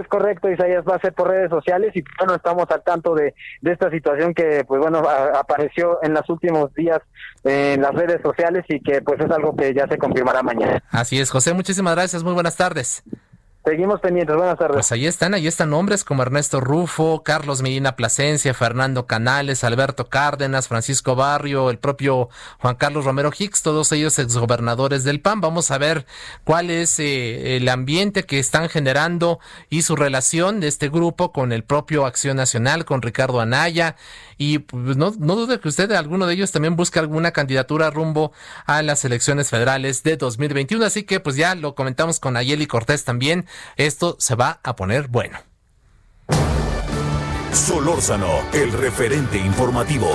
Es 0.00 0.08
correcto, 0.08 0.50
Isaías, 0.50 0.84
va 0.88 0.96
a 0.96 1.00
ser 1.00 1.12
por 1.12 1.28
redes 1.28 1.50
sociales 1.50 1.94
y 1.94 2.02
bueno, 2.18 2.34
estamos 2.34 2.70
al 2.70 2.82
tanto 2.82 3.14
de, 3.14 3.34
de 3.60 3.72
esta 3.72 3.90
situación 3.90 4.32
que 4.32 4.64
pues 4.66 4.80
bueno, 4.80 5.02
apareció 5.34 5.98
en 6.02 6.14
los 6.14 6.28
últimos 6.30 6.72
días 6.74 7.00
en 7.44 7.82
las 7.82 7.92
redes 7.92 8.22
sociales 8.22 8.64
y 8.68 8.80
que 8.80 9.02
pues 9.02 9.20
es 9.20 9.30
algo 9.30 9.54
que 9.54 9.74
ya 9.74 9.86
se 9.88 9.98
confirmará 9.98 10.42
mañana. 10.42 10.82
Así 10.90 11.20
es, 11.20 11.30
José, 11.30 11.52
muchísimas 11.52 11.94
gracias, 11.94 12.24
muy 12.24 12.32
buenas 12.32 12.56
tardes. 12.56 13.02
Seguimos 13.64 14.00
pendientes, 14.00 14.34
buenas 14.34 14.58
tardes. 14.58 14.74
Pues 14.74 14.90
ahí 14.90 15.06
están, 15.06 15.34
ahí 15.34 15.46
están 15.46 15.70
nombres 15.70 16.02
como 16.02 16.22
Ernesto 16.22 16.60
Rufo, 16.60 17.22
Carlos 17.22 17.62
Medina 17.62 17.94
Plasencia, 17.94 18.54
Fernando 18.54 19.06
Canales, 19.06 19.62
Alberto 19.62 20.08
Cárdenas, 20.08 20.66
Francisco 20.66 21.14
Barrio, 21.14 21.70
el 21.70 21.78
propio 21.78 22.28
Juan 22.58 22.74
Carlos 22.74 23.04
Romero 23.04 23.30
Hicks, 23.36 23.62
todos 23.62 23.92
ellos 23.92 24.18
exgobernadores 24.18 25.04
del 25.04 25.20
PAN. 25.20 25.40
Vamos 25.40 25.70
a 25.70 25.78
ver 25.78 26.06
cuál 26.42 26.70
es 26.70 26.98
eh, 26.98 27.56
el 27.56 27.68
ambiente 27.68 28.24
que 28.24 28.40
están 28.40 28.68
generando 28.68 29.38
y 29.70 29.82
su 29.82 29.94
relación 29.94 30.58
de 30.58 30.66
este 30.66 30.88
grupo 30.88 31.30
con 31.30 31.52
el 31.52 31.62
propio 31.62 32.04
Acción 32.04 32.38
Nacional, 32.38 32.84
con 32.84 33.00
Ricardo 33.00 33.40
Anaya. 33.40 33.94
Y 34.38 34.58
pues, 34.58 34.96
no, 34.96 35.12
no 35.20 35.36
dude 35.36 35.60
que 35.60 35.68
usted, 35.68 35.92
alguno 35.92 36.26
de 36.26 36.34
ellos, 36.34 36.50
también 36.50 36.74
busque 36.74 36.98
alguna 36.98 37.30
candidatura 37.30 37.90
rumbo 37.90 38.32
a 38.66 38.82
las 38.82 39.04
elecciones 39.04 39.50
federales 39.50 40.02
de 40.02 40.16
2021. 40.16 40.84
Así 40.84 41.04
que 41.04 41.20
pues 41.20 41.36
ya 41.36 41.54
lo 41.54 41.76
comentamos 41.76 42.18
con 42.18 42.36
Ayeli 42.36 42.66
Cortés 42.66 43.04
también 43.04 43.46
esto 43.76 44.16
se 44.18 44.34
va 44.34 44.60
a 44.62 44.76
poner 44.76 45.08
bueno. 45.08 45.38
Solórzano, 47.52 48.30
el 48.52 48.72
referente 48.72 49.38
informativo. 49.38 50.10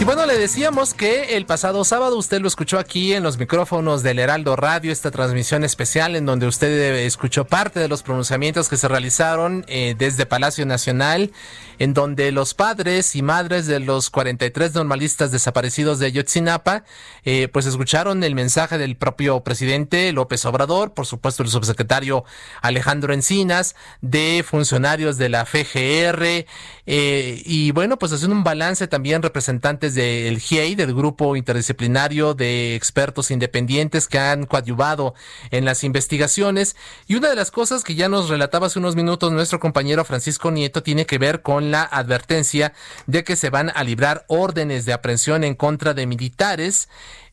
Y 0.00 0.04
bueno, 0.04 0.24
le 0.24 0.38
decíamos 0.38 0.94
que 0.94 1.36
el 1.36 1.44
pasado 1.44 1.84
sábado 1.84 2.16
usted 2.16 2.40
lo 2.40 2.48
escuchó 2.48 2.78
aquí 2.78 3.12
en 3.12 3.22
los 3.22 3.36
micrófonos 3.36 4.02
del 4.02 4.18
Heraldo 4.18 4.56
Radio, 4.56 4.92
esta 4.92 5.10
transmisión 5.10 5.62
especial 5.62 6.16
en 6.16 6.24
donde 6.24 6.46
usted 6.46 6.94
escuchó 7.04 7.44
parte 7.44 7.80
de 7.80 7.88
los 7.88 8.02
pronunciamientos 8.02 8.70
que 8.70 8.78
se 8.78 8.88
realizaron 8.88 9.66
eh, 9.68 9.94
desde 9.98 10.24
Palacio 10.24 10.64
Nacional, 10.64 11.32
en 11.80 11.94
donde 11.94 12.30
los 12.30 12.52
padres 12.52 13.16
y 13.16 13.22
madres 13.22 13.66
de 13.66 13.80
los 13.80 14.10
43 14.10 14.74
normalistas 14.74 15.32
desaparecidos 15.32 15.98
de 15.98 16.06
Ayotzinapa, 16.06 16.84
eh, 17.24 17.48
pues 17.48 17.64
escucharon 17.64 18.22
el 18.22 18.34
mensaje 18.34 18.76
del 18.76 18.96
propio 18.96 19.42
presidente 19.42 20.12
López 20.12 20.44
Obrador, 20.44 20.92
por 20.92 21.06
supuesto 21.06 21.42
el 21.42 21.48
subsecretario 21.48 22.24
Alejandro 22.60 23.14
Encinas, 23.14 23.76
de 24.02 24.44
funcionarios 24.46 25.16
de 25.16 25.30
la 25.30 25.46
FGR, 25.46 26.44
eh, 26.92 27.42
y 27.46 27.70
bueno, 27.70 27.98
pues 27.98 28.12
haciendo 28.12 28.36
un 28.36 28.44
balance 28.44 28.86
también 28.86 29.22
representantes 29.22 29.94
del 29.94 30.38
GIEI, 30.38 30.74
del 30.74 30.94
grupo 30.94 31.34
interdisciplinario 31.34 32.34
de 32.34 32.74
expertos 32.74 33.30
independientes 33.30 34.06
que 34.06 34.18
han 34.18 34.44
coadyuvado 34.44 35.14
en 35.50 35.64
las 35.64 35.82
investigaciones. 35.84 36.76
Y 37.06 37.14
una 37.14 37.30
de 37.30 37.36
las 37.36 37.50
cosas 37.50 37.84
que 37.84 37.94
ya 37.94 38.10
nos 38.10 38.28
relataba 38.28 38.66
hace 38.66 38.78
unos 38.78 38.96
minutos 38.96 39.32
nuestro 39.32 39.60
compañero 39.60 40.04
Francisco 40.04 40.50
Nieto 40.50 40.82
tiene 40.82 41.06
que 41.06 41.16
ver 41.16 41.40
con 41.40 41.69
la 41.70 41.82
advertencia 41.82 42.72
de 43.06 43.24
que 43.24 43.36
se 43.36 43.50
van 43.50 43.70
a 43.74 43.84
librar 43.84 44.24
órdenes 44.28 44.84
de 44.84 44.92
aprehensión 44.92 45.44
en 45.44 45.54
contra 45.54 45.94
de 45.94 46.06
militares 46.06 46.88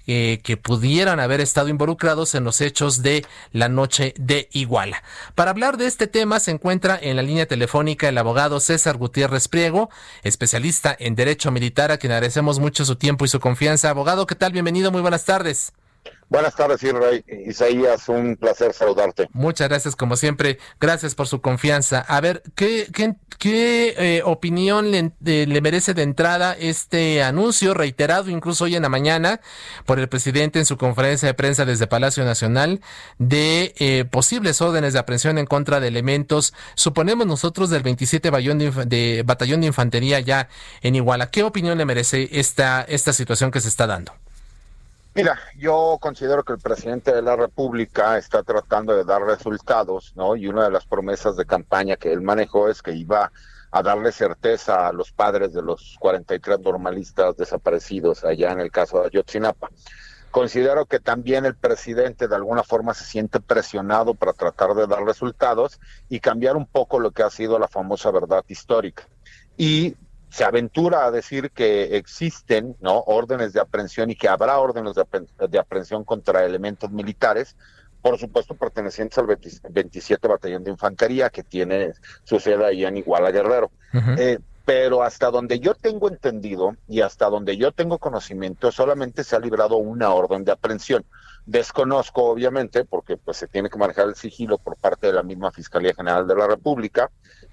eh, 0.09 0.39
que 0.41 0.55
pudieran 0.55 1.19
haber 1.19 1.41
estado 1.41 1.67
involucrados 1.67 2.33
en 2.33 2.45
los 2.45 2.61
hechos 2.61 3.01
de 3.01 3.25
la 3.51 3.67
noche 3.67 4.13
de 4.17 4.47
Iguala. 4.53 5.03
Para 5.35 5.51
hablar 5.51 5.75
de 5.75 5.85
este 5.85 6.07
tema 6.07 6.39
se 6.39 6.51
encuentra 6.51 6.97
en 7.01 7.17
la 7.17 7.23
línea 7.23 7.45
telefónica 7.45 8.07
el 8.07 8.17
abogado 8.17 8.61
César 8.61 8.95
Gutiérrez 8.95 9.49
Priego, 9.49 9.89
especialista 10.23 10.95
en 10.97 11.15
Derecho 11.15 11.51
Militar, 11.51 11.91
a 11.91 11.97
quien 11.97 12.13
agradecemos 12.13 12.59
mucho 12.59 12.85
su 12.85 12.95
tiempo 12.95 13.25
y 13.25 13.27
su 13.27 13.41
confianza. 13.41 13.89
Abogado, 13.89 14.25
¿qué 14.27 14.35
tal? 14.35 14.53
Bienvenido, 14.53 14.93
muy 14.93 15.01
buenas 15.01 15.25
tardes. 15.25 15.73
Buenas 16.29 16.55
tardes, 16.55 16.81
Isaías, 17.45 18.09
un 18.09 18.35
placer 18.35 18.73
saludarte. 18.73 19.29
Muchas 19.31 19.69
gracias, 19.69 19.95
como 19.95 20.17
siempre. 20.17 20.59
Gracias 20.79 21.15
por 21.15 21.27
su 21.27 21.39
confianza. 21.39 22.01
A 22.01 22.19
ver, 22.19 22.43
¿qué, 22.53 22.87
qué, 22.93 23.15
qué 23.39 23.95
eh, 23.97 24.21
opinión 24.25 24.91
le, 24.91 25.13
le, 25.21 25.61
merece 25.61 25.93
de 25.93 26.03
entrada 26.03 26.53
este 26.59 27.23
anuncio 27.23 27.73
reiterado 27.73 28.29
incluso 28.29 28.65
hoy 28.65 28.75
en 28.75 28.83
la 28.83 28.89
mañana 28.89 29.39
por 29.85 29.99
el 29.99 30.09
presidente 30.09 30.59
en 30.59 30.65
su 30.65 30.77
conferencia 30.77 31.27
de 31.27 31.33
prensa 31.33 31.63
desde 31.63 31.87
Palacio 31.87 32.25
Nacional 32.25 32.81
de 33.19 33.73
eh, 33.77 34.03
posibles 34.03 34.61
órdenes 34.61 34.91
de 34.91 34.99
aprehensión 34.99 35.37
en 35.37 35.45
contra 35.45 35.79
de 35.79 35.87
elementos, 35.87 36.53
suponemos 36.75 37.25
nosotros, 37.25 37.69
del 37.69 37.83
27 37.83 38.29
Batallón 38.29 38.59
de, 38.59 38.71
de, 38.85 39.23
Batallón 39.25 39.61
de 39.61 39.67
Infantería 39.67 40.19
ya 40.19 40.49
en 40.81 40.95
Iguala? 40.95 41.29
¿Qué 41.31 41.43
opinión 41.43 41.77
le 41.77 41.85
merece 41.85 42.27
esta, 42.33 42.81
esta 42.81 43.13
situación 43.13 43.49
que 43.49 43.61
se 43.61 43.69
está 43.69 43.87
dando? 43.87 44.13
Mira, 45.17 45.39
yo 45.57 45.97
considero 45.99 46.43
que 46.43 46.53
el 46.53 46.59
presidente 46.59 47.11
de 47.11 47.23
la 47.23 47.35
República 47.35 48.19
está 48.19 48.43
tratando 48.43 48.95
de 48.95 49.03
dar 49.03 49.23
resultados, 49.23 50.13
¿no? 50.15 50.35
Y 50.35 50.45
una 50.45 50.65
de 50.65 50.69
las 50.69 50.85
promesas 50.85 51.35
de 51.35 51.43
campaña 51.43 51.95
que 51.95 52.13
él 52.13 52.21
manejó 52.21 52.69
es 52.69 52.83
que 52.83 52.91
iba 52.91 53.31
a 53.71 53.81
darle 53.81 54.11
certeza 54.11 54.87
a 54.87 54.93
los 54.93 55.11
padres 55.11 55.53
de 55.53 55.63
los 55.63 55.97
43 55.99 56.59
normalistas 56.59 57.35
desaparecidos 57.35 58.23
allá 58.25 58.51
en 58.51 58.59
el 58.59 58.69
caso 58.69 58.99
de 59.01 59.07
Ayotzinapa. 59.07 59.71
Considero 60.29 60.85
que 60.85 60.99
también 60.99 61.45
el 61.45 61.55
presidente 61.55 62.27
de 62.27 62.35
alguna 62.35 62.61
forma 62.61 62.93
se 62.93 63.05
siente 63.05 63.39
presionado 63.39 64.13
para 64.13 64.33
tratar 64.33 64.75
de 64.75 64.85
dar 64.85 65.03
resultados 65.03 65.79
y 66.09 66.19
cambiar 66.19 66.55
un 66.55 66.67
poco 66.67 66.99
lo 66.99 67.09
que 67.09 67.23
ha 67.23 67.31
sido 67.31 67.57
la 67.57 67.67
famosa 67.67 68.11
verdad 68.11 68.45
histórica. 68.49 69.07
Y 69.57 69.95
se 70.29 70.43
aventura 70.43 71.05
a 71.05 71.11
decir 71.11 71.51
que 71.51 71.97
existen 71.97 72.75
¿no? 72.81 72.99
órdenes 72.99 73.53
de 73.53 73.59
aprehensión 73.59 74.09
y 74.09 74.15
que 74.15 74.27
habrá 74.27 74.59
órdenes 74.59 74.93
de, 74.95 75.59
aprehensión 75.59 76.03
contra 76.03 76.45
elementos 76.45 76.91
militares, 76.91 77.55
por 78.01 78.17
supuesto 78.17 78.55
pertenecientes 78.55 79.17
al 79.17 79.27
27 79.69 80.27
Batallón 80.27 80.63
de 80.63 80.71
Infantería, 80.71 81.29
que 81.29 81.43
tiene 81.43 81.93
su 82.23 82.39
sede 82.39 82.65
ahí 82.65 82.85
en 82.85 82.97
Iguala 82.97 83.31
Guerrero. 83.31 83.71
eh, 84.17 84.39
pero 84.67 85.01
hasta 85.01 85.31
donde 85.31 85.61
yo 85.61 85.75
tengo 85.75 86.09
entendido 86.09 86.75
y 86.89 86.99
hasta 86.99 87.29
donde 87.29 87.55
yo 87.55 87.71
tengo 87.71 87.99
conocimiento, 87.99 88.69
solamente 88.73 89.23
se 89.23 89.37
ha 89.37 89.39
librado 89.39 89.77
una 89.77 90.13
orden 90.13 90.43
de 90.43 90.51
aprehensión. 90.51 91.05
Desconozco, 91.45 92.25
obviamente, 92.25 92.83
porque 92.83 93.15
pues 93.15 93.37
se 93.37 93.47
tiene 93.47 93.69
que 93.69 93.77
manejar 93.77 94.09
el 94.09 94.15
sigilo 94.15 94.57
por 94.57 94.75
parte 94.75 95.07
de 95.07 95.13
la 95.13 95.23
misma 95.23 95.53
Fiscalía 95.53 95.93
General 95.93 96.27
de 96.27 96.35
la 96.35 96.47
República, 96.47 97.09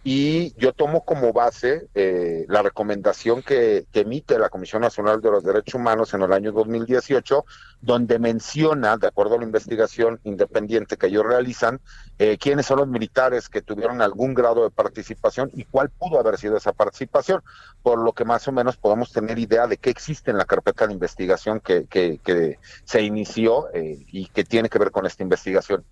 y 0.06 0.54
yo 0.58 0.74
tomo 0.74 1.02
como 1.02 1.32
base 1.32 1.88
eh, 1.94 2.44
la 2.48 2.60
recomendación 2.60 3.42
que, 3.42 3.86
emite 3.94 4.38
la 4.38 4.50
Comisión 4.50 4.82
Nacional 4.82 5.22
de 5.22 5.30
los 5.30 5.42
Derechos 5.42 5.76
Humanos 5.76 6.12
en 6.12 6.20
el 6.20 6.32
año 6.34 6.52
2018, 6.52 7.46
donde 7.80 8.18
menciona, 8.18 8.98
de 8.98 9.06
acuerdo 9.06 9.36
a 9.36 9.38
la 9.38 9.44
investigación 9.44 10.20
independiente 10.24 10.98
que 10.98 11.06
ellos 11.06 11.24
realizan, 11.24 11.80
eh, 12.18 12.36
quiénes 12.38 12.66
son 12.66 12.80
los 12.80 12.88
militares 12.88 13.48
que 13.48 13.62
tuvieron 13.62 14.02
algún 14.02 14.34
grado 14.34 14.64
de 14.64 14.70
participación 14.70 15.50
y 15.54 15.64
cuál 15.64 15.88
pudo 15.88 16.20
haber 16.20 16.36
sido 16.36 16.58
esa 16.58 16.74
participación, 16.74 17.42
por 17.82 17.98
lo 17.98 18.12
que 18.12 18.26
más 18.26 18.46
o 18.46 18.52
menos 18.52 18.76
podemos 18.76 19.10
tener 19.10 19.38
idea 19.38 19.66
de 19.66 19.78
qué 19.78 19.88
existe 19.88 20.30
en 20.30 20.36
la 20.36 20.44
carpeta 20.44 20.86
de 20.86 20.92
investigación 20.92 21.60
que, 21.60 21.86
que, 21.86 22.20
que 22.22 22.58
se 22.84 23.00
inició 23.00 23.72
eh, 23.72 24.04
y 24.08 24.26
que 24.26 24.44
tiene 24.44 24.68
que 24.68 24.78
ver 24.78 24.90
con 24.90 25.06
esta 25.06 25.22
investigación. 25.22 25.82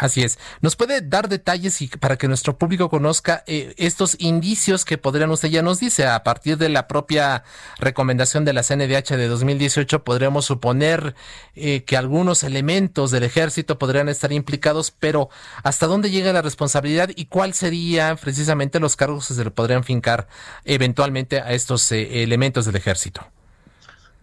Así 0.00 0.22
es. 0.22 0.38
¿Nos 0.62 0.76
puede 0.76 1.02
dar 1.02 1.28
detalles 1.28 1.82
y 1.82 1.88
para 1.88 2.16
que 2.16 2.26
nuestro 2.26 2.56
público 2.56 2.88
conozca 2.88 3.44
eh, 3.46 3.74
estos 3.76 4.16
indicios 4.18 4.86
que 4.86 4.96
podrían, 4.96 5.30
usted 5.30 5.50
ya 5.50 5.60
nos 5.60 5.78
dice, 5.78 6.06
a 6.06 6.24
partir 6.24 6.56
de 6.56 6.70
la 6.70 6.88
propia 6.88 7.44
recomendación 7.78 8.46
de 8.46 8.54
la 8.54 8.62
CNDH 8.62 9.10
de 9.18 9.28
2018, 9.28 10.02
podríamos 10.02 10.46
suponer 10.46 11.14
eh, 11.54 11.84
que 11.84 11.98
algunos 11.98 12.44
elementos 12.44 13.10
del 13.10 13.24
ejército 13.24 13.78
podrían 13.78 14.08
estar 14.08 14.32
implicados, 14.32 14.90
pero 14.90 15.28
¿hasta 15.64 15.86
dónde 15.86 16.10
llega 16.10 16.32
la 16.32 16.40
responsabilidad 16.40 17.10
y 17.14 17.26
cuál 17.26 17.52
serían 17.52 18.16
precisamente 18.16 18.80
los 18.80 18.96
cargos 18.96 19.28
que 19.28 19.34
se 19.34 19.44
le 19.44 19.50
podrían 19.50 19.84
fincar 19.84 20.28
eventualmente 20.64 21.42
a 21.42 21.52
estos 21.52 21.92
eh, 21.92 22.22
elementos 22.22 22.64
del 22.64 22.76
ejército? 22.76 23.30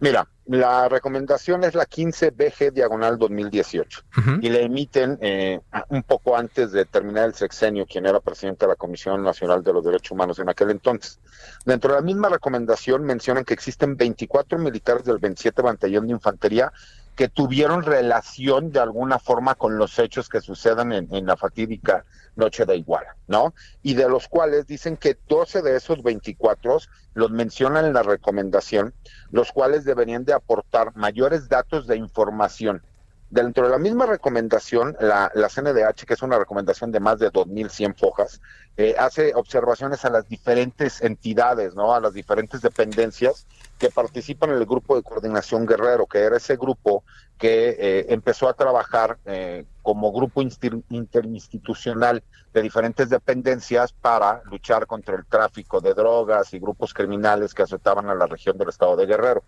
Mira, 0.00 0.28
la 0.46 0.88
recomendación 0.88 1.64
es 1.64 1.74
la 1.74 1.84
15 1.84 2.30
BG 2.30 2.72
diagonal 2.72 3.18
2018 3.18 4.02
y 4.40 4.48
la 4.48 4.60
emiten 4.60 5.18
eh, 5.20 5.60
un 5.88 6.02
poco 6.04 6.36
antes 6.36 6.70
de 6.72 6.84
terminar 6.84 7.26
el 7.26 7.34
sexenio, 7.34 7.84
quien 7.84 8.06
era 8.06 8.20
presidente 8.20 8.64
de 8.64 8.70
la 8.70 8.76
Comisión 8.76 9.22
Nacional 9.24 9.62
de 9.64 9.72
los 9.72 9.84
Derechos 9.84 10.12
Humanos 10.12 10.38
en 10.38 10.48
aquel 10.48 10.70
entonces. 10.70 11.18
Dentro 11.64 11.90
de 11.90 11.96
la 11.96 12.02
misma 12.02 12.28
recomendación 12.28 13.02
mencionan 13.04 13.44
que 13.44 13.54
existen 13.54 13.96
24 13.96 14.58
militares 14.58 15.04
del 15.04 15.18
27 15.18 15.62
Batallón 15.62 16.06
de 16.06 16.12
Infantería 16.12 16.72
que 17.16 17.28
tuvieron 17.28 17.82
relación 17.82 18.70
de 18.70 18.78
alguna 18.78 19.18
forma 19.18 19.56
con 19.56 19.76
los 19.76 19.98
hechos 19.98 20.28
que 20.28 20.40
sucedan 20.40 20.92
en, 20.92 21.12
en, 21.12 21.26
la 21.26 21.36
fatídica 21.36 22.04
noche 22.38 22.64
de 22.64 22.76
Iguala, 22.76 23.16
¿no? 23.26 23.52
Y 23.82 23.94
de 23.94 24.08
los 24.08 24.28
cuales 24.28 24.66
dicen 24.66 24.96
que 24.96 25.18
12 25.28 25.60
de 25.62 25.76
esos 25.76 26.02
24 26.02 26.78
los 27.14 27.30
mencionan 27.30 27.84
en 27.84 27.92
la 27.92 28.02
recomendación, 28.02 28.94
los 29.30 29.52
cuales 29.52 29.84
deberían 29.84 30.24
de 30.24 30.32
aportar 30.32 30.96
mayores 30.96 31.48
datos 31.48 31.86
de 31.86 31.96
información. 31.96 32.82
Dentro 33.30 33.64
de 33.64 33.70
la 33.70 33.78
misma 33.78 34.06
recomendación, 34.06 34.96
la, 35.00 35.30
la 35.34 35.48
CNDH, 35.50 36.06
que 36.06 36.14
es 36.14 36.22
una 36.22 36.38
recomendación 36.38 36.90
de 36.92 37.00
más 37.00 37.18
de 37.18 37.30
2.100 37.30 37.94
fojas, 37.94 38.40
eh, 38.78 38.94
hace 38.98 39.34
observaciones 39.34 40.04
a 40.06 40.10
las 40.10 40.26
diferentes 40.28 41.02
entidades, 41.02 41.74
¿no? 41.74 41.94
A 41.94 42.00
las 42.00 42.14
diferentes 42.14 42.62
dependencias 42.62 43.46
que 43.78 43.90
participan 43.90 44.50
en 44.50 44.56
el 44.56 44.66
grupo 44.66 44.96
de 44.96 45.02
coordinación 45.02 45.66
guerrero, 45.66 46.06
que 46.06 46.20
era 46.20 46.38
ese 46.38 46.56
grupo 46.56 47.04
que 47.36 47.76
eh, 47.78 48.06
empezó 48.08 48.48
a 48.48 48.54
trabajar 48.54 49.18
eh, 49.26 49.64
como 49.88 50.12
grupo 50.12 50.42
interinstitucional 50.42 52.22
de 52.52 52.60
diferentes 52.60 53.08
dependencias 53.08 53.90
para 53.94 54.42
luchar 54.44 54.86
contra 54.86 55.16
el 55.16 55.24
tráfico 55.24 55.80
de 55.80 55.94
drogas 55.94 56.52
y 56.52 56.58
grupos 56.58 56.92
criminales 56.92 57.54
que 57.54 57.62
azotaban 57.62 58.10
a 58.10 58.14
la 58.14 58.26
región 58.26 58.58
del 58.58 58.68
estado 58.68 58.96
de 58.96 59.06
Guerrero. 59.06 59.42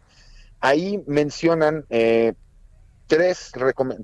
Ahí 0.61 1.05
mencionan 1.07 1.85
eh, 1.91 2.33
tres, 3.11 3.51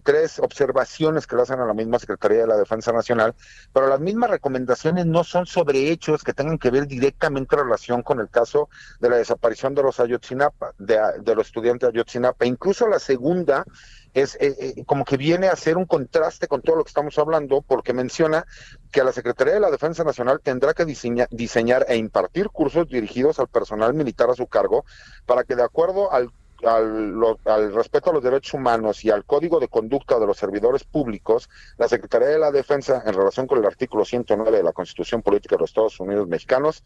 tres 0.02 0.40
observaciones 0.40 1.28
que 1.28 1.36
le 1.36 1.42
hacen 1.42 1.60
a 1.60 1.64
la 1.64 1.74
misma 1.74 2.00
Secretaría 2.00 2.40
de 2.40 2.48
la 2.48 2.56
Defensa 2.56 2.92
Nacional, 2.92 3.36
pero 3.72 3.86
las 3.86 4.00
mismas 4.00 4.30
recomendaciones 4.30 5.06
no 5.06 5.22
son 5.22 5.46
sobre 5.46 5.92
hechos 5.92 6.24
que 6.24 6.32
tengan 6.32 6.58
que 6.58 6.72
ver 6.72 6.88
directamente 6.88 7.54
en 7.54 7.62
relación 7.62 8.02
con 8.02 8.18
el 8.18 8.28
caso 8.28 8.68
de 8.98 9.08
la 9.08 9.16
desaparición 9.16 9.76
de 9.76 9.84
los 9.84 10.00
Ayotzinapa, 10.00 10.72
de, 10.78 10.98
de 11.20 11.34
los 11.36 11.46
estudiantes 11.46 11.86
de 11.86 12.00
Ayotzinapa. 12.00 12.46
Incluso 12.46 12.88
la 12.88 12.98
segunda 12.98 13.64
es 14.12 14.34
eh, 14.40 14.56
eh, 14.58 14.84
como 14.86 15.04
que 15.04 15.16
viene 15.16 15.46
a 15.46 15.52
hacer 15.52 15.76
un 15.76 15.84
contraste 15.84 16.48
con 16.48 16.62
todo 16.62 16.74
lo 16.74 16.82
que 16.82 16.88
estamos 16.88 17.16
hablando, 17.16 17.62
porque 17.62 17.92
menciona 17.92 18.44
que 18.90 19.04
la 19.04 19.12
Secretaría 19.12 19.54
de 19.54 19.60
la 19.60 19.70
Defensa 19.70 20.02
Nacional 20.02 20.40
tendrá 20.42 20.74
que 20.74 20.84
diseña, 20.84 21.28
diseñar 21.30 21.86
e 21.88 21.96
impartir 21.96 22.48
cursos 22.48 22.88
dirigidos 22.88 23.38
al 23.38 23.46
personal 23.46 23.94
militar 23.94 24.30
a 24.30 24.34
su 24.34 24.48
cargo 24.48 24.84
para 25.26 25.44
que 25.44 25.54
de 25.54 25.62
acuerdo 25.62 26.10
al 26.10 26.32
al, 26.64 27.74
respeto 27.74 28.10
a 28.10 28.12
los 28.12 28.22
derechos 28.22 28.54
humanos 28.54 29.04
y 29.04 29.10
al 29.10 29.24
código 29.24 29.60
de 29.60 29.68
conducta 29.68 30.18
de 30.18 30.26
los 30.26 30.36
servidores 30.36 30.84
públicos, 30.84 31.48
la 31.78 31.88
Secretaría 31.88 32.28
de 32.28 32.38
la 32.38 32.50
Defensa, 32.50 33.02
en 33.04 33.14
relación 33.14 33.46
con 33.46 33.58
el 33.58 33.66
artículo 33.66 34.04
109 34.04 34.56
de 34.56 34.62
la 34.62 34.72
Constitución 34.72 35.22
Política 35.22 35.56
de 35.56 35.60
los 35.60 35.70
Estados 35.70 36.00
Unidos 36.00 36.28
Mexicanos, 36.28 36.84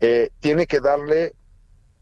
eh, 0.00 0.30
tiene 0.40 0.66
que 0.66 0.80
darle, 0.80 1.34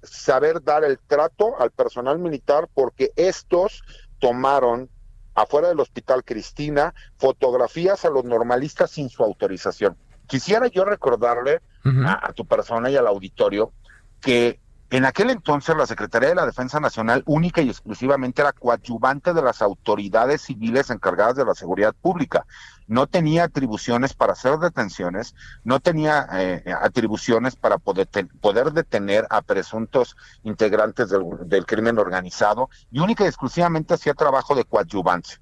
saber 0.03 0.63
dar 0.63 0.85
el 0.85 0.99
trato 0.99 1.61
al 1.61 1.71
personal 1.71 2.19
militar 2.19 2.69
porque 2.73 3.13
estos 3.17 3.83
tomaron 4.19 4.89
afuera 5.35 5.69
del 5.69 5.81
Hospital 5.81 6.25
Cristina 6.25 6.95
fotografías 7.17 8.05
a 8.05 8.11
los 8.11 8.25
normalistas 8.25 8.91
sin 8.91 9.09
su 9.09 9.23
autorización. 9.23 9.97
Quisiera 10.27 10.67
yo 10.67 10.85
recordarle 10.85 11.61
a 12.05 12.33
tu 12.35 12.45
persona 12.45 12.91
y 12.91 12.97
al 12.97 13.07
auditorio 13.07 13.73
que 14.21 14.61
en 14.91 15.05
aquel 15.05 15.29
entonces 15.29 15.77
la 15.77 15.87
Secretaría 15.87 16.31
de 16.31 16.35
la 16.35 16.47
Defensa 16.47 16.81
Nacional 16.81 17.23
única 17.27 17.61
y 17.61 17.69
exclusivamente 17.69 18.41
era 18.41 18.53
coadyuvante 18.53 19.35
de 19.35 19.43
las 19.43 19.61
autoridades 19.61 20.43
civiles 20.43 20.89
encargadas 20.89 21.37
de 21.37 21.45
la 21.45 21.55
seguridad 21.55 21.95
pública. 21.95 22.47
No 22.87 23.07
tenía 23.07 23.45
atribuciones 23.45 24.15
para 24.15 24.33
hacer 24.33 24.57
detenciones, 24.59 25.35
no 25.63 25.81
tenía 25.81 26.27
eh, 26.33 26.65
atribuciones 26.81 27.55
para 27.55 27.77
poder, 27.77 28.09
poder, 28.41 28.73
detener 28.73 29.27
a 29.29 29.43
presuntos 29.43 30.17
integrantes 30.43 31.11
del, 31.11 31.67
crimen 31.67 31.99
organizado 31.99 32.71
y 32.91 33.01
única 33.01 33.25
y 33.25 33.27
exclusivamente 33.27 33.93
hacía 33.93 34.15
trabajo 34.15 34.55
de 34.55 34.65
coadyuvancia 34.65 35.39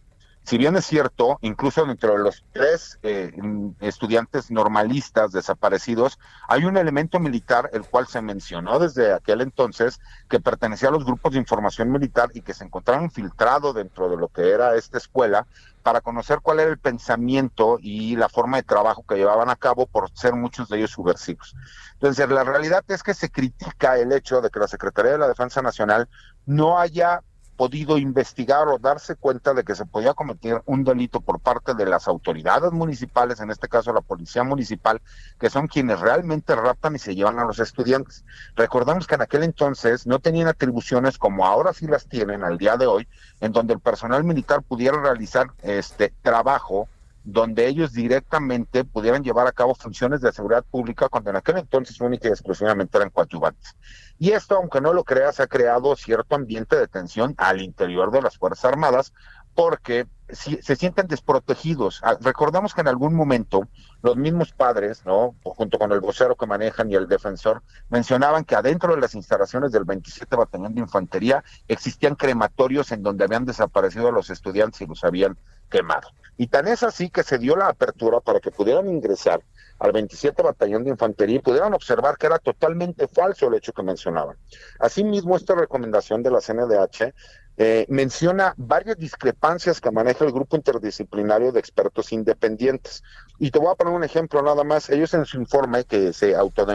si 0.47 0.59
bien 0.59 0.77
es 0.77 0.86
cierto, 0.86 1.39
incluso 1.40 1.85
dentro 1.85 2.12
de 2.12 2.20
los 2.20 2.44
tres 2.52 3.01
eh, 3.02 3.32
estudiantes 3.81 4.48
normalistas 4.52 5.32
desaparecidos, 5.32 6.20
hay 6.47 6.64
un 6.64 6.77
elemento 6.77 7.18
militar 7.18 7.68
el 7.73 7.82
cual 7.82 8.06
se 8.06 8.23
mencionó 8.23 8.78
desde 8.78 9.12
aquel 9.12 9.40
entonces 9.40 9.98
que 10.28 10.39
pertenecía 10.39 10.90
a 10.90 10.93
los 10.93 11.05
grupos 11.05 11.32
de 11.32 11.40
información 11.40 11.90
militar 11.90 12.31
y 12.32 12.43
que 12.43 12.55
se 12.55 12.62
encontraba 12.62 13.02
infiltrado 13.02 13.73
dentro 13.73 14.09
de 14.09 14.16
lo 14.16 14.28
que 14.28 14.51
era 14.51 14.77
esta 14.77 14.98
escuela 14.98 15.48
para 15.82 16.01
conocer 16.01 16.39
cuál 16.40 16.60
era 16.60 16.70
el 16.70 16.78
pensamiento 16.78 17.78
y 17.81 18.14
la 18.14 18.28
forma 18.28 18.56
de 18.59 18.62
trabajo 18.62 19.05
que 19.09 19.16
llevaban 19.16 19.51
a 19.51 19.56
cabo 19.56 19.86
por 19.86 20.10
ser 20.16 20.35
muchos 20.35 20.68
de 20.68 20.78
ellos 20.78 20.93
subversivos. 20.93 21.56
Entonces, 21.94 22.28
la 22.28 22.44
realidad 22.44 22.85
es 22.86 23.02
que 23.02 23.14
se 23.14 23.31
critica 23.31 23.97
el 23.98 24.12
hecho 24.12 24.40
de 24.40 24.51
que 24.51 24.60
la 24.60 24.68
Secretaría 24.68 25.12
de 25.12 25.18
la 25.18 25.28
Defensa 25.28 25.60
Nacional 25.60 26.09
no 26.44 26.78
haya 26.78 27.23
podido 27.57 27.99
investigar 27.99 28.69
o 28.69 28.78
darse 28.78 29.16
cuenta 29.16 29.55
de 29.55 29.65
que 29.65 29.74
se 29.74 29.87
podía 29.87 30.15
cometer 30.15 30.62
un 30.66 30.85
delito 30.85 31.20
por 31.20 31.41
parte 31.41 31.74
de 31.74 31.87
las 31.87 32.07
autoridades 32.07 32.70
municipales, 32.73 33.41
en 33.41 33.51
este 33.51 33.69
caso 33.69 33.93
la 33.93 34.01
policía 34.01 34.45
municipal, 34.45 35.01
que 35.39 35.51
son 35.51 35.66
quienes 35.66 36.01
realmente 36.01 36.55
raptan 36.55 36.95
y 36.95 36.99
se 36.99 37.15
llevan 37.15 37.39
a 37.39 37.45
los 37.45 37.59
estudiantes. 37.59 38.24
Recordamos 38.55 39.07
que 39.07 39.15
en 39.15 39.23
aquel 39.23 39.43
entonces 39.43 40.07
no 40.07 40.19
tenían 40.19 40.49
atribuciones 40.49 41.19
como 41.19 41.47
ahora 41.47 41.73
sí 41.73 41.87
las 41.87 42.07
tienen 42.07 42.45
al 42.45 42.59
día 42.59 42.77
de 42.77 42.87
hoy, 42.87 43.09
en 43.41 43.53
donde 43.53 43.74
el 43.74 43.81
personal 43.81 44.23
militar 44.24 44.62
pudiera 44.62 45.01
realizar 45.01 45.49
este 45.62 46.12
trabajo 46.23 46.89
donde 47.27 47.66
ellos 47.66 47.93
directamente 47.93 48.85
pudieran 48.85 49.24
llevar 49.24 49.48
a 49.48 49.53
cabo 49.53 49.74
funciones 49.74 50.20
de 50.20 50.32
seguridad 50.32 50.65
pública 50.65 51.09
cuando 51.09 51.31
en 51.31 51.36
aquel 51.36 51.59
entonces 51.59 52.01
única 52.01 52.28
y 52.28 52.31
exclusivamente 52.31 52.97
eran 52.97 53.11
coadyuvantes. 53.11 53.77
Y 54.16 54.31
esto, 54.31 54.57
aunque 54.57 54.81
no 54.81 54.93
lo 54.93 55.03
creas, 55.03 55.40
ha 55.40 55.48
creado 55.48 55.97
cierto 55.97 56.36
ambiente 56.36 56.77
de 56.77 56.86
tensión 56.86 57.35
al 57.36 57.61
interior 57.61 58.12
de 58.12 58.23
las 58.23 58.39
Fuerzas 58.39 58.66
Armadas 58.66 59.12
porque 59.57 60.07
si, 60.28 60.57
se 60.62 60.77
sienten 60.77 61.09
desprotegidos. 61.09 62.01
Ah, 62.05 62.16
recordamos 62.20 62.74
que 62.74 62.82
en 62.82 62.89
algún 62.89 63.15
momento 63.15 63.66
los 64.03 64.16
mismos 64.16 64.53
padres, 64.53 65.05
¿no? 65.05 65.35
junto 65.43 65.78
con 65.78 65.90
el 65.93 66.01
vocero 66.01 66.36
que 66.36 66.47
manejan 66.47 66.90
y 66.90 66.94
el 66.94 67.09
defensor, 67.09 67.62
mencionaban 67.89 68.44
que 68.44 68.55
adentro 68.55 68.94
de 68.94 69.01
las 69.01 69.15
instalaciones 69.15 69.73
del 69.73 69.85
27 69.85 70.36
Batallón 70.36 70.74
de 70.74 70.82
Infantería 70.82 71.43
existían 71.66 72.15
crematorios 72.15 72.93
en 72.93 73.03
donde 73.03 73.24
habían 73.24 73.47
desaparecido 73.47 74.09
a 74.09 74.12
los 74.12 74.31
estudiantes 74.31 74.81
y 74.82 74.86
los 74.86 75.03
habían 75.03 75.39
quemado. 75.71 76.09
Y 76.37 76.49
tan 76.49 76.69
es 76.69 76.83
así 76.83 77.09
que 77.09 77.23
se 77.23 77.39
dio 77.39 77.57
la 77.57 77.69
apertura 77.69 78.21
para 78.21 78.41
que 78.41 78.51
pudieran 78.51 78.89
ingresar 78.89 79.43
al 79.79 79.93
27 79.93 80.43
Batallón 80.43 80.85
de 80.85 80.91
Infantería 80.91 81.37
y 81.37 81.41
pudieran 81.41 81.75
observar 81.75 82.17
que 82.17 82.27
era 82.27 82.39
totalmente 82.39 83.09
falso 83.09 83.49
el 83.49 83.55
hecho 83.55 83.73
que 83.73 83.83
mencionaban. 83.83 84.37
Asimismo, 84.79 85.37
esta 85.37 85.55
recomendación 85.55 86.23
de 86.23 86.31
la 86.31 86.41
CNDH 86.41 87.15
eh, 87.59 87.87
menciona 87.89 88.53
varias 88.59 88.99
discrepancias 88.99 89.81
que 89.81 89.91
maneja 89.91 90.27
el 90.27 90.33
grupo 90.33 90.57
interdisciplinario 90.57 91.53
de 91.53 91.61
expertos 91.61 92.13
independientes. 92.13 93.03
Y 93.39 93.51
te 93.51 93.59
voy 93.59 93.73
a 93.73 93.75
poner 93.75 93.95
un 93.95 94.05
ejemplo 94.05 94.43
nada 94.43 94.63
más. 94.63 94.91
Ellos 94.91 95.15
en 95.15 95.25
su 95.25 95.39
informe, 95.39 95.85
que 95.85 96.13
se 96.13 96.35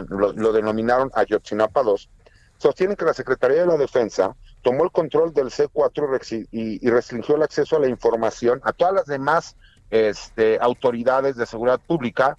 lo, 0.09 0.53
denominaron 0.53 1.11
Ayotzinapa 1.13 1.83
2, 1.83 2.09
sostienen 2.61 2.95
que 2.95 3.05
la 3.05 3.13
Secretaría 3.13 3.61
de 3.61 3.67
la 3.67 3.77
Defensa 3.77 4.35
tomó 4.61 4.83
el 4.83 4.91
control 4.91 5.33
del 5.33 5.47
C4 5.47 6.47
y, 6.51 6.89
restringió 6.89 7.35
el 7.35 7.43
acceso 7.43 7.75
a 7.75 7.79
la 7.79 7.87
información 7.87 8.61
a 8.63 8.71
todas 8.71 8.93
las 8.93 9.05
demás 9.07 9.57
este, 9.89 10.59
autoridades 10.61 11.35
de 11.35 11.47
seguridad 11.47 11.79
pública, 11.79 12.37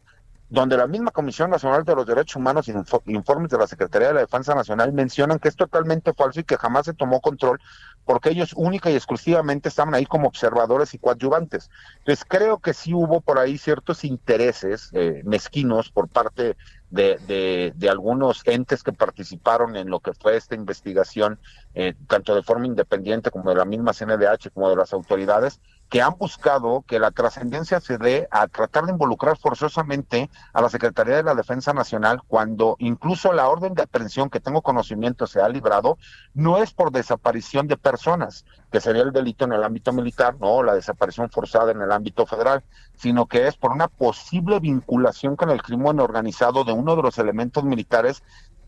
donde 0.48 0.76
la 0.76 0.86
misma 0.86 1.10
Comisión 1.10 1.50
Nacional 1.50 1.84
de 1.84 1.96
los 1.96 2.06
Derechos 2.06 2.36
Humanos 2.36 2.68
y 2.68 3.12
informes 3.12 3.50
de 3.50 3.58
la 3.58 3.66
Secretaría 3.66 4.08
de 4.08 4.14
la 4.14 4.20
Defensa 4.20 4.54
Nacional 4.54 4.92
mencionan 4.92 5.38
que 5.38 5.48
es 5.48 5.56
totalmente 5.56 6.12
falso 6.12 6.40
y 6.40 6.44
que 6.44 6.56
jamás 6.56 6.86
se 6.86 6.94
tomó 6.94 7.20
control 7.20 7.58
porque 8.04 8.30
ellos 8.30 8.52
única 8.54 8.90
y 8.90 8.94
exclusivamente 8.94 9.68
estaban 9.68 9.94
ahí 9.94 10.06
como 10.06 10.28
observadores 10.28 10.94
y 10.94 10.98
coadyuvantes. 10.98 11.70
Entonces 11.98 12.24
creo 12.28 12.58
que 12.58 12.74
sí 12.74 12.94
hubo 12.94 13.20
por 13.20 13.38
ahí 13.38 13.58
ciertos 13.58 14.04
intereses 14.04 14.90
eh, 14.92 15.22
mezquinos 15.24 15.90
por 15.90 16.08
parte 16.08 16.56
de, 16.92 17.72
de, 17.74 17.88
algunos 17.88 18.42
entes 18.46 18.82
que 18.82 18.92
participaron 18.92 19.76
en 19.76 19.88
lo 19.88 20.00
que 20.00 20.12
fue 20.12 20.36
esta 20.36 20.54
investigación, 20.54 21.38
eh, 21.74 21.94
tanto 22.06 22.34
de 22.34 22.42
forma 22.42 22.66
independiente 22.66 23.30
como 23.30 23.48
de 23.48 23.56
la 23.56 23.64
misma 23.64 23.94
CNDH 23.94 24.50
como 24.52 24.68
de 24.68 24.76
las 24.76 24.92
autoridades, 24.92 25.60
que 25.92 26.00
han 26.00 26.16
buscado 26.16 26.86
que 26.88 26.98
la 26.98 27.10
trascendencia 27.10 27.78
se 27.78 27.98
dé 27.98 28.26
a 28.30 28.48
tratar 28.48 28.86
de 28.86 28.92
involucrar 28.92 29.36
forzosamente 29.36 30.30
a 30.54 30.62
la 30.62 30.70
Secretaría 30.70 31.16
de 31.16 31.22
la 31.22 31.34
Defensa 31.34 31.74
Nacional 31.74 32.22
cuando 32.26 32.76
incluso 32.78 33.30
la 33.34 33.46
orden 33.46 33.74
de 33.74 33.82
aprehensión 33.82 34.30
que 34.30 34.40
tengo 34.40 34.62
conocimiento 34.62 35.26
se 35.26 35.42
ha 35.42 35.50
librado 35.50 35.98
no 36.32 36.56
es 36.62 36.72
por 36.72 36.92
desaparición 36.92 37.68
de 37.68 37.76
personas, 37.76 38.46
que 38.70 38.80
sería 38.80 39.02
el 39.02 39.12
delito 39.12 39.44
en 39.44 39.52
el 39.52 39.62
ámbito 39.62 39.92
militar, 39.92 40.36
no, 40.40 40.62
la 40.62 40.72
desaparición 40.72 41.28
forzada 41.28 41.72
en 41.72 41.82
el 41.82 41.92
ámbito 41.92 42.24
federal, 42.24 42.64
sino 42.96 43.26
que 43.26 43.46
es 43.46 43.58
por 43.58 43.72
una 43.72 43.88
posible 43.88 44.60
vinculación 44.60 45.36
con 45.36 45.50
el 45.50 45.60
crimen 45.60 46.00
organizado 46.00 46.64
de 46.64 46.72
uno 46.72 46.96
de 46.96 47.02
los 47.02 47.18
elementos 47.18 47.64
militares 47.64 48.22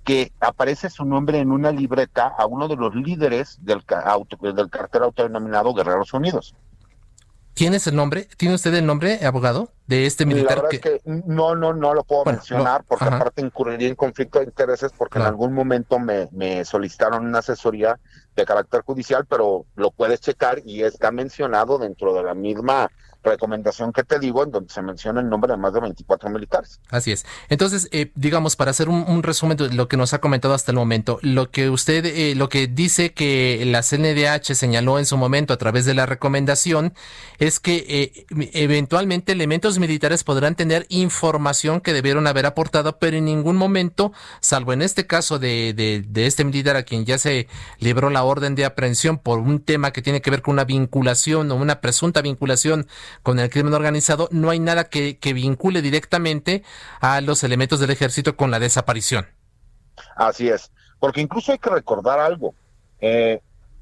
que 0.05 0.30
aparece 0.40 0.90
su 0.90 1.06
nombre 1.06 1.38
en 1.38 1.51
una 1.51 1.72
libreta 1.72 2.26
a 2.26 2.44
uno 2.44 2.68
de 2.68 2.76
los 2.76 2.94
líderes 2.94 3.59
del, 3.62 3.82
del 4.55 4.68
cartel 4.68 5.05
autodenominado 5.05 5.72
Guerreros 5.72 6.12
Unidos. 6.12 6.55
¿Quién 7.55 7.72
es 7.74 7.86
el 7.86 7.94
nombre? 7.94 8.28
¿Tiene 8.36 8.56
usted 8.56 8.74
el 8.74 8.85
nombre, 8.85 9.24
abogado, 9.24 9.70
de 9.86 10.06
este 10.06 10.26
militar? 10.26 10.56
La 10.56 10.62
verdad 10.64 10.70
que... 10.70 10.76
Es 10.76 10.82
que 10.82 11.22
no, 11.26 11.55
no, 11.55 11.72
no 11.72 11.94
lo 11.94 12.02
puedo 12.02 12.24
mencionar 12.24 12.85
porque 12.85 13.05
aparte 13.05 13.43
incurriría 13.43 13.89
en 13.89 13.94
conflicto 13.94 14.40
de 14.40 14.47
intereses 14.47 14.93
porque 14.97 15.18
en 15.18 15.26
algún 15.26 15.52
momento 15.52 15.98
me, 16.01 16.28
me 16.32 16.64
solicitaron 16.64 17.24
una 17.24 17.39
asesoría 17.39 17.98
de 18.35 18.44
carácter 18.44 18.82
judicial, 18.82 19.24
pero 19.26 19.66
lo 19.76 19.93
puedes 19.93 20.20
checar 20.20 20.62
y 20.64 20.82
está 20.82 21.12
mencionado 21.12 21.78
dentro 21.78 22.12
de 22.14 22.24
la 22.24 22.35
misma 22.35 22.90
recomendación 23.30 23.92
que 23.92 24.05
te 24.05 24.18
digo, 24.18 24.44
en 24.44 24.51
donde 24.51 24.72
se 24.72 24.82
menciona 24.82 25.20
el 25.20 25.28
nombre 25.28 25.52
de 25.52 25.56
más 25.56 25.72
de 25.72 25.80
24 25.80 26.30
militares. 26.30 26.80
Así 26.90 27.12
es. 27.12 27.24
Entonces, 27.48 27.88
eh, 27.92 28.10
digamos, 28.14 28.56
para 28.56 28.70
hacer 28.70 28.88
un, 28.88 29.22
resumen 29.22 29.56
de 29.56 29.72
lo 29.72 29.88
que 29.88 29.96
nos 29.96 30.12
ha 30.12 30.20
comentado 30.20 30.55
hasta 30.55 30.70
el 30.70 30.76
momento, 30.76 31.18
lo 31.22 31.51
que 31.51 31.70
usted, 31.70 32.05
eh, 32.05 32.34
lo 32.34 32.48
que 32.48 32.66
dice 32.66 33.12
que 33.12 33.62
la 33.66 33.82
CNDH 33.82 34.55
señaló 34.55 34.98
en 34.98 35.06
su 35.06 35.16
momento 35.16 35.55
a 35.55 35.56
través 35.56 35.84
de 35.86 35.94
la 35.94 36.06
recomendación 36.06 36.92
es 37.38 37.59
que 37.60 37.84
eh, 37.88 38.26
eventualmente 38.52 39.32
elementos 39.32 39.78
militares 39.78 40.24
podrán 40.24 40.55
tener 40.55 40.86
información 40.88 41.80
que 41.80 41.92
debieron 41.92 42.26
haber 42.26 42.46
aportado, 42.46 42.98
pero 42.98 43.16
en 43.16 43.24
ningún 43.24 43.56
momento, 43.56 44.12
salvo 44.40 44.72
en 44.72 44.82
este 44.82 45.06
caso 45.06 45.38
de, 45.38 45.72
de, 45.74 46.05
de 46.06 46.26
este 46.26 46.44
militar 46.44 46.76
a 46.76 46.82
quien 46.82 47.05
ya 47.05 47.18
se 47.18 47.48
libró 47.78 48.10
la 48.10 48.24
orden 48.24 48.55
de 48.55 48.64
aprehensión 48.64 49.18
por 49.18 49.38
un 49.38 49.60
tema 49.60 49.92
que 49.92 50.02
tiene 50.02 50.20
que 50.20 50.30
ver 50.30 50.42
con 50.42 50.52
una 50.52 50.64
vinculación 50.64 51.51
o 51.51 51.55
una 51.55 51.80
presunta 51.80 52.22
vinculación 52.22 52.86
con 53.22 53.38
el 53.38 53.50
crimen 53.50 53.74
organizado, 53.74 54.28
no 54.30 54.50
hay 54.50 54.60
nada 54.60 54.84
que, 54.84 55.18
vincule 55.34 55.82
directamente 55.82 56.62
a 57.00 57.20
los 57.20 57.42
elementos 57.44 57.80
del 57.80 57.90
ejército 57.90 58.36
con 58.36 58.50
la 58.50 58.58
desaparición. 58.58 59.26
Así 60.16 60.48
es, 60.48 60.70
porque 60.98 61.20
incluso 61.20 61.52
hay 61.52 61.58
que 61.58 61.70
recordar 61.70 62.18
algo. 62.18 62.54
Eh, 63.00 63.40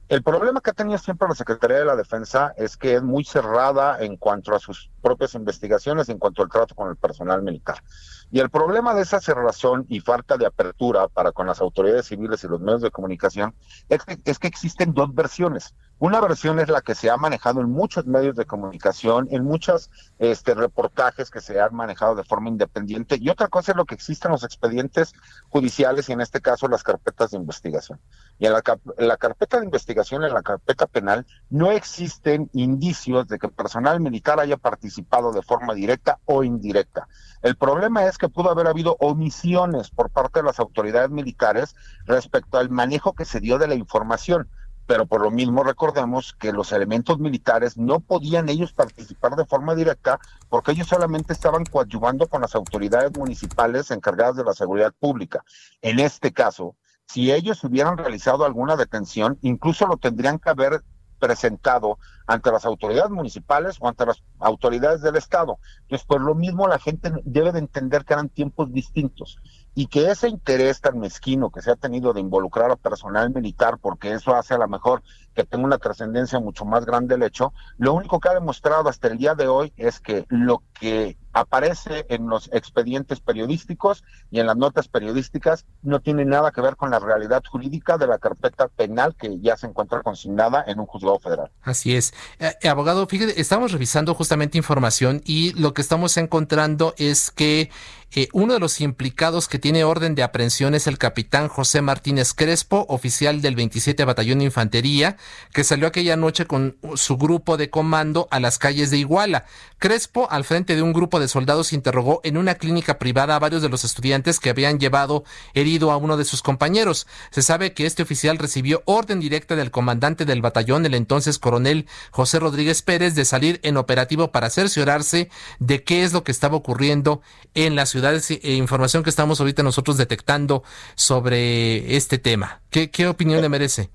el 0.08 0.22
problema 0.22 0.60
que 0.60 0.70
ha 0.70 0.74
tenido 0.74 0.98
siempre 0.98 1.28
la 1.28 1.34
Secretaría 1.34 1.78
de 1.78 1.84
la 1.84 1.96
Defensa 1.96 2.52
es 2.56 2.76
que 2.76 2.94
es 2.94 3.02
muy 3.02 3.24
cerrada 3.24 4.02
en 4.04 4.16
cuanto 4.16 4.54
a 4.54 4.58
sus 4.58 4.90
propias 5.02 5.34
investigaciones 5.34 6.08
en 6.08 6.18
cuanto 6.18 6.42
al 6.42 6.48
trato 6.48 6.74
con 6.74 6.88
el 6.88 6.96
personal 6.96 7.42
militar. 7.42 7.82
Y 8.30 8.40
el 8.40 8.48
problema 8.48 8.94
de 8.94 9.02
esa 9.02 9.20
cerrazón 9.20 9.84
y 9.88 10.00
falta 10.00 10.38
de 10.38 10.46
apertura 10.46 11.08
para 11.08 11.32
con 11.32 11.46
las 11.46 11.60
autoridades 11.60 12.06
civiles 12.06 12.42
y 12.44 12.48
los 12.48 12.60
medios 12.60 12.80
de 12.80 12.90
comunicación 12.90 13.54
es 13.88 14.02
que, 14.04 14.18
es 14.24 14.38
que 14.38 14.48
existen 14.48 14.94
dos 14.94 15.14
versiones. 15.14 15.74
Una 15.98 16.20
versión 16.20 16.58
es 16.58 16.68
la 16.68 16.80
que 16.80 16.96
se 16.96 17.10
ha 17.10 17.16
manejado 17.16 17.60
en 17.60 17.70
muchos 17.70 18.06
medios 18.06 18.34
de 18.34 18.44
comunicación, 18.44 19.28
en 19.30 19.44
muchos 19.44 19.90
este, 20.18 20.54
reportajes 20.54 21.30
que 21.30 21.40
se 21.40 21.60
han 21.60 21.74
manejado 21.74 22.16
de 22.16 22.24
forma 22.24 22.48
independiente, 22.48 23.18
y 23.20 23.28
otra 23.28 23.46
cosa 23.48 23.72
es 23.72 23.76
lo 23.76 23.84
que 23.84 23.94
existen 23.94 24.32
los 24.32 24.42
expedientes 24.42 25.12
judiciales 25.48 26.08
y 26.08 26.12
en 26.12 26.20
este 26.20 26.40
caso 26.40 26.66
las 26.66 26.82
carpetas 26.82 27.30
de 27.30 27.36
investigación. 27.36 28.00
Y 28.38 28.46
en 28.46 28.52
la, 28.52 28.62
en 28.96 29.08
la 29.08 29.16
carpeta 29.16 29.60
de 29.60 29.66
investigación, 29.66 30.24
en 30.24 30.34
la 30.34 30.42
carpeta 30.42 30.86
penal, 30.86 31.24
no 31.50 31.70
existen 31.70 32.50
indicios 32.52 33.28
de 33.28 33.38
que 33.38 33.48
personal 33.48 34.00
militar 34.00 34.40
haya 34.40 34.56
participado 34.56 34.91
de 34.94 35.42
forma 35.42 35.74
directa 35.74 36.18
o 36.24 36.44
indirecta. 36.44 37.08
El 37.42 37.56
problema 37.56 38.04
es 38.04 38.18
que 38.18 38.28
pudo 38.28 38.50
haber 38.50 38.66
habido 38.66 38.96
omisiones 39.00 39.90
por 39.90 40.10
parte 40.10 40.40
de 40.40 40.46
las 40.46 40.60
autoridades 40.60 41.10
militares 41.10 41.74
respecto 42.04 42.58
al 42.58 42.70
manejo 42.70 43.14
que 43.14 43.24
se 43.24 43.40
dio 43.40 43.58
de 43.58 43.68
la 43.68 43.74
información 43.74 44.48
pero 44.86 45.06
por 45.06 45.22
lo 45.22 45.30
mismo 45.30 45.62
recordemos 45.62 46.34
que 46.38 46.52
los 46.52 46.72
elementos 46.72 47.18
militares 47.18 47.76
no 47.78 48.00
podían 48.00 48.48
ellos 48.48 48.72
participar 48.72 49.36
de 49.36 49.46
forma 49.46 49.74
directa 49.74 50.18
porque 50.48 50.72
ellos 50.72 50.88
solamente 50.88 51.32
estaban 51.32 51.64
coadyuvando 51.64 52.26
con 52.26 52.42
las 52.42 52.54
autoridades 52.54 53.16
municipales 53.16 53.90
encargadas 53.90 54.36
de 54.36 54.44
la 54.44 54.52
seguridad 54.52 54.92
pública. 54.98 55.44
En 55.80 56.00
este 56.00 56.32
caso, 56.32 56.76
si 57.06 57.32
ellos 57.32 57.62
hubieran 57.64 57.96
realizado 57.96 58.44
alguna 58.44 58.76
detención, 58.76 59.38
incluso 59.42 59.86
lo 59.86 59.96
tendrían 59.96 60.38
que 60.38 60.50
haber 60.50 60.82
presentado 61.22 62.00
ante 62.26 62.50
las 62.50 62.64
autoridades 62.64 63.12
municipales 63.12 63.76
o 63.78 63.86
ante 63.86 64.04
las 64.04 64.24
autoridades 64.40 65.02
del 65.02 65.14
Estado. 65.14 65.60
Entonces, 65.82 66.04
por 66.04 66.20
lo 66.20 66.34
mismo 66.34 66.66
la 66.66 66.80
gente 66.80 67.12
debe 67.22 67.52
de 67.52 67.60
entender 67.60 68.04
que 68.04 68.14
eran 68.14 68.28
tiempos 68.28 68.72
distintos 68.72 69.38
y 69.72 69.86
que 69.86 70.10
ese 70.10 70.28
interés 70.28 70.80
tan 70.80 70.98
mezquino 70.98 71.50
que 71.50 71.62
se 71.62 71.70
ha 71.70 71.76
tenido 71.76 72.12
de 72.12 72.20
involucrar 72.20 72.72
a 72.72 72.76
personal 72.76 73.30
militar, 73.30 73.78
porque 73.80 74.12
eso 74.12 74.34
hace 74.34 74.54
a 74.54 74.58
lo 74.58 74.66
mejor 74.66 75.04
que 75.34 75.44
tenga 75.44 75.64
una 75.64 75.78
trascendencia 75.78 76.40
mucho 76.40 76.64
más 76.64 76.84
grande 76.84 77.14
el 77.14 77.22
hecho, 77.22 77.52
lo 77.78 77.94
único 77.94 78.20
que 78.20 78.28
ha 78.28 78.34
demostrado 78.34 78.88
hasta 78.88 79.08
el 79.08 79.18
día 79.18 79.34
de 79.34 79.48
hoy 79.48 79.72
es 79.76 80.00
que 80.00 80.24
lo 80.28 80.62
que 80.78 81.16
aparece 81.32 82.04
en 82.08 82.28
los 82.28 82.50
expedientes 82.52 83.20
periodísticos 83.20 84.04
y 84.30 84.40
en 84.40 84.46
las 84.46 84.56
notas 84.56 84.88
periodísticas 84.88 85.64
no 85.82 86.00
tiene 86.00 86.24
nada 86.24 86.50
que 86.50 86.60
ver 86.60 86.76
con 86.76 86.90
la 86.90 86.98
realidad 86.98 87.42
jurídica 87.48 87.96
de 87.96 88.06
la 88.06 88.18
carpeta 88.18 88.68
penal 88.68 89.16
que 89.16 89.40
ya 89.40 89.56
se 89.56 89.66
encuentra 89.66 90.02
consignada 90.02 90.62
en 90.66 90.78
un 90.78 90.86
juzgado 90.86 91.18
federal. 91.18 91.50
Así 91.62 91.96
es. 91.96 92.12
Eh, 92.38 92.68
abogado, 92.68 93.06
fíjate, 93.06 93.40
estamos 93.40 93.72
revisando 93.72 94.14
justamente 94.14 94.58
información 94.58 95.22
y 95.24 95.58
lo 95.58 95.72
que 95.72 95.82
estamos 95.82 96.16
encontrando 96.16 96.94
es 96.98 97.30
que 97.30 97.70
eh, 98.14 98.28
uno 98.34 98.52
de 98.52 98.60
los 98.60 98.82
implicados 98.82 99.48
que 99.48 99.58
tiene 99.58 99.84
orden 99.84 100.14
de 100.14 100.22
aprehensión 100.22 100.74
es 100.74 100.86
el 100.86 100.98
capitán 100.98 101.48
José 101.48 101.80
Martínez 101.80 102.34
Crespo, 102.34 102.84
oficial 102.90 103.40
del 103.40 103.56
27 103.56 104.04
Batallón 104.04 104.40
de 104.40 104.44
Infantería, 104.46 105.16
que 105.52 105.64
salió 105.64 105.86
aquella 105.86 106.16
noche 106.16 106.46
con 106.46 106.76
su 106.94 107.16
grupo 107.16 107.56
de 107.56 107.70
comando 107.70 108.28
a 108.30 108.40
las 108.40 108.58
calles 108.58 108.90
de 108.90 108.98
Iguala. 108.98 109.44
Crespo, 109.78 110.28
al 110.30 110.44
frente 110.44 110.76
de 110.76 110.82
un 110.82 110.92
grupo 110.92 111.18
de 111.18 111.28
soldados, 111.28 111.72
interrogó 111.72 112.20
en 112.24 112.36
una 112.36 112.54
clínica 112.54 112.98
privada 112.98 113.36
a 113.36 113.38
varios 113.38 113.62
de 113.62 113.68
los 113.68 113.84
estudiantes 113.84 114.38
que 114.38 114.50
habían 114.50 114.78
llevado 114.78 115.24
herido 115.54 115.90
a 115.90 115.96
uno 115.96 116.16
de 116.16 116.24
sus 116.24 116.42
compañeros. 116.42 117.06
Se 117.30 117.42
sabe 117.42 117.74
que 117.74 117.86
este 117.86 118.02
oficial 118.02 118.38
recibió 118.38 118.82
orden 118.84 119.20
directa 119.20 119.56
del 119.56 119.70
comandante 119.70 120.24
del 120.24 120.40
batallón, 120.40 120.86
el 120.86 120.94
entonces 120.94 121.38
coronel 121.38 121.86
José 122.10 122.38
Rodríguez 122.38 122.82
Pérez, 122.82 123.14
de 123.14 123.24
salir 123.24 123.60
en 123.62 123.76
operativo 123.76 124.30
para 124.30 124.50
cerciorarse 124.50 125.30
de 125.58 125.82
qué 125.82 126.04
es 126.04 126.12
lo 126.12 126.24
que 126.24 126.32
estaba 126.32 126.56
ocurriendo 126.56 127.20
en 127.54 127.74
la 127.74 127.86
ciudad 127.86 128.14
e 128.28 128.52
información 128.54 129.02
que 129.02 129.10
estamos 129.10 129.40
ahorita 129.40 129.62
nosotros 129.62 129.96
detectando 129.96 130.62
sobre 130.94 131.96
este 131.96 132.18
tema. 132.18 132.62
¿Qué, 132.70 132.90
qué 132.90 133.08
opinión 133.08 133.40
le 133.40 133.48
merece? 133.48 133.90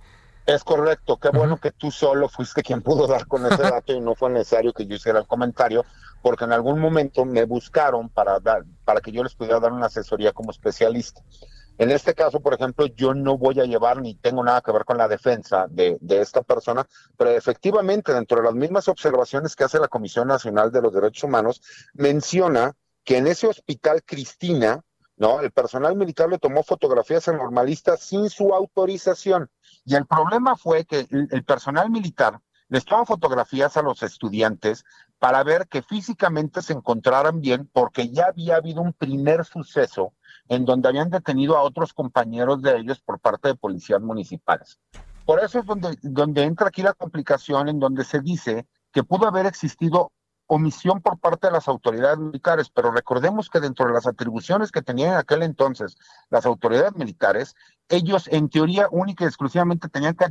Es 0.47 0.63
correcto, 0.63 1.17
qué 1.17 1.27
bueno 1.27 1.57
que 1.57 1.73
tú 1.73 1.91
solo 1.91 2.29
fuiste 2.29 2.63
quien 2.63 2.81
pudo 2.81 3.05
dar 3.05 3.27
con 3.27 3.45
ese 3.45 3.63
dato 3.63 3.91
y 3.91 3.99
no 3.99 4.15
fue 4.15 4.29
necesario 4.29 4.71
que 4.71 4.85
yo 4.85 4.95
hiciera 4.95 5.19
el 5.19 5.27
comentario, 5.27 5.83
porque 6.21 6.45
en 6.45 6.53
algún 6.53 6.79
momento 6.79 7.25
me 7.25 7.43
buscaron 7.43 8.07
para 8.07 8.39
dar, 8.39 8.63
para 8.85 9.01
que 9.01 9.11
yo 9.11 9.23
les 9.23 9.35
pudiera 9.35 9.59
dar 9.59 9.73
una 9.73 9.87
asesoría 9.87 10.31
como 10.31 10.51
especialista. 10.51 11.21
En 11.77 11.91
este 11.91 12.13
caso, 12.13 12.39
por 12.39 12.53
ejemplo, 12.53 12.85
yo 12.85 13.13
no 13.13 13.37
voy 13.37 13.59
a 13.59 13.65
llevar 13.65 14.01
ni 14.01 14.15
tengo 14.15 14.41
nada 14.41 14.61
que 14.61 14.71
ver 14.71 14.85
con 14.85 14.97
la 14.97 15.09
defensa 15.09 15.67
de, 15.69 15.97
de, 15.99 16.21
esta 16.21 16.41
persona, 16.43 16.87
pero 17.17 17.31
efectivamente 17.31 18.13
dentro 18.13 18.37
de 18.37 18.45
las 18.45 18.55
mismas 18.55 18.87
observaciones 18.87 19.53
que 19.53 19.65
hace 19.65 19.79
la 19.79 19.89
Comisión 19.89 20.29
Nacional 20.29 20.71
de 20.71 20.81
los 20.81 20.93
Derechos 20.93 21.25
Humanos, 21.25 21.61
menciona 21.93 22.73
que 23.03 23.17
en 23.17 23.27
ese 23.27 23.47
hospital 23.47 24.01
Cristina, 24.05 24.81
¿no? 25.17 25.41
El 25.41 25.51
personal 25.51 25.95
militar 25.95 26.29
le 26.29 26.37
tomó 26.37 26.63
fotografías 26.63 27.27
al 27.27 27.37
normalista 27.37 27.97
sin 27.97 28.29
su 28.29 28.53
autorización. 28.53 29.49
Y 29.83 29.95
el 29.95 30.05
problema 30.05 30.55
fue 30.55 30.85
que 30.85 31.07
el, 31.09 31.43
personal 31.43 31.89
militar 31.89 32.39
les 32.69 32.85
tomó 32.85 33.05
fotografías 33.05 33.75
a 33.77 33.81
los 33.81 34.03
estudiantes 34.03 34.85
para 35.19 35.43
ver 35.43 35.67
que 35.67 35.81
físicamente 35.81 36.61
se 36.61 36.73
encontraran 36.73 37.41
bien, 37.41 37.67
porque 37.73 38.09
ya 38.09 38.27
había 38.27 38.57
habido 38.57 38.81
un 38.81 38.93
primer 38.93 39.45
suceso 39.45 40.13
en 40.47 40.65
donde 40.65 40.89
habían 40.89 41.09
detenido 41.09 41.57
a 41.57 41.63
otros 41.63 41.93
compañeros 41.93 42.61
de 42.61 42.77
ellos 42.77 43.01
por 43.01 43.19
parte 43.19 43.49
de 43.49 43.55
policías 43.55 44.01
municipales. 44.01 44.79
Por 45.25 45.43
eso 45.43 45.59
es 45.59 45.65
donde, 45.65 45.97
donde 46.03 46.43
entra 46.43 46.67
aquí 46.67 46.83
la 46.83 46.93
complicación 46.93 47.67
en 47.67 47.79
donde 47.79 48.03
se 48.05 48.21
dice 48.21 48.67
que 48.93 49.03
pudo 49.03 49.27
haber 49.27 49.45
existido 49.45 50.11
omisión 50.47 51.01
por 51.01 51.19
parte 51.19 51.47
de 51.47 51.53
las 51.53 51.67
autoridades 51.67 52.17
militares, 52.17 52.69
pero 52.69 52.91
recordemos 52.91 53.49
que 53.49 53.59
dentro 53.59 53.85
de 53.85 53.93
las 53.93 54.07
atribuciones 54.07 54.71
que 54.71 54.81
tenían 54.81 55.11
en 55.11 55.17
aquel 55.17 55.43
entonces 55.43 55.97
las 56.29 56.45
autoridades 56.45 56.95
militares, 56.95 57.55
ellos 57.89 58.27
en 58.29 58.49
teoría 58.49 58.87
única 58.91 59.25
y 59.25 59.27
exclusivamente 59.27 59.89
tenían 59.89 60.15
que 60.15 60.25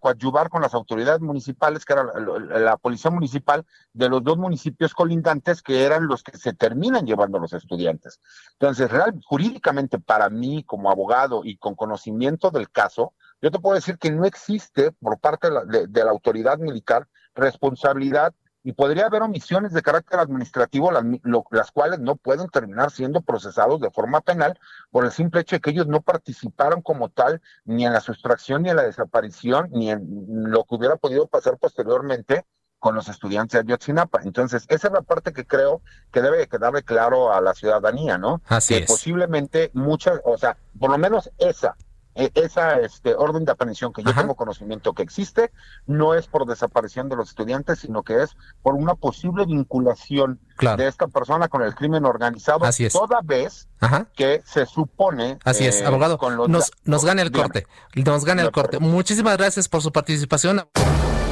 coadyuvar 0.00 0.48
con 0.48 0.62
las 0.62 0.74
autoridades 0.74 1.20
municipales, 1.20 1.84
que 1.84 1.92
era 1.92 2.04
la, 2.04 2.76
policía 2.78 3.10
municipal 3.10 3.64
de 3.92 4.08
los 4.08 4.24
dos 4.24 4.38
municipios 4.38 4.94
colindantes, 4.94 5.62
que 5.62 5.84
eran 5.84 6.06
los 6.06 6.22
que 6.22 6.36
se 6.36 6.54
terminan 6.54 7.06
llevando 7.06 7.38
los 7.38 7.52
estudiantes. 7.52 8.20
Entonces, 8.52 8.90
jurídicamente 9.24 9.98
para 9.98 10.30
mí 10.30 10.64
como 10.64 10.90
abogado 10.90 11.42
y 11.44 11.58
con 11.58 11.74
conocimiento 11.74 12.50
del 12.50 12.70
caso, 12.70 13.12
yo 13.40 13.50
te 13.50 13.58
puedo 13.58 13.76
decir 13.76 13.98
que 13.98 14.10
no 14.10 14.24
existe 14.24 14.92
por 14.92 15.18
parte 15.18 15.48
de 15.50 16.04
la 16.04 16.10
autoridad 16.10 16.58
militar 16.58 17.06
responsabilidad 17.34 18.34
y 18.68 18.72
podría 18.72 19.06
haber 19.06 19.22
omisiones 19.22 19.72
de 19.72 19.80
carácter 19.80 20.20
administrativo, 20.20 20.92
las, 20.92 21.02
las, 21.50 21.70
cuales 21.70 22.00
no 22.00 22.16
pueden 22.16 22.48
terminar 22.50 22.90
siendo 22.90 23.22
procesados 23.22 23.80
de 23.80 23.90
forma 23.90 24.20
penal 24.20 24.60
por 24.90 25.06
el 25.06 25.10
simple 25.10 25.40
hecho 25.40 25.56
de 25.56 25.60
que 25.60 25.70
ellos 25.70 25.86
no 25.86 26.02
participaron 26.02 26.82
como 26.82 27.08
tal 27.08 27.40
ni 27.64 27.86
en 27.86 27.94
la 27.94 28.02
sustracción, 28.02 28.62
ni 28.62 28.68
en 28.68 28.76
la 28.76 28.82
desaparición, 28.82 29.70
ni 29.72 29.90
en 29.90 30.04
lo 30.50 30.64
que 30.64 30.74
hubiera 30.74 30.96
podido 30.96 31.26
pasar 31.26 31.56
posteriormente 31.56 32.44
con 32.78 32.94
los 32.94 33.08
estudiantes 33.08 33.52
de 33.52 33.72
Ayotzinapa. 33.72 34.20
Entonces, 34.22 34.66
esa 34.68 34.88
es 34.88 34.92
la 34.92 35.00
parte 35.00 35.32
que 35.32 35.46
creo 35.46 35.80
que 36.12 36.20
debe 36.20 36.46
quedarle 36.46 36.82
claro 36.82 37.32
a 37.32 37.40
la 37.40 37.54
ciudadanía, 37.54 38.18
¿no? 38.18 38.42
Así 38.48 38.80
que 38.80 38.84
posiblemente 38.84 39.70
muchas, 39.72 40.20
o 40.26 40.36
sea, 40.36 40.58
por 40.78 40.90
lo 40.90 40.98
menos 40.98 41.30
esa, 41.38 41.74
e, 42.18 42.32
esa 42.34 42.80
este, 42.80 43.14
orden 43.14 43.44
de 43.44 43.52
aprehensión 43.52 43.92
que 43.92 44.02
yo 44.02 44.12
tengo 44.12 44.34
conocimiento 44.34 44.92
que 44.92 45.04
existe 45.04 45.52
no 45.86 46.14
es 46.14 46.26
por 46.26 46.46
desaparición 46.46 47.08
de 47.08 47.14
los 47.14 47.28
estudiantes, 47.28 47.78
sino 47.78 48.02
que 48.02 48.24
es 48.24 48.36
por 48.60 48.74
una 48.74 48.96
posible 48.96 49.46
vinculación 49.46 50.40
de 50.58 50.88
esta 50.88 51.06
persona 51.06 51.46
con 51.46 51.62
el 51.62 51.76
crimen 51.76 52.04
organizado, 52.04 52.64
Así 52.64 52.86
es. 52.86 52.92
toda 52.92 53.20
vez 53.22 53.68
que 54.16 54.42
se 54.44 54.66
supone... 54.66 55.38
Así 55.44 55.64
es, 55.64 55.80
eh, 55.80 55.86
abogado, 55.86 56.18
nos, 56.48 56.72
nos 56.84 57.04
gana 57.04 57.22
el 57.22 57.30
corte, 57.30 57.66
nos 57.94 58.24
gana 58.24 58.42
el 58.42 58.50
corte. 58.50 58.80
Muchísimas 58.80 59.36
gracias 59.36 59.68
por 59.68 59.80
su 59.80 59.92
participación. 59.92 60.68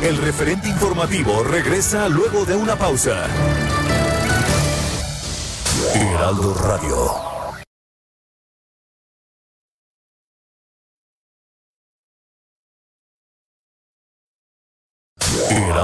El 0.02 0.18
referente 0.18 0.68
informativo 0.68 1.42
regresa 1.42 2.08
luego 2.08 2.44
de 2.44 2.54
una 2.54 2.76
pausa. 2.76 3.26
Heraldo 5.94 6.54
Radio. 6.54 7.25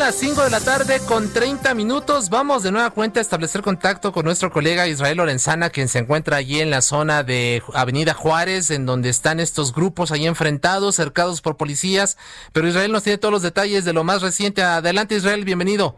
Las 0.00 0.14
5 0.14 0.44
de 0.44 0.50
la 0.50 0.60
tarde 0.60 0.98
con 1.06 1.30
30 1.30 1.74
minutos. 1.74 2.30
Vamos 2.30 2.62
de 2.62 2.72
nueva 2.72 2.88
cuenta 2.88 3.20
a 3.20 3.22
establecer 3.22 3.60
contacto 3.60 4.12
con 4.12 4.24
nuestro 4.24 4.50
colega 4.50 4.88
Israel 4.88 5.18
Lorenzana, 5.18 5.68
quien 5.68 5.88
se 5.88 5.98
encuentra 5.98 6.38
allí 6.38 6.58
en 6.58 6.70
la 6.70 6.80
zona 6.80 7.22
de 7.22 7.62
Avenida 7.74 8.14
Juárez, 8.14 8.70
en 8.70 8.86
donde 8.86 9.10
están 9.10 9.40
estos 9.40 9.74
grupos 9.74 10.10
ahí 10.10 10.26
enfrentados, 10.26 10.94
cercados 10.94 11.42
por 11.42 11.58
policías. 11.58 12.16
Pero 12.54 12.66
Israel 12.66 12.92
nos 12.92 13.02
tiene 13.02 13.18
todos 13.18 13.30
los 13.30 13.42
detalles 13.42 13.84
de 13.84 13.92
lo 13.92 14.02
más 14.02 14.22
reciente. 14.22 14.62
Adelante, 14.62 15.16
Israel, 15.16 15.44
bienvenido. 15.44 15.96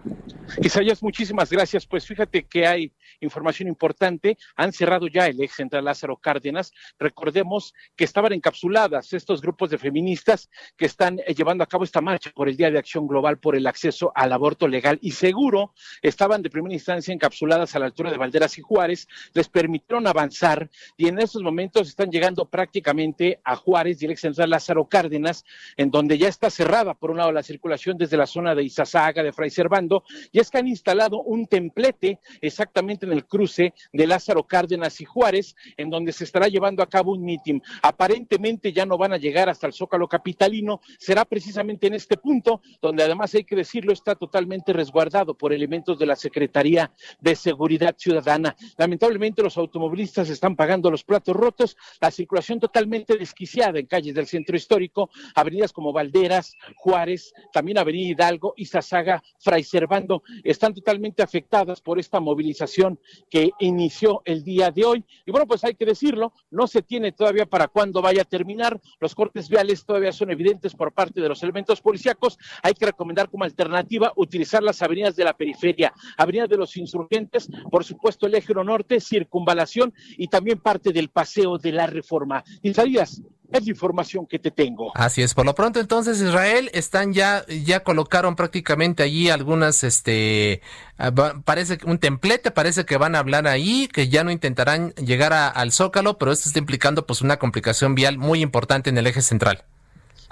Isaías, 0.60 1.00
muchísimas 1.00 1.48
gracias. 1.48 1.86
Pues 1.86 2.04
fíjate 2.04 2.44
que 2.44 2.66
hay 2.66 2.92
información 3.24 3.68
importante. 3.68 4.36
Han 4.56 4.72
cerrado 4.72 5.06
ya 5.08 5.26
el 5.26 5.40
ex 5.42 5.54
central 5.54 5.84
Lázaro 5.84 6.16
Cárdenas. 6.16 6.72
Recordemos 6.98 7.74
que 7.96 8.04
estaban 8.04 8.32
encapsuladas 8.32 9.12
estos 9.12 9.40
grupos 9.40 9.70
de 9.70 9.78
feministas 9.78 10.50
que 10.76 10.86
están 10.86 11.18
eh, 11.20 11.34
llevando 11.34 11.64
a 11.64 11.66
cabo 11.66 11.84
esta 11.84 12.00
marcha 12.00 12.30
por 12.34 12.48
el 12.48 12.56
Día 12.56 12.70
de 12.70 12.78
Acción 12.78 13.06
Global 13.06 13.38
por 13.38 13.56
el 13.56 13.66
acceso 13.66 14.12
al 14.14 14.32
aborto 14.32 14.68
legal 14.68 14.98
y 15.02 15.12
seguro. 15.12 15.74
Estaban 16.02 16.42
de 16.42 16.50
primera 16.50 16.74
instancia 16.74 17.12
encapsuladas 17.12 17.74
a 17.74 17.78
la 17.78 17.86
altura 17.86 18.10
de 18.10 18.18
Valderas 18.18 18.58
y 18.58 18.62
Juárez. 18.62 19.08
Les 19.34 19.48
permitieron 19.48 20.06
avanzar 20.06 20.70
y 20.96 21.08
en 21.08 21.18
estos 21.18 21.42
momentos 21.42 21.88
están 21.88 22.10
llegando 22.10 22.46
prácticamente 22.46 23.40
a 23.44 23.56
Juárez 23.56 24.02
y 24.02 24.06
el 24.06 24.12
ex 24.12 24.20
central 24.20 24.50
Lázaro 24.50 24.86
Cárdenas, 24.86 25.44
en 25.76 25.90
donde 25.90 26.18
ya 26.18 26.28
está 26.28 26.50
cerrada 26.50 26.94
por 26.94 27.10
un 27.10 27.18
lado 27.18 27.32
la 27.32 27.42
circulación 27.42 27.96
desde 27.96 28.16
la 28.16 28.26
zona 28.26 28.54
de 28.54 28.64
Izazaga, 28.64 29.22
de 29.22 29.32
Fray 29.32 29.50
Servando, 29.50 30.04
y 30.30 30.40
es 30.40 30.50
que 30.50 30.58
han 30.58 30.68
instalado 30.68 31.22
un 31.22 31.46
templete 31.46 32.18
exactamente 32.40 33.06
en 33.06 33.11
el 33.12 33.26
cruce 33.26 33.74
de 33.92 34.06
Lázaro 34.06 34.44
Cárdenas 34.46 35.00
y 35.00 35.04
Juárez, 35.04 35.54
en 35.76 35.90
donde 35.90 36.12
se 36.12 36.24
estará 36.24 36.48
llevando 36.48 36.82
a 36.82 36.88
cabo 36.88 37.12
un 37.12 37.24
mitin. 37.24 37.62
Aparentemente 37.82 38.72
ya 38.72 38.86
no 38.86 38.98
van 38.98 39.12
a 39.12 39.18
llegar 39.18 39.48
hasta 39.48 39.66
el 39.66 39.72
Zócalo 39.72 40.08
Capitalino, 40.08 40.80
será 40.98 41.24
precisamente 41.24 41.86
en 41.86 41.94
este 41.94 42.16
punto, 42.16 42.60
donde 42.80 43.02
además 43.02 43.34
hay 43.34 43.44
que 43.44 43.56
decirlo, 43.56 43.92
está 43.92 44.14
totalmente 44.14 44.72
resguardado 44.72 45.34
por 45.34 45.52
elementos 45.52 45.98
de 45.98 46.06
la 46.06 46.16
Secretaría 46.16 46.92
de 47.20 47.36
Seguridad 47.36 47.94
Ciudadana. 47.98 48.56
Lamentablemente 48.76 49.42
los 49.42 49.56
automovilistas 49.56 50.28
están 50.28 50.56
pagando 50.56 50.90
los 50.90 51.04
platos 51.04 51.36
rotos, 51.36 51.76
la 52.00 52.10
circulación 52.10 52.60
totalmente 52.60 53.16
desquiciada 53.16 53.78
en 53.78 53.86
calles 53.86 54.14
del 54.14 54.26
centro 54.26 54.56
histórico, 54.56 55.10
avenidas 55.34 55.72
como 55.72 55.92
Valderas, 55.92 56.54
Juárez, 56.76 57.32
también 57.52 57.78
Avenida 57.78 58.10
Hidalgo, 58.10 58.54
Izazaga, 58.56 59.22
Fray 59.38 59.64
Servando, 59.64 60.22
están 60.44 60.74
totalmente 60.74 61.22
afectadas 61.22 61.80
por 61.80 61.98
esta 61.98 62.20
movilización 62.20 62.98
que 63.28 63.50
inició 63.58 64.22
el 64.24 64.44
día 64.44 64.70
de 64.70 64.84
hoy. 64.84 65.04
Y 65.26 65.30
bueno, 65.30 65.46
pues 65.46 65.64
hay 65.64 65.74
que 65.74 65.84
decirlo, 65.84 66.32
no 66.50 66.66
se 66.66 66.82
tiene 66.82 67.12
todavía 67.12 67.46
para 67.46 67.68
cuándo 67.68 68.00
vaya 68.00 68.22
a 68.22 68.24
terminar. 68.24 68.80
Los 69.00 69.14
cortes 69.14 69.48
viales 69.48 69.84
todavía 69.84 70.12
son 70.12 70.30
evidentes 70.30 70.74
por 70.74 70.92
parte 70.92 71.20
de 71.20 71.28
los 71.28 71.42
elementos 71.42 71.80
policíacos. 71.80 72.38
Hay 72.62 72.74
que 72.74 72.86
recomendar 72.86 73.28
como 73.28 73.44
alternativa 73.44 74.12
utilizar 74.16 74.62
las 74.62 74.82
avenidas 74.82 75.16
de 75.16 75.24
la 75.24 75.36
periferia, 75.36 75.92
Avenida 76.16 76.46
de 76.46 76.56
los 76.56 76.76
Insurgentes, 76.76 77.48
por 77.70 77.84
supuesto 77.84 78.26
el 78.26 78.34
eje 78.34 78.52
norte, 78.54 79.00
circunvalación 79.00 79.94
y 80.18 80.28
también 80.28 80.58
parte 80.58 80.92
del 80.92 81.08
paseo 81.08 81.56
de 81.56 81.72
la 81.72 81.86
reforma. 81.86 82.44
Isaías, 82.62 83.22
es 83.52 83.68
información 83.68 84.26
que 84.26 84.38
te 84.38 84.50
tengo. 84.50 84.92
Así 84.94 85.22
es, 85.22 85.34
por 85.34 85.46
lo 85.46 85.54
pronto 85.54 85.80
entonces 85.80 86.20
Israel 86.20 86.70
están 86.72 87.12
ya 87.12 87.44
ya 87.46 87.80
colocaron 87.80 88.36
prácticamente 88.36 89.02
allí 89.02 89.30
algunas 89.30 89.84
este 89.84 90.62
ah, 90.98 91.12
parece 91.44 91.78
un 91.84 91.98
templete, 91.98 92.50
parece 92.50 92.84
que 92.84 92.96
van 92.96 93.14
a 93.14 93.18
hablar 93.18 93.46
ahí, 93.46 93.88
que 93.92 94.08
ya 94.08 94.24
no 94.24 94.30
intentarán 94.30 94.92
llegar 94.94 95.32
al 95.32 95.72
Zócalo, 95.72 96.18
pero 96.18 96.32
esto 96.32 96.48
está 96.48 96.58
implicando 96.58 97.06
pues 97.06 97.22
una 97.22 97.38
complicación 97.38 97.94
vial 97.94 98.18
muy 98.18 98.40
importante 98.40 98.90
en 98.90 98.98
el 98.98 99.06
eje 99.06 99.22
central. 99.22 99.64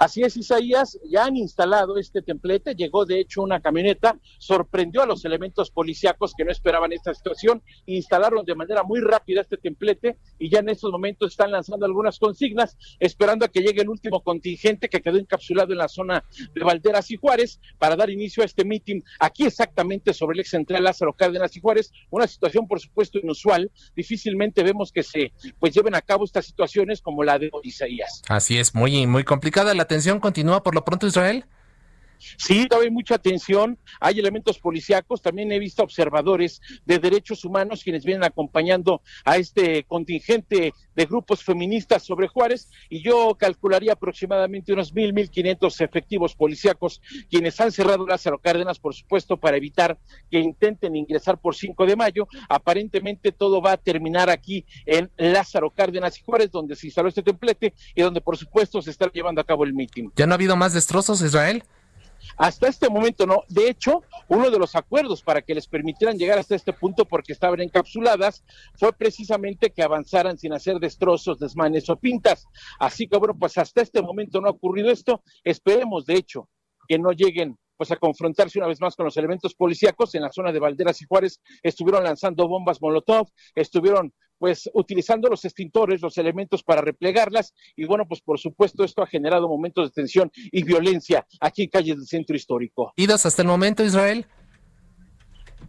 Así 0.01 0.23
es, 0.23 0.35
Isaías, 0.35 0.99
ya 1.07 1.25
han 1.25 1.37
instalado 1.37 1.95
este 1.99 2.23
templete, 2.23 2.73
llegó 2.73 3.05
de 3.05 3.19
hecho 3.19 3.43
una 3.43 3.59
camioneta, 3.59 4.17
sorprendió 4.39 5.03
a 5.03 5.05
los 5.05 5.25
elementos 5.25 5.69
policíacos 5.69 6.33
que 6.35 6.43
no 6.43 6.51
esperaban 6.51 6.91
esta 6.91 7.13
situación, 7.13 7.61
instalaron 7.85 8.43
de 8.43 8.55
manera 8.55 8.81
muy 8.81 8.99
rápida 8.99 9.41
este 9.41 9.57
templete 9.57 10.17
y 10.39 10.49
ya 10.49 10.57
en 10.57 10.69
estos 10.69 10.91
momentos 10.91 11.29
están 11.29 11.51
lanzando 11.51 11.85
algunas 11.85 12.17
consignas, 12.17 12.79
esperando 12.99 13.45
a 13.45 13.49
que 13.49 13.59
llegue 13.59 13.83
el 13.83 13.89
último 13.89 14.23
contingente 14.23 14.89
que 14.89 15.01
quedó 15.01 15.19
encapsulado 15.19 15.71
en 15.71 15.77
la 15.77 15.87
zona 15.87 16.25
de 16.51 16.63
Valderas 16.63 17.11
y 17.11 17.17
Juárez 17.17 17.59
para 17.77 17.95
dar 17.95 18.09
inicio 18.09 18.41
a 18.41 18.47
este 18.47 18.65
mitin 18.65 19.03
aquí 19.19 19.45
exactamente 19.45 20.15
sobre 20.15 20.33
el 20.33 20.39
ex 20.39 20.49
central 20.49 20.83
Lázaro 20.83 21.13
Cárdenas 21.13 21.55
y 21.55 21.61
Juárez, 21.61 21.91
una 22.09 22.25
situación 22.25 22.67
por 22.67 22.79
supuesto 22.79 23.19
inusual, 23.19 23.69
difícilmente 23.95 24.63
vemos 24.63 24.91
que 24.91 25.03
se 25.03 25.31
pues 25.59 25.75
lleven 25.75 25.93
a 25.93 26.01
cabo 26.01 26.25
estas 26.25 26.47
situaciones 26.47 27.03
como 27.03 27.23
la 27.23 27.37
de 27.37 27.51
Isaías. 27.61 28.23
Así 28.29 28.57
es, 28.57 28.73
muy 28.73 29.05
muy 29.05 29.23
complicada 29.23 29.75
la 29.75 29.90
tensión 29.91 30.21
continúa 30.21 30.63
por 30.63 30.73
lo 30.73 30.85
pronto 30.85 31.05
Israel? 31.05 31.43
Sí, 32.37 32.67
hay 32.71 32.89
mucha 32.89 33.15
atención, 33.15 33.77
hay 33.99 34.19
elementos 34.19 34.59
policíacos, 34.59 35.21
también 35.21 35.51
he 35.51 35.59
visto 35.59 35.83
observadores 35.83 36.61
de 36.85 36.99
derechos 36.99 37.45
humanos 37.45 37.83
quienes 37.83 38.05
vienen 38.05 38.23
acompañando 38.23 39.01
a 39.25 39.37
este 39.37 39.83
contingente 39.83 40.73
de 40.95 41.05
grupos 41.05 41.43
feministas 41.43 42.03
sobre 42.03 42.27
Juárez 42.27 42.69
y 42.89 43.01
yo 43.01 43.35
calcularía 43.37 43.93
aproximadamente 43.93 44.73
unos 44.73 44.93
mil, 44.93 45.13
mil 45.13 45.29
quinientos 45.29 45.79
efectivos 45.81 46.35
policíacos 46.35 47.01
quienes 47.29 47.59
han 47.59 47.71
cerrado 47.71 48.05
Lázaro 48.05 48.39
Cárdenas, 48.39 48.79
por 48.79 48.93
supuesto, 48.93 49.37
para 49.37 49.57
evitar 49.57 49.97
que 50.29 50.39
intenten 50.39 50.95
ingresar 50.95 51.39
por 51.39 51.55
5 51.55 51.85
de 51.85 51.95
mayo. 51.95 52.27
Aparentemente 52.49 53.31
todo 53.31 53.61
va 53.61 53.73
a 53.73 53.77
terminar 53.77 54.29
aquí 54.29 54.65
en 54.85 55.09
Lázaro 55.17 55.69
Cárdenas 55.71 56.17
y 56.17 56.23
Juárez, 56.23 56.51
donde 56.51 56.75
se 56.75 56.87
instaló 56.87 57.09
este 57.09 57.23
templete 57.23 57.73
y 57.95 58.01
donde, 58.01 58.21
por 58.21 58.37
supuesto, 58.37 58.81
se 58.81 58.91
está 58.91 59.09
llevando 59.11 59.41
a 59.41 59.43
cabo 59.43 59.63
el 59.63 59.73
mitin. 59.73 60.11
¿Ya 60.15 60.25
no 60.25 60.33
ha 60.33 60.35
habido 60.35 60.55
más 60.55 60.73
destrozos, 60.73 61.21
Israel? 61.21 61.63
Hasta 62.37 62.67
este 62.67 62.89
momento 62.89 63.25
no. 63.25 63.43
De 63.47 63.69
hecho, 63.69 64.03
uno 64.27 64.49
de 64.49 64.59
los 64.59 64.75
acuerdos 64.75 65.21
para 65.21 65.41
que 65.41 65.55
les 65.55 65.67
permitieran 65.67 66.17
llegar 66.17 66.39
hasta 66.39 66.55
este 66.55 66.73
punto 66.73 67.05
porque 67.05 67.33
estaban 67.33 67.61
encapsuladas 67.61 68.43
fue 68.75 68.93
precisamente 68.93 69.71
que 69.71 69.83
avanzaran 69.83 70.37
sin 70.37 70.53
hacer 70.53 70.79
destrozos, 70.79 71.39
desmanes 71.39 71.89
o 71.89 71.97
pintas. 71.97 72.47
Así 72.79 73.07
que 73.07 73.17
bueno, 73.17 73.35
pues 73.37 73.57
hasta 73.57 73.81
este 73.81 74.01
momento 74.01 74.41
no 74.41 74.47
ha 74.47 74.51
ocurrido 74.51 74.91
esto. 74.91 75.23
Esperemos, 75.43 76.05
de 76.05 76.15
hecho, 76.15 76.49
que 76.87 76.99
no 76.99 77.11
lleguen 77.11 77.57
pues 77.81 77.89
a 77.89 77.95
confrontarse 77.95 78.59
una 78.59 78.67
vez 78.67 78.79
más 78.79 78.95
con 78.95 79.05
los 79.05 79.17
elementos 79.17 79.55
policíacos 79.55 80.13
en 80.13 80.21
la 80.21 80.31
zona 80.31 80.51
de 80.51 80.59
Valderas 80.59 81.01
y 81.01 81.05
Juárez, 81.05 81.41
estuvieron 81.63 82.03
lanzando 82.03 82.47
bombas 82.47 82.79
Molotov, 82.79 83.29
estuvieron 83.55 84.13
pues 84.37 84.69
utilizando 84.75 85.27
los 85.29 85.43
extintores, 85.45 85.99
los 85.99 86.15
elementos 86.19 86.61
para 86.61 86.81
replegarlas 86.81 87.55
y 87.75 87.85
bueno, 87.85 88.07
pues 88.07 88.21
por 88.21 88.37
supuesto 88.37 88.83
esto 88.83 89.01
ha 89.01 89.07
generado 89.07 89.49
momentos 89.49 89.89
de 89.89 89.93
tensión 89.93 90.31
y 90.35 90.61
violencia 90.61 91.25
aquí 91.39 91.63
en 91.63 91.69
calles 91.69 91.95
del 91.95 92.05
centro 92.05 92.35
histórico. 92.35 92.93
¿Idas 92.97 93.25
hasta 93.25 93.41
el 93.41 93.47
momento, 93.47 93.83
Israel? 93.83 94.27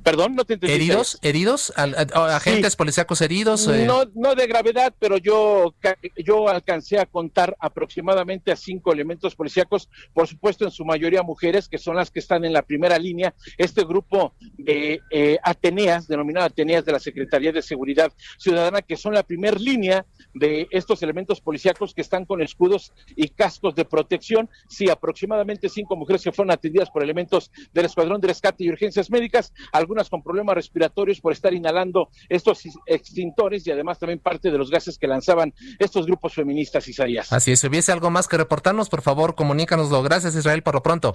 Perdón, 0.02 0.34
no 0.34 0.44
te 0.44 0.54
entendí. 0.54 0.74
¿Heridos? 0.74 1.18
¿Heridos? 1.22 1.72
¿Agentes 1.76 2.76
policíacos 2.76 3.20
heridos? 3.20 3.68
Eh. 3.68 3.84
No, 3.86 4.04
no 4.14 4.34
de 4.34 4.46
gravedad, 4.46 4.92
pero 4.98 5.16
yo, 5.16 5.74
yo 6.16 6.48
alcancé 6.48 6.98
a 6.98 7.06
contar 7.06 7.56
aproximadamente 7.60 8.50
a 8.50 8.56
cinco 8.56 8.92
elementos 8.92 9.34
policíacos, 9.34 9.88
por 10.12 10.26
supuesto 10.26 10.64
en 10.64 10.70
su 10.70 10.84
mayoría 10.84 11.22
mujeres, 11.22 11.68
que 11.68 11.78
son 11.78 11.96
las 11.96 12.10
que 12.10 12.18
están 12.18 12.44
en 12.44 12.52
la 12.52 12.62
primera 12.62 12.98
línea. 12.98 13.34
Este 13.58 13.84
grupo 13.84 14.34
de 14.58 15.00
eh, 15.10 15.38
Ateneas, 15.42 16.08
denominado 16.08 16.46
Ateneas 16.46 16.84
de 16.84 16.92
la 16.92 16.98
Secretaría 16.98 17.52
de 17.52 17.62
Seguridad 17.62 18.12
Ciudadana, 18.38 18.82
que 18.82 18.96
son 18.96 19.14
la 19.14 19.22
primera 19.22 19.56
línea 19.56 20.04
de 20.34 20.66
estos 20.70 21.02
elementos 21.02 21.40
policíacos 21.40 21.94
que 21.94 22.00
están 22.00 22.24
con 22.24 22.42
escudos 22.42 22.92
y 23.14 23.28
cascos 23.28 23.74
de 23.74 23.84
protección. 23.84 24.48
Sí, 24.68 24.90
aproximadamente 24.90 25.68
cinco 25.68 25.96
mujeres 25.96 26.22
que 26.22 26.32
fueron 26.32 26.50
atendidas 26.50 26.90
por 26.90 27.02
elementos 27.02 27.50
del 27.72 27.86
Escuadrón 27.86 28.20
de 28.20 28.28
Rescate 28.28 28.64
y 28.64 28.70
Urgencias 28.70 29.10
Médicas 29.10 29.52
algunas 29.92 30.08
con 30.08 30.22
problemas 30.22 30.54
respiratorios 30.54 31.20
por 31.20 31.32
estar 31.32 31.52
inhalando 31.52 32.08
estos 32.30 32.62
extintores 32.86 33.66
y 33.66 33.70
además 33.70 33.98
también 33.98 34.18
parte 34.20 34.50
de 34.50 34.56
los 34.56 34.70
gases 34.70 34.96
que 34.96 35.06
lanzaban 35.06 35.52
estos 35.78 36.06
grupos 36.06 36.32
feministas, 36.32 36.88
Isaías. 36.88 37.30
Así 37.32 37.52
es, 37.52 37.60
si 37.60 37.66
hubiese 37.66 37.92
algo 37.92 38.10
más 38.10 38.26
que 38.26 38.38
reportarnos, 38.38 38.88
por 38.88 39.02
favor, 39.02 39.34
comunícanoslo. 39.34 40.02
Gracias, 40.02 40.34
Israel, 40.34 40.62
por 40.62 40.74
lo 40.74 40.82
pronto. 40.82 41.12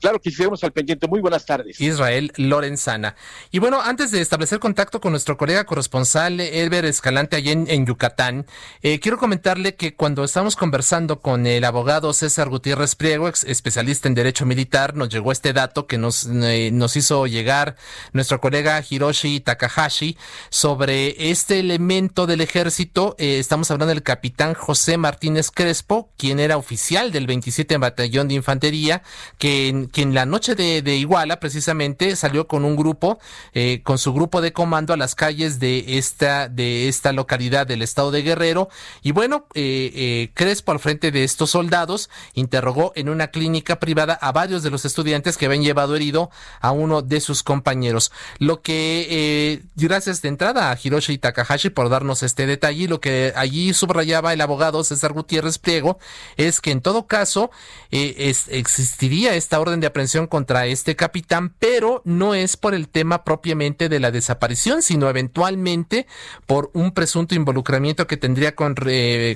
Claro 0.00 0.20
que 0.20 0.30
seguimos 0.30 0.62
al 0.64 0.72
pendiente. 0.72 1.08
Muy 1.08 1.20
buenas 1.20 1.46
tardes. 1.46 1.80
Israel 1.80 2.32
Lorenzana. 2.36 3.16
Y 3.50 3.58
bueno, 3.58 3.80
antes 3.80 4.10
de 4.10 4.20
establecer 4.20 4.58
contacto 4.58 5.00
con 5.00 5.12
nuestro 5.12 5.36
colega 5.36 5.64
corresponsal 5.64 6.40
Elber 6.40 6.84
Escalante 6.84 7.36
allá 7.36 7.52
en, 7.52 7.86
Yucatán, 7.86 8.46
eh, 8.82 9.00
quiero 9.00 9.18
comentarle 9.18 9.76
que 9.76 9.94
cuando 9.94 10.24
estamos 10.24 10.56
conversando 10.56 11.20
con 11.20 11.46
el 11.46 11.64
abogado 11.64 12.12
César 12.12 12.48
Gutiérrez 12.48 12.94
Priego, 12.96 13.28
especialista 13.28 14.08
en 14.08 14.14
Derecho 14.14 14.46
Militar, 14.46 14.94
nos 14.94 15.08
llegó 15.08 15.32
este 15.32 15.52
dato 15.52 15.86
que 15.86 15.98
nos, 15.98 16.26
eh, 16.26 16.70
nos 16.72 16.96
hizo 16.96 17.26
llegar 17.26 17.76
nuestro 18.12 18.40
colega 18.40 18.82
Hiroshi 18.88 19.40
Takahashi 19.40 20.16
sobre 20.50 21.30
este 21.30 21.60
elemento 21.60 22.26
del 22.26 22.40
ejército. 22.40 23.14
Eh, 23.18 23.38
estamos 23.38 23.70
hablando 23.70 23.94
del 23.94 24.02
capitán 24.02 24.54
José 24.54 24.96
Martínez 24.96 25.50
Crespo, 25.50 26.10
quien 26.16 26.40
era 26.40 26.56
oficial 26.56 27.12
del 27.12 27.26
27 27.26 27.78
Batallón 27.78 28.28
de 28.28 28.34
Infantería, 28.34 29.02
que 29.38 29.83
quien, 29.92 30.14
la 30.14 30.26
noche 30.26 30.54
de, 30.54 30.96
Iguala 30.96 31.40
precisamente 31.40 32.16
salió 32.16 32.46
con 32.46 32.64
un 32.64 32.76
grupo, 32.76 33.18
eh, 33.52 33.80
con 33.82 33.98
su 33.98 34.12
grupo 34.12 34.40
de 34.40 34.52
comando 34.52 34.92
a 34.92 34.96
las 34.96 35.14
calles 35.14 35.58
de 35.58 35.98
esta, 35.98 36.48
de 36.48 36.88
esta 36.88 37.12
localidad 37.12 37.66
del 37.66 37.82
estado 37.82 38.10
de 38.10 38.22
Guerrero. 38.22 38.68
Y 39.02 39.12
bueno, 39.12 39.46
eh, 39.54 39.90
eh, 39.94 40.30
Crespo 40.34 40.72
al 40.72 40.80
frente 40.80 41.10
de 41.10 41.24
estos 41.24 41.50
soldados 41.50 42.10
interrogó 42.34 42.92
en 42.94 43.08
una 43.08 43.28
clínica 43.28 43.80
privada 43.80 44.14
a 44.14 44.32
varios 44.32 44.62
de 44.62 44.70
los 44.70 44.84
estudiantes 44.84 45.36
que 45.36 45.46
habían 45.46 45.62
llevado 45.62 45.96
herido 45.96 46.30
a 46.60 46.70
uno 46.72 47.02
de 47.02 47.20
sus 47.20 47.42
compañeros. 47.42 48.12
Lo 48.38 48.62
que, 48.62 49.06
eh, 49.10 49.62
gracias 49.76 50.22
de 50.22 50.28
entrada 50.28 50.70
a 50.70 50.78
Hiroshi 50.82 51.18
Takahashi 51.18 51.70
por 51.70 51.88
darnos 51.88 52.22
este 52.22 52.46
detalle, 52.46 52.88
lo 52.88 53.00
que 53.00 53.32
allí 53.36 53.72
subrayaba 53.74 54.32
el 54.32 54.40
abogado 54.40 54.84
César 54.84 55.12
Gutiérrez 55.12 55.58
Pliego 55.58 55.98
es 56.36 56.60
que 56.60 56.70
en 56.70 56.80
todo 56.80 57.06
caso 57.06 57.50
eh, 57.90 58.34
existiría 58.48 59.34
esta 59.34 59.60
orden 59.60 59.73
de 59.80 59.86
aprehensión 59.86 60.26
contra 60.26 60.66
este 60.66 60.96
capitán, 60.96 61.54
pero 61.58 62.02
no 62.04 62.34
es 62.34 62.56
por 62.56 62.74
el 62.74 62.88
tema 62.88 63.24
propiamente 63.24 63.88
de 63.88 64.00
la 64.00 64.10
desaparición, 64.10 64.82
sino 64.82 65.08
eventualmente 65.08 66.06
por 66.46 66.70
un 66.74 66.92
presunto 66.92 67.34
involucramiento 67.34 68.06
que 68.06 68.16
tendría 68.16 68.54
con, 68.54 68.74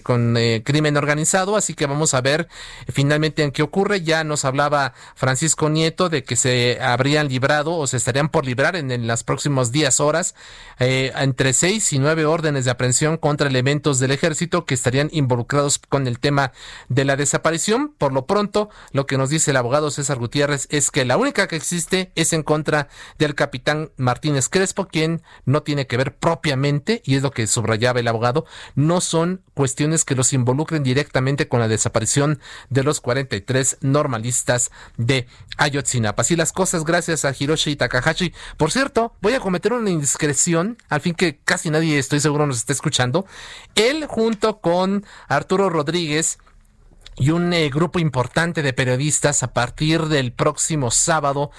con 0.03 0.37
eh, 0.37 0.63
crimen 0.65 0.97
organizado. 0.97 1.57
Así 1.57 1.75
que 1.75 1.87
vamos 1.87 2.15
a 2.15 2.21
ver 2.21 2.49
finalmente 2.89 3.43
en 3.43 3.51
qué 3.51 3.63
ocurre. 3.63 4.03
Ya 4.03 4.25
nos 4.25 4.45
hablaba 4.45 4.95
Francisco 5.15 5.69
Nieto 5.69 6.09
de 6.09 6.23
que 6.23 6.37
se 6.37 6.79
habrían 6.81 7.29
librado 7.29 7.75
o 7.75 7.87
se 7.87 7.97
estarían 7.97 8.29
por 8.29 8.47
librar 8.47 8.77
en, 8.77 8.91
en 8.91 9.07
las 9.07 9.25
próximos 9.25 9.73
días, 9.73 10.01
horas, 10.01 10.35
eh, 10.79 11.13
entre 11.17 11.53
seis 11.53 11.93
y 11.93 11.99
nueve 11.99 12.25
órdenes 12.25 12.65
de 12.65 12.71
aprehensión 12.71 13.17
contra 13.17 13.49
elementos 13.49 13.99
del 13.99 14.13
ejército 14.13 14.65
que 14.65 14.75
estarían 14.75 15.09
involucrados 15.13 15.79
con 15.79 16.07
el 16.07 16.19
tema 16.19 16.53
de 16.89 17.05
la 17.05 17.17
desaparición. 17.17 17.95
Por 17.99 18.13
lo 18.13 18.27
pronto, 18.27 18.71
lo 18.93 19.07
que 19.07 19.19
nos 19.19 19.31
dice 19.31 19.51
el 19.51 19.57
abogado 19.57 19.91
César 19.91 20.19
Gutiérrez 20.19 20.28
es 20.71 20.91
que 20.91 21.05
la 21.05 21.17
única 21.17 21.49
que 21.49 21.57
existe 21.57 22.13
es 22.15 22.33
en 22.33 22.43
contra 22.43 22.89
del 23.19 23.35
capitán 23.35 23.91
Martínez 23.97 24.49
Crespo, 24.49 24.87
quien 24.89 25.23
no 25.45 25.63
tiene 25.63 25.87
que 25.87 25.97
ver 25.97 26.15
propiamente, 26.17 27.03
y 27.05 27.17
es 27.17 27.23
lo 27.23 27.31
que 27.31 27.47
subrayaba 27.47 28.01
el 28.01 28.09
abogado, 28.09 28.47
no 28.75 29.01
son 29.01 29.43
cuestiones 29.55 30.05
que 30.05 30.15
los 30.15 30.33
involucren 30.33 30.83
directamente 30.83 31.49
con 31.49 31.61
la 31.61 31.69
desaparición 31.69 32.41
de 32.71 32.85
los 32.85 33.01
43 33.01 33.79
normalistas 33.81 34.71
de 34.97 35.27
Ayotzinapa. 35.57 36.23
Así 36.23 36.37
las 36.37 36.53
cosas, 36.53 36.85
gracias 36.85 37.25
a 37.25 37.35
Hiroshi 37.37 37.77
Takahashi. 37.77 38.33
Por 38.57 38.71
cierto, 38.71 39.15
voy 39.21 39.35
a 39.35 39.41
cometer 39.41 39.73
una 39.73 39.91
indiscreción, 39.91 40.79
al 40.89 41.01
fin 41.01 41.15
que 41.15 41.39
casi 41.39 41.71
nadie, 41.71 41.99
estoy 41.99 42.21
seguro, 42.21 42.47
nos 42.47 42.59
está 42.59 42.73
escuchando. 42.73 43.27
Él, 43.75 44.07
junto 44.07 44.61
con 44.61 45.05
Arturo 45.29 45.71
Rodríguez, 45.71 46.39
y 47.19 47.31
un 47.31 47.53
eh, 47.53 47.69
grupo 47.69 47.99
importante 47.99 48.63
de 48.63 48.73
periodistas 48.73 49.43
a 49.43 49.53
partir 49.53 50.07
del 50.07 50.33
próximo 50.33 50.91
sábado 50.91 51.51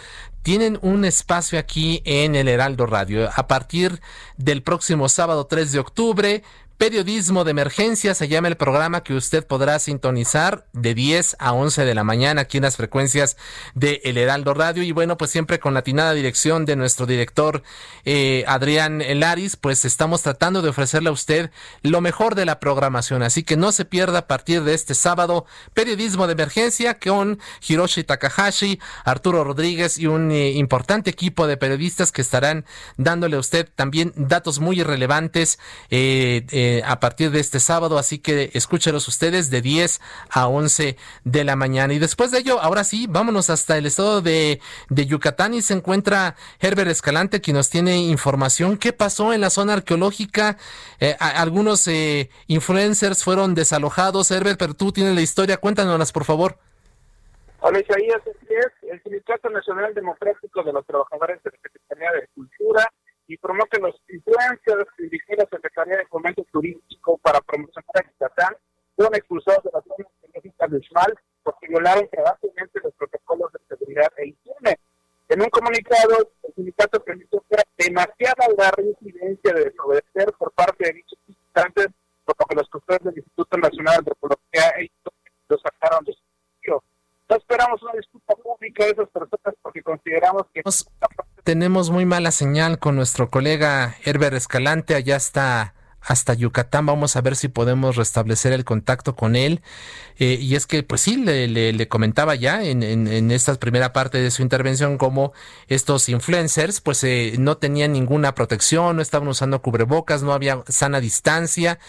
tienen 0.41 0.79
un 0.81 1.05
espacio 1.05 1.59
aquí 1.59 2.01
en 2.05 2.35
el 2.35 2.47
Heraldo 2.47 2.85
Radio. 2.85 3.29
A 3.35 3.47
partir 3.47 4.01
del 4.37 4.63
próximo 4.63 5.09
sábado 5.09 5.47
3 5.47 5.71
de 5.73 5.79
octubre, 5.79 6.43
Periodismo 6.79 7.43
de 7.43 7.51
Emergencia 7.51 8.15
se 8.15 8.29
llama 8.29 8.47
el 8.47 8.55
programa 8.55 9.03
que 9.03 9.13
usted 9.13 9.45
podrá 9.45 9.79
sintonizar 9.79 10.65
de 10.71 10.93
10 10.93 11.35
a 11.37 11.51
11 11.51 11.83
de 11.83 11.93
la 11.93 12.05
mañana 12.05 12.39
aquí 12.39 12.55
en 12.55 12.63
las 12.63 12.77
frecuencias 12.77 13.35
de 13.75 13.99
El 14.05 14.17
Heraldo 14.17 14.53
Radio. 14.53 14.81
Y 14.81 14.93
bueno, 14.93 15.17
pues 15.17 15.29
siempre 15.29 15.59
con 15.59 15.73
la 15.73 15.81
atinada 15.81 16.13
dirección 16.13 16.63
de 16.63 16.77
nuestro 16.77 17.05
director 17.05 17.63
eh, 18.05 18.45
Adrián 18.47 19.03
Laris, 19.19 19.57
pues 19.57 19.83
estamos 19.83 20.21
tratando 20.21 20.61
de 20.61 20.69
ofrecerle 20.69 21.09
a 21.09 21.11
usted 21.11 21.51
lo 21.81 21.99
mejor 21.99 22.33
de 22.33 22.45
la 22.45 22.61
programación. 22.61 23.23
Así 23.23 23.43
que 23.43 23.57
no 23.57 23.73
se 23.73 23.83
pierda 23.83 24.19
a 24.19 24.27
partir 24.27 24.63
de 24.63 24.73
este 24.73 24.95
sábado 24.95 25.45
Periodismo 25.73 26.27
de 26.27 26.33
Emergencia 26.33 26.97
con 26.97 27.39
Hiroshi 27.67 28.05
Takahashi, 28.05 28.79
Arturo 29.03 29.43
Rodríguez 29.43 29.97
y 29.97 30.07
un 30.07 30.31
eh, 30.31 30.51
importante 30.51 31.09
equipo 31.09 31.45
de 31.45 31.57
periodistas 31.57 32.13
que 32.13 32.21
estarán 32.21 32.63
dándole 32.95 33.35
a 33.35 33.39
usted 33.39 33.67
también 33.75 34.13
datos 34.15 34.59
muy 34.59 34.79
irrelevantes. 34.79 35.59
Eh, 35.89 36.45
eh 36.77 36.81
a 36.85 36.99
partir 36.99 37.31
de 37.31 37.39
este 37.39 37.59
sábado, 37.59 37.97
así 37.97 38.19
que 38.19 38.51
escúchelos 38.53 39.07
ustedes 39.07 39.49
de 39.49 39.61
10 39.61 40.01
a 40.29 40.47
11 40.47 40.97
de 41.23 41.43
la 41.43 41.55
mañana. 41.55 41.93
Y 41.93 41.99
después 41.99 42.31
de 42.31 42.39
ello, 42.39 42.59
ahora 42.59 42.83
sí, 42.83 43.07
vámonos 43.09 43.49
hasta 43.49 43.77
el 43.77 43.85
estado 43.85 44.21
de, 44.21 44.61
de 44.89 45.05
Yucatán 45.05 45.53
y 45.53 45.61
se 45.61 45.73
encuentra 45.73 46.35
Herbert 46.59 46.89
Escalante, 46.89 47.41
quien 47.41 47.57
nos 47.57 47.69
tiene 47.69 47.97
información. 47.97 48.77
¿Qué 48.77 48.93
pasó 48.93 49.33
en 49.33 49.41
la 49.41 49.49
zona 49.49 49.73
arqueológica? 49.73 50.57
Eh, 50.99 51.15
algunos 51.19 51.87
eh, 51.87 52.29
influencers 52.47 53.23
fueron 53.23 53.55
desalojados, 53.55 54.31
Herbert, 54.31 54.59
pero 54.59 54.73
tú 54.73 54.91
tienes 54.91 55.15
la 55.15 55.21
historia, 55.21 55.57
cuéntanoslas, 55.57 56.11
por 56.11 56.25
favor. 56.25 56.57
Hola 57.61 57.79
Isaías, 57.79 58.21
el 58.83 59.03
Sindicato 59.03 59.49
Nacional 59.49 59.93
Democrático 59.93 60.63
de 60.63 60.71
los 60.71 60.85
Trabajadores 60.85 61.43
de 61.43 61.51
la 61.51 61.57
Secretaría 61.61 62.11
de 62.13 62.27
Cultura 62.33 62.89
informó 63.33 63.65
que 63.65 63.79
los 63.79 63.95
influencers 64.09 64.87
dirigidos 64.97 65.39
a 65.39 65.43
la 65.43 65.49
Secretaría 65.49 65.97
de 65.97 66.05
Fomento 66.07 66.43
Turístico 66.51 67.17
para 67.19 67.39
promocionar 67.41 67.85
a 67.95 68.11
Yucatán 68.11 68.55
fueron 68.95 69.15
expulsados 69.15 69.63
de 69.63 69.71
la 69.73 69.81
zona 69.81 70.09
arqueológica 70.23 70.67
de 70.67 70.81
Xmal 70.81 71.19
porque 71.43 71.67
violaron 71.67 72.09
gravemente 72.11 72.79
los 72.83 72.93
protocolos 72.95 73.51
de 73.53 73.59
seguridad 73.67 74.11
e 74.17 74.27
higiene. 74.27 74.79
En 75.29 75.41
un 75.41 75.49
comunicado, 75.49 76.31
el 76.43 76.53
sindicato 76.55 77.03
permitió 77.03 77.39
que 77.41 77.55
era 77.55 77.63
demasiada 77.77 78.47
la 78.57 78.71
reincidencia 78.71 79.53
de 79.53 79.65
desobedecer 79.65 80.33
por 80.37 80.51
parte 80.53 80.85
de 80.87 80.93
dichos 80.93 81.19
visitantes, 81.27 81.87
por 82.25 82.35
lo 82.39 82.45
que 82.47 82.55
los 82.55 82.69
custodios 82.69 83.03
del 83.03 83.17
Instituto 83.17 83.57
Nacional 83.57 83.93
de 83.93 83.97
Antropología 83.99 84.69
e 84.79 84.89
los 85.47 85.61
sacaron 85.61 86.03
de 86.03 86.13
su. 86.13 86.28
No 87.29 87.35
esperamos 87.37 87.81
una 87.83 87.93
disculpa 87.93 88.33
pública 88.35 88.85
de 88.85 88.91
esas 88.91 89.09
personas 89.09 89.55
porque 89.61 89.83
consideramos 89.83 90.43
que 90.53 90.63
tenemos 91.43 91.91
muy 91.91 92.05
mala 92.05 92.31
señal 92.31 92.79
con 92.79 92.95
nuestro 92.95 93.29
colega 93.29 93.95
Herbert 94.03 94.35
Escalante, 94.35 94.95
allá 94.95 95.15
está 95.15 95.75
hasta 96.01 96.33
Yucatán. 96.33 96.85
Vamos 96.85 97.15
a 97.15 97.21
ver 97.21 97.35
si 97.35 97.47
podemos 97.47 97.95
restablecer 97.95 98.53
el 98.53 98.65
contacto 98.65 99.15
con 99.15 99.35
él. 99.35 99.61
Eh, 100.17 100.37
y 100.39 100.55
es 100.55 100.65
que, 100.65 100.83
pues 100.83 101.01
sí, 101.01 101.17
le, 101.17 101.47
le, 101.47 101.87
comentaba 101.87 102.35
ya 102.35 102.63
en, 102.63 102.83
en, 102.83 103.31
esta 103.31 103.55
primera 103.55 103.93
parte 103.93 104.19
de 104.19 104.31
su 104.31 104.41
intervención 104.41 104.97
como 104.97 105.33
estos 105.67 106.09
influencers, 106.09 106.81
pues 106.81 107.03
eh, 107.03 107.35
no 107.37 107.57
tenían 107.57 107.93
ninguna 107.93 108.35
protección, 108.35 108.95
no 108.95 109.01
estaban 109.01 109.27
usando 109.27 109.61
cubrebocas, 109.61 110.23
no 110.23 110.33
había 110.33 110.63
sana 110.67 110.99
distancia 110.99 111.79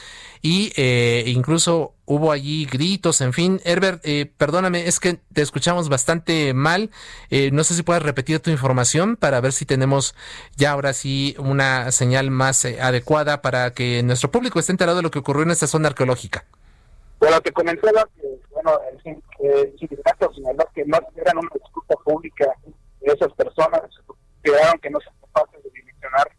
y 0.42 0.72
eh, 0.76 1.24
incluso 1.26 1.94
hubo 2.04 2.32
allí 2.32 2.66
gritos, 2.66 3.20
en 3.20 3.32
fin. 3.32 3.60
Herbert, 3.64 4.02
perdóname, 4.36 4.86
es 4.86 4.98
que 4.98 5.18
te 5.32 5.42
escuchamos 5.42 5.88
bastante 5.88 6.54
mal. 6.54 6.90
no 7.52 7.62
sé 7.64 7.74
si 7.74 7.82
puedes 7.82 8.02
repetir 8.02 8.40
tu 8.40 8.50
información 8.50 9.16
para 9.16 9.40
ver 9.40 9.52
si 9.52 9.64
tenemos 9.64 10.14
ya 10.56 10.72
ahora 10.72 10.92
sí 10.92 11.36
una 11.38 11.92
señal 11.92 12.30
más 12.30 12.64
adecuada 12.64 13.42
para 13.42 13.72
que 13.74 14.02
nuestro 14.02 14.30
público 14.30 14.58
esté 14.58 14.72
enterado 14.72 14.96
de 14.96 15.02
lo 15.02 15.10
que 15.10 15.20
ocurrió 15.20 15.42
en 15.44 15.50
esta 15.50 15.66
zona 15.66 15.88
arqueólogica. 15.88 16.44
Bueno, 17.20 17.40
te 17.42 17.52
comentaba 17.52 18.08
que 18.16 18.40
bueno, 18.50 18.80
el, 18.90 19.78
sindicato 19.78 20.32
señaló 20.34 20.68
que 20.74 20.84
no 20.84 20.98
eran 21.16 21.38
una 21.38 21.50
disculpa 21.54 21.94
pública 22.04 22.46
de 23.00 23.12
esas 23.12 23.32
personas, 23.34 23.80
consideraron 24.06 24.78
que 24.80 24.90
no 24.90 24.98
son 25.00 25.14
capaces 25.20 25.62
de 25.62 25.70
dimensionar 25.70 26.30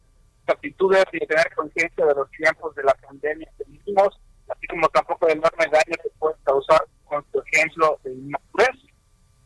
actitudes 0.48 1.06
y 1.14 1.20
de 1.20 1.28
tener 1.28 1.56
conciencia 1.56 2.06
de 2.06 2.14
los 2.14 2.30
tiempos 2.32 2.76
de 2.76 2.84
la 2.84 2.94
pandemia 2.96 3.50
vivimos, 3.86 4.20
así 4.50 4.68
como 4.68 4.88
tampoco 4.90 5.28
del 5.28 5.38
enorme 5.38 5.66
daño 5.66 5.96
que 6.04 6.10
puede 6.20 6.36
causar 6.44 6.86
con 7.06 7.26
su 7.32 7.42
ejemplo 7.42 8.00
inmadurez. 8.06 8.78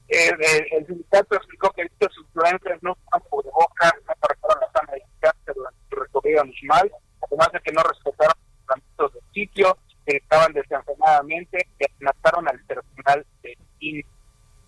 El, 0.08 0.36
el, 0.72 0.86
sindicato 0.86 1.36
explicó 1.36 1.72
que 1.72 1.82
estos 1.82 2.16
influencers 2.18 2.82
no 2.84 2.96
por 3.30 3.44
boca, 3.44 3.92
no 4.08 4.14
marcaron 4.22 4.62
la 4.62 4.72
sana 4.72 4.94
distancia 4.94 5.54
durante 5.56 5.80
su 5.90 5.96
recorrido 5.96 6.42
animal, 6.42 6.92
además 7.28 7.50
de 7.54 7.60
que 7.62 7.72
no 7.72 7.82
respetaron 7.82 8.36
los 8.38 8.60
reglamentos 8.60 9.14
del 9.14 9.34
sitio, 9.34 9.78
que 10.06 10.18
estaban 10.18 10.54
desenfrenadamente 10.54 11.68
y 11.80 11.86
amenazaron 11.86 12.48
al 12.48 12.60
personal 12.66 13.26
de 13.42 13.58
INE. 13.80 14.06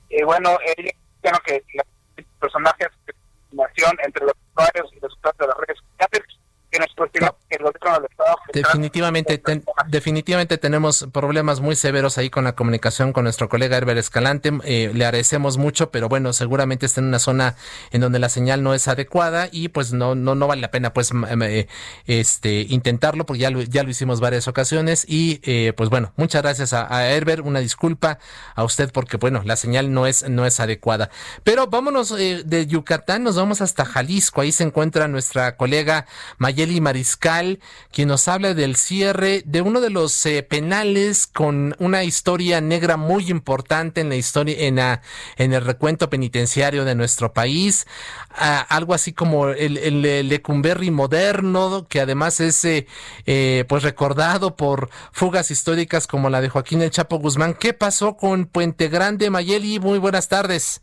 Eh, 0.09 0.23
bueno, 0.23 0.57
ellos 0.77 0.93
dijeron 1.21 1.39
que 1.45 1.63
los 2.17 2.25
personajes 2.39 2.87
de 3.05 3.13
entre 4.03 4.25
los 4.25 4.33
usuarios 4.49 4.93
y 4.93 4.99
los 4.99 5.13
usuarios 5.13 5.39
de 5.39 5.47
las 5.47 5.57
redes 5.57 5.77
sociales 5.77 6.39
que 6.71 6.79
nos 6.79 6.95
cuestionó 6.95 7.37
que 7.46 7.46
definitivamente 8.53 9.41
definitivamente 9.87 10.57
tenemos 10.57 11.07
problemas 11.13 11.61
muy 11.61 11.75
severos 11.75 12.17
ahí 12.17 12.29
con 12.29 12.43
la 12.43 12.55
comunicación 12.55 13.13
con 13.13 13.23
nuestro 13.23 13.47
colega 13.47 13.77
Herbert 13.77 13.97
Escalante. 13.99 14.51
Eh, 14.65 14.91
le 14.93 15.05
agradecemos 15.05 15.57
mucho 15.57 15.89
pero 15.89 16.09
bueno 16.09 16.33
seguramente 16.33 16.85
está 16.85 16.99
en 16.99 17.07
una 17.07 17.19
zona 17.19 17.55
en 17.91 18.01
donde 18.01 18.19
la 18.19 18.29
señal 18.29 18.63
no 18.63 18.73
es 18.73 18.87
adecuada 18.87 19.47
y 19.51 19.69
pues 19.69 19.93
no 19.93 20.15
no 20.15 20.35
no 20.35 20.47
vale 20.47 20.61
la 20.61 20.71
pena 20.71 20.93
pues 20.93 21.11
eh, 21.41 21.67
este 22.05 22.65
intentarlo 22.69 23.25
porque 23.25 23.41
ya 23.41 23.49
lo, 23.49 23.61
ya 23.61 23.83
lo 23.83 23.89
hicimos 23.89 24.19
varias 24.19 24.47
ocasiones. 24.47 25.05
Y 25.07 25.39
eh, 25.43 25.73
pues 25.75 25.89
bueno 25.89 26.11
muchas 26.17 26.41
gracias 26.41 26.73
a, 26.73 27.07
Herbert. 27.07 27.45
Una 27.45 27.59
disculpa 27.59 28.19
a 28.55 28.63
usted 28.63 28.91
porque 28.91 29.17
bueno 29.17 29.41
la 29.45 29.55
señal 29.55 29.93
no 29.93 30.05
es 30.05 30.27
no 30.27 30.45
es 30.45 30.59
adecuada. 30.59 31.09
Pero 31.43 31.67
vámonos 31.67 32.13
de 32.13 32.67
Yucatán 32.67 33.23
nos 33.23 33.37
vamos 33.37 33.61
hasta 33.61 33.85
Jalisco. 33.85 34.41
Ahí 34.41 34.51
se 34.51 34.63
encuentra 34.63 35.07
nuestra 35.07 35.55
colega 35.55 36.05
Mayeli 36.39 36.81
Mariscal 36.81 37.36
Quien 37.91 38.07
nos 38.07 38.27
habla 38.27 38.53
del 38.53 38.75
cierre 38.75 39.43
de 39.45 39.61
uno 39.61 39.81
de 39.81 39.89
los 39.89 40.25
eh, 40.25 40.43
penales 40.43 41.27
con 41.27 41.75
una 41.79 42.03
historia 42.03 42.61
negra 42.61 42.97
muy 42.97 43.29
importante 43.29 44.01
en 44.01 44.09
la 44.09 44.15
historia, 44.15 44.55
en, 44.59 44.79
el 45.53 45.65
recuento 45.65 46.09
penitenciario 46.09 46.85
de 46.85 46.95
nuestro 46.95 47.33
país, 47.33 47.87
algo 48.69 48.93
así 48.93 49.13
como 49.13 49.49
el, 49.49 49.77
el, 49.77 50.29
Lecumberri 50.29 50.91
moderno, 50.91 51.87
que 51.89 52.01
además 52.01 52.39
es 52.39 52.63
eh, 52.65 52.87
eh, 53.25 53.65
pues 53.67 53.83
recordado 53.83 54.55
por 54.55 54.89
fugas 55.11 55.51
históricas 55.51 56.07
como 56.07 56.29
la 56.29 56.41
de 56.41 56.49
Joaquín 56.49 56.81
El 56.81 56.91
Chapo 56.91 57.19
Guzmán. 57.19 57.53
¿Qué 57.53 57.73
pasó 57.73 58.17
con 58.17 58.45
Puente 58.45 58.89
Grande, 58.89 59.29
Mayeli? 59.29 59.79
Muy 59.79 59.99
buenas 59.99 60.27
tardes. 60.27 60.81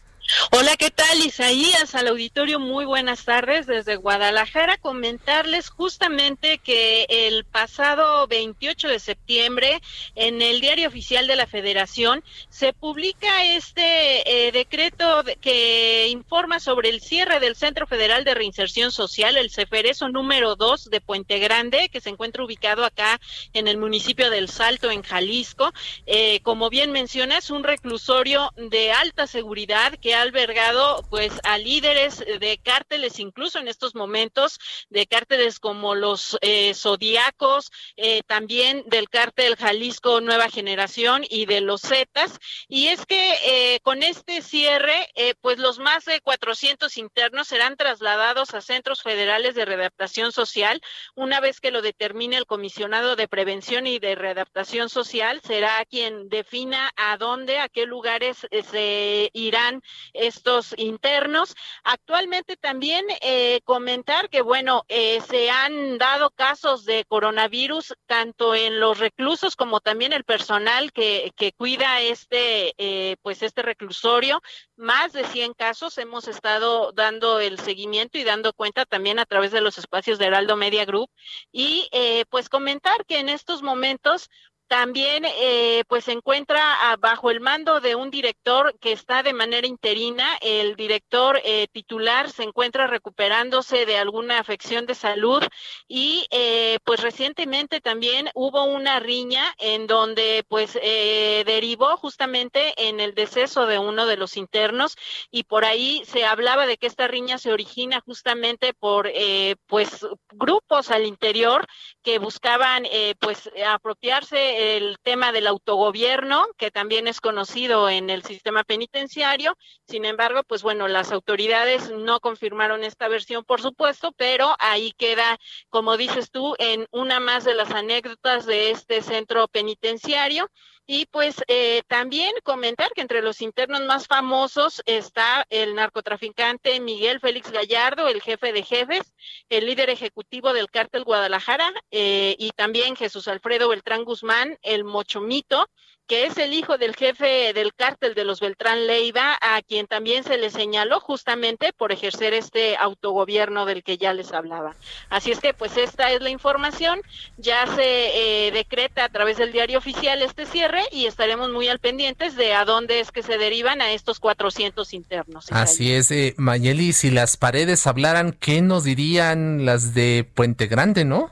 Hola, 0.53 0.77
¿qué 0.79 0.91
tal 0.91 1.19
Isaías? 1.19 1.95
Al 1.95 2.09
auditorio, 2.09 2.59
muy 2.59 2.87
buenas 2.87 3.27
tardes 3.27 3.67
desde 3.67 3.97
Guadalajara. 3.97 4.79
Comentarles 4.79 5.69
justamente 5.69 6.59
que 6.59 7.05
el 7.11 7.45
pasado 7.45 8.27
28 8.27 8.89
de 8.89 8.99
septiembre 9.01 9.83
en 10.15 10.41
el 10.41 10.63
Diario 10.63 10.89
Oficial 10.89 11.27
de 11.27 11.37
la 11.37 11.47
Federación 11.47 12.25
se 12.49 12.73
publica 12.73 13.45
este 13.45 14.47
eh, 14.47 14.53
decreto 14.53 15.25
que 15.43 16.09
informa 16.09 16.59
sobre 16.59 16.89
el 16.89 17.03
cierre 17.03 17.39
del 17.39 17.55
Centro 17.55 17.87
Federal 17.87 18.25
de 18.25 18.35
Reinserción 18.35 18.93
Social, 18.93 19.37
el 19.37 19.51
CEFERESO 19.51 20.09
número 20.09 20.57
2 20.57 20.89
de 20.89 21.03
Puente 21.03 21.39
Grande, 21.39 21.91
que 21.91 22.01
se 22.01 22.09
encuentra 22.09 22.45
ubicado 22.45 22.87
acá 22.87 23.21
en 23.53 23.69
el 23.69 23.77
municipio 23.77 24.31
del 24.31 24.49
Salto, 24.49 24.91
en 24.91 25.03
Jalisco. 25.03 25.71
Eh, 26.07 26.41
como 26.43 26.71
bien 26.71 26.93
mencionas, 26.93 27.51
un 27.51 27.63
reclusorio 27.63 28.53
de 28.57 28.91
alta 28.93 29.27
seguridad 29.27 29.93
que 30.01 30.14
albergado 30.23 31.05
pues 31.11 31.33
a 31.45 31.59
líderes 31.59 32.19
de 32.19 32.61
cárteles 32.63 33.19
incluso 33.19 33.59
en 33.59 33.69
estos 33.69 33.95
momentos 33.95 34.59
de 34.89 35.07
cárteles 35.07 35.59
como 35.59 35.95
los 35.95 36.37
eh, 36.41 36.75
Zodíacos, 36.75 37.71
eh, 37.97 38.23
también 38.27 38.85
del 38.87 39.09
cártel 39.09 39.57
Jalisco 39.57 40.21
Nueva 40.21 40.49
Generación 40.49 41.25
y 41.29 41.47
de 41.47 41.61
los 41.61 41.83
Zetas. 41.83 42.39
Y 42.69 42.89
es 42.89 43.07
que 43.07 43.35
eh, 43.45 43.81
con 43.83 44.03
este 44.03 44.43
cierre 44.43 45.09
eh, 45.15 45.35
pues 45.41 45.59
los 45.59 45.79
más 45.79 46.05
de 46.05 46.21
400 46.21 46.97
internos 46.99 47.49
serán 47.49 47.77
trasladados 47.77 48.55
a 48.55 48.61
centros 48.61 49.03
federales 49.03 49.55
de 49.55 49.65
readaptación 49.65 50.33
social. 50.33 50.81
Una 51.15 51.41
vez 51.41 51.61
que 51.61 51.71
lo 51.71 51.83
determine 51.83 52.37
el 52.37 52.47
comisionado 52.47 53.17
de 53.17 53.29
prevención 53.29 53.87
y 53.87 53.99
de 53.99 54.15
readaptación 54.15 54.89
social 54.89 55.41
será 55.43 55.85
quien 55.85 56.29
defina 56.29 56.93
a 56.97 57.17
dónde 57.17 57.59
a 57.59 57.69
qué 57.69 57.87
lugares 57.87 58.47
se 58.71 59.31
irán 59.33 59.83
estos 60.13 60.75
internos. 60.77 61.55
Actualmente 61.83 62.57
también 62.57 63.05
eh, 63.21 63.61
comentar 63.65 64.29
que, 64.29 64.43
bueno, 64.43 64.85
eh, 64.89 65.21
se 65.29 65.51
han 65.51 65.99
dado 65.99 66.31
casos 66.31 66.85
de 66.85 67.05
coronavirus 67.07 67.95
tanto 68.07 68.55
en 68.55 68.81
los 68.81 68.99
reclusos 68.99 69.57
como 69.57 69.81
también 69.81 70.13
el 70.13 70.25
personal 70.25 70.93
que, 70.93 71.33
que 71.37 71.53
cuida 71.53 72.01
este, 72.01 72.75
eh, 72.79 73.17
pues 73.23 73.43
este 73.43 73.63
reclusorio. 73.63 74.41
Más 74.77 75.13
de 75.13 75.25
100 75.25 75.55
casos 75.55 75.99
hemos 75.99 76.29
estado 76.29 76.93
dando 76.93 77.41
el 77.41 77.59
seguimiento 77.59 78.19
y 78.19 78.25
dando 78.25 78.53
cuenta 78.53 78.85
también 78.85 79.19
a 79.19 79.27
través 79.27 79.53
de 79.53 79.61
los 79.61 79.79
espacios 79.79 80.19
de 80.19 80.27
Heraldo 80.27 80.57
Media 80.57 80.85
Group. 80.85 81.11
Y 81.53 81.89
pues 82.31 82.49
comentar 82.49 83.05
que 83.07 83.19
en 83.19 83.29
estos 83.29 83.63
momentos 83.63 84.29
también 84.69 85.25
eh, 85.25 85.85
pues 85.89 86.05
se 86.05 86.13
encuentra 86.13 86.61
ah, 86.91 86.97
bajo 86.97 87.31
el 87.31 87.41
mando 87.41 87.81
de 87.81 87.95
un 87.95 88.11
director 88.11 88.77
que 88.81 88.93
está 88.93 89.23
de 89.23 89.33
manera 89.33 89.67
interina. 89.67 90.37
El 90.41 90.77
director 90.77 91.41
eh, 91.45 91.69
titular 91.73 92.31
se 92.31 92.43
encuentra 92.43 92.87
recuperándose 92.87 93.87
de 93.87 93.99
alguna 93.99 94.39
afección 94.39 94.87
de 94.87 94.95
salud 94.95 95.43
y 95.89 96.27
eh, 96.31 96.79
pues 96.85 97.01
recientemente 97.01 97.81
también 97.81 98.31
hubo 98.35 98.65
una 98.65 99.01
riña 99.01 99.55
en 99.59 99.87
donde 99.87 100.45
pues 100.49 100.79
eh, 100.83 101.43
derivó 101.47 101.97
justamente 101.97 102.75
en 102.77 103.01
el 103.01 103.15
deceso 103.15 103.67
de 103.67 103.79
uno 103.79 104.07
de 104.07 104.17
los 104.17 104.37
internos 104.37 104.97
y 105.31 105.45
por 105.45 105.65
ahí 105.65 106.03
se 106.07 106.25
hablaba 106.25 106.67
de 106.67 106.77
que 106.77 106.87
esta 106.87 107.09
riña 107.09 107.39
se 107.39 107.53
origina 107.53 108.01
justamente 108.01 108.75
por 108.75 109.09
eh, 109.13 109.57
pues 109.67 110.07
grupos 110.33 110.91
al 110.91 111.07
interior 111.07 111.67
que 112.03 112.19
buscaban 112.19 112.87
eh, 112.91 113.15
pues 113.21 113.51
apropiarse 113.67 114.54
el 114.55 114.97
tema 115.03 115.33
del 115.33 115.47
autogobierno, 115.47 116.47
que 116.57 116.71
también 116.71 117.09
es 117.09 117.21
conocido 117.21 117.89
en 117.89 118.11
el 118.11 118.23
sistema 118.23 118.65
penitenciario. 118.65 119.57
Sin 119.89 120.05
embargo, 120.05 120.43
pues 120.47 120.63
bueno, 120.63 120.89
las 120.89 121.13
autoridades 121.13 121.91
no 121.91 122.21
confirmaron 122.21 122.85
esta 122.85 123.09
versión, 123.09 123.45
por 123.45 123.61
supuesto, 123.61 124.13
pero 124.17 124.55
ahí 124.59 124.93
queda, 124.97 125.39
como 125.69 125.97
dices 125.97 126.31
tú, 126.31 126.55
en 126.59 126.87
una 126.91 127.21
más 127.21 127.45
de 127.45 127.55
las 127.55 127.71
anécdotas 127.71 128.47
de 128.47 128.71
este 128.71 129.03
centro 129.03 129.49
penitenciario. 129.49 130.49
Y 130.87 131.07
pues 131.07 131.37
eh, 131.49 131.83
también 131.89 132.33
comentar 132.43 132.93
que 132.93 133.01
entre 133.01 133.23
los 133.23 133.41
internos 133.41 133.83
más 133.83 134.07
famosos 134.07 134.83
está 134.85 135.47
el 135.49 135.75
narcotraficante 135.75 136.79
Miguel 136.81 137.21
Félix 137.21 137.51
Gallardo, 137.51 138.07
el 138.09 138.21
jefe 138.21 138.53
de 138.53 138.63
jefes, 138.63 139.15
el 139.49 139.65
líder 139.65 139.89
ejecutivo 139.89 140.53
del 140.53 140.71
cártel 140.71 141.05
Guadalajara, 141.05 141.73
eh, 141.91 142.37
y 142.39 142.51
también 142.51 142.97
Jesús 142.97 143.29
Alfredo 143.29 143.71
Beltrán 143.71 144.05
Guzmán, 144.05 144.59
el 144.63 144.85
Mochomito, 144.85 145.71
que 146.07 146.27
es 146.27 146.37
el 146.39 146.53
hijo 146.53 146.79
del 146.79 146.95
jefe 146.95 147.53
del 147.55 147.73
cártel 147.75 148.15
de 148.15 148.25
los 148.25 148.41
Beltrán 148.41 148.87
Leiva, 148.87 149.39
a 149.41 149.63
quien 149.63 149.87
también 149.87 150.25
se 150.25 150.37
le 150.37 150.51
señaló 150.51 151.01
justamente 151.01 151.73
por 151.73 151.93
ejercer 151.93 152.35
este 152.35 152.77
autogobierno 152.77 153.65
del 153.65 153.83
que 153.83 153.97
ya 153.97 154.13
les 154.13 154.33
hablaba. 154.33 154.75
Así 155.09 155.31
es 155.31 155.41
que, 155.41 155.55
pues, 155.55 155.77
esta 155.77 156.13
es 156.13 156.21
la 156.21 156.31
información. 156.31 157.01
Ya 157.39 157.67
se 157.67 158.47
eh, 158.47 158.51
decreta 158.53 159.05
a 159.05 159.09
través 159.09 159.39
del 159.39 159.53
diario 159.53 159.79
oficial 159.79 160.21
este 160.23 160.47
cierre 160.47 160.83
y 160.93 161.07
estaremos 161.07 161.51
muy 161.51 161.69
al 161.69 161.79
pendientes 161.79 162.37
de 162.37 162.55
a 162.55 162.65
dónde 162.65 163.01
es 163.01 163.11
que 163.11 163.23
se 163.23 163.39
derivan 163.39 163.81
a 163.81 163.93
estos 163.93 164.21
400 164.21 164.93
internos. 164.93 165.47
Así 165.51 165.93
es, 165.93 166.11
eh, 166.11 166.35
Mayeli, 166.37 166.93
si 166.93 167.11
las 167.11 167.37
paredes 167.37 167.87
hablaran, 167.87 168.33
¿qué 168.33 168.61
nos 168.63 168.85
dirían 168.85 169.65
las 169.65 169.95
de 169.95 170.29
Puente 170.35 170.67
Grande, 170.67 171.05
no? 171.05 171.31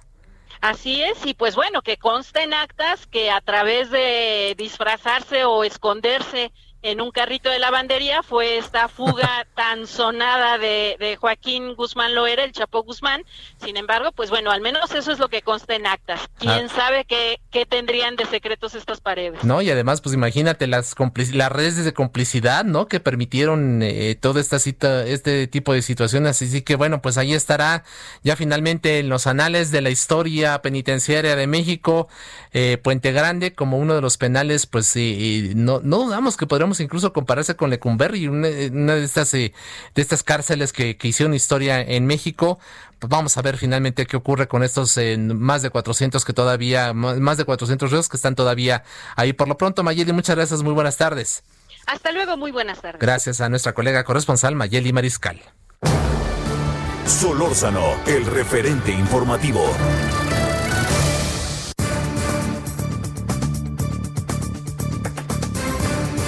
Así 0.62 1.02
es, 1.02 1.26
y 1.26 1.34
pues 1.34 1.56
bueno, 1.56 1.82
que 1.82 1.96
consta 1.96 2.44
en 2.44 2.54
actas 2.54 3.08
que 3.08 3.32
a 3.32 3.40
través 3.40 3.90
de 3.90 4.54
disfrazarse 4.56 5.44
o 5.44 5.64
esconderse 5.64 6.52
en 6.82 7.00
un 7.00 7.12
carrito 7.12 7.48
de 7.48 7.60
lavandería 7.60 8.22
fue 8.22 8.58
esta 8.58 8.88
fuga 8.88 9.46
tan 9.54 9.86
sonada 9.86 10.58
de, 10.58 10.96
de, 10.98 11.16
Joaquín 11.16 11.74
Guzmán 11.74 12.14
Loera, 12.14 12.44
el 12.44 12.52
Chapo 12.52 12.82
Guzmán. 12.82 13.22
Sin 13.62 13.76
embargo, 13.76 14.10
pues 14.12 14.30
bueno, 14.30 14.50
al 14.50 14.60
menos 14.60 14.92
eso 14.92 15.12
es 15.12 15.18
lo 15.18 15.28
que 15.28 15.42
consta 15.42 15.74
en 15.74 15.86
actas. 15.86 16.20
¿Quién 16.38 16.66
ah. 16.66 16.74
sabe 16.74 17.04
qué, 17.04 17.40
qué, 17.50 17.66
tendrían 17.66 18.16
de 18.16 18.26
secretos 18.26 18.74
estas 18.74 19.00
paredes? 19.00 19.44
No, 19.44 19.62
y 19.62 19.70
además, 19.70 20.00
pues 20.00 20.14
imagínate 20.14 20.66
las, 20.66 20.94
las 21.32 21.52
redes 21.52 21.84
de 21.84 21.92
complicidad, 21.92 22.64
¿no? 22.64 22.86
Que 22.86 22.98
permitieron 22.98 23.82
eh, 23.82 24.16
toda 24.20 24.40
esta 24.40 24.58
cita, 24.58 25.06
este 25.06 25.46
tipo 25.46 25.72
de 25.72 25.82
situaciones. 25.82 26.42
Así 26.42 26.62
que 26.62 26.74
bueno, 26.74 27.00
pues 27.00 27.16
ahí 27.16 27.32
estará 27.32 27.84
ya 28.22 28.34
finalmente 28.34 28.98
en 28.98 29.08
los 29.08 29.28
anales 29.28 29.70
de 29.70 29.82
la 29.82 29.90
historia 29.90 30.60
penitenciaria 30.62 31.36
de 31.36 31.46
México, 31.46 32.08
eh, 32.52 32.78
Puente 32.82 33.12
Grande 33.12 33.52
como 33.54 33.78
uno 33.78 33.94
de 33.94 34.00
los 34.00 34.18
penales, 34.18 34.66
pues 34.66 34.96
no, 34.96 35.80
no 35.80 35.98
dudamos 35.98 36.36
que 36.36 36.46
podremos 36.46 36.71
incluso 36.80 37.12
compararse 37.12 37.56
con 37.56 37.70
Lecumberri, 37.70 38.28
una, 38.28 38.48
una 38.70 38.94
de 38.94 39.04
estas 39.04 39.32
eh, 39.34 39.52
de 39.94 40.02
estas 40.02 40.22
cárceles 40.22 40.72
que, 40.72 40.96
que, 40.96 41.08
hicieron 41.08 41.34
historia 41.34 41.80
en 41.80 42.06
México. 42.06 42.58
Pues 42.98 43.10
vamos 43.10 43.36
a 43.36 43.42
ver 43.42 43.56
finalmente 43.56 44.06
qué 44.06 44.16
ocurre 44.16 44.48
con 44.48 44.62
estos 44.62 44.96
eh, 44.96 45.16
más 45.18 45.62
de 45.62 45.70
400 45.70 46.24
que 46.24 46.32
todavía, 46.32 46.92
más 46.92 47.36
de 47.36 47.44
400 47.44 47.90
reos 47.90 48.08
que 48.08 48.16
están 48.16 48.34
todavía 48.34 48.84
ahí. 49.16 49.32
Por 49.32 49.48
lo 49.48 49.56
pronto, 49.56 49.82
Mayeli, 49.82 50.12
muchas 50.12 50.36
gracias, 50.36 50.62
muy 50.62 50.72
buenas 50.72 50.96
tardes. 50.96 51.42
Hasta 51.86 52.12
luego, 52.12 52.36
muy 52.36 52.52
buenas 52.52 52.80
tardes. 52.80 53.00
Gracias 53.00 53.40
a 53.40 53.48
nuestra 53.48 53.74
colega 53.74 54.04
corresponsal 54.04 54.54
Mayeli 54.54 54.92
Mariscal. 54.92 55.40
Solórzano, 57.06 57.96
el 58.06 58.24
referente 58.26 58.92
informativo. 58.92 59.64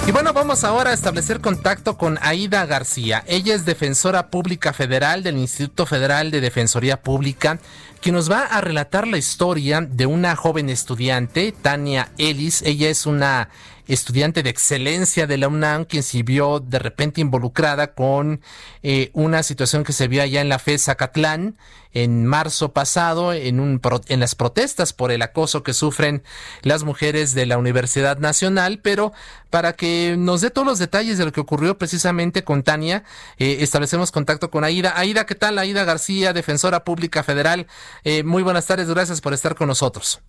Y 0.07 0.11
bueno, 0.11 0.33
vamos 0.33 0.63
ahora 0.63 0.91
a 0.91 0.93
establecer 0.93 1.41
contacto 1.41 1.97
con 1.97 2.19
Aida 2.21 2.63
García. 2.67 3.23
Ella 3.25 3.55
es 3.55 3.65
defensora 3.65 4.27
pública 4.27 4.71
federal 4.71 5.23
del 5.23 5.35
Instituto 5.35 5.87
Federal 5.87 6.29
de 6.29 6.41
Defensoría 6.41 7.01
Pública, 7.01 7.57
quien 8.01 8.13
nos 8.13 8.29
va 8.29 8.41
a 8.41 8.61
relatar 8.61 9.07
la 9.07 9.17
historia 9.17 9.81
de 9.81 10.05
una 10.05 10.35
joven 10.35 10.69
estudiante, 10.69 11.51
Tania 11.59 12.11
Ellis. 12.19 12.61
Ella 12.61 12.89
es 12.89 13.07
una 13.07 13.49
estudiante 13.87 14.43
de 14.43 14.49
excelencia 14.49 15.27
de 15.27 15.37
la 15.37 15.47
UNAM, 15.47 15.85
quien 15.85 16.03
se 16.03 16.23
vio 16.23 16.59
de 16.59 16.79
repente 16.79 17.21
involucrada 17.21 17.93
con 17.93 18.41
eh, 18.83 19.09
una 19.13 19.43
situación 19.43 19.83
que 19.83 19.93
se 19.93 20.07
vio 20.07 20.21
allá 20.21 20.41
en 20.41 20.49
la 20.49 20.59
FE 20.59 20.77
Zacatlán 20.77 21.55
en 21.95 22.25
marzo 22.25 22.73
pasado 22.73 23.33
en, 23.33 23.59
un, 23.59 23.81
en 24.09 24.19
las 24.19 24.35
protestas 24.35 24.93
por 24.93 25.11
el 25.11 25.21
acoso 25.21 25.63
que 25.63 25.73
sufren 25.73 26.23
las 26.61 26.83
mujeres 26.83 27.33
de 27.33 27.45
la 27.45 27.57
Universidad 27.57 28.19
Nacional, 28.19 28.79
pero 28.83 29.13
para 29.49 29.73
que 29.73 30.15
nos 30.17 30.41
dé 30.41 30.51
todos 30.51 30.67
los 30.67 30.77
detalles 30.77 31.17
de 31.17 31.25
lo 31.25 31.31
que 31.31 31.39
ocurrió 31.39 31.77
precisamente 31.77 32.43
con 32.43 32.63
Tania, 32.63 33.05
eh, 33.37 33.57
establecemos 33.61 34.11
contacto 34.11 34.51
con 34.51 34.65
Aida. 34.65 34.93
Aida, 34.97 35.25
¿qué 35.25 35.35
tal? 35.35 35.57
Aida 35.57 35.85
García, 35.85 36.33
defensora 36.33 36.83
pública 36.83 37.23
federal. 37.23 37.65
Eh, 38.03 38.23
muy 38.23 38.43
buenas 38.43 38.67
tardes, 38.67 38.89
gracias 38.89 39.21
por 39.21 39.33
estar 39.33 39.55
con 39.55 39.69
nosotros. 39.69 40.21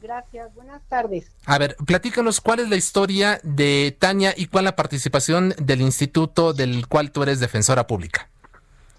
Gracias, 0.00 0.54
buenas 0.54 0.82
tardes. 0.88 1.30
A 1.46 1.58
ver, 1.58 1.76
platícanos 1.86 2.40
cuál 2.40 2.60
es 2.60 2.68
la 2.68 2.76
historia 2.76 3.40
de 3.42 3.96
Tania 3.98 4.32
y 4.36 4.46
cuál 4.46 4.64
la 4.64 4.76
participación 4.76 5.54
del 5.60 5.80
instituto 5.80 6.52
del 6.52 6.86
cual 6.86 7.10
tú 7.10 7.22
eres 7.22 7.40
defensora 7.40 7.86
pública. 7.86 8.28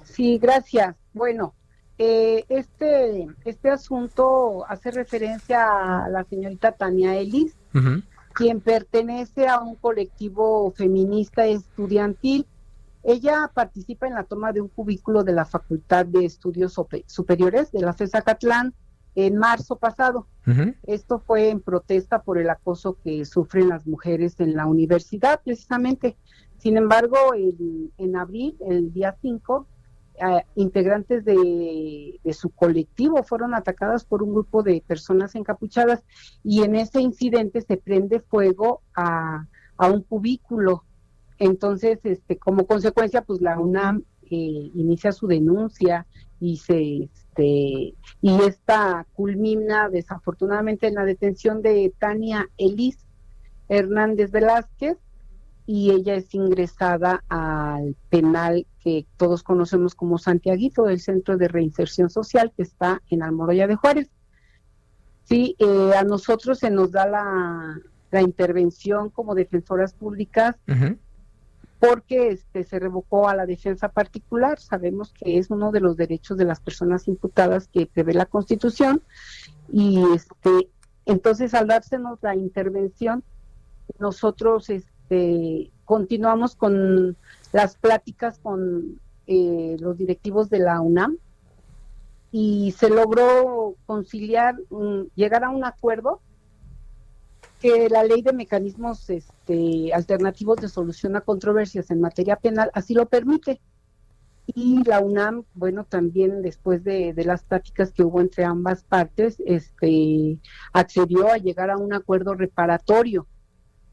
Sí, 0.04 0.38
gracias. 0.38 0.96
Bueno, 1.14 1.54
eh, 1.98 2.46
este, 2.50 3.28
este 3.46 3.70
asunto 3.70 4.66
hace 4.68 4.92
referencia 4.92 6.06
a 6.06 6.10
la 6.10 6.24
señorita 6.24 6.72
Tania 6.72 7.16
Ellis, 7.16 7.56
quien 8.34 8.62
pertenece 8.62 9.48
a 9.48 9.60
un 9.60 9.76
colectivo 9.76 10.72
feminista 10.76 11.46
estudiantil. 11.46 12.46
Ella 13.04 13.50
participa 13.54 14.08
en 14.08 14.16
la 14.16 14.24
toma 14.24 14.52
de 14.52 14.62
un 14.62 14.68
cubículo 14.68 15.24
de 15.24 15.34
la 15.34 15.46
Facultad 15.46 16.06
de 16.06 16.26
Estudios 16.26 16.80
Superiores 17.06 17.72
de 17.72 17.82
la 17.82 17.94
FESA 17.94 18.22
Catlán 18.22 18.74
en 19.16 19.38
marzo 19.38 19.78
pasado. 19.78 20.28
Esto 20.88 21.20
fue 21.20 21.50
en 21.50 21.62
protesta 21.62 22.24
por 22.24 22.40
el 22.40 22.50
acoso 22.50 22.98
que 23.04 23.24
sufren 23.24 23.70
las 23.70 23.86
mujeres 23.86 24.40
en 24.40 24.56
la 24.56 24.66
universidad, 24.66 25.42
precisamente. 25.44 26.18
Sin 26.58 26.76
embargo, 26.76 27.18
en 27.36 28.16
abril, 28.16 28.58
el 28.68 28.92
día 28.92 29.16
5, 29.22 29.68
integrantes 30.56 31.24
de, 31.24 32.20
su 32.34 32.50
colectivo 32.50 33.24
fueron 33.24 33.54
atacadas 33.54 34.06
por 34.06 34.24
un 34.24 34.34
grupo 34.34 34.64
de 34.64 34.84
personas 34.86 35.36
encapuchadas 35.36 36.04
y 36.44 36.64
en 36.64 36.76
ese 36.76 37.02
incidente 37.02 37.62
se 37.62 37.78
prende 37.78 38.20
fuego 38.20 38.82
a, 38.96 39.46
un 39.78 40.02
cubículo. 40.04 40.84
Entonces, 41.38 42.00
este, 42.04 42.38
como 42.38 42.68
consecuencia, 42.68 43.22
pues 43.22 43.40
la 43.40 43.58
UNAM 43.58 44.04
eh, 44.24 44.72
inicia 44.74 45.14
su 45.14 45.26
denuncia 45.28 46.06
y 46.40 46.58
se 46.58 47.10
este, 47.30 47.94
y 48.22 48.42
esta 48.48 49.06
culmina 49.14 49.90
desafortunadamente 49.90 50.88
en 50.88 50.96
la 50.96 51.06
detención 51.06 51.62
de 51.62 51.94
Tania 52.00 52.50
Elis 52.58 52.98
Hernández 53.68 54.32
Velázquez, 54.32 54.98
y 55.66 55.92
ella 55.92 56.16
es 56.16 56.34
ingresada 56.34 57.24
al 57.30 57.96
penal 58.10 58.66
que 58.80 59.06
todos 59.18 59.44
conocemos 59.44 59.94
como 59.94 60.18
Santiaguito, 60.18 60.90
el 60.90 61.00
Centro 61.00 61.38
de 61.38 61.48
Reinserción 61.48 62.10
Social 62.10 62.52
que 62.58 62.64
está 62.64 63.04
en 63.12 63.22
Almoroya 63.22 63.68
de 63.68 63.76
Juárez. 63.76 64.10
Sí, 65.26 65.56
eh, 65.60 65.92
a 65.96 66.04
nosotros 66.04 66.58
se 66.58 66.72
nos 66.72 66.92
da 66.92 67.06
la, 67.08 68.22
intervención 68.22 69.12
como 69.12 69.36
defensoras 69.36 69.94
públicas 69.94 70.56
porque 71.80 72.30
este, 72.30 72.64
se 72.64 72.80
revocó 72.80 73.30
a 73.30 73.36
la 73.36 73.46
defensa 73.46 73.90
particular. 73.90 74.60
Sabemos 74.60 75.14
que 75.14 75.38
es 75.38 75.50
uno 75.50 75.72
de 75.72 75.80
los 75.80 75.96
derechos 75.98 76.38
de 76.38 76.46
las 76.46 76.60
personas 76.60 77.08
imputadas 77.08 77.68
que 77.68 77.86
prevé 77.86 78.14
la 78.14 78.26
Constitución 78.26 79.02
y 79.72 80.04
este, 80.14 80.70
entonces 81.06 81.54
al 81.54 81.68
dársenos 81.68 82.20
la 82.22 82.36
intervención, 82.36 83.24
nosotros 83.98 84.70
este, 84.70 85.72
continuamos 85.86 86.56
con 86.56 87.18
las 87.54 87.76
pláticas 87.76 88.40
con 88.40 89.00
eh, 89.28 89.78
los 89.80 89.98
directivos 89.98 90.50
de 90.50 90.60
la 90.60 90.82
UNAM 90.82 91.18
y 92.32 92.74
se 92.78 92.90
logró 92.90 93.76
conciliar, 93.86 94.56
llegar 95.16 95.44
a 95.44 95.50
un 95.50 95.66
acuerdo 95.66 96.20
que 97.60 97.90
la 97.90 98.04
ley 98.04 98.22
de 98.22 98.34
mecanismos 98.34 99.10
este, 99.10 99.94
alternativos 99.94 100.58
de 100.58 100.70
solución 100.70 101.16
a 101.16 101.22
controversias 101.22 101.92
en 101.92 102.02
materia 102.02 102.36
penal 102.36 102.72
así 102.74 102.94
lo 102.94 103.08
permite. 103.08 103.60
Y 104.48 104.84
la 104.84 105.00
UNAM, 105.00 105.44
bueno, 105.54 105.84
también 105.84 106.42
después 106.42 106.84
de, 106.84 107.14
las 107.24 107.44
pláticas 107.44 107.92
que 107.92 108.04
hubo 108.04 108.20
entre 108.20 108.46
ambas 108.46 108.84
partes, 108.84 109.38
este, 109.46 110.40
accedió 110.74 111.30
a 111.30 111.38
llegar 111.38 111.70
a 111.70 111.78
un 111.78 111.94
acuerdo 111.94 112.34
reparatorio 112.34 113.28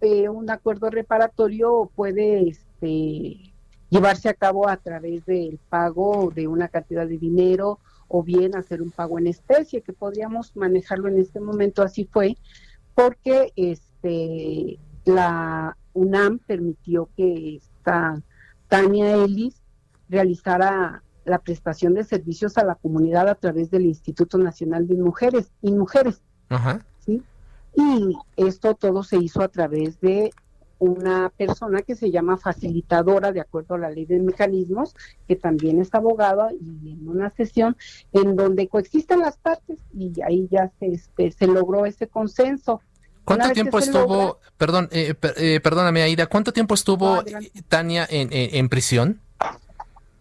eh, 0.00 0.28
un 0.28 0.50
acuerdo 0.50 0.90
reparatorio 0.90 1.90
puede 1.94 2.50
este, 2.50 3.54
llevarse 3.88 4.28
a 4.28 4.34
cabo 4.34 4.68
a 4.68 4.76
través 4.76 5.24
del 5.24 5.58
pago 5.70 6.30
de 6.34 6.46
una 6.46 6.68
cantidad 6.68 7.06
de 7.06 7.16
dinero 7.16 7.78
o 8.08 8.22
bien 8.22 8.54
hacer 8.54 8.82
un 8.82 8.90
pago 8.90 9.18
en 9.18 9.26
especie, 9.26 9.80
que 9.80 9.94
podríamos 9.94 10.54
manejarlo 10.54 11.08
en 11.08 11.18
este 11.18 11.40
momento, 11.40 11.82
así 11.82 12.04
fue, 12.04 12.36
porque 12.96 13.52
este 13.54 14.80
la 15.04 15.76
UNAM 15.92 16.40
permitió 16.40 17.08
que 17.16 17.56
esta 17.56 18.20
Tania 18.68 19.14
Ellis 19.14 19.62
realizara 20.08 21.02
la 21.24 21.38
prestación 21.38 21.94
de 21.94 22.04
servicios 22.04 22.56
a 22.58 22.64
la 22.64 22.74
comunidad 22.74 23.28
a 23.28 23.34
través 23.34 23.70
del 23.70 23.84
Instituto 23.84 24.38
Nacional 24.38 24.88
de 24.88 24.96
Mujeres 24.96 25.52
y 25.62 25.72
Mujeres. 25.72 26.22
Ajá. 26.48 26.84
Y 27.78 28.16
esto 28.36 28.74
todo 28.74 29.02
se 29.02 29.18
hizo 29.18 29.42
a 29.42 29.48
través 29.48 30.00
de 30.00 30.32
una 30.78 31.30
persona 31.30 31.82
que 31.82 31.94
se 31.94 32.10
llama 32.10 32.36
facilitadora 32.36 33.32
de 33.32 33.40
acuerdo 33.40 33.74
a 33.74 33.78
la 33.78 33.90
ley 33.90 34.04
de 34.06 34.18
mecanismos, 34.18 34.94
que 35.26 35.36
también 35.36 35.80
es 35.80 35.94
abogada 35.94 36.50
y 36.52 36.92
en 36.92 37.08
una 37.08 37.30
sesión 37.30 37.76
en 38.12 38.36
donde 38.36 38.68
coexisten 38.68 39.20
las 39.20 39.36
partes 39.38 39.78
y 39.94 40.12
ahí 40.22 40.48
ya 40.50 40.70
se, 40.78 40.86
este, 40.88 41.30
se 41.32 41.46
logró 41.46 41.86
ese 41.86 42.08
consenso. 42.08 42.80
¿Cuánto 43.26 43.50
tiempo 43.50 43.78
estuvo, 43.80 44.38
perdón, 44.56 44.88
eh, 44.92 45.14
eh, 45.36 45.60
perdóname 45.60 46.02
Aida, 46.02 46.26
cuánto 46.26 46.52
tiempo 46.52 46.74
estuvo 46.74 47.24
Tania 47.68 48.06
en, 48.08 48.28
en, 48.30 48.68
prisión? 48.68 49.20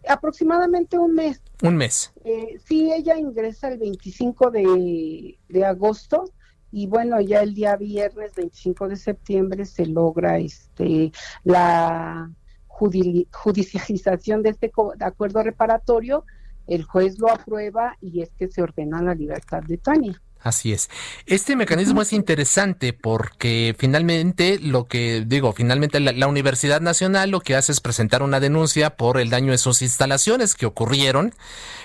Aproximadamente 0.07 0.98
un 0.98 1.14
mes. 1.14 1.40
Un 1.61 1.77
mes. 1.77 2.11
Eh, 2.23 2.57
sí, 2.65 2.91
ella 2.91 3.15
ingresa 3.15 3.68
el 3.68 3.77
25 3.77 4.49
de, 4.49 5.38
de 5.48 5.65
agosto 5.65 6.32
y 6.72 6.88
bueno, 6.88 7.22
ya 7.22 7.41
el 7.41 7.53
día 7.53 7.76
viernes 7.76 8.34
25 8.36 8.88
de 8.88 8.95
septiembre 8.95 9.65
se 9.65 9.86
logra 9.86 10.40
este 10.40 11.11
la 11.44 12.32
judicialización 12.68 14.41
de 14.41 14.49
este 14.49 14.72
acuerdo 14.99 15.44
reparatorio, 15.44 16.26
el 16.65 16.84
juez 16.84 17.19
lo 17.19 17.30
aprueba 17.32 17.98
y 18.02 18.22
es 18.22 18.32
que 18.32 18.48
se 18.48 18.64
ordena 18.64 19.02
la 19.02 19.14
libertad 19.14 19.61
de 19.61 19.77
Tania. 19.77 20.19
Así 20.46 20.74
es. 20.74 20.92
Este 21.26 21.56
mecanismo 21.56 22.04
es 22.04 22.14
interesante 22.14 22.94
porque 22.94 23.74
finalmente 23.80 24.60
lo 24.60 24.86
que 24.86 25.24
digo, 25.26 25.54
finalmente 25.54 26.00
la, 26.00 26.28
Universidad 26.28 26.82
Nacional 26.82 27.32
lo 27.32 27.40
que 27.40 27.56
hace 27.56 27.72
es 27.72 27.82
presentar 27.82 28.22
una 28.22 28.40
denuncia 28.40 28.96
por 28.96 29.20
el 29.20 29.32
daño 29.32 29.54
de 29.54 29.58
sus 29.58 29.82
instalaciones 29.82 30.54
que 30.54 30.68
ocurrieron, 30.68 31.34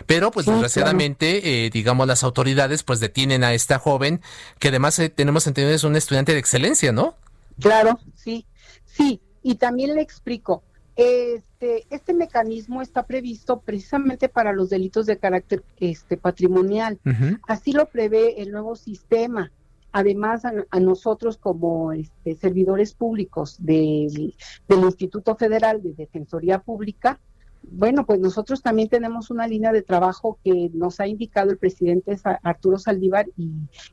pero 0.04 0.30
pues 0.30 0.44
desgraciadamente, 0.44 1.64
eh, 1.64 1.70
digamos, 1.70 2.06
las 2.06 2.22
autoridades 2.22 2.82
pues 2.82 3.00
detienen 3.00 3.44
a 3.44 3.54
esta 3.54 3.78
joven 3.78 4.20
que 4.58 4.68
además 4.68 4.98
eh, 4.98 5.08
tenemos 5.08 5.46
entendido 5.46 5.74
es 5.74 5.84
un 5.84 5.96
estudiante 5.96 6.34
de 6.34 6.38
excelencia, 6.38 6.92
¿no? 6.92 7.16
Claro, 7.60 7.98
sí, 8.14 8.44
sí. 8.84 9.22
Y 9.42 9.54
también 9.54 9.94
le 9.94 10.02
explico, 10.02 10.64
este, 11.00 11.86
este 11.90 12.14
mecanismo 12.14 12.82
está 12.82 13.04
previsto 13.04 13.60
precisamente 13.60 14.28
para 14.28 14.52
los 14.52 14.70
delitos 14.70 15.06
de 15.06 15.18
carácter 15.18 15.62
este, 15.78 16.16
patrimonial. 16.16 16.98
Así 17.46 17.72
lo 17.72 17.86
prevé 17.86 18.42
el 18.42 18.52
nuevo 18.52 18.76
sistema. 18.76 19.50
Además, 19.92 20.44
a, 20.44 20.80
nosotros 20.80 21.36
como 21.36 21.92
este, 21.92 22.36
servidores 22.36 22.94
públicos 22.94 23.56
del 23.58 24.34
Instituto 24.68 25.34
Federal 25.36 25.82
de 25.82 25.94
Defensoría 25.94 26.60
Pública, 26.60 27.18
bueno, 27.62 28.06
pues 28.06 28.20
nosotros 28.20 28.62
también 28.62 28.88
tenemos 28.88 29.30
una 29.30 29.46
línea 29.46 29.72
de 29.72 29.82
trabajo 29.82 30.38
que 30.42 30.70
nos 30.72 31.00
ha 31.00 31.06
indicado 31.06 31.50
el 31.50 31.58
presidente 31.58 32.16
Arturo 32.42 32.78
Saldívar 32.78 33.26
y, 33.36 33.50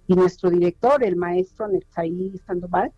nuestro 0.08 0.50
director, 0.50 1.04
el 1.04 1.16
maestro 1.16 1.68
Netzaí 1.68 2.34
Sandoval, 2.46 2.92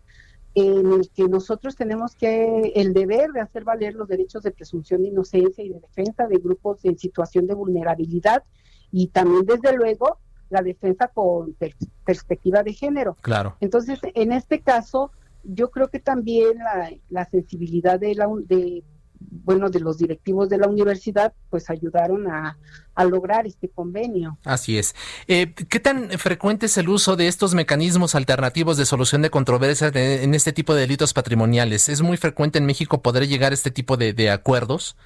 en 0.54 0.92
el 0.92 1.10
que 1.10 1.28
nosotros 1.28 1.76
tenemos 1.76 2.14
que 2.16 2.72
el 2.74 2.92
deber 2.92 3.30
de 3.30 3.40
hacer 3.40 3.64
valer 3.64 3.94
los 3.94 4.08
derechos 4.08 4.42
de 4.42 4.50
presunción 4.50 5.02
de 5.02 5.08
inocencia 5.08 5.62
y 5.64 5.68
de 5.68 5.80
defensa 5.80 6.26
de 6.26 6.38
grupos 6.38 6.84
en 6.84 6.98
situación 6.98 7.46
de 7.46 7.54
vulnerabilidad 7.54 8.42
y 8.90 9.08
también 9.08 9.46
desde 9.46 9.76
luego 9.76 10.18
la 10.48 10.62
defensa 10.62 11.08
con 11.08 11.56
perspectiva 12.04 12.62
de 12.64 12.72
género. 12.72 13.16
Claro. 13.20 13.56
Entonces, 13.60 14.00
en 14.02 14.32
este 14.32 14.60
caso, 14.60 15.12
yo 15.44 15.70
creo 15.70 15.88
que 15.88 16.00
también 16.00 16.58
la, 17.08 17.24
sensibilidad 17.26 18.00
de, 18.00 18.16
la, 18.16 18.28
de 18.46 18.82
bueno, 19.20 19.68
de 19.70 19.80
los 19.80 19.98
directivos 19.98 20.48
de 20.48 20.58
la 20.58 20.66
universidad, 20.66 21.32
pues 21.50 21.70
ayudaron 21.70 22.26
a, 22.28 22.56
lograr 23.08 23.46
este 23.46 23.70
convenio. 23.70 24.36
Así 24.44 24.76
es. 24.76 24.94
Eh, 25.26 25.54
¿Qué 25.54 25.80
tan 25.80 26.10
frecuente 26.18 26.66
es 26.66 26.76
el 26.76 26.90
uso 26.90 27.16
de 27.16 27.28
estos 27.28 27.54
mecanismos 27.54 28.14
alternativos 28.14 28.76
de 28.76 28.84
solución 28.84 29.22
de 29.22 29.30
controversias 29.30 29.96
en 29.96 30.34
este 30.34 30.52
tipo 30.52 30.74
de 30.74 30.82
delitos 30.82 31.14
patrimoniales? 31.14 31.88
¿Es 31.88 32.02
muy 32.02 32.18
frecuente 32.18 32.58
en 32.58 32.66
México 32.66 33.00
poder 33.00 33.26
llegar 33.26 33.52
a 33.52 33.54
este 33.54 33.70
tipo 33.70 33.96
de, 33.96 34.30
acuerdos? 34.30 34.98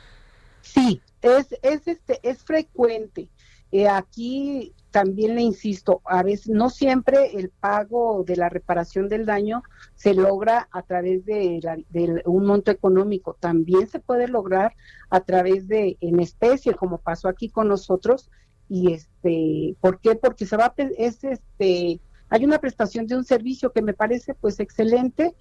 Sí, 0.62 1.00
es, 1.22 1.46
es, 1.62 1.86
este, 1.86 2.18
es 2.24 2.42
frecuente. 2.42 3.28
Eh, 3.70 3.88
aquí 3.88 4.73
también 4.94 5.34
le 5.34 5.42
insisto, 5.42 6.02
a 6.04 6.22
veces 6.22 6.50
no 6.50 6.70
siempre 6.70 7.36
el 7.36 7.48
pago 7.48 8.22
de 8.24 8.36
la 8.36 8.48
reparación 8.48 9.08
del 9.08 9.26
daño 9.26 9.64
se 9.96 10.14
logra 10.14 10.68
a 10.70 10.82
través 10.82 11.26
de, 11.26 11.82
un 12.26 12.46
monto 12.46 12.70
económico, 12.70 13.36
también 13.40 13.88
se 13.88 13.98
puede 13.98 14.28
lograr 14.28 14.76
a 15.10 15.18
través 15.18 15.66
de 15.66 15.96
en 16.00 16.20
especie, 16.20 16.74
como 16.74 16.98
pasó 16.98 17.26
aquí 17.26 17.48
con 17.48 17.66
nosotros. 17.66 18.30
Y 18.68 18.92
este, 18.92 19.74
¿por 19.80 19.98
qué? 19.98 20.14
Porque 20.14 20.46
se 20.46 20.56
va 20.56 20.72
es 20.76 21.24
este 21.24 21.98
hay 22.28 22.44
una 22.44 22.60
prestación 22.60 23.08
de 23.08 23.16
un 23.16 23.24
servicio 23.24 23.72
que 23.72 23.82
me 23.82 23.94
parece 23.94 24.34
pues 24.34 24.60
excelente, 24.60 25.34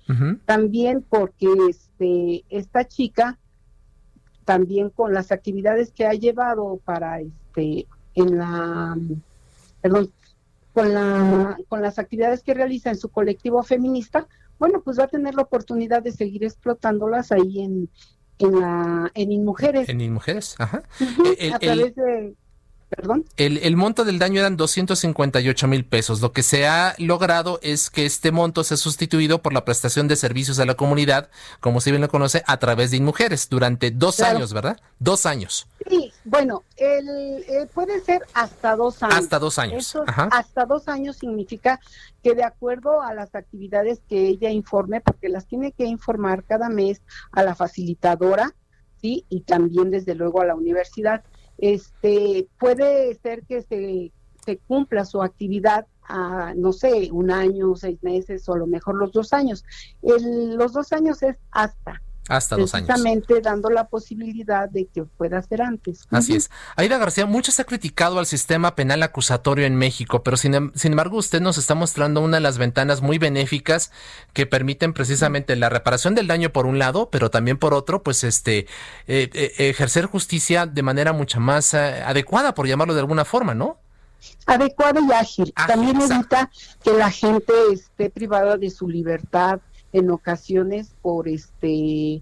también 0.45 1.05
porque 1.07 1.47
este 1.69 2.43
esta 2.49 2.87
chica 2.87 3.37
también 4.45 4.89
con 4.89 5.13
las 5.13 5.31
actividades 5.31 5.91
que 5.91 6.07
ha 6.07 6.13
llevado 6.13 6.79
para 6.83 7.21
este 7.21 7.85
en 8.15 8.37
la 8.39 8.97
perdón, 9.83 10.11
con, 10.71 10.93
la, 10.93 11.57
con 11.67 11.81
las 11.81 11.99
actividades 11.99 12.41
que 12.41 12.53
realiza 12.53 12.89
en 12.89 12.97
su 12.97 13.09
colectivo 13.09 13.61
feminista, 13.61 14.27
bueno, 14.57 14.81
pues 14.81 14.97
va 14.97 15.03
a 15.03 15.09
tener 15.09 15.35
la 15.35 15.43
oportunidad 15.43 16.01
de 16.01 16.13
seguir 16.13 16.45
explotándolas 16.45 17.33
ahí 17.33 17.61
en, 17.61 17.89
en, 18.39 18.59
la, 18.59 19.11
en 19.13 19.31
InMujeres. 19.31 19.89
En 19.89 19.99
InMujeres, 19.99 20.55
ajá. 20.57 20.83
a 21.53 21.59
través 21.59 21.93
de 21.95 22.33
Perdón. 22.95 23.25
El, 23.37 23.75
monto 23.75 24.05
del 24.05 24.19
daño 24.19 24.39
eran 24.39 24.55
258 24.55 25.67
mil 25.67 25.85
pesos. 25.85 26.21
Lo 26.21 26.31
que 26.31 26.43
se 26.43 26.67
ha 26.67 26.93
logrado 26.99 27.59
es 27.63 27.89
que 27.89 28.05
este 28.05 28.31
monto 28.31 28.63
sea 28.63 28.77
sustituido 28.77 29.41
por 29.41 29.53
la 29.53 29.65
prestación 29.65 30.07
de 30.07 30.15
servicios 30.15 30.59
a 30.59 30.65
la 30.65 30.75
comunidad, 30.75 31.29
como 31.59 31.81
se 31.81 31.91
bien 31.91 32.01
lo 32.01 32.09
conoce, 32.09 32.43
a 32.45 32.57
través 32.57 32.91
de 32.91 32.97
InMujeres, 32.97 33.49
durante 33.49 33.89
dos 33.89 34.19
años, 34.19 34.53
¿verdad? 34.53 34.79
Dos 34.99 35.25
años. 35.25 35.67
Sí, 35.89 36.13
bueno, 36.23 36.63
el, 36.77 37.43
puede 37.73 37.99
ser 38.01 38.21
hasta 38.33 38.75
dos 38.75 39.01
años. 39.01 39.17
Hasta 39.17 39.39
dos 39.39 39.59
años. 39.59 39.97
Hasta 40.31 40.65
dos 40.65 40.87
años 40.87 41.17
significa 41.17 41.79
que 42.21 42.35
de 42.35 42.43
acuerdo 42.43 43.01
a 43.01 43.13
las 43.13 43.33
actividades 43.33 44.01
que 44.07 44.27
ella 44.27 44.49
informe, 44.49 45.01
porque 45.01 45.29
las 45.29 45.45
tiene 45.45 45.71
que 45.71 45.85
informar 45.85 46.43
cada 46.43 46.69
mes 46.69 47.01
a 47.31 47.43
la 47.43 47.55
facilitadora, 47.55 48.53
¿sí? 49.01 49.25
Y 49.29 49.41
también 49.41 49.91
desde 49.91 50.15
luego 50.15 50.41
a 50.41 50.45
la 50.45 50.55
universidad 50.55 51.23
este 51.57 52.47
puede 52.59 53.13
ser 53.15 53.43
que 53.43 53.61
se, 53.61 54.11
cumpla 54.67 55.05
su 55.05 55.21
actividad 55.21 55.87
a, 56.03 56.53
no 56.55 56.73
sé, 56.73 57.09
un 57.11 57.31
año, 57.31 57.75
seis 57.75 57.97
meses 58.03 58.47
o 58.49 58.53
a 58.53 58.57
lo 58.57 58.67
mejor 58.67 58.95
los 58.95 59.13
dos 59.13 59.31
años. 59.31 59.63
El, 60.01 60.55
los 60.55 60.73
dos 60.73 60.91
años 60.91 61.23
es 61.23 61.37
hasta. 61.51 62.01
Hasta 62.29 62.55
dos 62.55 62.73
años. 62.73 62.87
Precisamente 62.87 63.41
dando 63.41 63.69
la 63.69 63.85
posibilidad 63.85 64.69
de 64.69 64.85
que 64.85 65.03
pueda 65.03 65.41
ser 65.41 65.61
antes. 65.61 66.07
Así 66.09 66.35
es. 66.35 66.49
Aida 66.77 66.97
García, 66.97 67.25
mucho 67.25 67.51
se 67.51 67.61
ha 67.61 67.65
criticado 67.65 68.17
al 68.17 68.25
sistema 68.25 68.75
penal 68.75 69.03
acusatorio 69.03 69.65
en 69.65 69.75
México, 69.75 70.23
pero 70.23 70.37
sin, 70.37 70.53
em, 70.53 70.71
sin, 70.73 70.93
embargo 70.93 71.17
usted 71.17 71.41
nos 71.41 71.57
está 71.57 71.75
mostrando 71.75 72.21
una 72.21 72.37
de 72.37 72.41
las 72.41 72.57
ventanas 72.57 73.01
muy 73.01 73.17
benéficas 73.17 73.91
que 74.31 74.45
permiten 74.45 74.93
precisamente 74.93 75.55
la 75.57 75.67
reparación 75.67 76.15
del 76.15 76.27
daño 76.27 76.51
por 76.51 76.65
un 76.65 76.79
lado, 76.79 77.09
pero 77.09 77.29
también 77.29 77.57
por 77.57 77.73
otro, 77.73 78.03
pues 78.03 78.23
este, 78.23 78.67
eh, 79.07 79.29
eh, 79.33 79.53
ejercer 79.57 80.05
justicia 80.05 80.65
de 80.65 80.81
manera 80.81 81.11
mucho 81.11 81.41
más 81.41 81.73
eh, 81.73 82.03
adecuada, 82.05 82.53
por 82.53 82.67
llamarlo 82.67 82.93
de 82.93 83.01
alguna 83.01 83.25
forma, 83.25 83.53
¿no? 83.53 83.77
Adecuada 84.45 85.01
y 85.01 85.11
ágil. 85.11 85.53
También 85.67 85.99
evita 85.99 86.49
que 86.83 86.93
la 86.93 87.11
gente 87.11 87.53
esté 87.73 88.09
privada 88.09 88.55
de 88.57 88.69
su 88.69 88.87
libertad, 88.87 89.59
en 89.93 90.11
ocasiones 90.11 90.95
por 91.01 91.27
este 91.27 92.21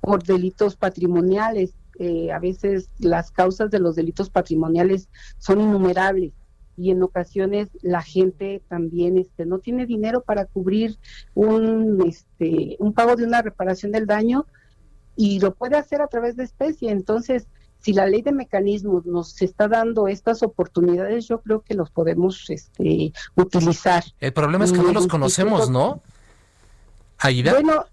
por 0.00 0.22
delitos 0.22 0.76
patrimoniales. 0.76 1.72
Eh, 1.98 2.32
a 2.32 2.40
veces 2.40 2.90
las 2.98 3.30
causas 3.30 3.70
de 3.70 3.78
los 3.78 3.94
delitos 3.94 4.28
patrimoniales 4.28 5.08
son 5.38 5.60
innumerables 5.60 6.32
y 6.76 6.90
en 6.90 7.02
ocasiones 7.04 7.68
la 7.82 8.02
gente 8.02 8.62
también 8.68 9.16
este 9.16 9.46
no 9.46 9.60
tiene 9.60 9.86
dinero 9.86 10.22
para 10.22 10.44
cubrir 10.44 10.98
un 11.34 12.02
este 12.04 12.76
un 12.80 12.92
pago 12.92 13.14
de 13.14 13.24
una 13.24 13.42
reparación 13.42 13.92
del 13.92 14.06
daño 14.06 14.44
y 15.14 15.38
lo 15.38 15.54
puede 15.54 15.76
hacer 15.76 16.02
a 16.02 16.08
través 16.08 16.36
de 16.36 16.42
especie. 16.42 16.90
Entonces 16.90 17.46
si 17.78 17.92
la 17.92 18.06
ley 18.06 18.22
de 18.22 18.32
mecanismos 18.32 19.06
nos 19.06 19.40
está 19.40 19.68
dando 19.68 20.08
estas 20.08 20.42
oportunidades 20.42 21.28
yo 21.28 21.40
creo 21.42 21.60
que 21.60 21.74
los 21.74 21.90
podemos 21.90 22.50
este 22.50 23.12
utilizar. 23.36 24.02
El 24.18 24.32
problema 24.32 24.64
es 24.64 24.72
que 24.72 24.78
no 24.78 24.92
los 24.92 25.06
conocemos 25.06 25.70
no 25.70 26.02
bueno, 27.52 27.86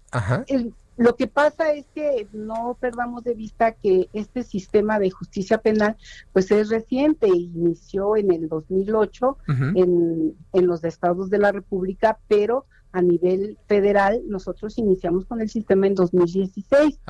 lo 0.96 1.16
que 1.16 1.26
pasa 1.26 1.72
es 1.72 1.86
que 1.94 2.28
no 2.32 2.76
perdamos 2.80 3.24
de 3.24 3.34
vista 3.34 3.72
que 3.72 4.08
este 4.12 4.42
sistema 4.42 4.98
de 4.98 5.10
justicia 5.10 5.58
penal 5.58 5.96
pues 6.32 6.50
es 6.50 6.68
reciente, 6.68 7.28
inició 7.28 8.16
en 8.16 8.32
el 8.32 8.48
2008 8.48 9.38
en, 9.74 10.36
en 10.52 10.66
los 10.66 10.84
estados 10.84 11.30
de 11.30 11.38
la 11.38 11.52
República, 11.52 12.18
pero 12.28 12.66
a 12.92 13.00
nivel 13.00 13.58
federal 13.66 14.22
nosotros 14.28 14.76
iniciamos 14.76 15.24
con 15.24 15.40
el 15.40 15.48
sistema 15.48 15.86
en 15.86 15.94
2016. 15.94 17.00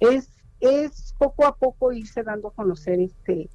Es 0.00 0.30
es 0.60 1.14
poco 1.18 1.46
a 1.46 1.56
poco 1.56 1.92
irse 1.92 2.22
dando 2.22 2.48
a 2.48 2.52
conocer 2.52 3.00
este 3.00 3.50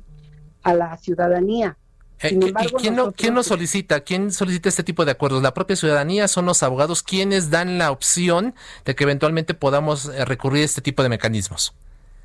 a 0.64 0.74
la 0.74 0.98
ciudadanía. 0.98 1.78
Eh, 2.22 2.34
¿Y 2.34 2.54
quién, 2.78 2.96
lo, 2.96 3.12
quién 3.12 3.44
solicita? 3.44 4.02
¿Quién 4.02 4.32
solicita 4.32 4.70
este 4.70 4.84
tipo 4.84 5.06
de 5.06 5.12
acuerdos? 5.12 5.44
¿La 5.44 5.54
propia 5.54 5.76
ciudadanía? 5.76 6.28
¿Son 6.28 6.46
los 6.46 6.64
abogados 6.64 7.04
quienes 7.04 7.50
dan 7.50 7.78
la 7.78 7.92
opción 7.92 8.56
de 8.86 8.96
que 8.96 9.04
eventualmente 9.04 9.54
podamos 9.54 10.06
eh, 10.06 10.24
recurrir 10.26 10.62
a 10.62 10.66
este 10.66 10.82
tipo 10.82 11.04
de 11.04 11.10
mecanismos? 11.10 11.74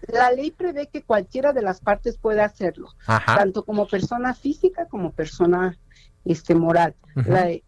La 0.09 0.31
ley 0.31 0.51
prevé 0.51 0.89
que 0.89 1.03
cualquiera 1.03 1.53
de 1.53 1.63
las 1.63 1.81
partes 1.81 2.17
puede 2.17 2.41
hacerlo, 2.41 2.89
tanto 3.27 3.65
como 3.65 3.87
persona 3.87 4.35
física 4.35 4.87
como 4.87 5.13
persona 5.13 5.77
este 6.25 6.55
moral. 6.55 6.95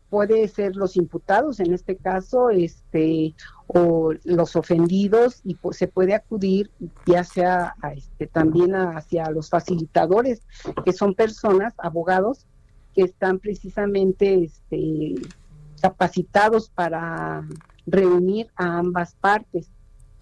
puede 0.09 0.49
ser 0.49 0.77
los 0.77 0.97
imputados, 0.97 1.61
en 1.61 1.75
este 1.75 1.97
caso, 1.97 2.51
este 2.51 3.35
o 3.75 4.13
los 4.25 4.55
ofendidos 4.55 5.41
y 5.45 5.55
pues, 5.55 5.79
se 5.79 5.89
puede 5.89 6.15
acudir 6.15 6.71
ya 7.07 7.25
sea 7.25 7.75
este, 7.97 8.27
también 8.27 8.75
hacia 8.75 9.31
los 9.31 9.49
facilitadores, 9.49 10.43
que 10.85 10.93
son 10.93 11.15
personas, 11.15 11.73
abogados, 11.79 12.47
que 12.95 13.03
están 13.03 13.39
precisamente 13.39 14.45
este, 14.45 15.15
capacitados 15.81 16.69
para 16.69 17.47
reunir 17.87 18.51
a 18.57 18.79
ambas 18.79 19.15
partes. 19.15 19.71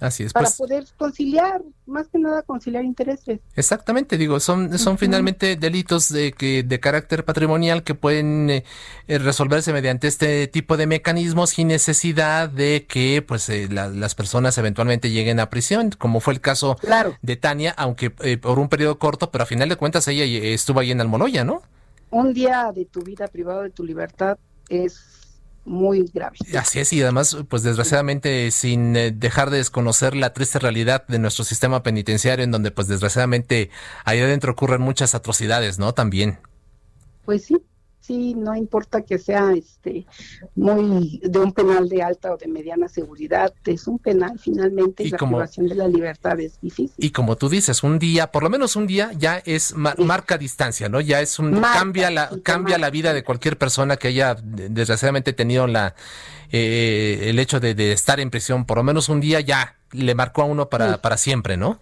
Así 0.00 0.22
es. 0.24 0.32
Para 0.32 0.46
pues. 0.46 0.56
poder 0.56 0.86
conciliar, 0.96 1.60
más 1.86 2.08
que 2.08 2.18
nada 2.18 2.42
conciliar 2.42 2.84
intereses. 2.84 3.40
Exactamente, 3.54 4.16
digo, 4.16 4.40
son, 4.40 4.78
son 4.78 4.96
finalmente 4.96 5.56
delitos 5.56 6.08
de, 6.08 6.32
que, 6.32 6.62
de 6.62 6.80
carácter 6.80 7.24
patrimonial 7.26 7.82
que 7.82 7.94
pueden 7.94 8.48
eh, 8.48 8.64
eh, 9.08 9.18
resolverse 9.18 9.74
mediante 9.74 10.08
este 10.08 10.46
tipo 10.46 10.78
de 10.78 10.86
mecanismos 10.86 11.50
sin 11.50 11.68
necesidad 11.68 12.48
de 12.48 12.86
que 12.88 13.22
pues 13.26 13.48
eh, 13.50 13.68
las 13.70 14.14
personas 14.14 14.56
eventualmente 14.56 15.10
lleguen 15.10 15.38
a 15.38 15.50
prisión, 15.50 15.90
como 15.90 16.20
fue 16.20 16.32
el 16.32 16.40
caso 16.40 16.76
de 17.20 17.36
Tania, 17.36 17.74
aunque 17.76 18.10
por 18.10 18.58
un 18.58 18.70
periodo 18.70 18.98
corto, 18.98 19.30
pero 19.30 19.44
a 19.44 19.46
final 19.46 19.68
de 19.68 19.76
cuentas 19.76 20.08
ella 20.08 20.24
estuvo 20.24 20.80
ahí 20.80 20.90
en 20.90 21.00
Almoloya, 21.02 21.44
¿no? 21.44 21.62
Un 22.10 22.32
día 22.32 22.72
de 22.74 22.86
tu 22.86 23.02
vida 23.02 23.28
privado 23.28 23.62
de 23.62 23.70
tu 23.70 23.84
libertad 23.84 24.38
es 24.68 25.19
muy 25.64 26.10
grave. 26.12 26.36
Así 26.58 26.80
es, 26.80 26.92
y 26.92 27.02
además, 27.02 27.36
pues 27.48 27.62
desgraciadamente, 27.62 28.50
sin 28.50 28.96
eh, 28.96 29.10
dejar 29.12 29.50
de 29.50 29.58
desconocer 29.58 30.16
la 30.16 30.32
triste 30.32 30.58
realidad 30.58 31.06
de 31.06 31.18
nuestro 31.18 31.44
sistema 31.44 31.82
penitenciario, 31.82 32.44
en 32.44 32.50
donde, 32.50 32.70
pues 32.70 32.88
desgraciadamente, 32.88 33.70
ahí 34.04 34.20
adentro 34.20 34.52
ocurren 34.52 34.80
muchas 34.80 35.14
atrocidades, 35.14 35.78
¿no? 35.78 35.94
También. 35.94 36.38
Pues 37.24 37.44
sí, 37.44 37.56
sí, 38.10 38.34
no 38.34 38.56
importa 38.56 39.02
que 39.02 39.18
sea 39.18 39.52
este 39.52 40.04
muy 40.56 41.20
de 41.22 41.38
un 41.38 41.52
penal 41.52 41.88
de 41.88 42.02
alta 42.02 42.32
o 42.32 42.36
de 42.36 42.48
mediana 42.48 42.88
seguridad, 42.88 43.54
es 43.64 43.86
un 43.86 44.00
penal 44.00 44.36
finalmente 44.38 45.04
y, 45.04 45.10
la 45.10 45.18
privación 45.18 45.68
de 45.68 45.76
la 45.76 45.86
libertad 45.86 46.40
es 46.40 46.60
difícil. 46.60 46.96
Y 46.98 47.10
como 47.10 47.36
tú 47.36 47.48
dices, 47.48 47.84
un 47.84 48.00
día, 48.00 48.32
por 48.32 48.42
lo 48.42 48.50
menos 48.50 48.74
un 48.74 48.88
día 48.88 49.12
ya 49.16 49.38
es 49.38 49.74
marca 49.76 50.38
distancia, 50.38 50.88
¿no? 50.88 51.00
Ya 51.00 51.20
es 51.20 51.38
un 51.38 51.60
cambia 51.60 52.10
la 52.10 52.30
cambia 52.42 52.78
la 52.78 52.90
vida 52.90 53.12
de 53.12 53.22
cualquier 53.22 53.56
persona 53.56 53.96
que 53.96 54.08
haya 54.08 54.34
desgraciadamente 54.34 55.32
tenido 55.32 55.68
la 55.68 55.94
eh, 56.50 57.26
el 57.30 57.38
hecho 57.38 57.60
de, 57.60 57.92
estar 57.92 58.18
en 58.18 58.30
prisión, 58.30 58.64
por 58.64 58.78
lo 58.78 58.82
menos 58.82 59.08
un 59.08 59.20
día 59.20 59.40
ya 59.40 59.76
le 59.92 60.16
marcó 60.16 60.42
a 60.42 60.46
uno 60.46 60.68
para, 60.68 61.00
para 61.00 61.16
siempre, 61.16 61.56
¿no? 61.56 61.78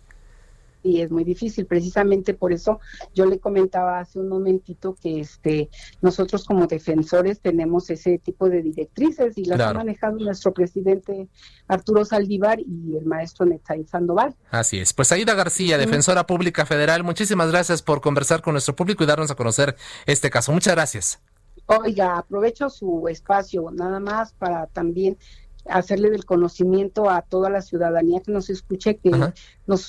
Sí, 0.89 1.03
es 1.03 1.11
muy 1.11 1.23
difícil. 1.23 1.67
Precisamente 1.67 2.33
por 2.33 2.51
eso 2.51 2.81
yo 3.15 3.27
le 3.27 3.39
comentaba 3.39 4.01
hace 4.01 4.19
un 4.19 4.31
momentito 4.31 4.97
que 4.99 5.21
este 5.21 5.69
nosotros 6.01 6.47
como 6.47 6.67
defensores 6.67 7.41
tenemos 7.41 7.91
ese 7.91 8.17
tipo 8.17 8.49
de 8.49 8.63
directrices 8.63 9.37
y 9.37 9.45
las 9.45 9.61
ha 9.61 9.75
manejado 9.75 10.17
nuestro 10.17 10.55
presidente 10.55 11.29
Arturo 11.67 12.07
Saldívar 12.07 12.59
y 12.61 12.97
el 12.97 13.05
maestro 13.05 13.45
Netzaí 13.45 13.85
Sandoval. 13.85 14.35
Así 14.51 14.79
es. 14.79 14.95
Pues 14.95 15.13
Aida 15.13 15.35
García, 15.35 15.77
defensora 15.77 16.27
pública 16.27 16.65
federal, 16.65 17.05
muchísimas 17.05 17.51
gracias 17.51 17.83
por 17.83 18.01
conversar 18.01 18.41
con 18.41 18.55
nuestro 18.55 18.75
público 18.75 19.05
y 19.05 19.07
darnos 19.07 19.31
a 19.31 19.35
conocer 19.35 19.77
este 20.07 20.31
caso. 20.31 20.53
Muchas 20.53 20.75
gracias. 20.75 21.21
Oiga, 21.67 22.17
aprovecho 22.17 22.71
su 22.71 23.09
espacio 23.09 23.71
nada 23.71 24.01
más 24.01 24.33
para 24.33 24.69
también 24.69 25.19
hacerle 25.69 26.11
del 26.11 26.25
conocimiento 26.25 27.11
a 27.11 27.23
toda 27.23 27.51
la 27.51 27.63
ciudadanía 27.63 28.21
que 28.21 28.33
nos 28.33 28.51
escuche 28.51 28.97
que 28.97 29.11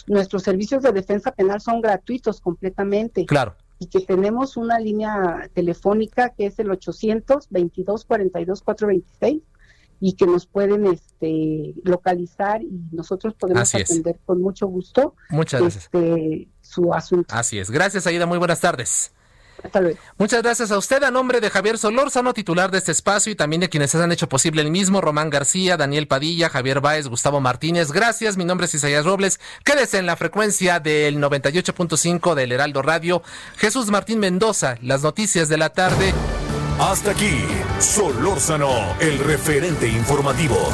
nuestros 0.08 0.44
servicios 0.44 0.84
de 0.84 0.92
defensa 0.92 1.32
penal 1.32 1.62
son 1.62 1.82
gratuitos 1.82 2.42
completamente. 2.42 3.26
Claro. 3.26 3.56
Y 3.80 3.88
que 3.88 4.02
tenemos 4.02 4.58
una 4.58 4.80
línea 4.80 5.50
telefónica 5.54 6.30
que 6.30 6.48
es 6.48 6.60
el 6.60 6.70
822 6.70 8.06
42 8.06 8.62
426 8.62 9.42
y 10.02 10.14
que 10.14 10.26
nos 10.26 10.46
pueden 10.46 10.86
este 10.86 11.74
localizar 11.84 12.62
y 12.62 12.82
nosotros 12.92 13.34
podemos 13.34 13.74
atender 13.76 14.18
con 14.26 14.42
mucho 14.42 14.68
gusto 14.68 15.16
Muchas 15.30 15.62
gracias. 15.62 15.84
Este, 15.86 16.48
su 16.62 16.94
asunto. 16.94 17.34
Así 17.36 17.60
es. 17.60 17.70
Gracias, 17.70 18.08
Aida. 18.08 18.26
Muy 18.26 18.38
buenas 18.38 18.62
tardes. 18.62 19.14
Muchas 20.18 20.42
gracias 20.42 20.72
a 20.72 20.78
usted, 20.78 21.04
a 21.04 21.12
nombre 21.12 21.42
de 21.42 21.50
Javier 21.50 21.78
Solórzano, 21.78 22.34
titular 22.34 22.72
de 22.72 22.78
este 22.78 22.92
espacio, 22.92 23.32
y 23.32 23.36
también 23.36 23.62
de 23.62 23.70
quienes 23.70 23.94
han 23.96 24.12
hecho 24.12 24.30
posible 24.30 24.62
el 24.62 24.72
mismo, 24.72 25.02
Román 25.02 25.30
García, 25.30 25.78
Daniel 25.78 26.08
Padilla, 26.08 26.50
Javier 26.50 26.82
Báez, 26.82 27.08
Gustavo 27.08 27.40
Martínez. 27.40 27.92
Gracias, 27.92 28.38
mi 28.38 28.46
nombre 28.46 28.66
es 28.66 28.74
Isaías 28.74 29.06
Robles. 29.06 29.40
Quédese 29.64 29.98
en 29.98 30.06
la 30.06 30.16
frecuencia 30.16 30.80
del 30.80 31.18
98.5 31.18 32.36
del 32.36 32.52
Heraldo 32.52 32.82
Radio. 32.82 33.22
Jesús 33.58 33.88
Martín 33.88 34.20
Mendoza, 34.20 34.78
las 34.82 35.02
noticias 35.02 35.50
de 35.50 35.58
la 35.58 35.70
tarde. 35.70 36.14
Hasta 36.80 37.12
aquí, 37.12 37.44
Solórzano, 37.80 38.96
el 39.00 39.20
referente 39.20 39.88
informativo. 39.88 40.74